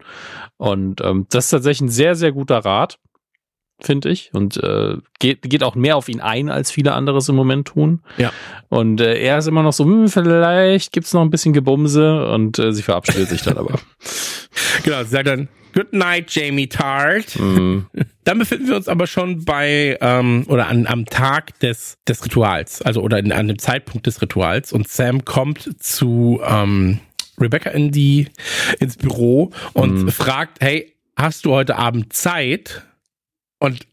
Und 0.58 1.02
ähm, 1.02 1.26
das 1.30 1.46
ist 1.46 1.52
tatsächlich 1.52 1.90
ein 1.90 1.92
sehr, 1.92 2.16
sehr 2.16 2.32
guter 2.32 2.60
Rat, 2.60 3.00
finde 3.82 4.10
ich. 4.10 4.32
Und 4.34 4.58
äh, 4.58 4.98
geht, 5.20 5.42
geht 5.44 5.64
auch 5.64 5.76
mehr 5.76 5.98
auf 5.98 6.10
ihn 6.10 6.22
ein, 6.22 6.50
als 6.50 6.72
viele 6.72 6.94
andere 6.94 7.18
es 7.18 7.30
im 7.30 7.36
Moment 7.36 7.68
tun. 7.68 8.02
Ja. 8.18 8.32
Und 8.70 9.02
äh, 9.02 9.20
er 9.20 9.38
ist 9.38 9.48
immer 9.48 9.64
noch 9.64 9.74
so, 9.74 9.86
hm, 9.86 10.08
vielleicht 10.10 10.92
gibt's 10.92 11.14
noch 11.14 11.22
ein 11.22 11.30
bisschen 11.30 11.54
Gebumse 11.54 12.30
und 12.30 12.60
äh, 12.60 12.72
sie 12.74 12.84
verabschiedet 12.84 13.30
sich 13.30 13.42
dann 13.42 13.58
aber. 13.58 13.80
Genau, 14.84 15.02
sie 15.04 15.10
sagt 15.10 15.28
dann, 15.28 15.48
Good 15.74 15.94
night, 15.94 16.32
Jamie 16.32 16.68
Tart. 16.68 17.40
Mhm. 17.40 17.86
Dann 18.24 18.40
befinden 18.40 18.68
wir 18.68 18.76
uns 18.76 18.88
aber 18.88 19.08
schon 19.08 19.46
bei 19.46 19.98
ähm, 20.02 20.46
oder 20.48 20.68
an, 20.68 20.88
am 20.88 21.06
Tag 21.06 21.60
des, 21.60 21.98
des 22.08 22.24
Rituals, 22.26 22.82
also 22.82 23.02
oder 23.02 23.20
in, 23.20 23.32
an 23.32 23.48
dem 23.48 23.60
Zeitpunkt 23.60 24.08
des 24.08 24.22
Rituals 24.22 24.74
und 24.74 24.88
Sam 24.88 25.26
kommt 25.26 25.82
zu 25.82 26.40
ähm, 26.46 27.00
Rebecca 27.40 27.70
in 27.70 27.92
die 27.92 28.28
ins 28.80 28.98
Büro 28.98 29.52
und 29.74 30.12
fragt, 30.12 30.58
hey, 30.60 30.94
hast 31.16 31.46
du 31.46 31.52
heute 31.52 31.78
Abend 31.78 32.14
Zeit? 32.14 32.84
Und 33.60 33.86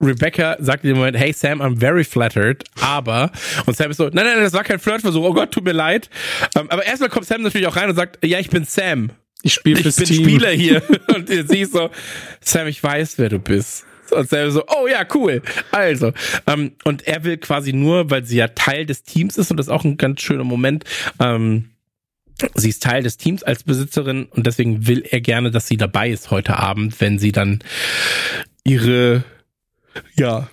Rebecca 0.00 0.56
sagt 0.60 0.84
in 0.84 0.90
dem 0.90 0.98
Moment, 0.98 1.16
hey 1.16 1.32
Sam, 1.32 1.62
I'm 1.62 1.78
very 1.78 2.04
flattered, 2.04 2.64
aber, 2.80 3.30
und 3.64 3.76
Sam 3.76 3.90
ist 3.90 3.96
so, 3.96 4.04
nein, 4.04 4.26
nein, 4.26 4.40
das 4.40 4.52
war 4.52 4.62
kein 4.62 4.78
Flirtversuch, 4.78 5.24
oh 5.24 5.32
Gott, 5.32 5.52
tut 5.52 5.64
mir 5.64 5.72
leid. 5.72 6.10
Ähm, 6.54 6.66
aber 6.70 6.84
erstmal 6.84 7.08
kommt 7.08 7.26
Sam 7.26 7.42
natürlich 7.42 7.66
auch 7.66 7.76
rein 7.76 7.88
und 7.88 7.96
sagt, 7.96 8.24
ja, 8.24 8.38
ich 8.38 8.50
bin 8.50 8.64
Sam. 8.64 9.10
Ich 9.42 9.54
spiele 9.54 9.80
Ich 9.80 9.96
bin 9.96 10.04
Team. 10.04 10.24
Spieler 10.24 10.50
hier. 10.50 10.82
Und 11.14 11.28
sie 11.28 11.60
ist 11.60 11.72
so, 11.72 11.90
Sam, 12.40 12.66
ich 12.66 12.82
weiß, 12.82 13.18
wer 13.18 13.28
du 13.28 13.38
bist. 13.38 13.84
Und 14.10 14.28
Sam 14.28 14.50
so, 14.50 14.64
oh 14.66 14.86
ja, 14.86 15.06
cool. 15.14 15.42
Also, 15.70 16.12
ähm, 16.46 16.72
und 16.84 17.06
er 17.06 17.22
will 17.24 17.36
quasi 17.36 17.72
nur, 17.72 18.10
weil 18.10 18.24
sie 18.24 18.38
ja 18.38 18.48
Teil 18.48 18.86
des 18.86 19.02
Teams 19.02 19.36
ist 19.36 19.50
und 19.50 19.56
das 19.56 19.66
ist 19.66 19.72
auch 19.72 19.84
ein 19.84 19.96
ganz 19.98 20.20
schöner 20.20 20.44
Moment, 20.44 20.84
ähm, 21.20 21.70
sie 22.54 22.68
ist 22.68 22.82
Teil 22.82 23.02
des 23.02 23.16
Teams 23.16 23.42
als 23.42 23.64
Besitzerin 23.64 24.26
und 24.26 24.46
deswegen 24.46 24.86
will 24.86 25.04
er 25.08 25.20
gerne, 25.20 25.50
dass 25.50 25.68
sie 25.68 25.76
dabei 25.76 26.10
ist 26.10 26.30
heute 26.30 26.56
Abend, 26.58 27.00
wenn 27.00 27.18
sie 27.18 27.32
dann 27.32 27.60
ihre, 28.66 29.24
ja, 30.14 30.48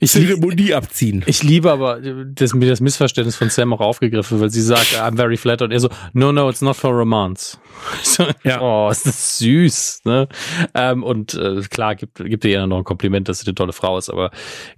Ich, 0.00 0.10
Zeremonie 0.12 0.74
abziehen. 0.74 1.22
ich 1.26 1.42
liebe 1.42 1.70
aber 1.70 2.00
das, 2.00 2.52
das 2.58 2.80
Missverständnis 2.80 3.36
von 3.36 3.48
Sam 3.50 3.72
auch 3.72 3.80
aufgegriffen, 3.80 4.40
weil 4.40 4.50
sie 4.50 4.62
sagt, 4.62 4.96
I'm 4.96 5.16
very 5.16 5.36
flattered. 5.36 5.68
Und 5.68 5.72
er 5.72 5.80
so, 5.80 5.88
no, 6.14 6.32
no, 6.32 6.48
it's 6.50 6.62
not 6.62 6.76
for 6.76 6.90
romance. 6.92 7.58
So, 8.02 8.26
Ja. 8.42 8.60
Oh, 8.60 8.90
ist 8.90 9.06
das 9.06 9.38
süß. 9.38 10.00
Ne? 10.04 10.28
Ähm, 10.74 11.04
und 11.04 11.34
äh, 11.34 11.60
klar, 11.70 11.94
gibt, 11.94 12.16
gibt 12.16 12.44
ihr 12.44 12.50
ja 12.50 12.66
noch 12.66 12.78
ein 12.78 12.84
Kompliment, 12.84 13.28
dass 13.28 13.40
sie 13.40 13.46
eine 13.46 13.54
tolle 13.54 13.72
Frau 13.72 13.98
ist, 13.98 14.10
aber 14.10 14.30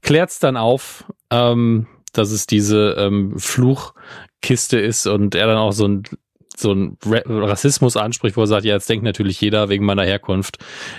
klärt's 0.03 0.39
dann 0.39 0.57
auf, 0.59 1.05
ähm, 1.31 1.87
dass 2.13 2.31
es 2.31 2.47
diese 2.47 2.97
ähm, 2.99 3.39
Fluchkiste 3.39 4.79
ist 4.79 5.07
und 5.07 5.35
er 5.35 5.47
dann 5.47 5.57
auch 5.57 5.73
so 5.73 5.87
ein 5.89 6.03
so 6.61 6.73
ein 6.73 6.97
Ra 7.05 7.21
Rassismus 7.27 7.97
anspricht, 7.97 8.37
wo 8.37 8.43
er 8.43 8.47
sagt, 8.47 8.65
ja, 8.65 8.75
jetzt 8.75 8.89
denkt 8.89 9.05
natürlich 9.05 9.41
jeder 9.41 9.69
wegen 9.69 9.85
meiner 9.85 10.05
Herkunft, 10.05 10.59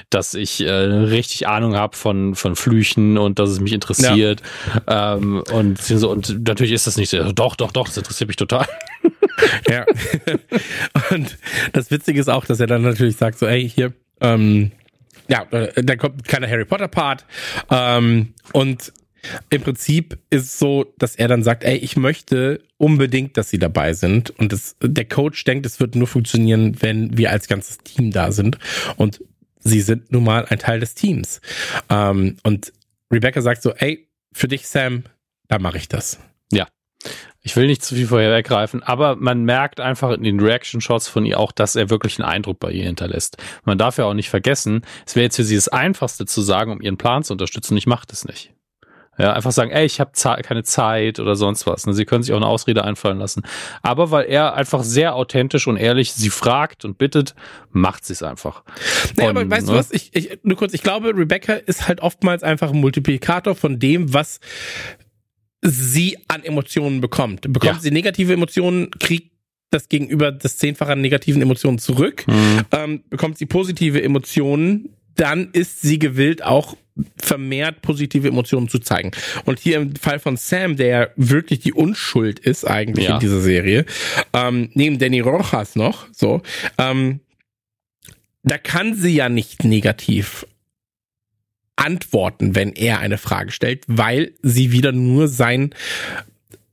dass 0.10 0.34
ich 0.34 0.62
äh, 0.62 0.72
richtig 0.72 1.48
Ahnung 1.48 1.76
habe 1.76 1.96
von 1.96 2.36
von 2.36 2.56
Flüchen 2.56 3.18
und 3.18 3.40
dass 3.40 3.50
es 3.50 3.60
mich 3.60 3.74
interessiert. 3.74 4.42
Ähm, 4.88 5.44
und 5.52 5.82
so 5.82 6.10
und 6.10 6.48
natürlich 6.48 6.74
ist 6.74 6.88
das 6.88 6.98
nicht 6.98 7.10
so. 7.10 7.32
Doch, 7.32 7.56
doch, 7.56 7.72
doch, 7.72 7.88
das 7.88 7.98
interessiert 7.98 8.28
mich 8.28 8.38
total. 8.38 8.68
Ja. 9.68 9.86
und 11.10 11.38
das 11.74 11.90
Witzige 11.90 12.20
ist 12.20 12.30
auch, 12.30 12.46
dass 12.46 12.60
er 12.60 12.68
dann 12.68 12.84
natürlich 12.84 13.18
sagt, 13.18 13.40
so, 13.40 13.48
ey, 13.48 13.68
hier, 13.68 13.94
ähm, 14.20 14.72
ja, 15.28 15.44
äh, 15.52 15.84
da 15.84 15.96
kommt 15.96 16.28
keiner 16.28 16.48
Harry 16.48 16.66
Potter 16.66 16.88
Part. 16.88 17.26
Ähm, 17.70 18.34
und 18.54 18.92
im 19.50 19.62
Prinzip 19.62 20.18
ist 20.30 20.44
es 20.46 20.60
so, 20.60 20.94
dass 20.98 21.16
er 21.16 21.28
dann 21.28 21.44
sagt, 21.44 21.64
ey, 21.64 21.78
ich 21.78 21.96
möchte 21.96 22.62
unbedingt, 22.82 23.38
dass 23.38 23.50
sie 23.50 23.60
dabei 23.60 23.94
sind. 23.94 24.32
Und 24.32 24.52
das, 24.52 24.76
der 24.82 25.06
Coach 25.06 25.44
denkt, 25.44 25.66
es 25.66 25.80
wird 25.80 25.96
nur 25.96 26.08
funktionieren, 26.08 26.82
wenn 26.82 27.18
wir 27.18 27.32
als 27.32 27.48
ganzes 27.48 27.78
Team 27.80 28.12
da 28.12 28.32
sind. 28.32 28.58
Und 28.98 29.24
sie 29.60 29.82
sind 29.82 30.12
nun 30.12 30.24
mal 30.24 30.46
ein 30.46 30.60
Teil 30.60 30.80
des 30.80 30.96
Teams. 30.96 31.42
Ähm, 31.90 32.38
und 32.44 32.74
Rebecca 33.12 33.42
sagt 33.42 33.62
so, 33.62 33.74
ey, 33.74 34.08
für 34.34 34.48
dich, 34.48 34.68
Sam, 34.68 35.04
da 35.48 35.60
mache 35.60 35.78
ich 35.78 35.88
das. 35.88 36.20
Ich 37.44 37.56
will 37.56 37.66
nicht 37.66 37.84
zu 37.84 37.96
viel 37.96 38.08
vorher 38.08 38.32
weggreifen, 38.32 38.84
aber 38.84 39.16
man 39.16 39.44
merkt 39.44 39.80
einfach 39.80 40.12
in 40.12 40.24
den 40.24 40.40
Reaction-Shots 40.40 41.08
von 41.08 41.26
ihr 41.26 41.40
auch, 41.40 41.52
dass 41.52 41.76
er 41.76 41.90
wirklich 41.90 42.20
einen 42.20 42.30
Eindruck 42.30 42.60
bei 42.60 42.72
ihr 42.72 42.84
hinterlässt. 42.84 43.38
Man 43.64 43.80
darf 43.80 43.98
ja 43.98 44.06
auch 44.06 44.14
nicht 44.14 44.30
vergessen, 44.30 44.82
es 45.08 45.16
wäre 45.16 45.24
jetzt 45.24 45.38
für 45.38 45.44
sie 45.44 45.56
das 45.56 45.68
Einfachste 45.68 46.26
zu 46.26 46.42
sagen, 46.42 46.72
um 46.72 46.82
ihren 46.82 46.98
Plan 46.98 47.24
zu 47.24 47.34
unterstützen, 47.34 47.76
ich 47.78 47.88
mache 47.88 48.06
das 48.08 48.26
nicht. 48.26 48.54
Ja, 49.22 49.34
einfach 49.34 49.52
sagen, 49.52 49.72
ey, 49.72 49.86
ich 49.86 50.00
habe 50.00 50.12
keine 50.44 50.64
Zeit 50.64 51.20
oder 51.20 51.36
sonst 51.36 51.68
was. 51.68 51.86
Ne? 51.86 51.94
Sie 51.94 52.06
können 52.06 52.24
sich 52.24 52.34
auch 52.34 52.38
eine 52.38 52.48
Ausrede 52.48 52.84
einfallen 52.84 53.20
lassen. 53.20 53.44
Aber 53.82 54.12
weil 54.12 54.26
er 54.26 54.56
einfach 54.56 54.84
sehr 54.84 55.16
authentisch 55.16 55.68
und 55.68 55.78
ehrlich 55.78 56.14
sie 56.14 56.30
fragt 56.30 56.86
und 56.86 56.98
bittet, 56.98 57.36
macht 57.72 58.06
sie 58.06 58.14
es 58.14 58.24
einfach. 58.24 58.64
Nee, 59.18 59.26
Und, 59.26 59.30
aber 59.38 59.50
weißt 59.50 59.68
du 59.68 59.74
ne? 59.74 59.78
was? 59.78 59.92
Ich, 59.92 60.16
ich, 60.16 60.40
nur 60.44 60.58
kurz, 60.58 60.74
ich 60.74 60.84
glaube, 60.84 61.16
Rebecca 61.16 61.54
ist 61.54 61.88
halt 61.88 62.02
oftmals 62.02 62.44
einfach 62.44 62.72
ein 62.72 62.80
Multiplikator 62.80 63.56
von 63.56 63.80
dem, 63.80 64.14
was 64.14 64.40
sie 65.62 66.18
an 66.28 66.44
Emotionen 66.44 67.02
bekommt. 67.02 67.42
Bekommt 67.42 67.64
Ja. 67.76 67.80
sie 67.80 67.92
negative 67.92 68.34
Emotionen, 68.34 68.90
kriegt 68.92 69.32
das 69.70 69.88
Gegenüber 69.88 70.32
das 70.32 70.58
Zehnfache 70.58 70.92
an 70.92 71.02
negativen 71.02 71.42
Emotionen 71.42 71.80
zurück. 71.80 72.26
Mhm. 72.28 72.62
Ähm, 72.72 73.04
bekommt 73.10 73.38
sie 73.38 73.46
positive 73.46 74.02
Emotionen, 74.04 74.90
dann 75.16 75.50
ist 75.54 75.82
sie 75.82 76.00
gewillt, 76.00 76.44
auch 76.44 76.76
vermehrt 77.18 77.82
positive 77.82 78.28
Emotionen 78.28 78.68
zu 78.68 78.80
zeigen. 78.80 79.12
Und 79.46 79.60
hier 79.60 79.78
im 79.78 79.96
Fall 79.96 80.20
von 80.20 80.36
Sam, 80.38 80.76
der 80.76 81.12
wirklich 81.16 81.60
die 81.62 81.74
Unschuld 81.74 82.40
ist 82.40 82.66
eigentlich 82.66 83.08
Ja. 83.08 83.14
in 83.16 83.20
dieser 83.22 83.40
Serie, 83.42 83.86
ähm, 84.34 84.70
neben 84.74 85.00
Danny 85.00 85.22
Rojas 85.22 85.76
noch, 85.76 86.08
so, 86.12 86.42
ähm, 86.78 87.22
da 88.44 88.58
kann 88.58 88.94
sie 88.96 89.16
ja 89.16 89.30
nicht 89.30 89.64
negativ 89.64 90.46
antworten, 91.76 92.56
wenn 92.56 92.74
er 92.74 93.00
eine 93.00 93.18
Frage 93.18 93.52
stellt, 93.52 93.84
weil 93.88 94.34
sie 94.42 94.72
wieder 94.72 94.92
nur 94.92 95.28
sein 95.28 95.74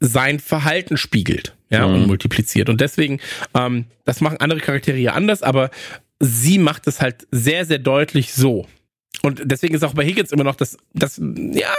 sein 0.00 0.38
Verhalten 0.38 0.96
spiegelt, 0.96 1.56
ja, 1.70 1.86
Mhm. 1.86 1.94
und 1.94 2.06
multipliziert. 2.06 2.68
Und 2.68 2.80
deswegen, 2.80 3.18
ähm, 3.54 3.86
das 4.04 4.20
machen 4.20 4.36
andere 4.40 4.60
Charaktere 4.60 4.96
ja 4.98 5.12
anders, 5.14 5.42
aber 5.42 5.70
sie 6.20 6.58
macht 6.58 6.86
es 6.86 7.00
halt 7.00 7.26
sehr, 7.30 7.64
sehr 7.64 7.78
deutlich 7.78 8.32
so. 8.34 8.66
Und 9.22 9.42
deswegen 9.44 9.74
ist 9.74 9.82
auch 9.84 9.94
bei 9.94 10.04
Higgins 10.04 10.30
immer 10.32 10.44
noch 10.44 10.54
das, 10.54 10.76
das, 10.94 11.20
ja, 11.20 11.72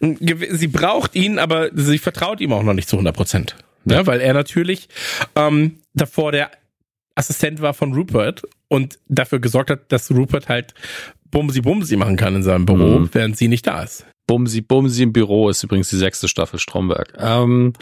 sie 0.00 0.68
braucht 0.68 1.14
ihn, 1.14 1.38
aber 1.38 1.70
sie 1.74 1.98
vertraut 1.98 2.40
ihm 2.40 2.52
auch 2.52 2.62
noch 2.62 2.74
nicht 2.74 2.88
zu 2.88 2.96
100 2.96 3.14
Prozent. 3.16 3.56
Ja. 3.84 4.06
weil 4.06 4.20
er 4.20 4.32
natürlich 4.32 4.88
ähm, 5.34 5.78
davor 5.94 6.30
der 6.30 6.52
Assistent 7.16 7.60
war 7.60 7.74
von 7.74 7.92
Rupert 7.94 8.42
und 8.68 8.98
dafür 9.08 9.40
gesorgt 9.40 9.70
hat, 9.70 9.90
dass 9.90 10.10
Rupert 10.12 10.48
halt 10.48 10.72
Bumsi 11.32 11.60
Bumsi 11.62 11.96
machen 11.96 12.16
kann 12.16 12.36
in 12.36 12.42
seinem 12.44 12.64
Büro, 12.64 13.00
Mhm. 13.00 13.10
während 13.12 13.36
sie 13.36 13.48
nicht 13.48 13.66
da 13.66 13.82
ist. 13.82 14.06
Bumsi, 14.28 14.60
Bumsi 14.60 15.02
im 15.02 15.12
Büro 15.12 15.48
ist 15.48 15.64
übrigens 15.64 15.88
die 15.90 15.96
sechste 15.96 16.28
Staffel 16.28 16.60
Stromberg. 16.60 17.12
Ähm, 17.18 17.72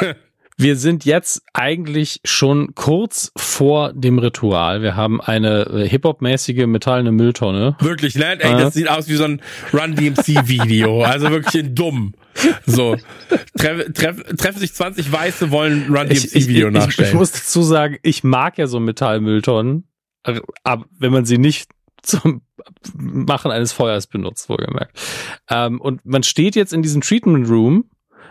wir 0.58 0.76
sind 0.76 1.04
jetzt 1.04 1.42
eigentlich 1.52 2.20
schon 2.24 2.74
kurz 2.74 3.30
vor 3.36 3.92
dem 3.92 4.18
Ritual. 4.18 4.80
Wir 4.80 4.96
haben 4.96 5.20
eine 5.20 5.66
äh, 5.66 5.88
Hip-Hop-mäßige 5.88 6.66
metallene 6.66 7.12
Mülltonne. 7.12 7.76
Wirklich, 7.80 8.14
ne? 8.14 8.40
Ey, 8.40 8.52
das 8.52 8.74
sieht 8.74 8.88
aus 8.88 9.08
wie 9.08 9.16
so 9.16 9.24
ein 9.24 9.42
Run 9.74 9.94
DMC-Video. 9.94 11.02
also 11.04 11.30
wirklich 11.30 11.62
in 11.62 11.74
dumm. 11.74 12.14
So. 12.64 12.96
Treff, 13.58 13.92
treff, 13.92 14.22
treffen 14.36 14.58
sich 14.58 14.72
20 14.72 15.12
Weiße, 15.12 15.50
wollen 15.50 15.86
ein 15.88 15.94
Run 15.94 16.10
Ich, 16.10 16.34
nachstellen. 16.70 17.10
ich 17.10 17.14
muss 17.14 17.32
dazu 17.32 17.62
sagen, 17.62 17.98
ich 18.02 18.24
mag 18.24 18.56
ja 18.56 18.66
so 18.66 18.80
Metallmülltonnen, 18.80 19.86
äh, 20.24 20.40
aber 20.64 20.86
wenn 20.98 21.12
man 21.12 21.26
sie 21.26 21.38
nicht 21.38 21.70
zum 22.02 22.42
Machen 22.94 23.50
eines 23.50 23.72
Feuers 23.72 24.06
benutzt, 24.06 24.48
wohlgemerkt. 24.48 24.98
Ähm, 25.50 25.80
und 25.80 26.04
man 26.06 26.22
steht 26.22 26.56
jetzt 26.56 26.72
in 26.72 26.82
diesem 26.82 27.02
Treatment 27.02 27.48
Room, 27.48 27.90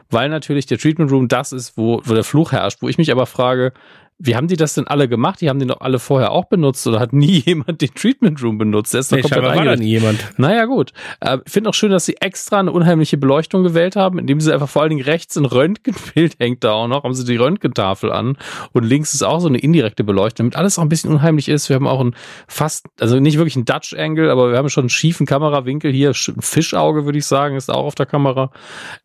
weil 0.09 0.29
natürlich 0.29 0.65
der 0.65 0.77
Treatment 0.77 1.11
Room 1.11 1.27
das 1.27 1.51
ist, 1.51 1.77
wo, 1.77 2.01
wo 2.05 2.13
der 2.13 2.23
Fluch 2.23 2.51
herrscht, 2.51 2.81
wo 2.81 2.89
ich 2.89 2.97
mich 2.97 3.11
aber 3.11 3.25
frage, 3.25 3.73
wie 4.17 4.35
haben 4.35 4.47
die 4.47 4.55
das 4.55 4.73
denn 4.73 4.87
alle 4.87 5.09
gemacht? 5.09 5.41
Die 5.41 5.49
haben 5.49 5.59
den 5.59 5.67
doch 5.67 5.81
alle 5.81 5.99
vorher 5.99 6.31
auch 6.31 6.45
benutzt 6.45 6.87
oder 6.87 6.99
hat 6.99 7.11
nie 7.11 7.39
jemand 7.45 7.81
den 7.81 7.93
Treatment 7.93 8.41
Room 8.41 8.57
benutzt? 8.57 8.93
Der 8.93 9.01
ist 9.01 9.11
doch 9.11 9.17
nee, 9.17 9.21
komplett 9.21 9.43
war 9.43 9.65
da 9.65 9.75
nie 9.75 9.87
jemand. 9.87 10.33
Naja, 10.37 10.65
gut. 10.65 10.93
Äh, 11.19 11.39
Ich 11.45 11.51
finde 11.51 11.69
auch 11.69 11.73
schön, 11.73 11.91
dass 11.91 12.05
sie 12.05 12.15
extra 12.21 12.59
eine 12.59 12.71
unheimliche 12.71 13.17
Beleuchtung 13.17 13.63
gewählt 13.63 13.95
haben, 13.95 14.17
indem 14.17 14.39
sie 14.39 14.53
einfach 14.53 14.69
vor 14.69 14.81
allen 14.83 14.89
Dingen 14.89 15.03
rechts 15.03 15.35
ein 15.35 15.45
Röntgenbild 15.45 16.35
hängt 16.39 16.63
da 16.63 16.71
auch 16.71 16.87
noch, 16.87 17.03
haben 17.03 17.13
sie 17.13 17.25
die 17.25 17.35
Röntgentafel 17.35 18.11
an 18.11 18.37
und 18.71 18.83
links 18.83 19.13
ist 19.13 19.23
auch 19.23 19.39
so 19.39 19.47
eine 19.47 19.57
indirekte 19.57 20.03
Beleuchtung, 20.03 20.45
damit 20.45 20.55
alles 20.55 20.79
auch 20.79 20.83
ein 20.83 20.89
bisschen 20.89 21.11
unheimlich 21.11 21.49
ist. 21.49 21.67
Wir 21.69 21.75
haben 21.75 21.87
auch 21.87 21.99
ein 21.99 22.15
fast, 22.47 22.85
also 22.99 23.19
nicht 23.19 23.37
wirklich 23.37 23.55
ein 23.55 23.65
Dutch 23.65 23.93
Angle, 23.93 24.31
aber 24.31 24.51
wir 24.51 24.57
haben 24.57 24.69
schon 24.69 24.83
einen 24.83 24.89
schiefen 24.89 25.25
Kamerawinkel 25.25 25.91
hier, 25.91 26.09
ein 26.09 26.41
Fischauge 26.41 27.05
würde 27.05 27.17
ich 27.17 27.25
sagen, 27.25 27.55
ist 27.57 27.69
auch 27.69 27.85
auf 27.85 27.95
der 27.95 28.05
Kamera. 28.05 28.51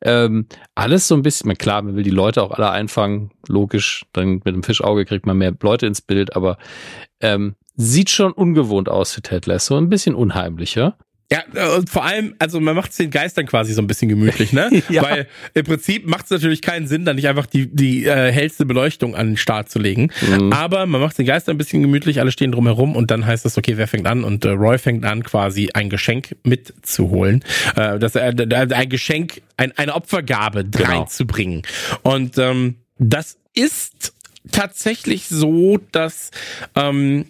Ähm, 0.03 0.47
alles 0.75 1.09
so 1.09 1.15
ein 1.15 1.23
bisschen, 1.23 1.49
na 1.49 1.55
klar, 1.55 1.83
man 1.83 1.97
will 1.97 2.05
die 2.05 2.11
Leute 2.11 2.43
auch 2.43 2.53
alle 2.53 2.71
einfangen, 2.71 3.31
logisch, 3.49 4.05
dann 4.13 4.41
mit 4.45 4.55
dem 4.55 4.63
Fischauge 4.63 5.00
kriegt 5.05 5.27
man 5.27 5.39
mehr 5.39 5.53
Leute 5.63 5.87
ins 5.87 6.01
Bild, 6.01 6.37
aber 6.37 6.59
ähm, 7.21 7.55
sieht 7.77 8.11
schon 8.11 8.33
ungewohnt 8.33 8.89
aus 8.89 9.13
für 9.15 9.23
Ted 9.23 9.47
Lasso, 9.47 9.77
ein 9.77 9.89
bisschen 9.89 10.15
unheimlicher. 10.15 10.97
Ja, 11.33 11.45
und 11.77 11.89
vor 11.89 12.05
allem, 12.05 12.35
also 12.41 12.59
man 12.59 12.75
macht 12.75 12.91
es 12.91 12.97
den 12.97 13.11
Geistern 13.11 13.47
quasi 13.47 13.73
so 13.73 13.81
ein 13.81 13.87
bisschen 13.87 14.09
gemütlich, 14.09 14.53
ne? 14.53 14.69
Ja. 14.89 15.03
Weil 15.03 15.29
im 15.55 15.65
Prinzip 15.65 16.09
macht 16.09 16.25
es 16.25 16.31
natürlich 16.31 16.61
keinen 16.61 16.89
Sinn, 16.89 17.05
da 17.05 17.15
nicht 17.15 17.29
einfach 17.29 17.47
die, 17.47 17.73
die 17.73 18.05
äh, 18.05 18.33
hellste 18.33 18.67
Beleuchtung 18.67 19.15
an 19.15 19.29
den 19.29 19.37
Start 19.37 19.71
zu 19.71 19.79
legen. 19.79 20.11
Mhm. 20.29 20.53
Aber 20.53 20.87
man 20.87 21.01
macht 21.01 21.19
den 21.19 21.27
Geistern 21.27 21.55
ein 21.55 21.59
bisschen 21.59 21.83
gemütlich, 21.83 22.19
alle 22.19 22.33
stehen 22.33 22.51
drumherum 22.51 22.97
und 22.97 23.13
dann 23.13 23.25
heißt 23.25 23.47
es, 23.47 23.57
okay, 23.57 23.77
wer 23.77 23.87
fängt 23.87 24.09
an? 24.09 24.25
Und 24.25 24.45
äh, 24.45 24.49
Roy 24.51 24.77
fängt 24.79 25.05
an, 25.05 25.23
quasi 25.23 25.71
ein 25.73 25.89
Geschenk 25.89 26.35
mitzuholen. 26.43 27.45
Äh, 27.77 28.01
dass 28.01 28.17
er 28.17 28.37
äh, 28.37 28.75
ein 28.75 28.89
Geschenk, 28.89 29.41
ein, 29.57 29.71
eine 29.79 29.95
Opfergabe 29.95 30.65
Genau. 30.65 30.89
reinzubringen. 30.91 31.63
Und 32.03 32.39
ähm, 32.39 32.79
das 32.99 33.39
ist 33.55 34.15
tatsächlich 34.51 35.29
so, 35.29 35.79
dass 35.93 36.31
ähm, 36.75 37.27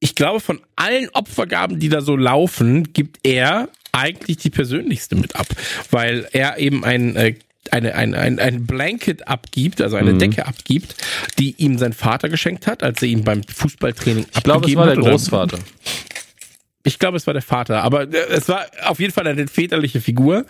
ich 0.00 0.14
glaube, 0.14 0.40
von 0.40 0.60
allen 0.76 1.08
Opfergaben, 1.10 1.78
die 1.78 1.88
da 1.90 2.00
so 2.00 2.16
laufen, 2.16 2.92
gibt 2.92 3.18
er 3.22 3.68
eigentlich 3.92 4.38
die 4.38 4.50
persönlichste 4.50 5.14
mit 5.16 5.36
ab, 5.36 5.46
weil 5.90 6.28
er 6.32 6.58
eben 6.58 6.84
ein 6.84 7.16
äh, 7.16 7.34
eine, 7.70 7.94
ein, 7.94 8.14
ein, 8.14 8.38
ein 8.38 8.66
Blanket 8.66 9.28
abgibt, 9.28 9.80
also 9.80 9.96
eine 9.96 10.14
Mhm. 10.14 10.18
Decke 10.18 10.46
abgibt, 10.46 10.94
die 11.38 11.54
ihm 11.58 11.78
sein 11.78 11.92
Vater 11.92 12.28
geschenkt 12.28 12.66
hat, 12.66 12.82
als 12.82 13.02
er 13.02 13.08
ihn 13.08 13.22
beim 13.22 13.42
Fußballtraining 13.44 14.26
Ich 14.34 14.42
glaube, 14.42 14.66
es 14.66 14.74
abgegeben 14.74 14.80
war 14.80 14.86
der 14.86 14.96
hat. 14.96 15.04
Großvater. 15.04 15.58
Ich 16.82 16.98
glaube, 16.98 17.16
es 17.18 17.26
war 17.26 17.34
der 17.34 17.42
Vater, 17.42 17.82
aber 17.82 18.02
äh, 18.02 18.28
es 18.30 18.48
war 18.48 18.64
auf 18.84 19.00
jeden 19.00 19.12
Fall 19.12 19.26
eine 19.26 19.46
väterliche 19.46 20.00
Figur. 20.00 20.46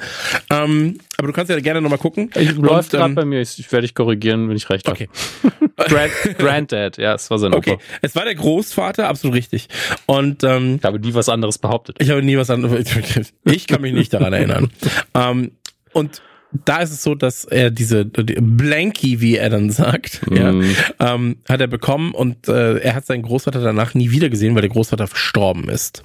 Ähm, 0.49 0.99
aber 1.17 1.29
du 1.29 1.33
kannst 1.33 1.51
ja 1.51 1.59
gerne 1.59 1.81
nochmal 1.81 1.99
gucken. 1.99 2.31
Ich, 2.37 2.53
läuft 2.53 2.91
gerade 2.91 3.07
ähm, 3.07 3.15
bei 3.17 3.25
mir, 3.25 3.41
ich, 3.41 3.59
ich 3.59 3.71
werde 3.73 3.87
dich 3.87 3.95
korrigieren, 3.95 4.49
wenn 4.49 4.57
ich 4.57 4.71
recht 4.71 4.87
habe. 4.87 4.95
Okay. 4.95 5.09
Grand, 5.89 6.13
Granddad, 6.39 6.99
ja, 6.99 7.15
es 7.15 7.31
war 7.31 7.39
sein 7.39 7.55
Okay, 7.55 7.79
es 8.03 8.15
war 8.15 8.25
der 8.25 8.35
Großvater, 8.35 9.09
absolut 9.09 9.37
richtig. 9.37 9.69
Und 10.07 10.45
ähm, 10.45 10.77
ich 10.77 10.85
habe 10.85 11.01
nie 11.01 11.15
was 11.15 11.29
anderes 11.29 11.59
behauptet. 11.59 11.97
Ich 12.01 12.11
habe 12.11 12.23
nie 12.23 12.37
was 12.37 12.51
anderes. 12.51 12.71
Ich 13.45 13.67
kann 13.67 13.81
mich 13.83 13.93
nicht 13.93 14.13
daran 14.13 14.33
erinnern. 14.33 14.71
ähm, 15.15 15.53
und 15.93 16.23
da 16.53 16.79
ist 16.79 16.91
es 16.91 17.03
so, 17.03 17.15
dass 17.15 17.45
er 17.45 17.71
diese 17.71 18.05
die 18.05 18.35
Blanky, 18.41 19.21
wie 19.21 19.37
er 19.37 19.51
dann 19.51 19.71
sagt, 19.71 20.29
mm. 20.29 20.35
ja, 20.35 20.55
ähm, 20.99 21.37
hat 21.49 21.61
er 21.61 21.69
bekommen 21.69 22.13
und 22.13 22.49
äh, 22.49 22.79
er 22.79 22.95
hat 22.95 23.07
seinen 23.07 23.23
Großvater 23.23 23.61
danach 23.61 23.95
nie 23.95 24.11
wieder 24.11 24.29
gesehen, 24.29 24.55
weil 24.55 24.63
der 24.63 24.71
Großvater 24.71 25.07
verstorben 25.07 25.69
ist. 25.69 26.03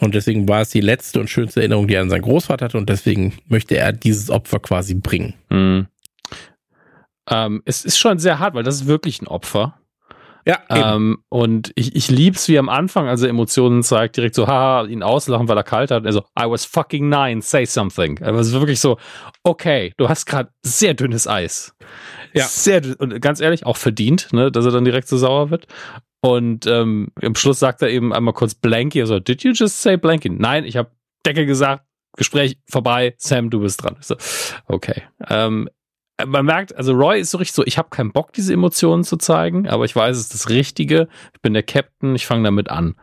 Und 0.00 0.14
deswegen 0.14 0.48
war 0.48 0.62
es 0.62 0.70
die 0.70 0.80
letzte 0.80 1.20
und 1.20 1.28
schönste 1.28 1.60
Erinnerung, 1.60 1.88
die 1.88 1.94
er 1.94 2.02
an 2.02 2.10
seinen 2.10 2.22
Großvater 2.22 2.66
hatte 2.66 2.78
und 2.78 2.88
deswegen 2.88 3.34
möchte 3.48 3.76
er 3.76 3.92
dieses 3.92 4.30
Opfer 4.30 4.60
quasi 4.60 4.94
bringen. 4.94 5.34
Mm. 5.50 5.80
Ähm, 7.30 7.62
es 7.64 7.84
ist 7.84 7.98
schon 7.98 8.18
sehr 8.18 8.38
hart, 8.38 8.54
weil 8.54 8.62
das 8.62 8.76
ist 8.76 8.86
wirklich 8.86 9.20
ein 9.20 9.26
Opfer. 9.26 9.78
Ja. 10.48 10.62
Ähm, 10.70 11.18
und 11.28 11.72
ich, 11.74 11.94
ich 11.94 12.10
lieb's 12.10 12.48
wie 12.48 12.58
am 12.58 12.70
Anfang, 12.70 13.06
also 13.06 13.26
Emotionen 13.26 13.82
zeigt, 13.82 14.16
direkt 14.16 14.34
so, 14.34 14.46
haha, 14.46 14.86
ihn 14.86 15.02
auslachen, 15.02 15.46
weil 15.46 15.58
er 15.58 15.62
kalt 15.62 15.90
hat. 15.90 16.06
Also, 16.06 16.20
I 16.40 16.44
was 16.46 16.64
fucking 16.64 17.10
nine, 17.10 17.42
say 17.42 17.66
something. 17.66 18.22
Aber 18.22 18.38
es 18.38 18.48
ist 18.48 18.54
wirklich 18.54 18.80
so, 18.80 18.96
okay, 19.42 19.92
du 19.98 20.08
hast 20.08 20.24
gerade 20.24 20.50
sehr 20.62 20.94
dünnes 20.94 21.26
Eis. 21.28 21.76
Ja. 22.32 22.44
Sehr 22.44 22.80
dünn. 22.80 22.94
Und 22.94 23.20
ganz 23.20 23.40
ehrlich, 23.40 23.66
auch 23.66 23.76
verdient, 23.76 24.32
ne, 24.32 24.50
dass 24.50 24.64
er 24.64 24.72
dann 24.72 24.86
direkt 24.86 25.08
so 25.08 25.18
sauer 25.18 25.50
wird. 25.50 25.66
Und 26.22 26.66
ähm, 26.66 27.08
am 27.22 27.34
Schluss 27.34 27.58
sagt 27.58 27.82
er 27.82 27.90
eben 27.90 28.14
einmal 28.14 28.32
kurz 28.32 28.54
Blanky, 28.54 29.02
also, 29.02 29.20
did 29.20 29.42
you 29.44 29.52
just 29.52 29.82
say 29.82 29.98
Blanky? 29.98 30.30
Nein, 30.30 30.64
ich 30.64 30.78
habe 30.78 30.90
Decke 31.26 31.44
gesagt, 31.44 31.84
Gespräch 32.16 32.58
vorbei, 32.68 33.14
Sam, 33.18 33.50
du 33.50 33.60
bist 33.60 33.84
dran. 33.84 33.96
So, 34.00 34.16
okay. 34.66 35.02
Ähm, 35.28 35.68
man 36.26 36.44
merkt, 36.44 36.74
also 36.76 36.92
Roy 36.92 37.20
ist 37.20 37.30
so 37.30 37.38
richtig 37.38 37.54
so, 37.54 37.64
ich 37.64 37.78
habe 37.78 37.90
keinen 37.90 38.12
Bock, 38.12 38.32
diese 38.32 38.52
Emotionen 38.52 39.04
zu 39.04 39.16
zeigen, 39.16 39.68
aber 39.68 39.84
ich 39.84 39.94
weiß, 39.94 40.16
es 40.16 40.24
ist 40.24 40.34
das 40.34 40.48
Richtige. 40.48 41.08
Ich 41.34 41.40
bin 41.40 41.54
der 41.54 41.62
Captain, 41.62 42.14
ich 42.14 42.26
fange 42.26 42.44
damit 42.44 42.70
an. 42.70 42.96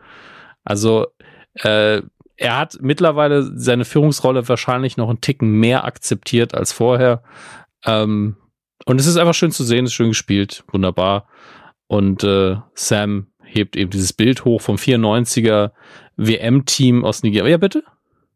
Also 0.64 1.06
äh, 1.54 2.02
er 2.36 2.58
hat 2.58 2.78
mittlerweile 2.80 3.50
seine 3.58 3.84
Führungsrolle 3.84 4.46
wahrscheinlich 4.48 4.96
noch 4.96 5.08
einen 5.08 5.20
Ticken 5.20 5.52
mehr 5.52 5.84
akzeptiert 5.84 6.54
als 6.54 6.72
vorher. 6.72 7.22
Ähm, 7.84 8.36
und 8.84 9.00
es 9.00 9.06
ist 9.06 9.16
einfach 9.16 9.34
schön 9.34 9.52
zu 9.52 9.64
sehen, 9.64 9.86
es 9.86 9.92
ist 9.92 9.94
schön 9.94 10.08
gespielt, 10.08 10.64
wunderbar. 10.70 11.28
Und 11.86 12.24
äh, 12.24 12.56
Sam 12.74 13.28
hebt 13.42 13.76
eben 13.76 13.90
dieses 13.90 14.12
Bild 14.12 14.44
hoch 14.44 14.60
vom 14.60 14.76
94er 14.76 15.70
WM-Team 16.16 17.04
aus 17.04 17.22
Nigeria. 17.22 17.52
Ja, 17.52 17.56
bitte? 17.56 17.84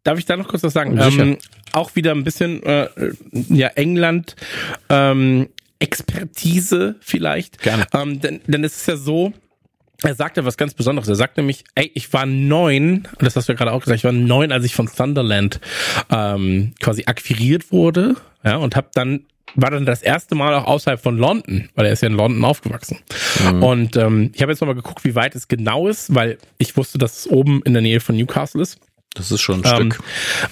Darf 0.04 0.18
ich 0.18 0.24
da 0.24 0.36
noch 0.36 0.48
kurz 0.48 0.62
was 0.62 0.72
sagen? 0.72 0.98
Ähm, 0.98 1.38
auch 1.72 1.94
wieder 1.94 2.12
ein 2.12 2.24
bisschen 2.24 2.62
äh, 2.62 2.88
ja 3.48 3.68
England 3.68 4.36
ähm, 4.88 5.48
Expertise 5.78 6.96
vielleicht. 7.00 7.62
Gerne. 7.62 7.86
Ähm, 7.94 8.20
denn, 8.20 8.40
denn 8.46 8.64
es 8.64 8.76
ist 8.76 8.86
ja 8.86 8.96
so, 8.96 9.32
er 10.02 10.14
sagte 10.14 10.44
was 10.44 10.56
ganz 10.56 10.74
Besonderes. 10.74 11.08
Er 11.08 11.16
sagt 11.16 11.36
nämlich, 11.36 11.64
ey, 11.74 11.90
ich 11.94 12.12
war 12.12 12.26
neun, 12.26 13.08
das 13.18 13.36
hast 13.36 13.48
du 13.48 13.52
ja 13.52 13.56
gerade 13.56 13.72
auch 13.72 13.80
gesagt, 13.80 13.98
ich 13.98 14.04
war 14.04 14.12
neun, 14.12 14.52
als 14.52 14.64
ich 14.64 14.74
von 14.74 14.86
Sunderland 14.86 15.60
ähm, 16.10 16.72
quasi 16.80 17.04
akquiriert 17.06 17.72
wurde, 17.72 18.16
ja, 18.44 18.56
und 18.56 18.76
habe 18.76 18.88
dann 18.94 19.24
war 19.56 19.70
dann 19.70 19.84
das 19.84 20.02
erste 20.02 20.36
Mal 20.36 20.54
auch 20.54 20.66
außerhalb 20.66 21.00
von 21.00 21.18
London, 21.18 21.68
weil 21.74 21.86
er 21.86 21.92
ist 21.92 22.02
ja 22.02 22.08
in 22.08 22.14
London 22.14 22.44
aufgewachsen. 22.44 22.98
Mhm. 23.42 23.62
Und 23.62 23.96
ähm, 23.96 24.30
ich 24.32 24.42
habe 24.42 24.52
jetzt 24.52 24.60
nochmal 24.60 24.76
geguckt, 24.76 25.04
wie 25.04 25.16
weit 25.16 25.34
es 25.34 25.48
genau 25.48 25.88
ist, 25.88 26.14
weil 26.14 26.38
ich 26.58 26.76
wusste, 26.76 26.98
dass 26.98 27.18
es 27.18 27.26
oben 27.28 27.60
in 27.64 27.72
der 27.72 27.82
Nähe 27.82 28.00
von 28.00 28.16
Newcastle 28.16 28.62
ist. 28.62 28.78
Das 29.14 29.30
ist 29.30 29.40
schon 29.40 29.64
ein 29.64 29.82
ähm, 29.82 29.92
Stück. 29.92 30.04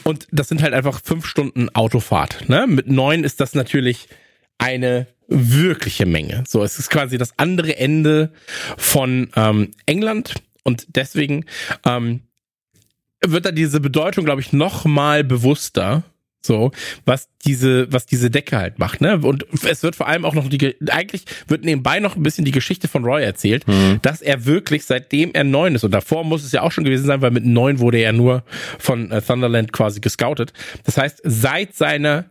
Und 0.05 0.27
das 0.33 0.49
sind 0.49 0.63
halt 0.63 0.75
einfach 0.75 1.01
fünf 1.03 1.27
Stunden 1.27 1.69
Autofahrt. 1.75 2.49
Ne? 2.49 2.67
Mit 2.67 2.89
neun 2.89 3.25
ist 3.25 3.41
das 3.41 3.55
natürlich 3.55 4.09
eine 4.59 5.07
wirkliche 5.29 6.07
Menge. 6.07 6.45
So, 6.47 6.65
es 6.65 6.79
ist 6.79 6.91
quasi 6.91 7.19
das 7.19 7.39
andere 7.39 7.77
Ende 7.77 8.33
von 8.77 9.31
ähm, 9.37 9.71
England 9.87 10.35
und 10.65 10.87
deswegen 10.97 11.45
ähm, 11.85 12.23
wird 13.25 13.45
da 13.45 13.53
diese 13.53 13.81
Bedeutung, 13.81 14.25
glaube 14.25 14.41
ich, 14.41 14.53
noch 14.53 14.85
mal 14.85 15.25
bewusster 15.25 16.05
so, 16.41 16.71
was 17.05 17.29
diese, 17.45 17.93
was 17.93 18.07
diese 18.07 18.31
Decke 18.31 18.57
halt 18.57 18.79
macht, 18.79 19.01
ne? 19.01 19.19
Und 19.19 19.47
es 19.69 19.83
wird 19.83 19.97
vor 19.97 20.07
allem 20.09 20.25
auch 20.25 20.35
noch 20.35 20.49
die, 20.49 20.77
eigentlich 20.91 21.25
wird 21.47 21.65
nebenbei 21.65 22.01
noch 22.01 22.17
ein 22.17 22.23
bisschen 22.23 22.45
die 22.45 22.53
Geschichte 22.53 22.89
von 22.89 23.05
Roy 23.05 23.23
erzählt, 23.23 23.67
mhm. 23.67 23.99
dass 24.03 24.23
er 24.23 24.47
wirklich, 24.47 24.85
seitdem 24.85 25.33
er 25.35 25.45
neun 25.45 25.75
ist, 25.75 25.85
und 25.85 25.91
davor 25.91 26.25
muss 26.25 26.45
es 26.45 26.53
ja 26.53 26.63
auch 26.63 26.73
schon 26.73 26.85
gewesen 26.85 27.07
sein, 27.07 27.23
weil 27.23 27.31
mit 27.31 27.45
neun 27.45 27.81
wurde 27.81 27.99
er 27.99 28.13
nur 28.13 28.45
von 28.79 29.11
äh, 29.11 29.21
Thunderland 29.21 29.73
quasi 29.73 30.01
gescoutet. 30.01 30.53
Das 30.85 30.97
heißt, 30.97 31.21
seit 31.25 31.75
seiner 31.75 32.31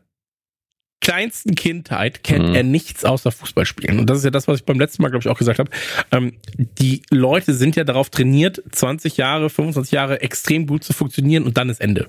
kleinsten 1.02 1.56
Kindheit 1.56 2.24
kennt 2.24 2.50
mhm. 2.50 2.56
er 2.56 2.64
nichts 2.64 3.06
außer 3.06 3.32
Fußballspielen. 3.32 4.00
Und 4.00 4.10
das 4.10 4.20
ist 4.20 4.24
ja 4.24 4.32
das, 4.32 4.48
was 4.48 4.60
ich 4.60 4.66
beim 4.66 4.80
letzten 4.80 5.04
Mal, 5.04 5.10
glaube 5.10 5.22
ich, 5.22 5.30
auch 5.30 5.38
gesagt 5.38 5.60
habe. 5.60 5.70
Ähm, 6.12 6.34
die 6.58 7.04
Leute 7.12 7.54
sind 7.54 7.76
ja 7.76 7.84
darauf 7.84 8.10
trainiert, 8.10 8.62
20 8.72 9.18
Jahre, 9.18 9.50
25 9.50 9.92
Jahre 9.92 10.22
extrem 10.22 10.66
gut 10.66 10.84
zu 10.84 10.94
funktionieren 10.94 11.44
und 11.44 11.58
dann 11.58 11.70
ist 11.70 11.82
Ende. 11.82 12.08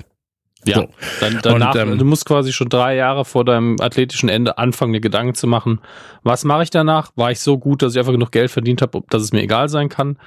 Ja, 0.65 0.77
so. 0.77 0.89
dann, 1.21 1.39
danach, 1.43 1.75
und, 1.75 1.81
ähm, 1.81 1.99
du 1.99 2.05
musst 2.05 2.27
quasi 2.27 2.53
schon 2.53 2.69
drei 2.69 2.97
Jahre 2.97 3.25
vor 3.25 3.45
deinem 3.45 3.77
athletischen 3.81 4.29
Ende 4.29 4.59
anfangen, 4.59 4.93
dir 4.93 5.01
Gedanken 5.01 5.35
zu 5.35 5.47
machen, 5.47 5.81
was 6.25 6.45
mache 6.45 6.65
ich 6.65 6.71
danach? 6.71 7.13
War 7.15 7.31
ich 7.31 7.41
so 7.41 7.59
gut, 7.59 7.81
dass 7.81 7.93
ich 7.93 7.99
einfach 7.99 8.13
genug 8.13 8.33
Geld 8.33 8.51
verdient 8.51 8.83
habe, 8.83 9.03
dass 9.09 9.23
es 9.23 9.33
mir 9.33 9.43
egal 9.43 9.69
sein 9.69 9.89
kann? 9.89 10.19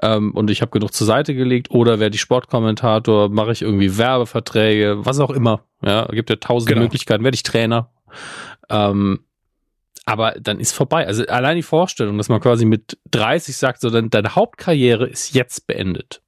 Ähm, 0.00 0.32
und 0.32 0.50
ich 0.50 0.62
habe 0.62 0.70
genug 0.70 0.94
zur 0.94 1.06
Seite 1.06 1.34
gelegt 1.34 1.70
oder 1.70 2.00
werde 2.00 2.14
ich 2.14 2.22
Sportkommentator, 2.22 3.28
mache 3.28 3.52
ich 3.52 3.62
irgendwie 3.62 3.98
Werbeverträge, 3.98 5.04
was 5.04 5.20
auch 5.20 5.30
immer. 5.30 5.60
Ja, 5.82 6.06
gibt 6.06 6.30
ja 6.30 6.36
tausend 6.36 6.70
genau. 6.70 6.82
Möglichkeiten, 6.82 7.22
werde 7.22 7.34
ich 7.34 7.42
Trainer. 7.42 7.90
Ähm, 8.70 9.20
aber 10.06 10.32
dann 10.38 10.60
ist 10.60 10.72
vorbei. 10.72 11.06
Also 11.06 11.26
allein 11.26 11.56
die 11.56 11.62
Vorstellung, 11.62 12.18
dass 12.18 12.28
man 12.28 12.40
quasi 12.40 12.64
mit 12.64 12.98
30 13.10 13.56
sagt, 13.56 13.80
so 13.80 13.90
deine 13.90 14.34
Hauptkarriere 14.34 15.06
ist 15.06 15.34
jetzt 15.34 15.66
beendet. 15.66 16.23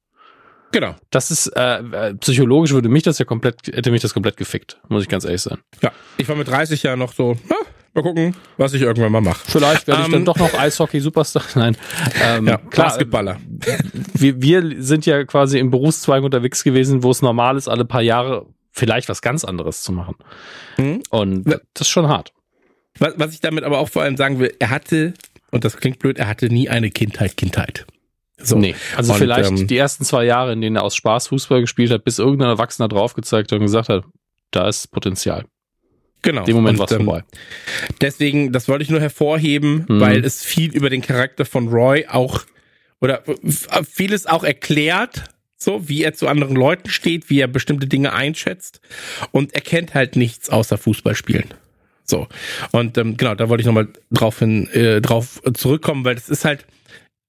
Genau. 0.71 0.95
Das 1.11 1.31
ist 1.31 1.47
äh, 1.55 1.79
äh, 1.79 2.13
psychologisch 2.15 2.71
würde 2.71 2.89
mich 2.89 3.03
das 3.03 3.19
ja 3.19 3.25
komplett 3.25 3.67
hätte 3.67 3.91
mich 3.91 4.01
das 4.01 4.13
komplett 4.13 4.37
gefickt, 4.37 4.79
muss 4.89 5.03
ich 5.03 5.09
ganz 5.09 5.25
ehrlich 5.25 5.41
sein. 5.41 5.59
Ja, 5.81 5.91
ich 6.17 6.27
war 6.27 6.35
mit 6.35 6.47
30 6.47 6.83
Jahren 6.83 6.99
noch 6.99 7.13
so, 7.13 7.37
na, 7.49 7.55
mal 7.93 8.01
gucken, 8.01 8.35
was 8.57 8.73
ich 8.73 8.81
irgendwann 8.81 9.11
mal 9.11 9.21
mache. 9.21 9.39
Vielleicht 9.47 9.87
werde 9.87 10.01
ich 10.01 10.07
dann 10.09 10.21
ähm, 10.21 10.25
doch 10.25 10.37
noch 10.37 10.53
Eishockey 10.53 10.99
Superstar. 10.99 11.43
Nein, 11.55 11.77
ähm, 12.21 12.47
ja, 12.47 12.57
klar, 12.57 12.87
Basketballer. 12.87 13.37
Wir, 14.13 14.41
wir 14.41 14.83
sind 14.83 15.05
ja 15.05 15.23
quasi 15.23 15.59
im 15.59 15.71
Berufszweig 15.71 16.23
unterwegs 16.23 16.63
gewesen, 16.63 17.03
wo 17.03 17.11
es 17.11 17.21
normal 17.21 17.57
ist, 17.57 17.67
alle 17.67 17.85
paar 17.85 18.01
Jahre 18.01 18.45
vielleicht 18.71 19.09
was 19.09 19.21
ganz 19.21 19.43
anderes 19.45 19.81
zu 19.81 19.91
machen. 19.91 20.15
Mhm. 20.77 21.01
Und 21.09 21.45
das 21.45 21.61
ist 21.81 21.89
schon 21.89 22.07
hart. 22.07 22.33
Was, 22.99 23.13
was 23.17 23.33
ich 23.33 23.41
damit 23.41 23.63
aber 23.63 23.79
auch 23.79 23.89
vor 23.89 24.01
allem 24.01 24.17
sagen 24.17 24.39
will, 24.39 24.53
er 24.59 24.69
hatte 24.69 25.13
und 25.51 25.63
das 25.63 25.77
klingt 25.77 25.99
blöd, 25.99 26.17
er 26.17 26.27
hatte 26.27 26.47
nie 26.47 26.69
eine 26.69 26.89
Kindheit, 26.89 27.37
Kindheit. 27.37 27.85
So. 28.39 28.57
Nee, 28.57 28.75
also 28.95 29.13
und, 29.13 29.19
vielleicht 29.19 29.49
ähm, 29.49 29.67
die 29.67 29.77
ersten 29.77 30.05
zwei 30.05 30.25
Jahre, 30.25 30.53
in 30.53 30.61
denen 30.61 30.75
er 30.75 30.83
aus 30.83 30.95
Spaß 30.95 31.27
Fußball 31.29 31.61
gespielt 31.61 31.91
hat, 31.91 32.03
bis 32.03 32.19
irgendein 32.19 32.49
Erwachsener 32.49 32.87
draufgezeigt 32.87 33.51
hat 33.51 33.59
und 33.59 33.65
gesagt 33.65 33.89
hat, 33.89 34.03
da 34.51 34.67
ist 34.67 34.91
Potenzial. 34.91 35.45
Genau. 36.21 36.43
Dem 36.43 36.55
Moment 36.55 36.79
war 36.79 36.85
es 36.85 36.91
ähm, 36.91 37.05
vorbei. 37.05 37.23
Deswegen, 38.01 38.51
das 38.51 38.67
wollte 38.67 38.83
ich 38.83 38.89
nur 38.89 38.99
hervorheben, 38.99 39.85
mhm. 39.87 39.99
weil 39.99 40.25
es 40.25 40.43
viel 40.43 40.71
über 40.75 40.89
den 40.89 41.01
Charakter 41.01 41.45
von 41.45 41.67
Roy 41.69 42.05
auch 42.07 42.43
oder 42.99 43.23
vieles 43.89 44.25
auch 44.25 44.43
erklärt, 44.43 45.23
so 45.55 45.87
wie 45.87 46.03
er 46.03 46.13
zu 46.13 46.27
anderen 46.27 46.55
Leuten 46.55 46.89
steht, 46.89 47.29
wie 47.29 47.39
er 47.39 47.47
bestimmte 47.47 47.87
Dinge 47.87 48.13
einschätzt 48.13 48.81
und 49.31 49.53
er 49.53 49.61
kennt 49.61 49.93
halt 49.93 50.15
nichts 50.15 50.49
außer 50.49 50.77
Fußballspielen. 50.77 51.53
So 52.03 52.27
und 52.71 52.97
ähm, 52.97 53.17
genau, 53.17 53.35
da 53.35 53.49
wollte 53.49 53.61
ich 53.61 53.67
nochmal 53.67 53.87
drauf 54.11 54.39
hin, 54.39 54.67
äh, 54.69 55.01
drauf 55.01 55.41
zurückkommen, 55.53 56.05
weil 56.05 56.15
das 56.15 56.29
ist 56.29 56.45
halt 56.45 56.65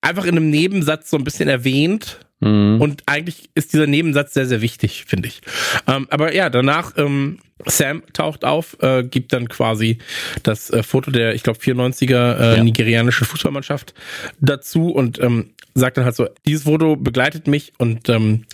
einfach 0.01 0.25
in 0.25 0.37
einem 0.37 0.51
Nebensatz 0.51 1.11
so 1.11 1.17
ein 1.17 1.25
bisschen 1.25 1.49
erwähnt. 1.49 2.21
Mhm. 2.41 2.81
Und 2.81 3.03
eigentlich 3.07 3.51
ist 3.55 3.73
dieser 3.73 3.87
Nebensatz 3.87 4.35
sehr, 4.35 4.47
sehr 4.47 4.61
wichtig, 4.61 5.05
finde 5.07 5.29
ich. 5.29 5.41
Ähm, 5.87 6.07
aber 6.11 6.35
ja, 6.35 6.51
danach, 6.51 6.93
ähm, 6.97 7.39
Sam 7.67 8.03
taucht 8.13 8.45
auf, 8.45 8.77
äh, 8.81 9.03
gibt 9.03 9.33
dann 9.33 9.49
quasi 9.49 9.99
das 10.45 10.71
äh, 10.71 10.85
Foto 10.85 11.11
der, 11.11 11.35
ich 11.35 11.43
glaube, 11.43 11.59
94er 11.59 12.39
äh, 12.39 12.57
ja. 12.57 12.65
nigerianische 12.65 13.25
Fußballmannschaft 13.25 13.95
dazu 14.41 14.91
und 14.91 15.21
ähm, 15.21 15.55
sagt 15.75 15.97
dann 15.97 16.05
halt 16.05 16.15
so, 16.15 16.29
dieses 16.47 16.65
Foto 16.65 16.95
begleitet 16.95 17.49
mich 17.49 17.73
und 17.79 18.09
ähm, 18.09 18.45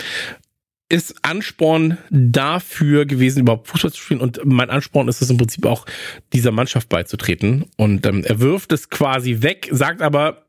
ist 0.88 1.16
Ansporn 1.22 1.98
dafür 2.10 3.06
gewesen, 3.06 3.40
überhaupt 3.40 3.68
Fußball 3.68 3.92
zu 3.92 4.00
spielen. 4.00 4.20
Und 4.20 4.40
mein 4.44 4.70
Ansporn 4.70 5.08
ist 5.08 5.22
es 5.22 5.30
im 5.30 5.38
Prinzip 5.38 5.66
auch, 5.66 5.86
dieser 6.32 6.52
Mannschaft 6.52 6.88
beizutreten. 6.88 7.64
Und 7.76 8.06
ähm, 8.06 8.22
er 8.24 8.40
wirft 8.40 8.72
es 8.72 8.90
quasi 8.90 9.38
weg, 9.40 9.68
sagt 9.72 10.02
aber, 10.02 10.43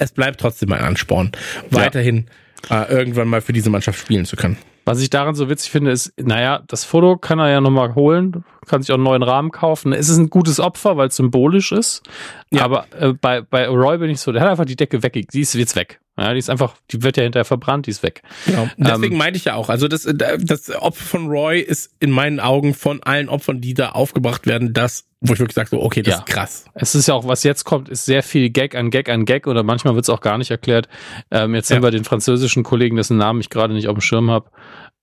es 0.00 0.12
bleibt 0.12 0.40
trotzdem 0.40 0.72
ein 0.72 0.80
Ansporn, 0.80 1.30
weiterhin 1.70 2.26
ja. 2.68 2.82
äh, 2.84 2.92
irgendwann 2.92 3.28
mal 3.28 3.40
für 3.40 3.52
diese 3.52 3.70
Mannschaft 3.70 4.00
spielen 4.00 4.24
zu 4.24 4.34
können. 4.34 4.56
Was 4.86 5.00
ich 5.00 5.10
daran 5.10 5.34
so 5.34 5.48
witzig 5.48 5.70
finde, 5.70 5.90
ist, 5.90 6.12
naja, 6.18 6.62
das 6.66 6.84
Foto 6.84 7.16
kann 7.16 7.38
er 7.38 7.50
ja 7.50 7.60
nochmal 7.60 7.94
holen, 7.94 8.44
kann 8.66 8.82
sich 8.82 8.90
auch 8.90 8.96
einen 8.96 9.04
neuen 9.04 9.22
Rahmen 9.22 9.50
kaufen. 9.50 9.92
Es 9.92 10.08
ist 10.08 10.16
ein 10.16 10.30
gutes 10.30 10.58
Opfer, 10.58 10.96
weil 10.96 11.08
es 11.08 11.16
symbolisch 11.16 11.70
ist. 11.70 12.02
Ja. 12.50 12.64
Aber 12.64 12.86
äh, 12.98 13.12
bei, 13.12 13.42
bei 13.42 13.68
Roy 13.68 13.98
bin 13.98 14.10
ich 14.10 14.20
so, 14.20 14.32
der 14.32 14.42
hat 14.42 14.48
einfach 14.48 14.64
die 14.64 14.76
Decke 14.76 15.02
weg, 15.02 15.12
die 15.32 15.40
ist 15.40 15.54
jetzt 15.54 15.76
weg. 15.76 16.00
Ja, 16.20 16.34
die 16.34 16.38
ist 16.38 16.50
einfach, 16.50 16.74
die 16.90 17.02
wird 17.02 17.16
ja 17.16 17.22
hinterher 17.22 17.46
verbrannt, 17.46 17.86
die 17.86 17.90
ist 17.92 18.02
weg. 18.02 18.20
Genau. 18.44 18.68
Deswegen 18.76 19.14
ähm, 19.14 19.18
meinte 19.18 19.38
ich 19.38 19.46
ja 19.46 19.54
auch, 19.54 19.70
also 19.70 19.88
das, 19.88 20.06
das 20.06 20.70
Opfer 20.70 21.02
von 21.02 21.28
Roy 21.28 21.60
ist 21.60 21.92
in 21.98 22.10
meinen 22.10 22.40
Augen 22.40 22.74
von 22.74 23.02
allen 23.02 23.30
Opfern, 23.30 23.62
die 23.62 23.72
da 23.72 23.92
aufgebracht 23.92 24.46
werden, 24.46 24.74
das, 24.74 25.06
wo 25.22 25.32
ich 25.32 25.38
wirklich 25.38 25.54
sage, 25.54 25.70
so, 25.70 25.82
okay, 25.82 26.02
das 26.02 26.16
ja. 26.16 26.18
ist 26.18 26.26
krass. 26.26 26.64
Es 26.74 26.94
ist 26.94 27.08
ja 27.08 27.14
auch, 27.14 27.26
was 27.26 27.42
jetzt 27.42 27.64
kommt, 27.64 27.88
ist 27.88 28.04
sehr 28.04 28.22
viel 28.22 28.50
Gag 28.50 28.74
an 28.74 28.90
Gag 28.90 29.08
an 29.08 29.24
Gag 29.24 29.46
oder 29.46 29.62
manchmal 29.62 29.94
wird 29.94 30.04
es 30.04 30.10
auch 30.10 30.20
gar 30.20 30.36
nicht 30.36 30.50
erklärt. 30.50 30.88
Ähm, 31.30 31.54
jetzt 31.54 31.70
ja. 31.70 31.76
haben 31.76 31.82
wir 31.82 31.90
den 31.90 32.04
französischen 32.04 32.64
Kollegen, 32.64 32.96
dessen 32.96 33.16
Namen 33.16 33.40
ich 33.40 33.48
gerade 33.48 33.72
nicht 33.72 33.88
auf 33.88 33.94
dem 33.94 34.02
Schirm 34.02 34.30
habe. 34.30 34.50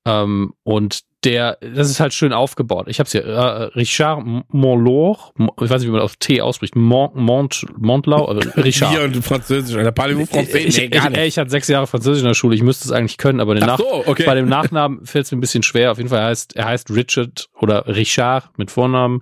Ähm, 0.07 0.53
und 0.63 1.01
der, 1.25 1.57
das 1.59 1.89
ist 1.89 1.99
halt 1.99 2.13
schön 2.13 2.31
aufgebaut. 2.31 2.85
Ich 2.87 2.99
habe 2.99 3.07
es 3.07 3.11
hier, 3.11 3.25
äh, 3.25 3.63
Richard 3.75 4.23
Montlore, 4.49 5.19
ich 5.61 5.69
weiß 5.69 5.81
nicht, 5.81 5.89
wie 5.89 5.91
man 5.91 6.01
auf 6.01 6.15
T 6.15 6.39
ausspricht, 6.39 6.75
Mont, 6.75 7.15
Mont, 7.15 7.65
Montlau, 7.77 8.31
äh, 8.31 8.61
Richard. 8.61 8.91
Hier 8.91 9.03
und 9.03 9.21
Französisch, 9.23 9.75
Alter, 9.75 9.91
parlez-vous 9.91 10.29
français? 10.29 10.59
Ich, 10.59 10.77
nee, 10.77 10.87
gar 10.87 11.09
nicht. 11.09 11.19
Ich, 11.19 11.27
ich, 11.27 11.37
hatte 11.37 11.49
sechs 11.49 11.67
Jahre 11.67 11.87
Französisch 11.87 12.21
in 12.21 12.27
der 12.27 12.35
Schule, 12.35 12.55
ich 12.55 12.63
müsste 12.63 12.85
es 12.85 12.91
eigentlich 12.91 13.17
können, 13.17 13.41
aber 13.41 13.55
Nach 13.55 13.77
so, 13.77 14.07
okay. 14.07 14.23
bei 14.25 14.35
dem 14.35 14.47
Nachnamen 14.47 15.05
fällt 15.05 15.25
es 15.25 15.31
mir 15.31 15.37
ein 15.37 15.41
bisschen 15.41 15.63
schwer. 15.63 15.91
Auf 15.91 15.97
jeden 15.97 16.09
Fall 16.09 16.23
heißt, 16.23 16.55
er 16.55 16.65
heißt 16.65 16.91
Richard 16.91 17.49
oder 17.59 17.87
Richard 17.87 18.57
mit 18.57 18.71
Vornamen 18.71 19.21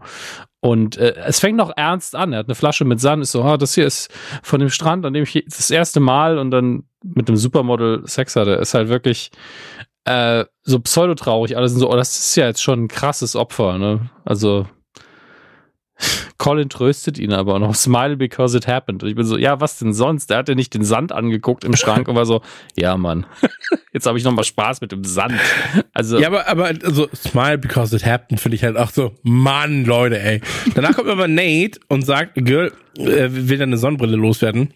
und 0.60 0.98
äh, 0.98 1.14
es 1.26 1.40
fängt 1.40 1.58
noch 1.58 1.72
ernst 1.76 2.16
an. 2.16 2.34
Er 2.34 2.40
hat 2.40 2.48
eine 2.48 2.56
Flasche 2.56 2.86
mit 2.86 3.00
Sand, 3.00 3.24
ist 3.24 3.32
so, 3.32 3.44
ah, 3.44 3.58
das 3.58 3.76
hier 3.76 3.86
ist 3.86 4.12
von 4.44 4.60
dem 4.60 4.70
Strand, 4.70 5.06
an 5.06 5.14
dem 5.14 5.24
ich 5.24 5.46
das 5.48 5.72
erste 5.72 6.00
Mal 6.00 6.38
und 6.38 6.52
dann 6.52 6.84
mit 7.04 7.30
dem 7.30 7.38
Supermodel 7.38 8.02
Sex 8.06 8.36
hatte. 8.36 8.54
Ist 8.54 8.74
halt 8.74 8.90
wirklich, 8.90 9.32
äh, 10.06 10.46
so 10.64 10.80
pseudotraurig 10.80 11.58
alles 11.58 11.74
und 11.74 11.80
so, 11.80 11.92
oh, 11.92 11.96
das 11.96 12.18
ist 12.18 12.36
ja 12.36 12.46
jetzt 12.48 12.62
schon 12.62 12.86
ein 12.86 12.88
krasses 12.88 13.36
Opfer, 13.36 13.78
ne? 13.78 14.10
Also 14.24 14.68
Colin 16.38 16.70
tröstet 16.70 17.18
ihn 17.18 17.34
aber 17.34 17.60
noch. 17.60 17.76
Smile 17.76 18.18
because 18.18 18.56
it 18.58 18.68
happened. 18.68 19.04
Und 19.04 19.10
ich 19.10 19.16
bin 19.16 19.26
so, 19.26 19.38
ja, 19.38 19.60
was 19.62 19.80
denn 19.80 19.94
sonst? 19.94 20.30
Der 20.30 20.38
hat 20.38 20.50
ja 20.50 20.56
nicht 20.56 20.74
den 20.74 20.84
Sand 20.84 21.12
angeguckt 21.12 21.64
im 21.64 21.76
Schrank 21.76 22.08
und 22.08 22.16
war 22.16 22.26
so, 22.26 22.42
ja, 22.76 22.98
Mann, 22.98 23.26
jetzt 23.94 24.06
habe 24.06 24.18
ich 24.18 24.24
noch 24.24 24.32
mal 24.32 24.44
Spaß 24.44 24.82
mit 24.82 24.92
dem 24.92 25.04
Sand. 25.04 25.34
Also 25.94 26.20
ja, 26.20 26.28
aber 26.28 26.48
aber 26.48 26.66
also 26.66 27.08
Smile 27.16 27.58
because 27.58 27.96
it 27.96 28.06
happened 28.06 28.40
finde 28.40 28.56
ich 28.56 28.64
halt 28.64 28.78
auch 28.78 28.92
so, 28.92 29.14
Mann, 29.24 29.86
Leute, 29.86 30.20
ey. 30.20 30.42
Danach 30.74 30.96
kommt 30.96 31.10
aber 31.10 31.28
Nate 31.28 31.80
und 31.88 32.06
sagt, 32.06 32.36
Girl, 32.36 32.72
äh, 32.98 33.28
will 33.30 33.58
deine 33.58 33.78
Sonnenbrille 33.78 34.18
loswerden. 34.18 34.74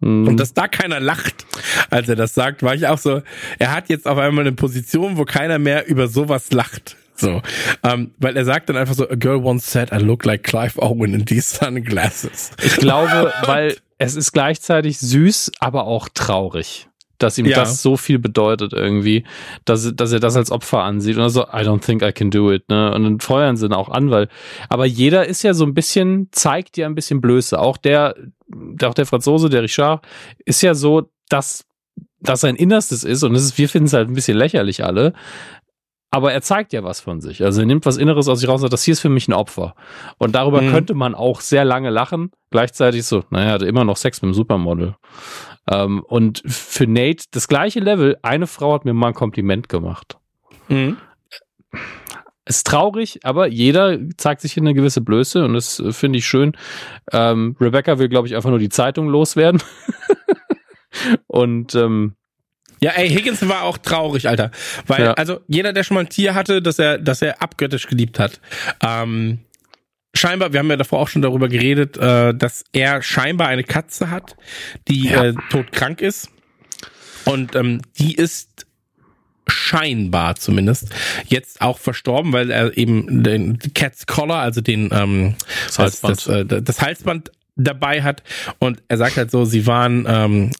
Mhm. 0.00 0.28
Und 0.28 0.36
dass 0.38 0.54
da 0.54 0.68
keiner 0.68 1.00
lacht, 1.00 1.46
als 1.90 2.08
er 2.08 2.16
das 2.16 2.34
sagt, 2.34 2.62
war 2.62 2.74
ich 2.74 2.86
auch 2.86 2.98
so, 2.98 3.22
er 3.58 3.72
hat 3.72 3.88
jetzt 3.88 4.06
auf 4.06 4.18
einmal 4.18 4.46
eine 4.46 4.54
Position, 4.54 5.16
wo 5.16 5.24
keiner 5.24 5.58
mehr 5.58 5.86
über 5.86 6.08
sowas 6.08 6.52
lacht. 6.52 6.96
So, 7.14 7.40
ähm, 7.82 8.10
weil 8.18 8.36
er 8.36 8.44
sagt 8.44 8.68
dann 8.68 8.76
einfach 8.76 8.94
so, 8.94 9.08
a 9.08 9.14
girl 9.14 9.42
once 9.42 9.70
said 9.70 9.90
I 9.90 9.96
look 9.96 10.24
like 10.26 10.42
Clive 10.42 10.78
Owen 10.82 11.14
in 11.14 11.24
these 11.24 11.56
sunglasses. 11.56 12.50
Ich 12.62 12.76
glaube, 12.76 13.32
weil 13.46 13.76
es 13.96 14.16
ist 14.16 14.32
gleichzeitig 14.32 14.98
süß, 14.98 15.52
aber 15.60 15.84
auch 15.84 16.10
traurig 16.12 16.88
dass 17.18 17.38
ihm 17.38 17.46
ja. 17.46 17.56
das 17.56 17.82
so 17.82 17.96
viel 17.96 18.18
bedeutet 18.18 18.72
irgendwie, 18.72 19.24
dass, 19.64 19.94
dass 19.94 20.12
er 20.12 20.20
das 20.20 20.36
als 20.36 20.50
Opfer 20.50 20.82
ansieht 20.82 21.16
und 21.16 21.28
so, 21.30 21.42
I 21.42 21.62
don't 21.62 21.84
think 21.84 22.02
I 22.02 22.12
can 22.12 22.30
do 22.30 22.52
it, 22.52 22.68
ne? 22.68 22.94
Und 22.94 23.04
dann 23.04 23.20
feuern 23.20 23.56
sie 23.56 23.66
ihn 23.66 23.72
auch 23.72 23.88
an, 23.88 24.10
weil, 24.10 24.28
aber 24.68 24.86
jeder 24.86 25.26
ist 25.26 25.42
ja 25.42 25.54
so 25.54 25.64
ein 25.64 25.74
bisschen, 25.74 26.28
zeigt 26.32 26.76
ja 26.76 26.86
ein 26.86 26.94
bisschen 26.94 27.20
Blöße. 27.20 27.58
Auch 27.58 27.76
der, 27.76 28.14
auch 28.82 28.94
der 28.94 29.06
Franzose, 29.06 29.48
der 29.48 29.62
Richard, 29.62 30.04
ist 30.44 30.62
ja 30.62 30.74
so, 30.74 31.10
dass, 31.28 31.64
dass 32.20 32.40
sein 32.40 32.56
Innerstes 32.56 33.04
ist 33.04 33.22
und 33.22 33.34
das 33.34 33.42
ist, 33.42 33.58
wir 33.58 33.68
finden 33.68 33.86
es 33.86 33.92
halt 33.92 34.08
ein 34.08 34.14
bisschen 34.14 34.36
lächerlich 34.36 34.84
alle. 34.84 35.12
Aber 36.10 36.32
er 36.32 36.40
zeigt 36.40 36.72
ja 36.72 36.84
was 36.84 37.00
von 37.00 37.20
sich. 37.20 37.42
Also 37.44 37.60
er 37.60 37.66
nimmt 37.66 37.84
was 37.84 37.96
Inneres 37.96 38.28
aus 38.28 38.40
sich 38.40 38.48
raus 38.48 38.54
und 38.54 38.62
sagt, 38.62 38.72
das 38.72 38.84
hier 38.84 38.92
ist 38.92 39.00
für 39.00 39.08
mich 39.08 39.28
ein 39.28 39.34
Opfer. 39.34 39.74
Und 40.18 40.34
darüber 40.34 40.62
mhm. 40.62 40.70
könnte 40.70 40.94
man 40.94 41.14
auch 41.14 41.40
sehr 41.40 41.64
lange 41.64 41.90
lachen. 41.90 42.30
Gleichzeitig 42.50 43.04
so, 43.04 43.24
naja, 43.30 43.48
er 43.48 43.52
hatte 43.52 43.66
immer 43.66 43.84
noch 43.84 43.96
Sex 43.96 44.22
mit 44.22 44.30
dem 44.30 44.34
Supermodel. 44.34 44.94
Ähm, 45.70 46.02
und 46.06 46.42
für 46.46 46.86
Nate 46.86 47.24
das 47.30 47.48
gleiche 47.48 47.80
Level, 47.80 48.16
eine 48.22 48.46
Frau 48.46 48.74
hat 48.74 48.84
mir 48.84 48.94
mal 48.94 49.08
ein 49.08 49.14
Kompliment 49.14 49.68
gemacht. 49.68 50.18
Mhm. 50.68 50.96
Ist 52.44 52.66
traurig, 52.66 53.20
aber 53.24 53.48
jeder 53.48 53.98
zeigt 54.16 54.40
sich 54.40 54.56
in 54.56 54.64
eine 54.64 54.74
gewisse 54.74 55.00
Blöße 55.00 55.44
und 55.44 55.54
das 55.54 55.80
äh, 55.80 55.92
finde 55.92 56.18
ich 56.18 56.26
schön. 56.26 56.56
Ähm, 57.12 57.56
Rebecca 57.60 57.98
will, 57.98 58.08
glaube 58.08 58.28
ich, 58.28 58.36
einfach 58.36 58.50
nur 58.50 58.60
die 58.60 58.68
Zeitung 58.68 59.08
loswerden. 59.08 59.60
und 61.26 61.74
ähm, 61.74 62.14
ja, 62.80 62.92
ey, 62.92 63.08
Higgins 63.08 63.46
war 63.48 63.62
auch 63.62 63.78
traurig, 63.78 64.28
Alter. 64.28 64.50
Weil, 64.86 65.04
ja. 65.04 65.12
also, 65.14 65.40
jeder, 65.48 65.72
der 65.72 65.82
schon 65.82 65.94
mal 65.94 66.02
ein 66.02 66.08
Tier 66.08 66.34
hatte, 66.34 66.60
das 66.60 66.78
er, 66.78 66.98
das 66.98 67.22
er 67.22 67.42
abgöttisch 67.42 67.86
geliebt 67.86 68.18
hat, 68.18 68.40
ähm, 68.82 69.40
scheinbar, 70.16 70.52
wir 70.52 70.60
haben 70.60 70.70
ja 70.70 70.76
davor 70.76 71.00
auch 71.00 71.08
schon 71.08 71.22
darüber 71.22 71.48
geredet, 71.48 71.96
äh, 71.96 72.34
dass 72.34 72.64
er 72.72 73.02
scheinbar 73.02 73.48
eine 73.48 73.64
Katze 73.64 74.10
hat, 74.10 74.36
die 74.88 75.08
ja. 75.08 75.24
äh, 75.24 75.34
todkrank 75.50 76.00
ist. 76.00 76.30
Und 77.24 77.54
ähm, 77.56 77.82
die 77.98 78.14
ist 78.14 78.66
scheinbar 79.48 80.36
zumindest 80.36 80.88
jetzt 81.26 81.60
auch 81.60 81.78
verstorben, 81.78 82.32
weil 82.32 82.50
er 82.50 82.76
eben 82.76 83.22
den 83.22 83.58
Cat's 83.74 84.06
Collar, 84.06 84.40
also 84.40 84.60
den 84.60 84.90
ähm, 84.92 85.34
das 85.66 85.78
Halsband, 85.78 86.16
das, 86.16 86.26
äh, 86.26 86.62
das 86.62 86.80
Halsband 86.80 87.30
dabei 87.56 88.02
hat. 88.02 88.22
Und 88.58 88.82
er 88.88 88.96
sagt 88.96 89.16
halt 89.16 89.30
so, 89.30 89.44
sie 89.44 89.66
waren 89.66 90.04
ähm, 90.08 90.50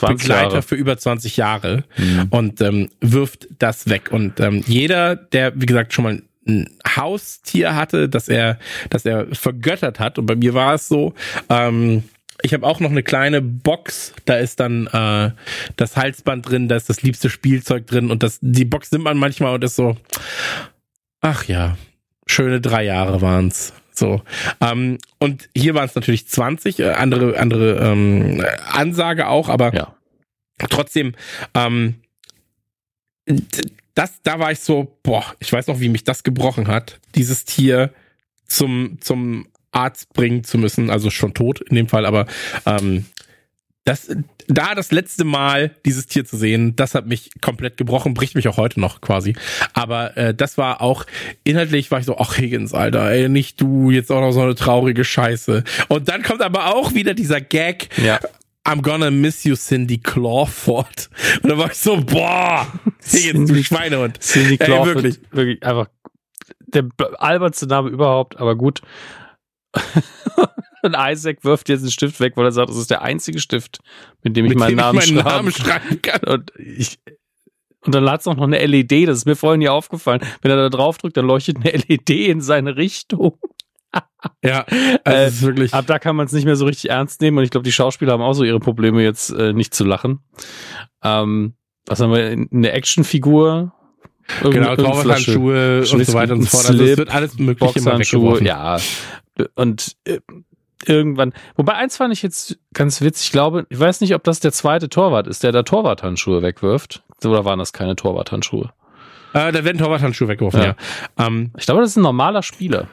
Begleiter 0.00 0.42
Jahre. 0.42 0.62
für 0.62 0.76
über 0.76 0.96
20 0.96 1.36
Jahre 1.36 1.84
mhm. 1.96 2.26
und 2.30 2.60
ähm, 2.60 2.90
wirft 3.00 3.48
das 3.58 3.88
weg. 3.88 4.10
Und 4.12 4.38
ähm, 4.40 4.62
jeder, 4.66 5.16
der, 5.16 5.52
wie 5.60 5.66
gesagt, 5.66 5.92
schon 5.92 6.04
mal 6.04 6.22
ein 6.46 6.70
Haustier 6.96 7.74
hatte, 7.74 8.08
dass 8.08 8.28
er, 8.28 8.58
dass 8.88 9.04
er 9.04 9.26
vergöttert 9.34 10.00
hat. 10.00 10.18
Und 10.18 10.26
bei 10.26 10.36
mir 10.36 10.54
war 10.54 10.74
es 10.74 10.88
so, 10.88 11.14
ähm, 11.48 12.04
ich 12.42 12.54
habe 12.54 12.66
auch 12.66 12.80
noch 12.80 12.90
eine 12.90 13.02
kleine 13.02 13.42
Box, 13.42 14.14
da 14.24 14.36
ist 14.36 14.60
dann 14.60 14.86
äh, 14.86 15.30
das 15.76 15.96
Halsband 15.96 16.48
drin, 16.48 16.68
da 16.68 16.76
ist 16.76 16.88
das 16.88 17.02
liebste 17.02 17.28
Spielzeug 17.30 17.86
drin 17.86 18.10
und 18.10 18.22
das, 18.22 18.38
die 18.40 18.64
Box 18.64 18.90
nimmt 18.92 19.04
man 19.04 19.18
manchmal 19.18 19.54
und 19.54 19.64
ist 19.64 19.76
so, 19.76 19.96
ach 21.20 21.44
ja, 21.44 21.76
schöne 22.26 22.60
drei 22.60 22.84
Jahre 22.84 23.20
waren's. 23.20 23.74
So. 23.92 24.22
Ähm, 24.60 24.98
und 25.18 25.50
hier 25.54 25.74
waren 25.74 25.84
es 25.84 25.94
natürlich 25.94 26.26
20, 26.28 26.78
äh, 26.78 26.90
andere, 26.92 27.38
andere 27.38 27.78
ähm, 27.80 28.44
Ansage 28.72 29.28
auch, 29.28 29.48
aber 29.48 29.74
ja. 29.74 29.94
trotzdem, 30.70 31.14
ähm, 31.54 31.96
das, 34.00 34.22
da 34.22 34.38
war 34.38 34.50
ich 34.50 34.60
so, 34.60 34.96
boah, 35.02 35.24
ich 35.40 35.52
weiß 35.52 35.66
noch, 35.66 35.78
wie 35.78 35.90
mich 35.90 36.04
das 36.04 36.22
gebrochen 36.22 36.68
hat, 36.68 36.98
dieses 37.14 37.44
Tier 37.44 37.92
zum, 38.46 38.96
zum 39.02 39.48
Arzt 39.72 40.14
bringen 40.14 40.42
zu 40.42 40.56
müssen, 40.56 40.88
also 40.88 41.10
schon 41.10 41.34
tot 41.34 41.60
in 41.60 41.76
dem 41.76 41.86
Fall, 41.86 42.06
aber 42.06 42.26
ähm, 42.64 43.04
das, 43.84 44.08
da 44.48 44.74
das 44.74 44.90
letzte 44.90 45.24
Mal 45.24 45.76
dieses 45.84 46.06
Tier 46.06 46.24
zu 46.24 46.38
sehen, 46.38 46.76
das 46.76 46.94
hat 46.94 47.06
mich 47.06 47.30
komplett 47.42 47.76
gebrochen, 47.76 48.14
bricht 48.14 48.36
mich 48.36 48.48
auch 48.48 48.56
heute 48.56 48.80
noch 48.80 49.02
quasi. 49.02 49.34
Aber 49.74 50.16
äh, 50.16 50.34
das 50.34 50.56
war 50.56 50.80
auch 50.80 51.04
inhaltlich 51.44 51.90
war 51.90 51.98
ich 51.98 52.06
so, 52.06 52.16
ach 52.16 52.38
Higgins, 52.38 52.72
Alter, 52.72 53.10
ey, 53.10 53.28
nicht 53.28 53.60
du, 53.60 53.90
jetzt 53.90 54.10
auch 54.10 54.20
noch 54.20 54.32
so 54.32 54.40
eine 54.40 54.54
traurige 54.54 55.04
Scheiße. 55.04 55.62
Und 55.88 56.08
dann 56.08 56.22
kommt 56.22 56.40
aber 56.40 56.74
auch 56.74 56.94
wieder 56.94 57.12
dieser 57.12 57.40
Gag. 57.42 57.88
Ja. 58.02 58.18
I'm 58.66 58.82
gonna 58.82 59.10
miss 59.10 59.44
you, 59.44 59.56
Cindy 59.56 59.98
Clawford. 59.98 61.08
Und 61.42 61.50
da 61.50 61.58
war 61.58 61.70
ich 61.70 61.78
so, 61.78 61.96
boah, 61.96 62.66
Higgins, 63.10 63.50
du 63.50 63.64
Schweinehund. 63.64 64.20
Cindy 64.20 64.58
Clawford, 64.58 64.88
ey, 64.88 64.94
wirklich. 64.94 65.20
wirklich 65.32 65.62
einfach 65.62 65.88
der 66.66 66.88
albernste 67.18 67.66
Name 67.66 67.88
überhaupt, 67.90 68.38
aber 68.38 68.56
gut. 68.56 68.82
Und 70.82 70.96
Isaac 70.98 71.44
wirft 71.44 71.68
jetzt 71.68 71.82
einen 71.82 71.90
Stift 71.90 72.20
weg, 72.20 72.36
weil 72.36 72.46
er 72.46 72.52
sagt, 72.52 72.70
das 72.70 72.76
ist 72.76 72.90
der 72.90 73.02
einzige 73.02 73.38
Stift, 73.38 73.80
mit 74.22 74.36
dem 74.36 74.46
ich 74.46 74.50
mit 74.50 74.58
meinen, 74.58 74.70
dem 74.70 74.78
Namen, 74.78 74.98
ich 74.98 75.12
meinen 75.12 75.24
Namen 75.24 75.52
schreiben 75.52 76.00
kann. 76.00 76.22
Und, 76.24 76.52
ich, 76.56 76.98
und 77.84 77.94
dann 77.94 78.08
hat 78.08 78.20
es 78.20 78.26
auch 78.26 78.36
noch 78.36 78.44
eine 78.44 78.64
LED, 78.64 79.08
das 79.08 79.18
ist 79.18 79.26
mir 79.26 79.36
vorhin 79.36 79.60
nie 79.60 79.68
aufgefallen. 79.68 80.20
Wenn 80.40 80.50
er 80.50 80.56
da 80.56 80.68
drauf 80.70 80.98
drückt, 80.98 81.16
dann 81.16 81.26
leuchtet 81.26 81.58
eine 81.58 81.72
LED 81.72 82.10
in 82.10 82.40
seine 82.40 82.76
Richtung. 82.76 83.38
Ja, 84.44 84.64
also 85.04 85.18
äh, 85.18 85.28
ist 85.28 85.42
wirklich. 85.42 85.74
Ab 85.74 85.86
da 85.86 85.98
kann 85.98 86.16
man 86.16 86.26
es 86.26 86.32
nicht 86.32 86.44
mehr 86.44 86.56
so 86.56 86.66
richtig 86.66 86.90
ernst 86.90 87.20
nehmen 87.20 87.38
und 87.38 87.44
ich 87.44 87.50
glaube, 87.50 87.64
die 87.64 87.72
Schauspieler 87.72 88.12
haben 88.12 88.22
auch 88.22 88.34
so 88.34 88.44
ihre 88.44 88.60
Probleme 88.60 89.02
jetzt 89.02 89.30
äh, 89.30 89.52
nicht 89.52 89.74
zu 89.74 89.84
lachen. 89.84 90.20
Ähm, 91.02 91.54
was 91.86 92.00
haben 92.00 92.12
wir? 92.12 92.46
Eine 92.52 92.72
Actionfigur, 92.72 93.72
Genau, 94.42 94.76
Torwarthandschuhe 94.76 95.80
und 95.80 96.06
so 96.06 96.14
weiter 96.14 96.34
und 96.34 96.42
so 96.42 96.48
fort. 96.48 96.70
Also 96.70 96.84
es 96.84 96.96
wird 96.98 97.10
alles 97.10 97.38
mögliche 97.38 97.78
immer 97.78 97.98
weggeworfen. 97.98 98.46
Ja, 98.46 98.78
und 99.54 99.96
äh, 100.04 100.20
irgendwann. 100.86 101.32
Wobei 101.56 101.74
eins 101.74 101.96
fand 101.96 102.12
ich 102.12 102.22
jetzt 102.22 102.58
ganz 102.72 103.00
witzig. 103.00 103.26
Ich 103.26 103.32
glaube, 103.32 103.66
ich 103.68 103.78
weiß 103.78 104.00
nicht, 104.00 104.14
ob 104.14 104.24
das 104.24 104.40
der 104.40 104.52
zweite 104.52 104.88
Torwart 104.88 105.26
ist, 105.26 105.42
der 105.42 105.52
da 105.52 105.62
Torwarthandschuhe 105.62 106.42
wegwirft. 106.42 107.02
Oder 107.24 107.44
waren 107.44 107.58
das 107.58 107.72
keine 107.72 107.96
Torwarthandschuhe? 107.96 108.70
Äh, 109.32 109.52
da 109.52 109.64
werden 109.64 109.78
Torwarthandschuhe 109.78 110.28
weggeworfen, 110.28 110.60
ja. 110.60 110.66
ja. 111.18 111.26
Ähm, 111.26 111.52
ich 111.58 111.66
glaube, 111.66 111.82
das 111.82 111.90
ist 111.90 111.96
ein 111.96 112.02
normaler 112.02 112.42
Spieler. 112.42 112.88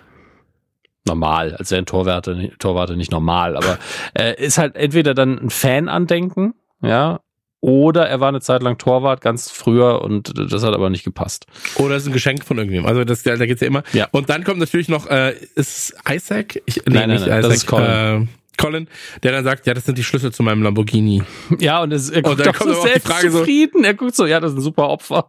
Normal, 1.08 1.56
als 1.56 1.72
wären 1.72 1.86
Torwarte, 1.86 2.52
Torwarte 2.60 2.96
nicht 2.96 3.12
normal, 3.12 3.58
aber 3.58 3.80
äh, 4.14 4.36
ist 4.44 4.58
halt 4.58 4.76
entweder 4.76 5.14
dann 5.14 5.40
ein 5.40 5.50
Fan-Andenken, 5.50 6.54
ja, 6.82 7.22
oder 7.60 8.08
er 8.08 8.20
war 8.20 8.30
eine 8.30 8.40
Zeit 8.40 8.62
lang 8.62 8.78
Torwart 8.78 9.22
ganz 9.22 9.50
früher 9.50 10.02
und 10.02 10.32
das 10.52 10.64
hat 10.64 10.74
aber 10.74 10.90
nicht 10.90 11.04
gepasst. 11.04 11.48
Oder 11.76 11.96
es 11.96 12.04
ist 12.04 12.10
ein 12.10 12.14
Geschenk 12.14 12.46
von 12.46 12.58
irgendjemandem. 12.58 12.98
Also 12.98 13.04
das, 13.04 13.24
da 13.24 13.36
geht's 13.46 13.62
ja 13.62 13.68
immer. 13.68 13.84
Ja. 13.94 14.08
Und 14.12 14.30
dann 14.30 14.44
kommt 14.44 14.60
natürlich 14.60 14.90
noch, 14.90 15.08
äh, 15.08 15.36
ist 15.56 15.96
Isaac? 16.08 16.62
Ich, 16.66 16.78
nee, 16.86 16.94
nein, 16.94 17.10
nein, 17.10 17.20
nein, 17.20 17.28
Isaac, 17.28 17.42
das 17.42 17.56
ist 17.56 17.66
Colin. 17.66 17.88
Äh, 17.88 18.28
Colin, 18.58 18.88
der 19.24 19.32
dann 19.32 19.44
sagt, 19.44 19.68
ja, 19.68 19.74
das 19.74 19.86
sind 19.86 19.98
die 19.98 20.04
Schlüssel 20.04 20.32
zu 20.32 20.44
meinem 20.44 20.64
Lamborghini. 20.64 21.24
Ja, 21.60 21.82
und 21.82 21.92
es, 21.92 22.10
er 22.10 22.22
guckt 22.22 22.46
doch 22.46 22.56
so 22.56 22.82
selbstzufrieden. 22.82 23.82
So, 23.82 23.88
er 23.88 23.94
guckt 23.94 24.16
so, 24.16 24.26
ja, 24.26 24.40
das 24.40 24.52
ist 24.52 24.58
ein 24.58 24.62
super 24.62 24.90
Opfer. 24.90 25.28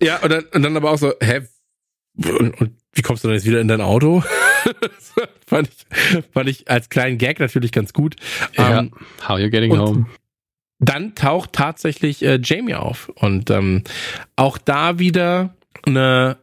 ja, 0.00 0.18
und 0.18 0.30
dann, 0.30 0.44
und 0.54 0.62
dann 0.62 0.76
aber 0.76 0.90
auch 0.90 0.98
so, 0.98 1.12
hä, 1.20 1.42
und, 2.16 2.60
und 2.60 2.72
wie 2.92 3.02
kommst 3.02 3.24
du 3.24 3.28
denn 3.28 3.36
jetzt 3.36 3.46
wieder 3.46 3.60
in 3.60 3.68
dein 3.68 3.80
Auto? 3.80 4.22
fand, 5.46 5.68
ich, 5.68 6.24
fand 6.32 6.48
ich 6.48 6.70
als 6.70 6.88
kleinen 6.88 7.18
Gag 7.18 7.40
natürlich 7.40 7.72
ganz 7.72 7.92
gut. 7.92 8.16
Ja, 8.56 8.80
um, 8.80 8.92
how 9.28 9.38
you 9.38 9.50
getting 9.50 9.76
home? 9.76 10.06
Dann 10.78 11.14
taucht 11.14 11.52
tatsächlich 11.52 12.22
äh, 12.22 12.40
Jamie 12.42 12.74
auf 12.74 13.10
und 13.10 13.50
ähm, 13.50 13.84
auch 14.36 14.56
da 14.56 14.98
wieder 14.98 15.54
eine 15.84 16.38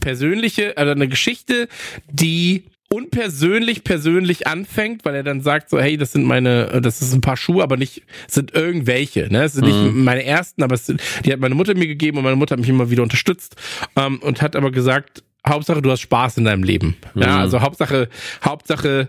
persönliche, 0.00 0.76
also 0.76 0.92
eine 0.92 1.08
Geschichte, 1.08 1.68
die 2.08 2.64
unpersönlich 2.92 3.84
persönlich 3.84 4.48
anfängt, 4.48 5.04
weil 5.04 5.14
er 5.14 5.22
dann 5.22 5.42
sagt 5.42 5.70
so, 5.70 5.78
hey, 5.78 5.96
das 5.96 6.12
sind 6.12 6.24
meine, 6.24 6.80
das 6.82 7.02
ist 7.02 7.14
ein 7.14 7.20
paar 7.20 7.36
Schuhe, 7.36 7.62
aber 7.62 7.76
nicht, 7.76 8.02
sind 8.26 8.52
irgendwelche, 8.52 9.28
ne? 9.30 9.44
Es 9.44 9.52
sind 9.52 9.66
mhm. 9.66 9.84
nicht 9.84 9.94
meine 9.94 10.24
ersten, 10.24 10.62
aber 10.64 10.74
es 10.74 10.86
sind, 10.86 11.00
die 11.24 11.32
hat 11.32 11.38
meine 11.38 11.54
Mutter 11.54 11.74
mir 11.74 11.86
gegeben 11.86 12.18
und 12.18 12.24
meine 12.24 12.34
Mutter 12.34 12.54
hat 12.54 12.60
mich 12.60 12.68
immer 12.68 12.90
wieder 12.90 13.04
unterstützt 13.04 13.54
ähm, 13.94 14.18
und 14.18 14.42
hat 14.42 14.56
aber 14.56 14.72
gesagt, 14.72 15.22
Hauptsache 15.46 15.82
du 15.82 15.90
hast 15.90 16.00
Spaß 16.00 16.38
in 16.38 16.44
deinem 16.44 16.62
Leben. 16.62 16.96
Mhm. 17.14 17.22
Ja, 17.22 17.38
also 17.38 17.60
Hauptsache, 17.60 18.08
Hauptsache 18.44 19.08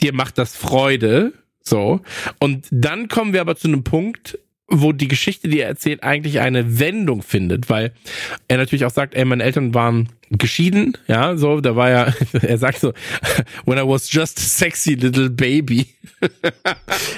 dir 0.00 0.12
macht 0.12 0.38
das 0.38 0.56
Freude. 0.56 1.32
So. 1.60 2.00
Und 2.40 2.66
dann 2.70 3.08
kommen 3.08 3.32
wir 3.32 3.40
aber 3.40 3.56
zu 3.56 3.68
einem 3.68 3.84
Punkt, 3.84 4.38
wo 4.68 4.92
die 4.92 5.08
Geschichte, 5.08 5.48
die 5.48 5.60
er 5.60 5.68
erzählt, 5.68 6.02
eigentlich 6.02 6.40
eine 6.40 6.78
Wendung 6.78 7.22
findet, 7.22 7.68
weil 7.68 7.92
er 8.48 8.56
natürlich 8.56 8.84
auch 8.84 8.90
sagt, 8.90 9.14
ey, 9.14 9.24
meine 9.24 9.42
Eltern 9.42 9.74
waren 9.74 10.08
geschieden, 10.30 10.96
ja, 11.06 11.36
so, 11.36 11.60
da 11.60 11.76
war 11.76 11.90
ja, 11.90 12.14
er 12.42 12.58
sagt 12.58 12.80
so, 12.80 12.92
when 13.66 13.78
I 13.78 13.82
was 13.82 14.10
just 14.10 14.38
sexy 14.38 14.94
little 14.94 15.30
baby. 15.30 15.86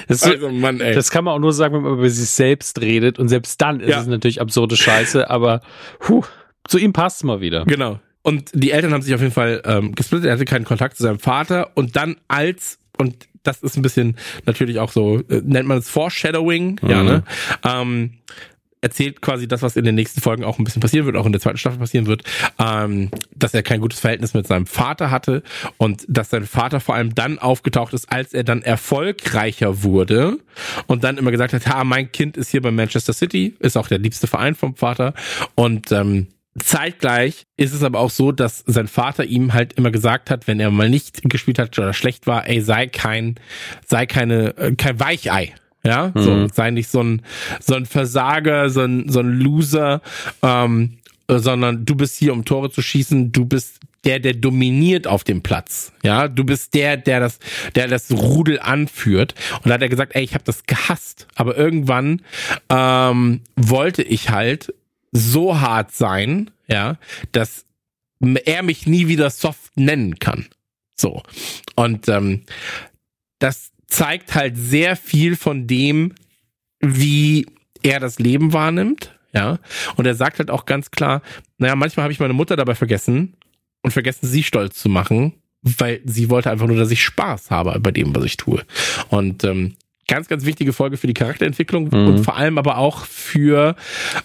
Das, 0.09 0.23
also, 0.23 0.49
Mann, 0.49 0.79
ey. 0.79 0.95
das 0.95 1.11
kann 1.11 1.25
man 1.25 1.33
auch 1.33 1.39
nur 1.39 1.53
sagen, 1.53 1.75
wenn 1.75 1.81
man 1.81 1.93
über 1.93 2.09
sich 2.09 2.29
selbst 2.29 2.81
redet 2.81 3.19
und 3.19 3.27
selbst 3.27 3.59
dann 3.61 3.79
ist 3.79 3.89
ja. 3.89 4.01
es 4.01 4.07
natürlich 4.07 4.39
absurde 4.41 4.75
Scheiße, 4.77 5.29
aber 5.29 5.61
puh, 5.99 6.23
zu 6.67 6.77
ihm 6.77 6.93
passt 6.93 7.17
es 7.17 7.23
mal 7.23 7.41
wieder. 7.41 7.65
Genau. 7.65 7.99
Und 8.27 8.51
die 8.53 8.71
Eltern 8.71 8.91
haben 8.91 9.01
sich 9.01 9.15
auf 9.15 9.21
jeden 9.21 9.31
Fall 9.31 9.61
ähm, 9.63 9.95
gesplittet, 9.95 10.27
er 10.27 10.33
hatte 10.33 10.43
keinen 10.43 10.65
Kontakt 10.65 10.97
zu 10.97 11.03
seinem 11.03 11.17
Vater 11.17 11.71
und 11.75 11.95
dann 11.95 12.17
als, 12.27 12.77
und 12.97 13.25
das 13.43 13.59
ist 13.63 13.77
ein 13.77 13.81
bisschen 13.81 14.17
natürlich 14.45 14.79
auch 14.79 14.91
so, 14.91 15.19
äh, 15.29 15.41
nennt 15.45 15.65
man 15.65 15.77
es 15.77 15.89
Foreshadowing, 15.89 16.77
mhm. 16.81 16.89
ja, 16.89 17.03
ne? 17.03 17.23
Ähm, 17.63 18.17
erzählt 18.81 19.21
quasi 19.21 19.47
das, 19.47 19.61
was 19.61 19.77
in 19.77 19.85
den 19.85 19.95
nächsten 19.95 20.19
Folgen 20.19 20.43
auch 20.43 20.59
ein 20.59 20.65
bisschen 20.65 20.81
passieren 20.81 21.05
wird, 21.05 21.15
auch 21.15 21.25
in 21.25 21.31
der 21.31 21.39
zweiten 21.39 21.57
Staffel 21.57 21.79
passieren 21.79 22.05
wird, 22.05 22.23
ähm, 22.59 23.11
dass 23.33 23.53
er 23.53 23.63
kein 23.63 23.79
gutes 23.79 24.01
Verhältnis 24.01 24.33
mit 24.33 24.45
seinem 24.45 24.65
Vater 24.65 25.09
hatte 25.09 25.41
und 25.77 26.05
dass 26.09 26.29
sein 26.29 26.45
Vater 26.45 26.81
vor 26.81 26.95
allem 26.95 27.15
dann 27.15 27.39
aufgetaucht 27.39 27.93
ist, 27.93 28.11
als 28.11 28.33
er 28.33 28.43
dann 28.43 28.61
erfolgreicher 28.61 29.83
wurde 29.83 30.37
und 30.87 31.05
dann 31.05 31.17
immer 31.17 31.31
gesagt 31.31 31.53
hat, 31.53 31.65
ha, 31.67 31.85
mein 31.85 32.11
Kind 32.11 32.35
ist 32.35 32.51
hier 32.51 32.61
bei 32.61 32.71
Manchester 32.71 33.13
City, 33.13 33.55
ist 33.59 33.77
auch 33.77 33.87
der 33.87 33.99
liebste 33.99 34.27
Verein 34.27 34.53
vom 34.53 34.75
Vater 34.75 35.13
und 35.55 35.93
ähm, 35.93 36.27
Zeitgleich 36.63 37.45
ist 37.55 37.73
es 37.73 37.83
aber 37.83 37.99
auch 37.99 38.09
so, 38.09 38.31
dass 38.31 38.63
sein 38.65 38.87
Vater 38.87 39.25
ihm 39.25 39.53
halt 39.53 39.73
immer 39.73 39.91
gesagt 39.91 40.29
hat, 40.29 40.47
wenn 40.47 40.59
er 40.59 40.71
mal 40.71 40.89
nicht 40.89 41.21
gespielt 41.29 41.59
hat 41.59 41.77
oder 41.77 41.93
schlecht 41.93 42.27
war, 42.27 42.47
ey, 42.47 42.61
sei 42.61 42.87
kein, 42.87 43.35
sei 43.85 44.05
keine, 44.05 44.57
äh, 44.57 44.75
kein 44.75 44.99
Weichei. 44.99 45.53
Ja, 45.83 46.11
mhm. 46.13 46.21
so, 46.21 46.47
sei 46.53 46.71
nicht 46.71 46.89
so 46.89 47.01
ein, 47.01 47.21
so 47.61 47.75
ein 47.75 47.85
Versager, 47.85 48.69
so 48.69 48.81
ein, 48.81 49.07
so 49.07 49.19
ein 49.19 49.39
Loser, 49.39 50.01
ähm, 50.41 50.97
sondern 51.29 51.85
du 51.85 51.95
bist 51.95 52.17
hier, 52.17 52.33
um 52.33 52.45
Tore 52.45 52.69
zu 52.71 52.81
schießen, 52.81 53.31
du 53.31 53.45
bist 53.45 53.79
der, 54.03 54.19
der 54.19 54.33
dominiert 54.33 55.07
auf 55.07 55.23
dem 55.23 55.41
Platz. 55.41 55.91
Ja, 56.03 56.27
du 56.27 56.43
bist 56.43 56.73
der, 56.73 56.97
der 56.97 57.19
das, 57.19 57.39
der 57.75 57.87
das 57.87 58.11
Rudel 58.11 58.59
anführt. 58.59 59.35
Und 59.63 59.67
da 59.67 59.73
hat 59.75 59.81
er 59.81 59.89
gesagt, 59.89 60.15
ey, 60.15 60.23
ich 60.23 60.33
habe 60.33 60.43
das 60.45 60.63
gehasst, 60.65 61.27
aber 61.35 61.57
irgendwann 61.57 62.21
ähm, 62.69 63.41
wollte 63.55 64.03
ich 64.03 64.29
halt 64.29 64.73
so 65.17 65.59
hart 65.59 65.91
sein, 65.91 66.51
ja, 66.67 66.97
dass 67.31 67.65
er 68.45 68.63
mich 68.63 68.87
nie 68.87 69.07
wieder 69.07 69.29
soft 69.29 69.75
nennen 69.75 70.19
kann. 70.19 70.47
So. 70.95 71.21
Und 71.75 72.07
ähm, 72.07 72.43
das 73.39 73.71
zeigt 73.87 74.35
halt 74.35 74.57
sehr 74.57 74.95
viel 74.95 75.35
von 75.35 75.67
dem, 75.67 76.13
wie 76.79 77.45
er 77.83 77.99
das 77.99 78.19
Leben 78.19 78.53
wahrnimmt. 78.53 79.17
Ja. 79.33 79.59
Und 79.95 80.05
er 80.05 80.15
sagt 80.15 80.39
halt 80.39 80.49
auch 80.49 80.65
ganz 80.65 80.91
klar, 80.91 81.21
naja, 81.57 81.75
manchmal 81.75 82.05
habe 82.05 82.13
ich 82.13 82.19
meine 82.19 82.33
Mutter 82.33 82.55
dabei 82.55 82.75
vergessen 82.75 83.35
und 83.83 83.91
vergessen, 83.91 84.27
sie 84.27 84.43
stolz 84.43 84.79
zu 84.79 84.89
machen, 84.89 85.33
weil 85.61 86.01
sie 86.05 86.29
wollte 86.29 86.49
einfach 86.49 86.67
nur, 86.67 86.77
dass 86.77 86.91
ich 86.91 87.03
Spaß 87.03 87.51
habe 87.51 87.79
bei 87.79 87.91
dem, 87.91 88.15
was 88.15 88.23
ich 88.23 88.37
tue. 88.37 88.63
Und 89.09 89.43
ähm, 89.43 89.75
ganz, 90.07 90.27
ganz 90.27 90.45
wichtige 90.45 90.73
Folge 90.73 90.97
für 90.97 91.07
die 91.07 91.13
Charakterentwicklung 91.13 91.89
mhm. 91.91 92.07
und 92.07 92.23
vor 92.23 92.37
allem 92.37 92.57
aber 92.57 92.77
auch 92.77 93.05
für 93.05 93.75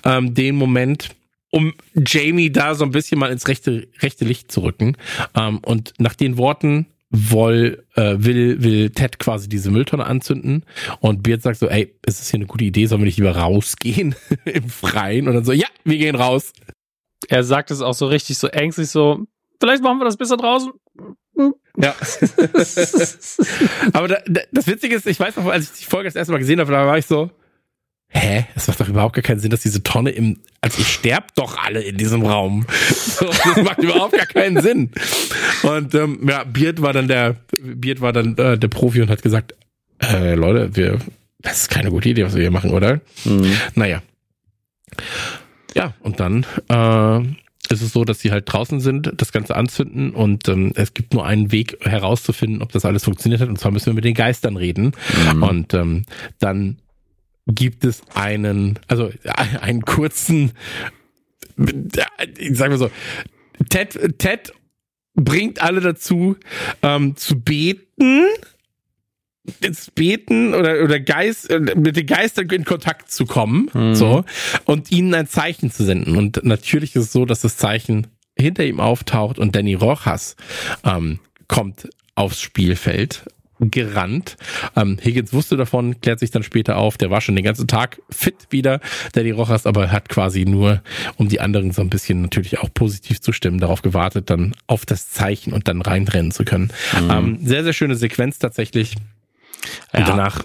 ähm, 0.05 0.35
den 0.35 0.57
Moment, 0.57 1.11
um 1.51 1.75
Jamie 1.95 2.51
da 2.51 2.75
so 2.75 2.85
ein 2.85 2.93
bisschen 2.93 3.19
mal 3.19 3.31
ins 3.31 3.49
rechte, 3.49 3.89
rechte 4.01 4.25
Licht 4.25 4.51
zu 4.51 4.63
rücken. 4.63 4.97
Ähm, 5.35 5.59
und 5.59 5.93
nach 5.99 6.15
den 6.15 6.39
Worten 6.39 6.87
woll, 7.11 7.85
äh, 7.95 8.15
will, 8.19 8.63
will 8.63 8.91
Ted 8.91 9.19
quasi 9.19 9.49
diese 9.49 9.71
Mülltonne 9.71 10.07
anzünden 10.07 10.65
und 11.01 11.23
Beard 11.23 11.43
sagt 11.43 11.59
so, 11.59 11.69
ey, 11.69 11.95
ist 12.07 12.21
das 12.21 12.31
hier 12.31 12.39
eine 12.39 12.47
gute 12.47 12.65
Idee, 12.65 12.87
sollen 12.87 13.03
wir 13.03 13.07
nicht 13.07 13.19
lieber 13.19 13.37
rausgehen 13.37 14.15
im 14.47 14.71
Freien? 14.71 15.29
Und 15.29 15.35
dann 15.35 15.45
so, 15.45 15.53
ja, 15.53 15.67
wir 15.85 15.99
gehen 15.99 16.17
raus. 16.17 16.53
Er 17.29 17.45
sagt 17.45 17.71
es 17.71 17.83
auch 17.83 17.95
so 17.95 18.07
richtig 18.07 18.39
so 18.39 18.49
ängstlich 18.49 18.89
so, 18.89 19.27
vielleicht 19.61 19.83
machen 19.83 19.99
wir 19.99 20.07
das 20.07 20.17
besser 20.17 20.39
draußen. 20.39 20.73
Ja. 21.77 21.95
Aber 23.93 24.09
da, 24.09 24.19
da, 24.27 24.41
das 24.53 24.67
Witzige 24.67 24.95
ist, 24.95 25.07
ich 25.07 25.19
weiß 25.19 25.37
noch, 25.37 25.47
als 25.47 25.73
ich 25.73 25.81
die 25.81 25.85
Folge 25.87 26.09
das 26.09 26.17
erste 26.17 26.33
Mal 26.33 26.39
gesehen 26.39 26.61
habe, 26.61 26.71
da 26.71 26.87
war 26.87 26.99
ich 26.99 27.07
so, 27.07 27.31
hä, 28.09 28.47
es 28.55 28.69
macht 28.69 28.81
doch 28.81 28.89
überhaupt 28.89 29.15
gar 29.15 29.23
keinen 29.23 29.41
Sinn, 29.41 29.51
dass 29.51 29.63
diese 29.63 29.83
Tonne 29.83 30.11
im, 30.11 30.39
also 30.61 30.79
ihr 30.79 30.85
sterbt 30.85 31.39
doch 31.39 31.57
alle 31.57 31.83
in 31.83 31.97
diesem 31.97 32.25
Raum. 32.25 32.67
So, 33.13 33.27
das 33.27 33.63
macht 33.63 33.79
überhaupt 33.79 34.17
gar 34.17 34.27
keinen 34.27 34.61
Sinn. 34.63 34.91
Und 35.63 35.95
ähm, 35.95 36.27
ja, 36.29 36.45
Beard 36.45 36.81
war 36.81 36.93
dann 36.93 37.09
der, 37.09 37.37
Beard 37.61 38.01
war 38.01 38.13
dann 38.13 38.37
äh, 38.39 38.59
der 38.59 38.69
Profi 38.69 39.03
und 39.03 39.11
hat 39.11 39.23
gesagt, 39.23 39.55
äh, 40.03 40.35
Leute, 40.35 40.75
wir, 40.75 40.99
das 41.41 41.63
ist 41.63 41.69
keine 41.69 41.91
gute 41.91 42.09
Idee, 42.09 42.25
was 42.25 42.35
wir 42.35 42.41
hier 42.41 42.51
machen, 42.51 42.71
oder? 42.71 43.01
Mhm. 43.25 43.53
Naja. 43.75 44.03
Ja, 45.75 45.95
und 46.01 46.21
dann 46.21 46.47
äh, 46.69 47.35
ist 47.73 47.83
es 47.83 47.93
so, 47.93 48.05
dass 48.05 48.21
sie 48.21 48.31
halt 48.31 48.45
draußen 48.53 48.81
sind, 48.81 49.13
das 49.17 49.33
Ganze 49.33 49.57
anzünden 49.57 50.13
und 50.13 50.49
ähm, 50.49 50.73
es 50.77 50.95
gibt 50.95 51.15
nur 51.15 51.27
einen 51.27 51.51
Weg 51.51 51.79
herauszufinden, 51.81 52.63
ob 52.63 52.73
das 52.73 52.85
alles 52.85 53.05
funktioniert 53.05 53.41
hat. 53.41 53.49
Und 53.49 53.59
zwar 53.59 53.73
müssen 53.73 53.87
wir 53.87 53.95
mit 53.95 54.05
den 54.05 54.15
Geistern 54.15 54.57
reden. 54.57 54.93
Mhm. 55.35 55.43
Und 55.43 55.75
ähm, 55.75 56.05
dann 56.39 56.79
gibt 57.47 57.85
es 57.85 58.03
einen, 58.15 58.79
also 58.87 59.11
einen 59.61 59.83
kurzen, 59.83 60.53
sagen 61.57 62.73
wir 62.73 62.79
so, 62.79 62.91
Ted, 63.69 64.19
Ted 64.19 64.53
bringt 65.15 65.61
alle 65.61 65.81
dazu, 65.81 66.37
ähm, 66.83 67.17
zu 67.17 67.41
beten, 67.41 68.25
ins 69.61 69.91
Beten 69.91 70.55
oder, 70.55 70.83
oder 70.83 71.01
Geist, 71.01 71.51
äh, 71.51 71.59
mit 71.59 71.97
den 71.97 72.07
Geistern 72.07 72.49
in 72.51 72.65
Kontakt 72.65 73.11
zu 73.11 73.27
kommen, 73.27 73.71
mhm. 73.73 73.95
so, 73.95 74.25
und 74.65 74.93
ihnen 74.93 75.15
ein 75.15 75.27
Zeichen 75.27 75.71
zu 75.71 75.85
senden. 75.85 76.17
Und 76.17 76.45
natürlich 76.45 76.95
ist 76.95 77.05
es 77.05 77.13
so, 77.13 77.25
dass 77.25 77.41
das 77.41 77.57
Zeichen 77.57 78.07
hinter 78.39 78.65
ihm 78.65 78.81
auftaucht 78.81 79.39
und 79.39 79.55
Danny 79.55 79.75
Rojas 79.75 80.37
ähm, 80.85 81.19
kommt 81.49 81.89
aufs 82.15 82.41
Spielfeld 82.41 83.25
gerannt. 83.71 84.37
Ähm, 84.75 84.99
Higgins 85.03 85.33
wusste 85.33 85.57
davon, 85.57 86.01
klärt 86.01 86.19
sich 86.19 86.31
dann 86.31 86.43
später 86.43 86.77
auf. 86.77 86.99
Der 86.99 87.11
war 87.11 87.21
schon 87.21 87.37
den 87.37 87.45
ganzen 87.45 87.69
Tag 87.69 88.01
fit 88.11 88.35
wieder, 88.51 88.81
der 89.15 89.23
die 89.23 89.31
Rochas, 89.31 89.67
aber 89.67 89.93
hat 89.93 90.09
quasi 90.09 90.45
nur, 90.45 90.83
um 91.17 91.29
die 91.29 91.41
anderen 91.41 91.71
so 91.71 91.83
ein 91.83 91.91
bisschen 91.91 92.23
natürlich 92.23 92.59
auch 92.59 92.71
positiv 92.75 93.21
zu 93.21 93.33
stimmen, 93.33 93.61
darauf 93.61 93.83
gewartet, 93.83 94.31
dann 94.31 94.55
auf 94.67 94.85
das 94.85 95.11
Zeichen 95.11 95.53
und 95.53 95.69
dann 95.69 95.81
reinrennen 95.81 96.33
zu 96.33 96.45
können. 96.45 96.73
Mhm. 97.01 97.11
Ähm, 97.11 97.39
sehr, 97.43 97.63
sehr 97.63 97.73
schöne 97.73 97.95
Sequenz 97.95 98.39
tatsächlich. 98.39 98.97
Und 99.93 100.01
ja. 100.01 100.07
danach 100.07 100.45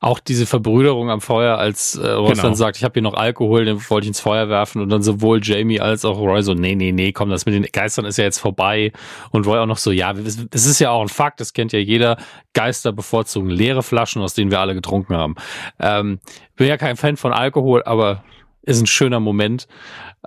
auch 0.00 0.20
diese 0.20 0.46
Verbrüderung 0.46 1.10
am 1.10 1.20
Feuer, 1.20 1.58
als 1.58 1.96
äh, 1.96 2.08
Ross 2.08 2.32
genau. 2.32 2.42
dann 2.44 2.54
sagt, 2.54 2.76
ich 2.76 2.84
habe 2.84 2.94
hier 2.94 3.02
noch 3.02 3.14
Alkohol, 3.14 3.64
den 3.64 3.78
wollte 3.90 4.04
ich 4.04 4.08
ins 4.08 4.20
Feuer 4.20 4.48
werfen 4.48 4.80
und 4.80 4.88
dann 4.88 5.02
sowohl 5.02 5.40
Jamie 5.42 5.80
als 5.80 6.04
auch 6.04 6.18
Roy 6.18 6.42
so, 6.42 6.54
nee, 6.54 6.74
nee, 6.74 6.92
nee, 6.92 7.12
komm, 7.12 7.30
das 7.30 7.44
mit 7.44 7.54
den 7.54 7.64
Geistern 7.64 8.04
ist 8.04 8.16
ja 8.16 8.24
jetzt 8.24 8.38
vorbei 8.38 8.92
und 9.30 9.46
Roy 9.46 9.58
auch 9.58 9.66
noch 9.66 9.78
so, 9.78 9.90
ja, 9.90 10.12
es 10.12 10.66
ist 10.66 10.78
ja 10.78 10.90
auch 10.90 11.02
ein 11.02 11.08
Fakt, 11.08 11.40
das 11.40 11.52
kennt 11.52 11.72
ja 11.72 11.80
jeder, 11.80 12.16
Geister 12.52 12.92
bevorzugen 12.92 13.50
leere 13.50 13.82
Flaschen, 13.82 14.22
aus 14.22 14.34
denen 14.34 14.50
wir 14.50 14.60
alle 14.60 14.74
getrunken 14.74 15.16
haben. 15.16 15.34
Ähm, 15.80 16.20
bin 16.56 16.68
ja 16.68 16.76
kein 16.76 16.96
Fan 16.96 17.16
von 17.16 17.32
Alkohol, 17.32 17.82
aber 17.84 18.22
ist 18.62 18.80
ein 18.80 18.86
schöner 18.86 19.20
Moment. 19.20 19.66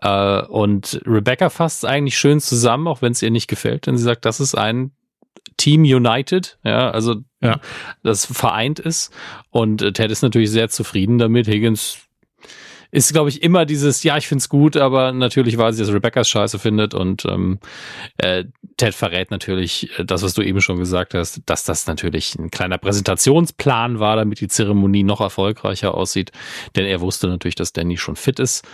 Äh, 0.02 0.42
und 0.42 1.02
Rebecca 1.06 1.50
fasst 1.50 1.84
es 1.84 1.90
eigentlich 1.90 2.18
schön 2.18 2.40
zusammen, 2.42 2.88
auch 2.88 3.02
wenn 3.02 3.14
es 3.14 3.22
ihr 3.22 3.32
nicht 3.32 3.48
gefällt, 3.48 3.88
denn 3.88 3.98
sie 3.98 4.04
sagt, 4.04 4.26
das 4.26 4.40
ist 4.40 4.56
ein 4.56 4.92
Team 5.58 5.82
United, 5.82 6.58
ja, 6.64 6.92
also 6.92 7.16
ja. 7.42 7.60
das 8.04 8.26
vereint 8.26 8.80
ist. 8.80 9.14
Und 9.50 9.82
äh, 9.82 9.94
Ted 9.94 10.12
ist 10.12 10.22
natürlich 10.22 10.52
sehr 10.52 10.70
zufrieden 10.70 11.18
damit. 11.18 11.48
Higgins 11.48 12.07
ist, 12.92 13.12
glaube 13.12 13.30
ich, 13.30 13.44
immer 13.44 13.66
dieses, 13.66 14.04
ja, 14.04 14.18
ich 14.18 14.28
find's 14.28 14.50
gut, 14.50 14.78
aber 14.78 15.12
natürlich 15.12 15.58
weiß 15.58 15.76
ich, 15.76 15.86
dass 15.86 15.94
Rebecca's 15.94 16.30
scheiße 16.30 16.60
findet 16.60 16.94
und 16.94 17.26
ähm, 17.26 17.60
äh, 18.18 18.46
Ted 18.78 18.94
verrät 18.94 19.32
natürlich 19.32 19.90
äh, 20.00 20.06
das, 20.06 20.24
was 20.24 20.34
du 20.34 20.42
eben 20.42 20.62
schon 20.62 20.78
gesagt 20.78 21.14
hast, 21.14 21.42
dass 21.46 21.64
das 21.64 21.88
natürlich 21.88 22.36
ein 22.36 22.52
kleiner 22.52 22.78
Präsentationsplan 22.78 24.00
war, 24.00 24.16
damit 24.16 24.40
die 24.40 24.48
Zeremonie 24.48 25.04
noch 25.04 25.22
erfolgreicher 25.22 25.94
aussieht, 25.94 26.32
denn 26.76 26.86
er 26.86 27.02
wusste 27.02 27.28
natürlich, 27.28 27.56
dass 27.56 27.74
Danny 27.74 27.98
schon 27.98 28.16
fit 28.16 28.40
ist. 28.40 28.66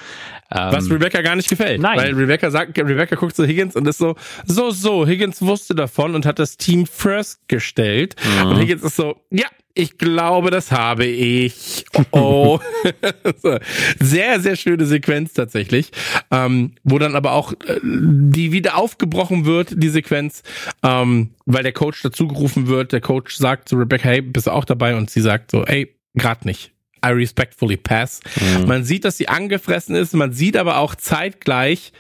Ähm, 0.51 0.71
was 0.71 0.89
Rebecca 0.89 1.21
gar 1.21 1.35
nicht 1.35 1.49
gefällt. 1.49 1.81
Nein. 1.81 1.97
Weil 1.97 2.13
Rebecca 2.13 2.51
sagt, 2.51 2.77
Rebecca 2.77 3.15
guckt 3.15 3.35
zu 3.35 3.45
Higgins 3.45 3.75
und 3.75 3.87
ist 3.87 3.97
so, 3.97 4.15
so, 4.45 4.71
so, 4.71 5.07
Higgins 5.07 5.41
wusste 5.41 5.73
davon 5.73 6.15
und 6.15 6.25
hat 6.25 6.37
das 6.39 6.57
Team 6.57 6.85
first 6.85 7.47
gestellt. 7.47 8.15
Mhm. 8.23 8.47
Und 8.47 8.59
Higgins 8.59 8.83
ist 8.83 8.95
so, 8.95 9.15
ja, 9.31 9.47
ich 9.75 9.97
glaube, 9.97 10.51
das 10.51 10.71
habe 10.71 11.05
ich. 11.05 11.85
Oh. 12.11 12.59
oh. 13.43 13.57
sehr, 13.99 14.39
sehr 14.39 14.55
schöne 14.55 14.85
Sequenz 14.85 15.33
tatsächlich. 15.33 15.91
Ähm, 16.29 16.73
wo 16.83 16.99
dann 16.99 17.15
aber 17.15 17.31
auch 17.31 17.53
äh, 17.53 17.79
die 17.83 18.51
wieder 18.51 18.77
aufgebrochen 18.77 19.45
wird, 19.45 19.73
die 19.75 19.89
Sequenz, 19.89 20.43
ähm, 20.83 21.31
weil 21.45 21.63
der 21.63 21.73
Coach 21.73 22.03
dazugerufen 22.03 22.67
wird. 22.67 22.91
Der 22.91 23.01
Coach 23.01 23.35
sagt 23.35 23.69
zu 23.69 23.75
Rebecca, 23.75 24.09
hey, 24.09 24.21
bist 24.21 24.45
du 24.45 24.51
auch 24.51 24.65
dabei? 24.65 24.95
Und 24.95 25.09
sie 25.09 25.21
sagt 25.21 25.49
so, 25.49 25.65
ey, 25.65 25.95
grad 26.15 26.45
nicht. 26.45 26.71
I 27.03 27.09
respectfully 27.09 27.77
pass. 27.77 28.21
Mhm. 28.39 28.67
Man 28.67 28.83
sieht, 28.83 29.05
dass 29.05 29.17
sie 29.17 29.27
angefressen 29.27 29.95
ist. 29.95 30.13
Man 30.13 30.33
sieht 30.33 30.55
aber 30.55 30.77
auch 30.77 30.93
zeitgleich, 30.95 31.93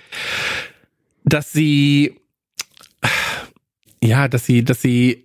dass 1.25 1.51
sie, 1.51 2.19
ja, 4.01 4.27
dass 4.27 4.45
sie, 4.45 4.63
dass 4.63 4.81
sie 4.81 5.22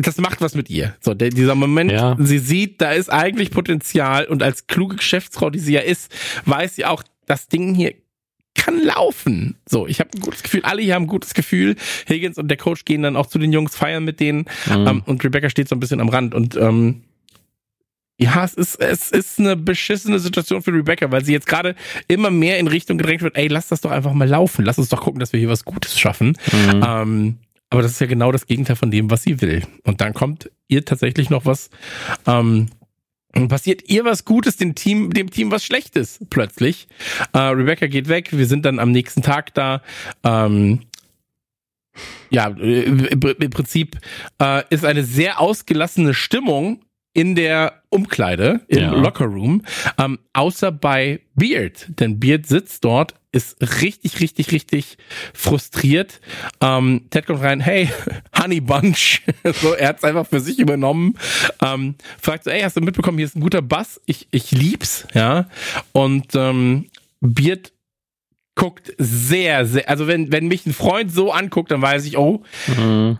das 0.00 0.18
macht 0.18 0.40
was 0.40 0.54
mit 0.54 0.70
ihr. 0.70 0.94
So, 1.00 1.14
der, 1.14 1.30
dieser 1.30 1.54
Moment, 1.54 1.92
ja. 1.92 2.16
sie 2.18 2.38
sieht, 2.38 2.80
da 2.80 2.92
ist 2.92 3.10
eigentlich 3.10 3.50
Potenzial 3.50 4.26
und 4.26 4.42
als 4.42 4.66
kluge 4.66 4.96
Geschäftsfrau, 4.96 5.50
die 5.50 5.58
sie 5.58 5.72
ja 5.72 5.80
ist, 5.80 6.12
weiß 6.44 6.76
sie 6.76 6.84
auch, 6.84 7.02
das 7.26 7.48
Ding 7.48 7.74
hier 7.74 7.94
kann 8.54 8.82
laufen. 8.82 9.56
So, 9.66 9.86
ich 9.86 10.00
habe 10.00 10.10
ein 10.14 10.20
gutes 10.20 10.42
Gefühl, 10.42 10.62
alle 10.64 10.82
hier 10.82 10.94
haben 10.94 11.04
ein 11.04 11.08
gutes 11.08 11.34
Gefühl. 11.34 11.76
Higgins 12.08 12.36
und 12.36 12.48
der 12.48 12.56
Coach 12.56 12.84
gehen 12.84 13.02
dann 13.02 13.16
auch 13.16 13.26
zu 13.26 13.38
den 13.38 13.52
Jungs 13.52 13.76
feiern 13.76 14.04
mit 14.04 14.20
denen 14.20 14.46
mhm. 14.66 14.86
ähm, 14.86 15.02
und 15.06 15.22
Rebecca 15.24 15.48
steht 15.50 15.68
so 15.68 15.76
ein 15.76 15.80
bisschen 15.80 16.00
am 16.00 16.08
Rand 16.08 16.34
und 16.34 16.56
ähm, 16.56 17.02
ja, 18.18 18.44
es 18.44 18.52
ist, 18.52 18.78
es 18.78 19.10
ist 19.10 19.38
eine 19.38 19.56
beschissene 19.56 20.18
Situation 20.18 20.60
für 20.60 20.74
Rebecca, 20.74 21.10
weil 21.10 21.24
sie 21.24 21.32
jetzt 21.32 21.46
gerade 21.46 21.74
immer 22.06 22.30
mehr 22.30 22.58
in 22.58 22.66
Richtung 22.66 22.98
gedrängt 22.98 23.22
wird, 23.22 23.34
ey, 23.34 23.48
lass 23.48 23.68
das 23.68 23.80
doch 23.80 23.90
einfach 23.90 24.12
mal 24.12 24.28
laufen, 24.28 24.62
lass 24.66 24.76
uns 24.76 24.90
doch 24.90 25.00
gucken, 25.00 25.20
dass 25.20 25.32
wir 25.32 25.40
hier 25.40 25.48
was 25.48 25.64
Gutes 25.64 25.98
schaffen. 25.98 26.36
Mhm. 26.52 26.84
Ähm, 26.86 27.38
aber 27.70 27.82
das 27.82 27.92
ist 27.92 28.00
ja 28.00 28.06
genau 28.06 28.32
das 28.32 28.46
Gegenteil 28.46 28.76
von 28.76 28.90
dem, 28.90 29.10
was 29.10 29.22
sie 29.22 29.40
will. 29.40 29.62
Und 29.84 30.00
dann 30.00 30.12
kommt 30.12 30.50
ihr 30.68 30.84
tatsächlich 30.84 31.30
noch 31.30 31.46
was, 31.46 31.70
ähm, 32.26 32.68
passiert 33.48 33.88
ihr 33.88 34.04
was 34.04 34.24
Gutes, 34.24 34.56
dem 34.56 34.74
Team, 34.74 35.12
dem 35.12 35.30
Team 35.30 35.50
was 35.50 35.64
Schlechtes 35.64 36.18
plötzlich. 36.30 36.88
Äh, 37.32 37.38
Rebecca 37.38 37.86
geht 37.86 38.08
weg, 38.08 38.30
wir 38.32 38.46
sind 38.46 38.64
dann 38.64 38.78
am 38.78 38.90
nächsten 38.90 39.22
Tag 39.22 39.54
da. 39.54 39.82
Ähm, 40.24 40.80
ja, 42.30 42.46
im 42.46 43.50
Prinzip 43.50 43.98
äh, 44.40 44.62
ist 44.70 44.84
eine 44.84 45.04
sehr 45.04 45.40
ausgelassene 45.40 46.14
Stimmung 46.14 46.84
in 47.12 47.34
der 47.34 47.82
Umkleide, 47.88 48.60
im 48.68 48.78
ja. 48.78 48.94
Lockerroom, 48.94 49.62
ähm, 49.98 50.18
außer 50.32 50.70
bei 50.70 51.20
Beard. 51.34 51.88
Denn 52.00 52.20
Beard 52.20 52.46
sitzt 52.46 52.84
dort, 52.84 53.14
ist 53.32 53.60
richtig, 53.80 54.20
richtig, 54.20 54.50
richtig 54.52 54.98
frustriert. 55.34 56.20
Ähm, 56.60 57.06
Ted 57.10 57.26
kommt 57.26 57.42
rein, 57.42 57.60
hey, 57.60 57.88
Honey 58.36 58.60
Bunch. 58.60 59.22
so, 59.60 59.74
er 59.74 59.88
hat's 59.88 60.04
einfach 60.04 60.26
für 60.26 60.40
sich 60.40 60.58
übernommen. 60.58 61.16
Ähm, 61.62 61.94
fragt 62.20 62.44
so, 62.44 62.50
ey, 62.50 62.62
hast 62.62 62.76
du 62.76 62.80
mitbekommen, 62.80 63.18
hier 63.18 63.26
ist 63.26 63.36
ein 63.36 63.40
guter 63.40 63.62
Bass. 63.62 64.00
Ich, 64.06 64.26
ich 64.30 64.50
lieb's, 64.50 65.06
ja. 65.14 65.48
Und 65.92 66.34
ähm, 66.34 66.86
Beard 67.20 67.72
guckt 68.56 68.92
sehr, 68.98 69.64
sehr, 69.64 69.88
also 69.88 70.06
wenn, 70.06 70.32
wenn 70.32 70.48
mich 70.48 70.66
ein 70.66 70.74
Freund 70.74 71.12
so 71.12 71.32
anguckt, 71.32 71.70
dann 71.70 71.80
weiß 71.80 72.04
ich, 72.06 72.18
oh, 72.18 72.42
mhm. 72.66 73.18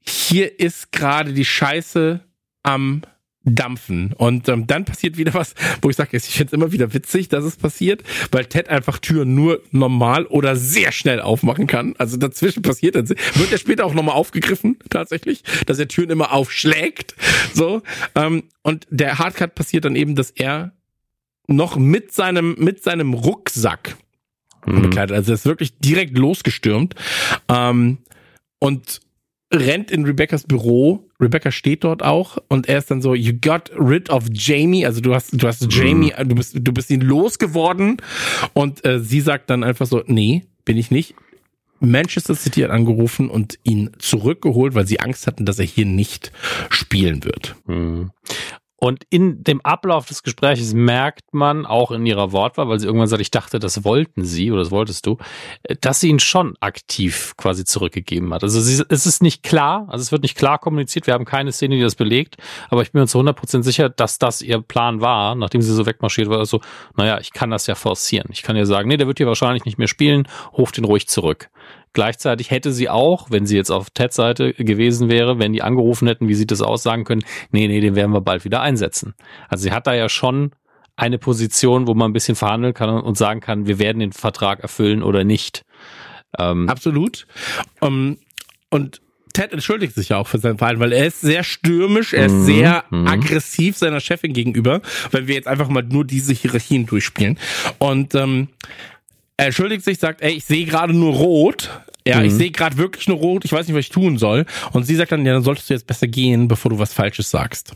hier 0.00 0.58
ist 0.58 0.92
gerade 0.92 1.32
die 1.32 1.44
Scheiße 1.44 2.20
am 2.64 3.02
dampfen. 3.44 4.12
Und 4.14 4.48
ähm, 4.48 4.66
dann 4.66 4.84
passiert 4.84 5.16
wieder 5.16 5.34
was, 5.34 5.54
wo 5.82 5.90
ich 5.90 5.96
sage, 5.96 6.16
ich 6.16 6.24
finde 6.24 6.46
es 6.46 6.52
immer 6.52 6.72
wieder 6.72 6.94
witzig, 6.94 7.28
dass 7.28 7.44
es 7.44 7.56
passiert, 7.56 8.02
weil 8.30 8.46
Ted 8.46 8.68
einfach 8.68 8.98
Türen 8.98 9.34
nur 9.34 9.62
normal 9.70 10.26
oder 10.26 10.56
sehr 10.56 10.92
schnell 10.92 11.20
aufmachen 11.20 11.66
kann. 11.66 11.94
Also 11.98 12.16
dazwischen 12.16 12.62
passiert 12.62 12.96
dann, 12.96 13.08
wird 13.08 13.52
er 13.52 13.58
später 13.58 13.84
auch 13.84 13.94
nochmal 13.94 14.14
aufgegriffen, 14.14 14.78
tatsächlich, 14.90 15.42
dass 15.66 15.78
er 15.78 15.88
Türen 15.88 16.10
immer 16.10 16.32
aufschlägt. 16.32 17.14
So. 17.52 17.82
Ähm, 18.14 18.44
und 18.62 18.86
der 18.90 19.18
Hardcut 19.18 19.54
passiert 19.54 19.84
dann 19.84 19.96
eben, 19.96 20.14
dass 20.14 20.30
er 20.30 20.72
noch 21.46 21.76
mit 21.76 22.12
seinem, 22.12 22.56
mit 22.58 22.82
seinem 22.82 23.12
Rucksack 23.12 23.96
mhm. 24.66 24.82
bekleidet. 24.82 25.16
Also 25.16 25.32
er 25.32 25.34
ist 25.34 25.46
wirklich 25.46 25.78
direkt 25.78 26.16
losgestürmt. 26.16 26.94
Ähm, 27.48 27.98
und 28.58 29.00
rennt 29.52 29.90
in 29.90 30.04
Rebeccas 30.04 30.44
Büro. 30.44 31.03
Rebecca 31.20 31.50
steht 31.50 31.84
dort 31.84 32.02
auch 32.02 32.38
und 32.48 32.68
er 32.68 32.78
ist 32.78 32.90
dann 32.90 33.00
so, 33.00 33.14
you 33.14 33.32
got 33.40 33.70
rid 33.78 34.10
of 34.10 34.24
Jamie, 34.32 34.84
also 34.84 35.00
du 35.00 35.14
hast, 35.14 35.40
du 35.40 35.46
hast 35.46 35.72
Jamie, 35.72 36.12
mhm. 36.16 36.28
du 36.28 36.34
bist, 36.34 36.56
du 36.58 36.72
bist 36.72 36.90
ihn 36.90 37.00
losgeworden 37.00 37.98
und 38.52 38.84
äh, 38.84 39.00
sie 39.00 39.20
sagt 39.20 39.50
dann 39.50 39.64
einfach 39.64 39.86
so, 39.86 40.02
nee, 40.06 40.44
bin 40.64 40.76
ich 40.76 40.90
nicht. 40.90 41.14
Manchester 41.80 42.34
City 42.34 42.62
hat 42.62 42.70
angerufen 42.70 43.28
und 43.28 43.58
ihn 43.62 43.90
zurückgeholt, 43.98 44.74
weil 44.74 44.86
sie 44.86 45.00
Angst 45.00 45.26
hatten, 45.26 45.44
dass 45.44 45.58
er 45.58 45.66
hier 45.66 45.86
nicht 45.86 46.32
spielen 46.70 47.24
wird. 47.24 47.56
Mhm. 47.66 48.10
Und 48.76 49.04
in 49.08 49.44
dem 49.44 49.60
Ablauf 49.60 50.06
des 50.06 50.22
Gesprächs 50.22 50.74
merkt 50.74 51.32
man 51.32 51.64
auch 51.64 51.90
in 51.92 52.04
ihrer 52.04 52.32
Wortwahl, 52.32 52.68
weil 52.68 52.80
sie 52.80 52.86
irgendwann 52.86 53.08
sagt, 53.08 53.22
ich 53.22 53.30
dachte, 53.30 53.58
das 53.58 53.84
wollten 53.84 54.24
sie 54.24 54.50
oder 54.50 54.60
das 54.60 54.72
wolltest 54.72 55.06
du, 55.06 55.16
dass 55.80 56.00
sie 56.00 56.08
ihn 56.08 56.18
schon 56.18 56.56
aktiv 56.60 57.34
quasi 57.36 57.64
zurückgegeben 57.64 58.34
hat. 58.34 58.42
Also 58.42 58.60
sie, 58.60 58.84
es 58.88 59.06
ist 59.06 59.22
nicht 59.22 59.42
klar, 59.42 59.86
also 59.88 60.02
es 60.02 60.12
wird 60.12 60.22
nicht 60.22 60.36
klar 60.36 60.58
kommuniziert, 60.58 61.06
wir 61.06 61.14
haben 61.14 61.24
keine 61.24 61.52
Szene, 61.52 61.76
die 61.76 61.82
das 61.82 61.94
belegt, 61.94 62.36
aber 62.68 62.82
ich 62.82 62.92
bin 62.92 63.00
mir 63.00 63.06
zu 63.06 63.20
100% 63.20 63.62
sicher, 63.62 63.88
dass 63.88 64.18
das 64.18 64.42
ihr 64.42 64.60
Plan 64.60 65.00
war, 65.00 65.34
nachdem 65.34 65.62
sie 65.62 65.72
so 65.72 65.86
wegmarschiert 65.86 66.28
war, 66.28 66.44
so, 66.44 66.60
naja, 66.96 67.20
ich 67.20 67.32
kann 67.32 67.50
das 67.50 67.66
ja 67.66 67.76
forcieren. 67.76 68.28
Ich 68.32 68.42
kann 68.42 68.56
ja 68.56 68.64
sagen, 68.64 68.88
nee, 68.88 68.96
der 68.96 69.06
wird 69.06 69.18
hier 69.18 69.28
wahrscheinlich 69.28 69.64
nicht 69.64 69.78
mehr 69.78 69.88
spielen, 69.88 70.28
ruft 70.52 70.78
ihn 70.78 70.84
ruhig 70.84 71.06
zurück. 71.08 71.48
Gleichzeitig 71.94 72.50
hätte 72.50 72.72
sie 72.72 72.88
auch, 72.88 73.30
wenn 73.30 73.46
sie 73.46 73.56
jetzt 73.56 73.70
auf 73.70 73.88
Teds 73.90 74.16
Seite 74.16 74.52
gewesen 74.52 75.08
wäre, 75.08 75.38
wenn 75.38 75.52
die 75.52 75.62
angerufen 75.62 76.06
hätten, 76.08 76.28
wie 76.28 76.34
sieht 76.34 76.50
das 76.50 76.60
aus, 76.60 76.82
sagen 76.82 77.04
können, 77.04 77.24
nee, 77.50 77.66
nee, 77.68 77.80
den 77.80 77.94
werden 77.94 78.12
wir 78.12 78.20
bald 78.20 78.44
wieder 78.44 78.60
einsetzen. 78.60 79.14
Also 79.48 79.62
sie 79.62 79.72
hat 79.72 79.86
da 79.86 79.94
ja 79.94 80.08
schon 80.08 80.50
eine 80.96 81.18
Position, 81.18 81.86
wo 81.86 81.94
man 81.94 82.10
ein 82.10 82.12
bisschen 82.12 82.36
verhandeln 82.36 82.74
kann 82.74 82.90
und 82.90 83.16
sagen 83.16 83.40
kann, 83.40 83.66
wir 83.66 83.78
werden 83.78 84.00
den 84.00 84.12
Vertrag 84.12 84.60
erfüllen 84.60 85.02
oder 85.02 85.24
nicht. 85.24 85.64
Ähm, 86.38 86.68
Absolut. 86.68 87.26
Um, 87.80 88.18
und 88.70 89.00
Ted 89.32 89.52
entschuldigt 89.52 89.94
sich 89.94 90.10
ja 90.10 90.18
auch 90.18 90.28
für 90.28 90.38
sein 90.38 90.58
Verhalten, 90.58 90.80
weil 90.80 90.92
er 90.92 91.06
ist 91.06 91.20
sehr 91.20 91.42
stürmisch, 91.42 92.12
er 92.12 92.26
ist 92.26 92.32
mhm, 92.32 92.44
sehr 92.44 92.84
mhm. 92.90 93.06
aggressiv 93.08 93.76
seiner 93.76 94.00
Chefin 94.00 94.32
gegenüber, 94.32 94.80
wenn 95.10 95.26
wir 95.26 95.34
jetzt 95.34 95.48
einfach 95.48 95.68
mal 95.68 95.82
nur 95.82 96.04
diese 96.04 96.32
Hierarchien 96.32 96.86
durchspielen. 96.86 97.38
Und 97.78 98.14
ähm, 98.14 98.48
er 99.36 99.46
entschuldigt 99.46 99.84
sich, 99.84 99.98
sagt, 99.98 100.22
ey, 100.22 100.32
ich 100.32 100.44
sehe 100.44 100.64
gerade 100.64 100.92
nur 100.92 101.14
rot. 101.14 101.70
Ja, 102.06 102.20
mhm. 102.20 102.26
ich 102.26 102.32
sehe 102.34 102.50
gerade 102.50 102.76
wirklich 102.76 103.08
nur 103.08 103.16
rot, 103.16 103.44
ich 103.44 103.52
weiß 103.52 103.66
nicht, 103.66 103.74
was 103.74 103.86
ich 103.86 103.90
tun 103.90 104.18
soll. 104.18 104.44
Und 104.72 104.84
sie 104.84 104.94
sagt 104.94 105.12
dann, 105.12 105.24
ja, 105.24 105.32
dann 105.32 105.42
solltest 105.42 105.70
du 105.70 105.74
jetzt 105.74 105.86
besser 105.86 106.06
gehen, 106.06 106.48
bevor 106.48 106.70
du 106.70 106.78
was 106.78 106.92
Falsches 106.92 107.30
sagst. 107.30 107.72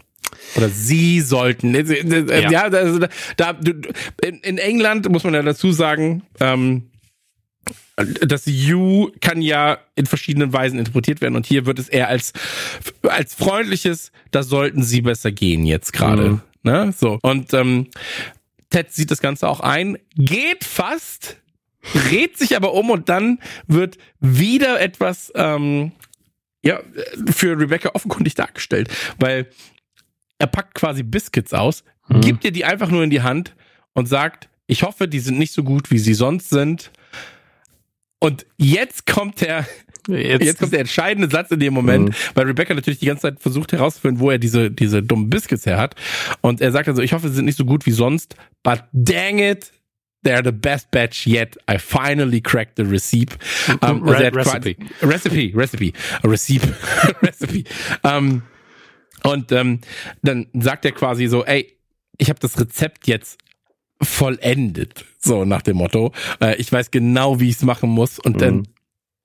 Oder 0.56 0.68
sie 0.68 1.20
sollten. 1.20 1.74
Äh, 1.74 1.80
äh, 1.80 2.42
ja, 2.42 2.50
ja 2.50 2.62
also 2.64 2.98
da, 2.98 3.08
da, 3.36 3.54
in, 4.22 4.38
in 4.40 4.58
England 4.58 5.08
muss 5.08 5.24
man 5.24 5.34
ja 5.34 5.42
dazu 5.42 5.72
sagen, 5.72 6.22
ähm, 6.40 6.90
das 7.96 8.44
You 8.46 9.10
kann 9.20 9.42
ja 9.42 9.78
in 9.96 10.06
verschiedenen 10.06 10.52
Weisen 10.52 10.78
interpretiert 10.78 11.20
werden 11.20 11.34
und 11.34 11.46
hier 11.46 11.66
wird 11.66 11.78
es 11.78 11.88
eher 11.88 12.08
als 12.08 12.32
als 13.02 13.34
freundliches, 13.34 14.12
da 14.30 14.42
sollten 14.42 14.82
sie 14.82 15.02
besser 15.02 15.32
gehen 15.32 15.64
jetzt 15.66 15.92
gerade. 15.92 16.30
Mhm. 16.30 16.40
Ne? 16.62 16.94
So 16.96 17.18
und 17.22 17.52
ähm, 17.54 17.88
Ted 18.70 18.92
sieht 18.92 19.10
das 19.10 19.20
Ganze 19.20 19.48
auch 19.48 19.60
ein, 19.60 19.98
geht 20.14 20.64
fast 20.64 21.38
dreht 21.94 22.36
sich 22.36 22.56
aber 22.56 22.74
um 22.74 22.90
und 22.90 23.08
dann 23.08 23.38
wird 23.66 23.98
wieder 24.20 24.80
etwas 24.80 25.32
ähm, 25.34 25.92
ja 26.62 26.80
für 27.30 27.58
Rebecca 27.58 27.90
offenkundig 27.94 28.34
dargestellt, 28.34 28.88
weil 29.18 29.48
er 30.38 30.46
packt 30.46 30.74
quasi 30.74 31.02
Biscuits 31.02 31.54
aus, 31.54 31.84
mhm. 32.08 32.20
gibt 32.20 32.44
ihr 32.44 32.52
die 32.52 32.64
einfach 32.64 32.90
nur 32.90 33.02
in 33.02 33.10
die 33.10 33.22
Hand 33.22 33.54
und 33.92 34.06
sagt, 34.06 34.48
ich 34.66 34.82
hoffe, 34.82 35.08
die 35.08 35.20
sind 35.20 35.38
nicht 35.38 35.52
so 35.52 35.64
gut, 35.64 35.90
wie 35.90 35.98
sie 35.98 36.14
sonst 36.14 36.50
sind. 36.50 36.90
Und 38.20 38.46
jetzt 38.56 39.06
kommt 39.06 39.40
der 39.40 39.66
Jetzt, 40.08 40.42
jetzt, 40.42 40.58
kommt 40.58 40.72
der 40.72 40.80
entscheidende 40.80 41.28
Satz 41.30 41.50
in 41.50 41.60
dem 41.60 41.74
Moment, 41.74 42.08
mhm. 42.08 42.14
weil 42.34 42.46
Rebecca 42.46 42.72
natürlich 42.72 42.98
die 42.98 43.06
ganze 43.06 43.22
Zeit 43.22 43.40
versucht 43.40 43.72
herauszufinden, 43.72 44.20
wo 44.20 44.30
er 44.30 44.38
diese, 44.38 44.70
diese 44.70 45.02
dummen 45.02 45.28
Biscuits 45.28 45.66
her 45.66 45.76
hat. 45.76 45.96
Und 46.40 46.62
er 46.62 46.72
sagt 46.72 46.88
also, 46.88 47.02
ich 47.02 47.12
hoffe, 47.12 47.28
sie 47.28 47.34
sind 47.34 47.44
nicht 47.44 47.58
so 47.58 47.66
gut 47.66 47.84
wie 47.84 47.90
sonst, 47.90 48.34
but 48.62 48.84
dang 48.92 49.38
it, 49.38 49.70
They're 50.24 50.42
the 50.42 50.52
best 50.52 50.90
batch 50.90 51.26
yet. 51.26 51.56
I 51.68 51.78
finally 51.78 52.40
cracked 52.40 52.76
the 52.76 52.84
recipe. 52.84 53.36
Um, 53.82 54.02
Re 54.02 54.30
recipe. 54.30 54.76
Recipe, 55.00 55.52
recipe, 55.54 55.94
recipe, 56.24 56.74
recipe. 57.22 57.64
Um, 58.02 58.42
und 59.22 59.52
ähm, 59.52 59.80
dann 60.22 60.46
sagt 60.54 60.84
er 60.84 60.92
quasi 60.92 61.28
so, 61.28 61.44
ey, 61.44 61.72
ich 62.18 62.30
habe 62.30 62.40
das 62.40 62.58
Rezept 62.58 63.06
jetzt 63.06 63.38
vollendet. 64.02 65.04
So 65.18 65.44
nach 65.44 65.62
dem 65.62 65.76
Motto. 65.76 66.12
Äh, 66.40 66.56
ich 66.56 66.72
weiß 66.72 66.90
genau, 66.90 67.40
wie 67.40 67.48
ich 67.48 67.56
es 67.56 67.62
machen 67.62 67.90
muss. 67.90 68.18
Und 68.18 68.40
dann 68.40 68.56
mhm. 68.56 68.66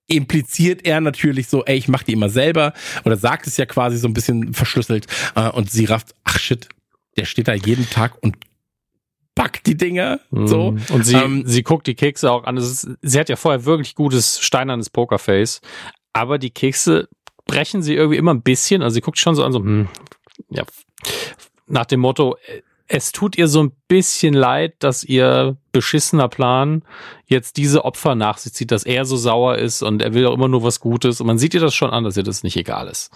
impliziert 0.07 0.85
er 0.85 1.01
natürlich 1.01 1.47
so, 1.47 1.65
ey, 1.65 1.77
ich 1.77 1.87
mach 1.87 2.03
die 2.03 2.13
immer 2.13 2.29
selber. 2.29 2.73
Oder 3.03 3.17
sagt 3.17 3.47
es 3.47 3.57
ja 3.57 3.65
quasi 3.65 3.97
so 3.97 4.07
ein 4.07 4.13
bisschen 4.13 4.53
verschlüsselt. 4.53 5.07
Äh, 5.35 5.49
und 5.49 5.71
sie 5.71 5.85
rafft, 5.85 6.15
ach 6.23 6.39
shit, 6.39 6.69
der 7.17 7.25
steht 7.25 7.47
da 7.47 7.53
jeden 7.53 7.89
Tag 7.89 8.21
und 8.21 8.37
backt 9.35 9.65
die 9.65 9.77
Dinger. 9.77 10.19
Mhm. 10.31 10.47
So. 10.47 10.75
Und 10.89 11.05
sie, 11.05 11.15
ähm, 11.15 11.43
sie 11.45 11.63
guckt 11.63 11.87
die 11.87 11.95
Kekse 11.95 12.31
auch 12.31 12.43
an. 12.43 12.57
Ist, 12.57 12.87
sie 13.01 13.19
hat 13.19 13.29
ja 13.29 13.35
vorher 13.35 13.65
wirklich 13.65 13.95
gutes 13.95 14.39
steinernes 14.39 14.89
Pokerface. 14.89 15.61
Aber 16.13 16.37
die 16.37 16.51
Kekse 16.51 17.09
brechen 17.45 17.81
sie 17.81 17.95
irgendwie 17.95 18.17
immer 18.17 18.33
ein 18.33 18.41
bisschen. 18.41 18.81
Also 18.81 18.95
sie 18.95 19.01
guckt 19.01 19.17
schon 19.17 19.35
so 19.35 19.43
an, 19.43 19.51
so, 19.51 19.59
hm, 19.59 19.87
ja, 20.49 20.63
nach 21.67 21.85
dem 21.85 22.01
Motto, 22.01 22.37
es 22.87 23.11
tut 23.11 23.37
ihr 23.37 23.47
so 23.47 23.63
ein 23.63 23.71
bisschen 23.87 24.33
leid, 24.33 24.75
dass 24.79 25.03
ihr 25.03 25.57
beschissener 25.71 26.27
Plan 26.27 26.83
jetzt 27.25 27.57
diese 27.57 27.85
Opfer 27.85 28.13
nach 28.13 28.37
sich 28.37 28.53
zieht, 28.53 28.71
dass 28.71 28.83
er 28.83 29.05
so 29.05 29.17
sauer 29.17 29.57
ist 29.57 29.81
und 29.81 30.01
er 30.01 30.13
will 30.13 30.27
auch 30.27 30.33
immer 30.35 30.47
nur 30.47 30.63
was 30.63 30.79
Gutes. 30.79 31.19
Und 31.19 31.27
man 31.27 31.39
sieht 31.39 31.53
ihr 31.53 31.59
das 31.61 31.73
schon 31.73 31.89
an, 31.89 32.03
dass 32.03 32.17
ihr 32.17 32.23
das 32.23 32.43
nicht 32.43 32.57
egal 32.57 32.87
ist. 32.87 33.09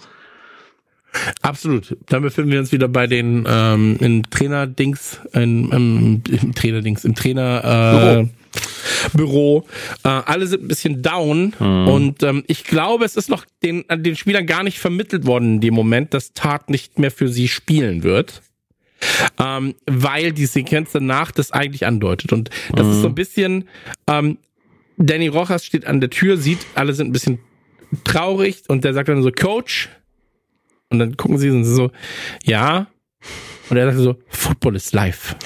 Absolut. 1.42 1.96
Dann 2.06 2.22
befinden 2.22 2.50
wir 2.50 2.58
uns 2.58 2.72
wieder 2.72 2.88
bei 2.88 3.06
den 3.06 3.46
ähm, 3.48 3.96
im 4.00 4.28
Trainer-Dings, 4.28 5.20
im, 5.32 5.72
im, 5.72 6.22
im 6.28 6.54
Trainer-Dings, 6.54 7.04
im 7.04 7.14
Trainer 7.14 8.24
äh, 8.24 9.16
Büro. 9.16 9.66
Äh, 10.04 10.08
alle 10.08 10.46
sind 10.46 10.62
ein 10.62 10.68
bisschen 10.68 11.02
down 11.02 11.54
mhm. 11.58 11.88
und 11.88 12.22
ähm, 12.22 12.44
ich 12.46 12.64
glaube, 12.64 13.04
es 13.04 13.16
ist 13.16 13.28
noch 13.28 13.44
den, 13.62 13.84
den 13.90 14.16
Spielern 14.16 14.46
gar 14.46 14.62
nicht 14.62 14.78
vermittelt 14.78 15.26
worden 15.26 15.54
in 15.54 15.60
dem 15.60 15.74
Moment, 15.74 16.14
dass 16.14 16.32
Tat 16.32 16.70
nicht 16.70 16.98
mehr 16.98 17.10
für 17.10 17.28
sie 17.28 17.48
spielen 17.48 18.02
wird. 18.02 18.42
Ähm, 19.38 19.76
weil 19.86 20.32
die 20.32 20.46
Sequenz 20.46 20.90
danach 20.92 21.30
das 21.30 21.52
eigentlich 21.52 21.86
andeutet. 21.86 22.32
Und 22.32 22.50
das 22.74 22.84
mhm. 22.84 22.92
ist 22.92 23.00
so 23.00 23.06
ein 23.06 23.14
bisschen, 23.14 23.68
ähm, 24.08 24.38
Danny 24.96 25.28
Rojas 25.28 25.64
steht 25.64 25.86
an 25.86 26.00
der 26.00 26.10
Tür, 26.10 26.36
sieht, 26.36 26.58
alle 26.74 26.92
sind 26.92 27.08
ein 27.08 27.12
bisschen 27.12 27.38
traurig 28.02 28.64
und 28.66 28.82
der 28.84 28.94
sagt 28.94 29.08
dann 29.08 29.22
so, 29.22 29.30
Coach. 29.30 29.88
Und 30.90 30.98
dann 30.98 31.16
gucken 31.16 31.38
sie 31.38 31.50
und 31.50 31.64
sie 31.64 31.74
so, 31.74 31.90
ja. 32.44 32.86
Und 33.70 33.76
er 33.76 33.86
sagt 33.86 33.98
so, 33.98 34.16
Football 34.28 34.76
is 34.76 34.92
life. 34.92 35.36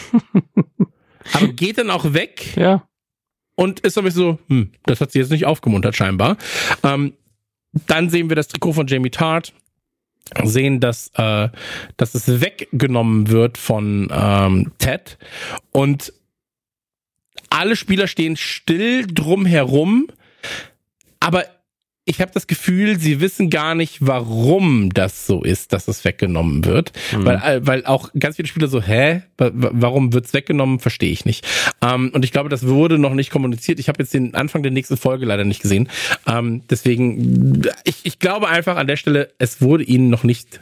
Aber 1.32 1.48
geht 1.48 1.78
dann 1.78 1.90
auch 1.90 2.12
weg. 2.12 2.56
Ja. 2.56 2.86
Und 3.54 3.80
ist 3.80 3.98
aber 3.98 4.10
so, 4.10 4.38
hm, 4.48 4.72
das 4.84 5.00
hat 5.00 5.12
sie 5.12 5.18
jetzt 5.18 5.30
nicht 5.30 5.44
aufgemuntert 5.44 5.94
scheinbar. 5.94 6.36
Ähm, 6.82 7.12
dann 7.86 8.10
sehen 8.10 8.28
wir 8.28 8.36
das 8.36 8.48
Trikot 8.48 8.72
von 8.72 8.86
Jamie 8.86 9.10
Tart, 9.10 9.52
sehen, 10.42 10.80
dass, 10.80 11.10
äh, 11.14 11.48
dass 11.96 12.14
es 12.14 12.40
weggenommen 12.40 13.28
wird 13.28 13.58
von 13.58 14.08
ähm, 14.10 14.72
Ted 14.78 15.18
und 15.70 16.12
alle 17.50 17.76
Spieler 17.76 18.06
stehen 18.06 18.36
still 18.36 19.06
drumherum, 19.06 20.08
aber 21.20 21.44
ich 22.04 22.20
habe 22.20 22.32
das 22.34 22.48
Gefühl, 22.48 22.98
sie 22.98 23.20
wissen 23.20 23.48
gar 23.48 23.76
nicht, 23.76 23.98
warum 24.00 24.90
das 24.90 25.26
so 25.26 25.42
ist, 25.42 25.72
dass 25.72 25.86
es 25.86 26.04
weggenommen 26.04 26.64
wird. 26.64 26.92
Mhm. 27.12 27.24
Weil, 27.24 27.36
äh, 27.36 27.66
weil 27.66 27.86
auch 27.86 28.10
ganz 28.18 28.36
viele 28.36 28.48
Spieler 28.48 28.66
so, 28.66 28.82
hä, 28.82 29.22
warum 29.38 30.12
wird's 30.12 30.34
weggenommen, 30.34 30.80
verstehe 30.80 31.12
ich 31.12 31.24
nicht. 31.24 31.46
Ähm, 31.80 32.10
und 32.12 32.24
ich 32.24 32.32
glaube, 32.32 32.48
das 32.48 32.66
wurde 32.66 32.98
noch 32.98 33.14
nicht 33.14 33.30
kommuniziert. 33.30 33.78
Ich 33.78 33.88
habe 33.88 34.02
jetzt 34.02 34.14
den 34.14 34.34
Anfang 34.34 34.62
der 34.64 34.72
nächsten 34.72 34.96
Folge 34.96 35.26
leider 35.26 35.44
nicht 35.44 35.62
gesehen. 35.62 35.88
Ähm, 36.26 36.62
deswegen, 36.68 37.62
ich, 37.84 38.00
ich 38.02 38.18
glaube 38.18 38.48
einfach 38.48 38.76
an 38.76 38.88
der 38.88 38.96
Stelle, 38.96 39.32
es 39.38 39.60
wurde 39.60 39.84
ihnen 39.84 40.10
noch 40.10 40.24
nicht 40.24 40.60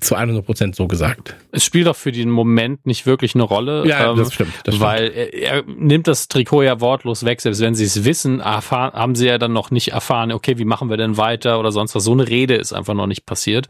zu 0.00 0.14
100 0.14 0.44
Prozent 0.44 0.76
so 0.76 0.86
gesagt. 0.86 1.34
Es 1.50 1.64
spielt 1.64 1.88
auch 1.88 1.96
für 1.96 2.12
den 2.12 2.30
Moment 2.30 2.86
nicht 2.86 3.06
wirklich 3.06 3.34
eine 3.34 3.42
Rolle. 3.42 3.86
Ja, 3.86 4.10
ähm, 4.10 4.16
das 4.16 4.32
stimmt. 4.32 4.52
Das 4.64 4.76
stimmt. 4.76 4.88
Weil 4.88 5.08
er, 5.08 5.34
er, 5.34 5.64
nimmt 5.66 6.06
das 6.06 6.28
Trikot 6.28 6.62
ja 6.62 6.80
wortlos 6.80 7.24
weg. 7.24 7.40
Selbst 7.40 7.60
wenn 7.60 7.74
sie 7.74 7.84
es 7.84 8.04
wissen, 8.04 8.40
erfahren, 8.40 8.92
haben 8.92 9.14
sie 9.14 9.26
ja 9.26 9.38
dann 9.38 9.52
noch 9.52 9.70
nicht 9.70 9.88
erfahren, 9.88 10.30
okay, 10.32 10.58
wie 10.58 10.64
machen 10.64 10.88
wir 10.88 10.96
denn 10.96 11.16
weiter 11.16 11.58
oder 11.58 11.72
sonst 11.72 11.94
was. 11.94 12.04
So 12.04 12.12
eine 12.12 12.28
Rede 12.28 12.54
ist 12.54 12.72
einfach 12.72 12.94
noch 12.94 13.06
nicht 13.06 13.26
passiert. 13.26 13.68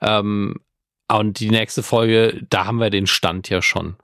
Ähm, 0.00 0.56
und 1.08 1.40
die 1.40 1.50
nächste 1.50 1.82
Folge, 1.82 2.40
da 2.48 2.66
haben 2.66 2.78
wir 2.78 2.90
den 2.90 3.06
Stand 3.06 3.48
ja 3.48 3.60
schon. 3.60 3.96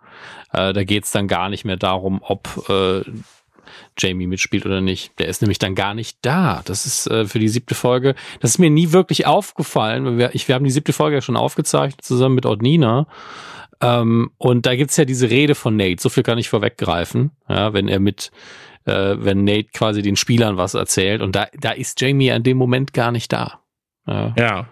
Äh, 0.53 0.73
da 0.73 0.85
geht's 0.85 1.13
dann 1.13 1.29
gar 1.29 1.49
nicht 1.49 1.65
mehr 1.65 1.77
darum, 1.77 2.21
ob 2.23 2.69
äh, 2.69 3.03
Jamie 3.99 4.27
mitspielt 4.27 4.67
oder 4.67 4.81
nicht. 4.81 5.19
Der 5.19 5.29
ist 5.29 5.43
nämlich 5.43 5.59
dann 5.59 5.75
gar 5.75 5.95
nicht 5.95 6.19
da. 6.23 6.63
Das 6.65 6.87
ist 6.87 7.07
äh, 7.07 7.27
für 7.27 7.39
die 7.39 7.49
siebte 7.49 7.75
Folge. 7.75 8.15
Das 8.41 8.53
ist 8.53 8.59
mir 8.59 8.71
nie 8.71 8.93
wirklich 8.93 9.27
aufgefallen. 9.27 10.19
Wir, 10.19 10.35
ich, 10.35 10.49
wir 10.49 10.55
haben 10.55 10.65
die 10.65 10.71
siebte 10.71 10.93
Folge 10.93 11.17
ja 11.17 11.23
schon 11.23 11.37
aufgezeichnet, 11.37 12.03
zusammen 12.03 12.35
mit 12.35 12.47
Ordnina. 12.47 13.07
Ähm, 13.81 14.31
und 14.39 14.67
da 14.67 14.77
gibt's 14.77 14.97
ja 14.97 15.05
diese 15.05 15.31
Rede 15.31 15.55
von 15.55 15.77
Nate. 15.77 16.01
So 16.01 16.09
viel 16.09 16.23
kann 16.23 16.39
ich 16.39 16.49
vorweggreifen. 16.49 17.31
Ja, 17.49 17.73
wenn 17.73 17.89
er 17.89 18.01
mit, 18.01 18.31
äh, 18.85 19.17
wenn 19.19 19.45
Nate 19.45 19.69
quasi 19.73 20.03
den 20.03 20.17
Spielern 20.17 20.57
was 20.57 20.75
erzählt. 20.75 21.23
Und 21.23 21.35
da, 21.35 21.49
da 21.59 21.71
ist 21.71 22.01
Jamie 22.01 22.33
an 22.33 22.43
dem 22.43 22.57
Moment 22.57 22.93
gar 22.93 23.13
nicht 23.13 23.33
da. 23.33 23.61
Ja. 24.07 24.35
ja. 24.37 24.69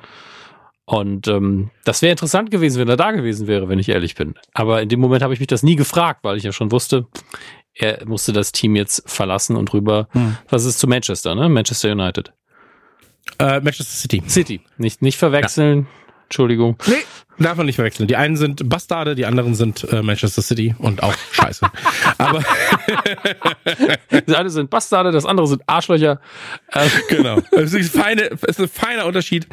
Und 0.89 1.29
ähm, 1.29 1.71
das 1.85 2.01
wäre 2.01 2.13
interessant 2.13 2.51
gewesen, 2.51 2.81
wenn 2.81 2.89
er 2.89 2.97
da 2.97 3.11
gewesen 3.11 3.47
wäre, 3.47 3.69
wenn 3.69 3.79
ich 3.79 3.91
ehrlich 3.91 4.15
bin. 4.15 4.37
Aber 4.55 4.81
in 4.81 4.89
dem 4.89 5.01
Moment 5.01 5.23
habe 5.23 5.35
ich 5.35 5.39
mich 5.39 5.47
das 5.47 5.63
nie 5.63 5.77
gefragt, 5.77 6.21
weil 6.25 6.39
ich 6.39 6.45
ja 6.45 6.53
schon 6.53 6.73
wusste, 6.73 7.07
er 7.79 8.05
musste 8.07 8.33
das 8.33 8.53
Team 8.53 8.77
jetzt 8.77 9.03
verlassen 9.07 9.57
und 9.57 9.73
rüber. 9.73 10.09
Hm. 10.13 10.37
Was 10.49 10.65
ist 10.65 10.79
zu 10.79 10.87
Manchester, 10.87 11.35
ne? 11.35 11.49
Manchester 11.49 11.93
United. 11.93 12.33
Äh, 13.39 13.61
Manchester 13.61 13.85
City. 13.85 14.23
City. 14.27 14.61
Nicht, 14.79 15.01
nicht 15.01 15.17
verwechseln. 15.17 15.83
Ja. 15.83 15.87
Entschuldigung. 16.25 16.77
Nee, 16.87 16.95
darf 17.39 17.57
man 17.57 17.65
nicht 17.67 17.77
verwechseln. 17.77 18.07
Die 18.07 18.17
einen 18.17 18.37
sind 18.37 18.69
Bastarde, 18.69 19.15
die 19.15 19.25
anderen 19.25 19.55
sind 19.55 19.91
äh, 19.91 20.03
Manchester 20.03 20.43
City 20.43 20.75
und 20.79 21.03
auch 21.03 21.15
scheiße. 21.33 21.67
Aber 22.19 22.45
das 24.11 24.37
eine 24.37 24.51
sind 24.51 24.69
Bastarde, 24.69 25.11
das 25.11 25.25
andere 25.25 25.47
sind 25.47 25.63
Arschlöcher. 25.67 26.21
Ähm. 26.75 26.91
Genau. 27.09 27.41
Es 27.53 27.73
ist, 27.73 27.97
feine, 27.97 28.23
ist 28.23 28.61
ein 28.61 28.69
feiner 28.69 29.07
Unterschied. 29.07 29.47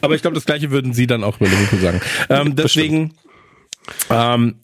Aber 0.00 0.14
ich 0.14 0.22
glaube, 0.22 0.34
das 0.34 0.44
gleiche 0.44 0.70
würden 0.70 0.92
sie 0.92 1.08
dann 1.08 1.24
auch 1.24 1.40
über 1.40 1.48
Liverpool 1.48 1.80
sagen. 1.80 2.00
Ähm, 2.28 2.54
deswegen, 2.54 3.14
ähm, 4.10 4.60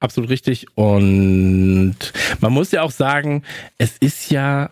absolut 0.00 0.30
richtig. 0.30 0.66
Und 0.74 1.96
man 2.40 2.52
muss 2.52 2.72
ja 2.72 2.82
auch 2.82 2.90
sagen, 2.90 3.42
es 3.78 3.96
ist 3.98 4.30
ja, 4.30 4.70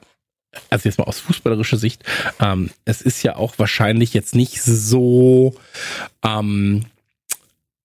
also 0.70 0.88
jetzt 0.88 0.98
mal 0.98 1.04
aus 1.04 1.20
fußballerischer 1.20 1.76
Sicht, 1.76 2.04
ähm, 2.40 2.70
es 2.84 3.02
ist 3.02 3.22
ja 3.22 3.36
auch 3.36 3.58
wahrscheinlich 3.58 4.14
jetzt 4.14 4.34
nicht 4.34 4.62
so, 4.62 5.54
ähm, 6.24 6.86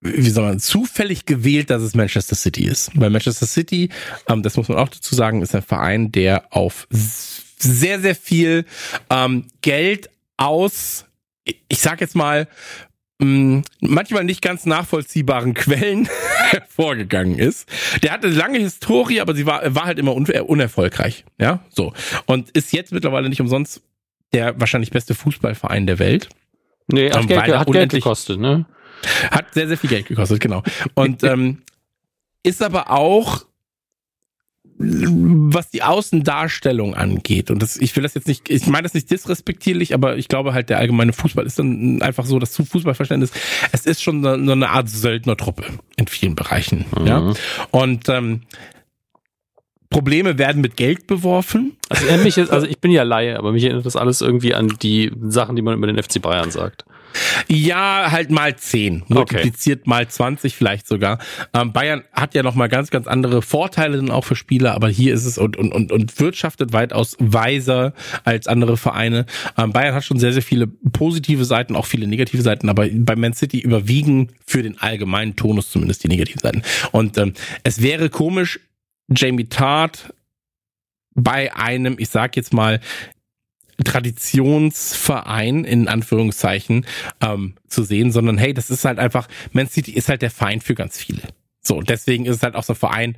wie 0.02 0.30
soll 0.30 0.46
man, 0.46 0.60
zufällig 0.60 1.26
gewählt, 1.26 1.70
dass 1.70 1.82
es 1.82 1.96
Manchester 1.96 2.36
City 2.36 2.64
ist. 2.64 2.92
Weil 2.96 3.10
Manchester 3.10 3.48
City, 3.48 3.90
ähm, 4.28 4.44
das 4.44 4.56
muss 4.56 4.70
man 4.70 4.78
auch 4.78 4.90
dazu 4.90 5.16
sagen, 5.16 5.42
ist 5.42 5.56
ein 5.56 5.62
Verein, 5.62 6.12
der 6.12 6.54
auf 6.54 6.88
sehr, 6.90 8.00
sehr 8.00 8.16
viel 8.16 8.66
ähm, 9.10 9.48
Geld 9.62 10.10
aus, 10.38 11.06
ich 11.44 11.80
sag 11.80 12.00
jetzt 12.00 12.16
mal, 12.16 12.48
mh, 13.20 13.62
manchmal 13.82 14.24
nicht 14.24 14.42
ganz 14.42 14.66
nachvollziehbaren 14.66 15.54
Quellen 15.54 16.10
vorgegangen 16.70 17.38
ist. 17.38 17.70
Der 18.04 18.12
hatte 18.12 18.28
eine 18.28 18.36
lange 18.36 18.60
Historie, 18.60 19.22
aber 19.22 19.36
sie 19.36 19.46
war, 19.46 19.76
war 19.76 19.86
halt 19.86 20.00
immer 20.00 20.16
unerfolgreich. 20.16 21.26
Ja, 21.40 21.60
so. 21.70 21.94
Und 22.26 22.50
ist 22.52 22.74
jetzt 22.74 22.92
mittlerweile 22.92 23.30
nicht 23.30 23.42
umsonst 23.42 23.82
der 24.34 24.60
wahrscheinlich 24.60 24.92
beste 24.92 25.16
Fußballverein 25.16 25.88
der 25.88 26.00
Welt. 26.00 26.30
Nee, 26.88 27.12
hat, 27.12 27.28
Geld, 27.28 27.48
hat 27.48 27.72
Geld 27.72 27.92
gekostet, 27.92 28.40
ne? 28.40 28.66
Hat 29.32 29.54
sehr, 29.54 29.68
sehr 29.68 29.78
viel 29.78 29.90
Geld 29.90 30.08
gekostet, 30.08 30.40
genau. 30.40 30.64
Und 30.96 31.24
ähm, 31.24 31.62
ist 32.44 32.62
aber 32.64 32.92
auch 32.92 33.46
was 34.82 35.70
die 35.70 35.84
Außendarstellung 35.84 36.96
angeht. 36.96 37.52
Und 37.52 37.62
das, 37.62 37.76
ich 37.76 37.94
will 37.98 38.04
das 38.04 38.14
jetzt 38.14 38.28
nicht, 38.30 38.50
ich 38.50 38.66
meine 38.68 38.84
das 38.84 38.94
nicht 38.94 39.12
disrespektierlich, 39.12 39.94
aber 39.94 40.16
ich 40.18 40.30
glaube 40.30 40.54
halt, 40.54 40.70
der 40.70 40.80
allgemeine 40.80 41.12
Fußball 41.12 41.46
ist 41.46 41.60
dann 41.60 42.02
einfach 42.02 42.26
so, 42.26 42.40
das 42.40 42.56
Fußballverständnis, 42.56 43.32
es 43.74 43.86
ist 43.86 44.02
schon 44.02 44.24
so 44.24 44.30
eine 44.30 44.70
Art 44.70 44.90
Söldnertruppe 44.90 45.66
in 45.98 46.08
vielen 46.08 46.36
Bereichen. 46.36 46.86
Mhm. 46.98 47.08
Ja. 47.08 47.34
Und 47.72 48.08
ähm, 48.08 48.44
Probleme 49.90 50.38
werden 50.38 50.62
mit 50.62 50.78
Geld 50.78 51.08
beworfen. 51.08 51.76
Also, 51.90 52.24
mich 52.24 52.38
jetzt, 52.38 52.52
also 52.52 52.66
ich 52.66 52.80
bin 52.80 52.92
ja 52.92 53.04
Laie, 53.04 53.38
aber 53.38 53.52
mich 53.52 53.64
erinnert 53.64 53.86
das 53.86 53.98
alles 53.98 54.22
irgendwie 54.22 54.54
an 54.54 54.70
die 54.82 55.12
Sachen, 55.28 55.58
die 55.58 55.62
man 55.62 55.76
über 55.76 55.88
den 55.88 56.02
FC 56.02 56.22
Bayern 56.22 56.52
sagt. 56.52 56.86
Ja, 57.48 58.12
halt 58.12 58.30
mal 58.32 58.56
zehn 58.56 59.04
multipliziert 59.08 59.82
okay. 59.82 59.90
mal 59.90 60.08
20 60.08 60.56
vielleicht 60.56 60.88
sogar. 60.88 61.20
Ähm, 61.54 61.74
Bayern 61.74 62.04
hat 62.14 62.36
ja 62.36 62.44
noch 62.44 62.56
mal 62.56 62.68
ganz, 62.68 62.92
ganz 62.92 63.08
andere 63.08 63.42
Vorteile 63.42 63.98
dann 63.98 64.12
auch 64.12 64.26
für 64.26 64.36
Spieler, 64.36 64.74
aber 64.74 64.90
hier 64.90 65.14
ist 65.14 65.26
es 65.26 65.38
und, 65.38 65.58
und, 65.58 65.72
und, 65.72 65.92
und 65.92 66.20
wirtschaftet 66.20 66.74
weitaus 66.74 67.16
weiser 67.20 67.94
als 68.24 68.48
andere 68.48 68.78
Vereine. 68.78 69.26
Ähm, 69.58 69.72
Bayern 69.72 69.96
hat 69.96 70.04
schon 70.04 70.20
sehr, 70.20 70.34
sehr 70.34 70.42
viele 70.42 70.68
positive 70.68 71.46
Seiten, 71.46 71.76
auch 71.76 71.86
viele 71.86 72.08
negative 72.08 72.42
Seiten, 72.42 72.70
aber 72.70 72.88
bei 72.92 73.16
Man 73.16 73.34
City 73.34 73.60
überwiegen 73.60 74.30
für 74.46 74.64
den 74.64 74.80
allgemeinen 74.80 75.36
Tonus 75.36 75.72
zumindest 75.72 76.04
die 76.04 76.08
negativen 76.08 76.40
Seiten. 76.40 76.62
Und 76.92 77.18
ähm, 77.18 77.34
es 77.64 77.82
wäre 77.82 78.10
komisch, 78.10 78.60
Jamie 79.10 79.50
Tart 79.50 80.14
bei 81.16 81.54
einem, 81.56 81.96
ich 81.98 82.10
sag 82.10 82.36
jetzt 82.36 82.54
mal, 82.54 82.80
Traditionsverein 83.84 85.64
in 85.64 85.88
Anführungszeichen 85.88 86.86
ähm, 87.22 87.56
zu 87.68 87.84
sehen, 87.84 88.12
sondern 88.12 88.38
hey, 88.38 88.54
das 88.54 88.70
ist 88.70 88.86
halt 88.86 89.00
einfach, 89.00 89.28
Man 89.54 89.68
City 89.68 89.92
ist 89.92 90.10
halt 90.10 90.22
der 90.22 90.32
Feind 90.32 90.64
für 90.64 90.76
ganz 90.76 90.98
viele. 90.98 91.22
So, 91.62 91.82
deswegen 91.82 92.26
ist 92.26 92.38
es 92.38 92.44
halt 92.44 92.56
auch 92.56 92.64
so 92.64 92.74
ein 92.74 92.78
Verein. 92.78 93.18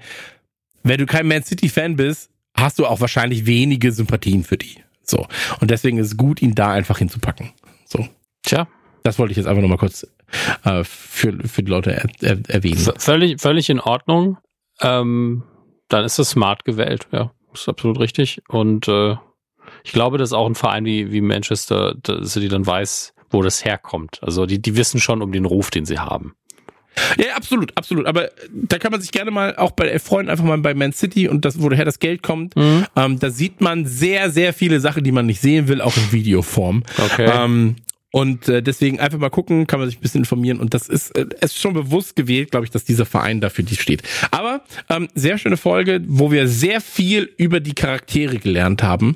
Wenn 0.83 0.97
du 0.97 1.05
kein 1.05 1.27
Man 1.27 1.43
City-Fan 1.43 1.95
bist, 1.95 2.29
hast 2.55 2.79
du 2.79 2.85
auch 2.85 2.99
wahrscheinlich 2.99 3.45
wenige 3.45 3.91
Sympathien 3.91 4.43
für 4.43 4.57
die. 4.57 4.77
So. 5.03 5.27
Und 5.59 5.71
deswegen 5.71 5.97
ist 5.97 6.07
es 6.07 6.17
gut, 6.17 6.41
ihn 6.41 6.55
da 6.55 6.71
einfach 6.71 6.97
hinzupacken. 6.97 7.51
So. 7.85 8.07
Tja. 8.43 8.67
Das 9.03 9.17
wollte 9.17 9.31
ich 9.31 9.37
jetzt 9.37 9.47
einfach 9.47 9.61
nochmal 9.61 9.77
kurz 9.77 10.07
äh, 10.63 10.83
für, 10.83 11.37
für 11.47 11.63
die 11.63 11.71
Leute 11.71 11.93
er, 11.93 12.07
er, 12.21 12.37
erwähnen. 12.49 12.77
V 12.77 12.93
völlig, 12.97 13.41
völlig 13.41 13.69
in 13.69 13.79
Ordnung. 13.79 14.37
Ähm, 14.79 15.43
dann 15.89 16.05
ist 16.05 16.19
das 16.19 16.31
smart 16.31 16.65
gewählt, 16.65 17.07
ja. 17.11 17.31
Ist 17.53 17.67
absolut 17.67 17.99
richtig. 17.99 18.41
Und 18.47 18.87
äh, 18.87 19.15
ich 19.83 19.91
glaube, 19.91 20.17
dass 20.17 20.33
auch 20.33 20.45
ein 20.45 20.55
Verein 20.55 20.85
wie, 20.85 21.11
wie 21.11 21.21
Manchester 21.21 21.95
City 22.23 22.47
dann 22.47 22.65
weiß, 22.65 23.13
wo 23.29 23.41
das 23.41 23.65
herkommt. 23.65 24.19
Also 24.21 24.45
die, 24.45 24.61
die 24.61 24.75
wissen 24.75 24.99
schon 24.99 25.21
um 25.21 25.31
den 25.31 25.45
Ruf, 25.45 25.71
den 25.71 25.85
sie 25.85 25.99
haben. 25.99 26.35
Ja, 27.17 27.35
absolut, 27.35 27.75
absolut. 27.77 28.05
Aber 28.05 28.29
da 28.51 28.77
kann 28.77 28.91
man 28.91 29.01
sich 29.01 29.11
gerne 29.11 29.31
mal 29.31 29.55
auch 29.55 29.71
bei 29.71 29.97
Freunden 29.99 30.29
einfach 30.29 30.43
mal 30.43 30.57
bei 30.57 30.73
Man 30.73 30.91
City 30.91 31.27
und 31.27 31.45
das, 31.45 31.61
woher 31.61 31.85
das 31.85 31.99
Geld 31.99 32.21
kommt, 32.21 32.55
mhm. 32.55 32.85
ähm, 32.95 33.19
da 33.19 33.29
sieht 33.29 33.61
man 33.61 33.85
sehr, 33.85 34.29
sehr 34.29 34.53
viele 34.53 34.79
Sachen, 34.79 35.03
die 35.03 35.11
man 35.11 35.25
nicht 35.25 35.39
sehen 35.39 35.67
will, 35.67 35.81
auch 35.81 35.95
in 35.95 36.11
Videoform. 36.11 36.83
Okay. 36.97 37.29
Ähm, 37.33 37.77
und 38.11 38.49
äh, 38.49 38.61
deswegen 38.61 38.99
einfach 38.99 39.17
mal 39.17 39.29
gucken, 39.29 39.67
kann 39.67 39.79
man 39.79 39.87
sich 39.87 39.97
ein 39.97 40.01
bisschen 40.01 40.21
informieren. 40.21 40.59
Und 40.59 40.73
das 40.73 40.89
ist, 40.89 41.15
äh, 41.17 41.27
es 41.39 41.53
ist 41.53 41.61
schon 41.61 41.73
bewusst 41.73 42.17
gewählt, 42.17 42.51
glaube 42.51 42.65
ich, 42.65 42.69
dass 42.69 42.83
dieser 42.83 43.05
Verein 43.05 43.39
dafür 43.39 43.63
die 43.63 43.77
steht. 43.77 44.03
Aber 44.31 44.61
ähm, 44.89 45.07
sehr 45.15 45.37
schöne 45.37 45.55
Folge, 45.55 46.01
wo 46.05 46.29
wir 46.29 46.49
sehr 46.49 46.81
viel 46.81 47.29
über 47.37 47.61
die 47.61 47.73
Charaktere 47.73 48.37
gelernt 48.37 48.83
haben. 48.83 49.15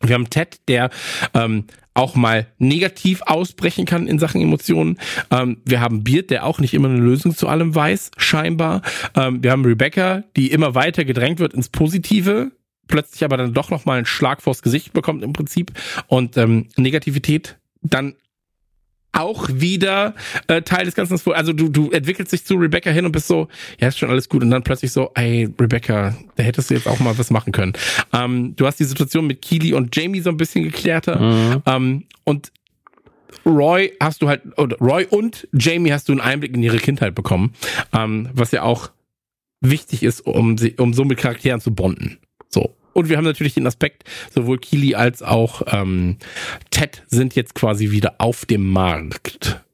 Wir 0.00 0.14
haben 0.14 0.30
Ted, 0.30 0.60
der 0.68 0.90
ähm, 1.34 1.64
auch 1.94 2.14
mal 2.14 2.46
negativ 2.58 3.22
ausbrechen 3.22 3.84
kann 3.84 4.06
in 4.06 4.18
Sachen 4.18 4.40
Emotionen. 4.40 4.98
Ähm, 5.30 5.58
wir 5.64 5.80
haben 5.80 6.04
Beard, 6.04 6.30
der 6.30 6.46
auch 6.46 6.60
nicht 6.60 6.72
immer 6.74 6.88
eine 6.88 7.00
Lösung 7.00 7.36
zu 7.36 7.48
allem 7.48 7.74
weiß, 7.74 8.12
scheinbar. 8.16 8.82
Ähm, 9.16 9.42
wir 9.42 9.50
haben 9.50 9.64
Rebecca, 9.64 10.22
die 10.36 10.52
immer 10.52 10.74
weiter 10.76 11.04
gedrängt 11.04 11.40
wird 11.40 11.54
ins 11.54 11.68
Positive, 11.68 12.52
plötzlich 12.86 13.24
aber 13.24 13.36
dann 13.36 13.52
doch 13.52 13.70
noch 13.70 13.84
mal 13.84 13.96
einen 13.96 14.06
Schlag 14.06 14.42
vors 14.42 14.62
Gesicht 14.62 14.92
bekommt 14.92 15.24
im 15.24 15.32
Prinzip 15.32 15.72
und 16.06 16.36
ähm, 16.36 16.68
Negativität 16.76 17.58
dann 17.82 18.14
auch 19.12 19.48
wieder 19.52 20.14
äh, 20.46 20.62
Teil 20.62 20.84
des 20.84 20.94
Ganzen. 20.94 21.18
Also 21.32 21.52
du, 21.52 21.68
du 21.68 21.90
entwickelst 21.90 22.32
dich 22.32 22.44
zu 22.44 22.54
Rebecca 22.54 22.90
hin 22.90 23.04
und 23.04 23.12
bist 23.12 23.26
so, 23.26 23.48
ja, 23.80 23.88
ist 23.88 23.98
schon 23.98 24.10
alles 24.10 24.28
gut. 24.28 24.42
Und 24.42 24.50
dann 24.50 24.62
plötzlich 24.62 24.92
so, 24.92 25.10
ey, 25.14 25.48
Rebecca, 25.58 26.16
da 26.36 26.42
hättest 26.42 26.70
du 26.70 26.74
jetzt 26.74 26.86
auch 26.86 27.00
mal 27.00 27.16
was 27.18 27.30
machen 27.30 27.52
können. 27.52 27.72
Ähm, 28.12 28.54
du 28.56 28.66
hast 28.66 28.78
die 28.78 28.84
Situation 28.84 29.26
mit 29.26 29.42
Keely 29.42 29.72
und 29.72 29.94
Jamie 29.96 30.20
so 30.20 30.30
ein 30.30 30.36
bisschen 30.36 30.64
geklärter. 30.64 31.20
Mhm. 31.20 31.62
Ähm, 31.66 32.04
und 32.24 32.52
Roy 33.44 33.92
hast 34.00 34.22
du 34.22 34.28
halt, 34.28 34.42
oder 34.58 34.76
Roy 34.78 35.06
und 35.08 35.48
Jamie 35.52 35.92
hast 35.92 36.08
du 36.08 36.12
einen 36.12 36.20
Einblick 36.20 36.54
in 36.54 36.62
ihre 36.62 36.78
Kindheit 36.78 37.14
bekommen, 37.14 37.54
ähm, 37.92 38.28
was 38.32 38.52
ja 38.52 38.62
auch 38.62 38.90
wichtig 39.60 40.02
ist, 40.02 40.20
um 40.20 40.58
sie, 40.58 40.74
um 40.74 40.94
so 40.94 41.04
mit 41.04 41.18
Charakteren 41.18 41.60
zu 41.60 41.74
bonden. 41.74 42.18
So. 42.48 42.74
Und 42.98 43.08
wir 43.08 43.16
haben 43.16 43.24
natürlich 43.24 43.54
den 43.54 43.68
Aspekt, 43.68 44.02
sowohl 44.34 44.58
Kili 44.58 44.96
als 44.96 45.22
auch 45.22 45.62
ähm, 45.68 46.16
Ted 46.72 47.04
sind 47.06 47.36
jetzt 47.36 47.54
quasi 47.54 47.92
wieder 47.92 48.16
auf 48.18 48.44
dem 48.44 48.72
Markt. 48.72 49.64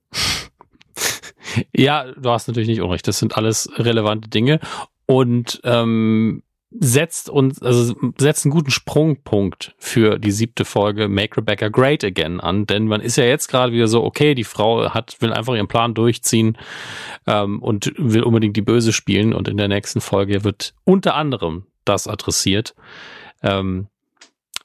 Ja, 1.74 2.12
du 2.12 2.30
hast 2.30 2.48
natürlich 2.48 2.68
nicht 2.68 2.82
unrecht. 2.82 3.08
Das 3.08 3.18
sind 3.18 3.38
alles 3.38 3.70
relevante 3.76 4.28
Dinge 4.28 4.60
und 5.06 5.58
ähm, 5.64 6.42
setzt 6.70 7.30
uns, 7.30 7.62
also 7.62 7.94
setzt 8.18 8.44
einen 8.44 8.52
guten 8.52 8.70
Sprungpunkt 8.70 9.74
für 9.78 10.18
die 10.18 10.32
siebte 10.32 10.66
Folge 10.66 11.08
Make 11.08 11.38
Rebecca 11.38 11.68
Great 11.68 12.04
Again 12.04 12.40
an, 12.40 12.66
denn 12.66 12.88
man 12.88 13.00
ist 13.00 13.16
ja 13.16 13.24
jetzt 13.24 13.48
gerade 13.48 13.72
wieder 13.72 13.88
so, 13.88 14.04
okay, 14.04 14.34
die 14.34 14.44
Frau 14.44 14.90
hat, 14.90 15.16
will 15.20 15.32
einfach 15.32 15.54
ihren 15.54 15.68
Plan 15.68 15.94
durchziehen 15.94 16.58
ähm, 17.26 17.62
und 17.62 17.94
will 17.96 18.22
unbedingt 18.22 18.56
die 18.56 18.62
Böse 18.62 18.92
spielen 18.92 19.32
und 19.32 19.48
in 19.48 19.56
der 19.56 19.68
nächsten 19.68 20.02
Folge 20.02 20.44
wird 20.44 20.74
unter 20.84 21.14
anderem 21.14 21.64
das 21.84 22.08
adressiert. 22.08 22.74
Ähm, 23.42 23.88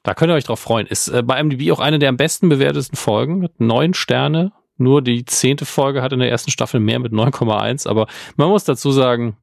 da 0.02 0.14
könnt 0.14 0.30
ihr 0.30 0.34
euch 0.34 0.44
drauf 0.44 0.60
freuen. 0.60 0.86
Ist 0.86 1.08
äh, 1.08 1.22
bei 1.22 1.42
MDB 1.42 1.72
auch 1.72 1.80
eine 1.80 1.98
der 1.98 2.08
am 2.08 2.16
besten 2.16 2.48
bewertesten 2.48 2.96
Folgen 2.96 3.38
mit 3.38 3.60
neun 3.60 3.94
Sterne. 3.94 4.52
Nur 4.76 5.02
die 5.02 5.26
zehnte 5.26 5.66
Folge 5.66 6.00
hat 6.00 6.12
in 6.12 6.20
der 6.20 6.30
ersten 6.30 6.50
Staffel 6.50 6.80
mehr 6.80 6.98
mit 6.98 7.12
9,1. 7.12 7.86
Aber 7.86 8.06
man 8.36 8.48
muss 8.48 8.64
dazu 8.64 8.92
sagen, 8.92 9.36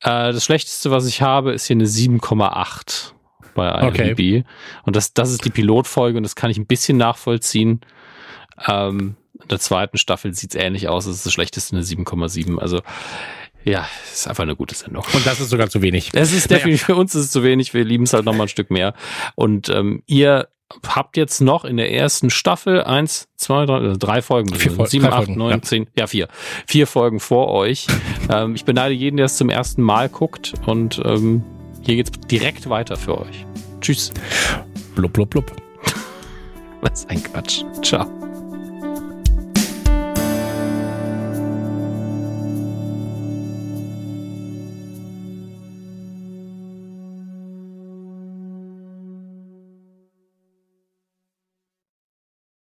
äh, 0.00 0.32
das 0.32 0.44
Schlechteste, 0.44 0.92
was 0.92 1.06
ich 1.06 1.20
habe, 1.20 1.52
ist 1.52 1.66
hier 1.66 1.74
eine 1.74 1.86
7,8 1.86 3.12
bei 3.54 3.68
IMDb. 3.68 4.12
Okay. 4.12 4.44
Und 4.84 4.94
das, 4.94 5.14
das 5.14 5.32
ist 5.32 5.44
die 5.44 5.50
Pilotfolge 5.50 6.16
und 6.16 6.22
das 6.22 6.36
kann 6.36 6.50
ich 6.50 6.58
ein 6.58 6.66
bisschen 6.66 6.96
nachvollziehen. 6.96 7.80
Ähm, 8.68 9.16
in 9.40 9.48
der 9.48 9.58
zweiten 9.58 9.98
Staffel 9.98 10.32
sieht 10.32 10.54
es 10.54 10.60
ähnlich 10.60 10.88
aus. 10.88 11.06
Es 11.06 11.16
ist 11.16 11.26
das 11.26 11.32
Schlechteste 11.32 11.74
eine 11.74 11.84
7,7. 11.84 12.58
Also 12.58 12.82
ja, 13.64 13.86
ist 14.12 14.28
einfach 14.28 14.42
eine 14.42 14.56
gute 14.56 14.74
Sendung. 14.74 15.04
Und 15.12 15.26
das 15.26 15.40
ist 15.40 15.50
sogar 15.50 15.68
zu 15.70 15.80
wenig. 15.80 16.10
Es 16.12 16.32
ist 16.32 16.50
definitiv, 16.50 16.82
naja. 16.82 16.94
für 16.94 17.00
uns 17.00 17.14
ist 17.14 17.24
es 17.26 17.30
zu 17.30 17.42
wenig. 17.42 17.72
Wir 17.72 17.84
lieben 17.84 18.04
es 18.04 18.12
halt 18.12 18.24
noch 18.24 18.34
mal 18.34 18.44
ein 18.44 18.48
Stück 18.48 18.70
mehr. 18.70 18.94
Und 19.34 19.68
ähm, 19.70 20.02
ihr 20.06 20.48
habt 20.86 21.16
jetzt 21.16 21.40
noch 21.40 21.64
in 21.64 21.76
der 21.76 21.92
ersten 21.92 22.30
Staffel 22.30 22.82
eins, 22.82 23.28
zwei, 23.36 23.64
drei, 23.66 23.76
also 23.76 23.96
drei 23.96 24.22
Folgen, 24.22 24.54
vier 24.54 24.72
Folgen 24.72 24.90
sieben, 24.90 25.06
acht, 25.06 25.28
neun, 25.28 25.50
ja. 25.50 25.62
zehn, 25.62 25.86
ja 25.96 26.06
vier, 26.06 26.28
vier 26.66 26.86
Folgen 26.86 27.20
vor 27.20 27.48
euch. 27.48 27.86
ähm, 28.30 28.54
ich 28.54 28.64
beneide 28.64 28.94
jeden, 28.94 29.16
der 29.16 29.26
es 29.26 29.36
zum 29.36 29.50
ersten 29.50 29.82
Mal 29.82 30.08
guckt 30.08 30.54
und 30.66 31.00
ähm, 31.04 31.42
hier 31.82 31.96
geht's 31.96 32.10
direkt 32.30 32.68
weiter 32.68 32.96
für 32.96 33.18
euch. 33.18 33.46
Tschüss. 33.80 34.12
Blub, 34.94 35.12
blub, 35.12 35.30
blub. 35.30 35.52
Was 36.80 37.06
ein 37.06 37.22
Quatsch. 37.22 37.62
Ciao. 37.82 38.33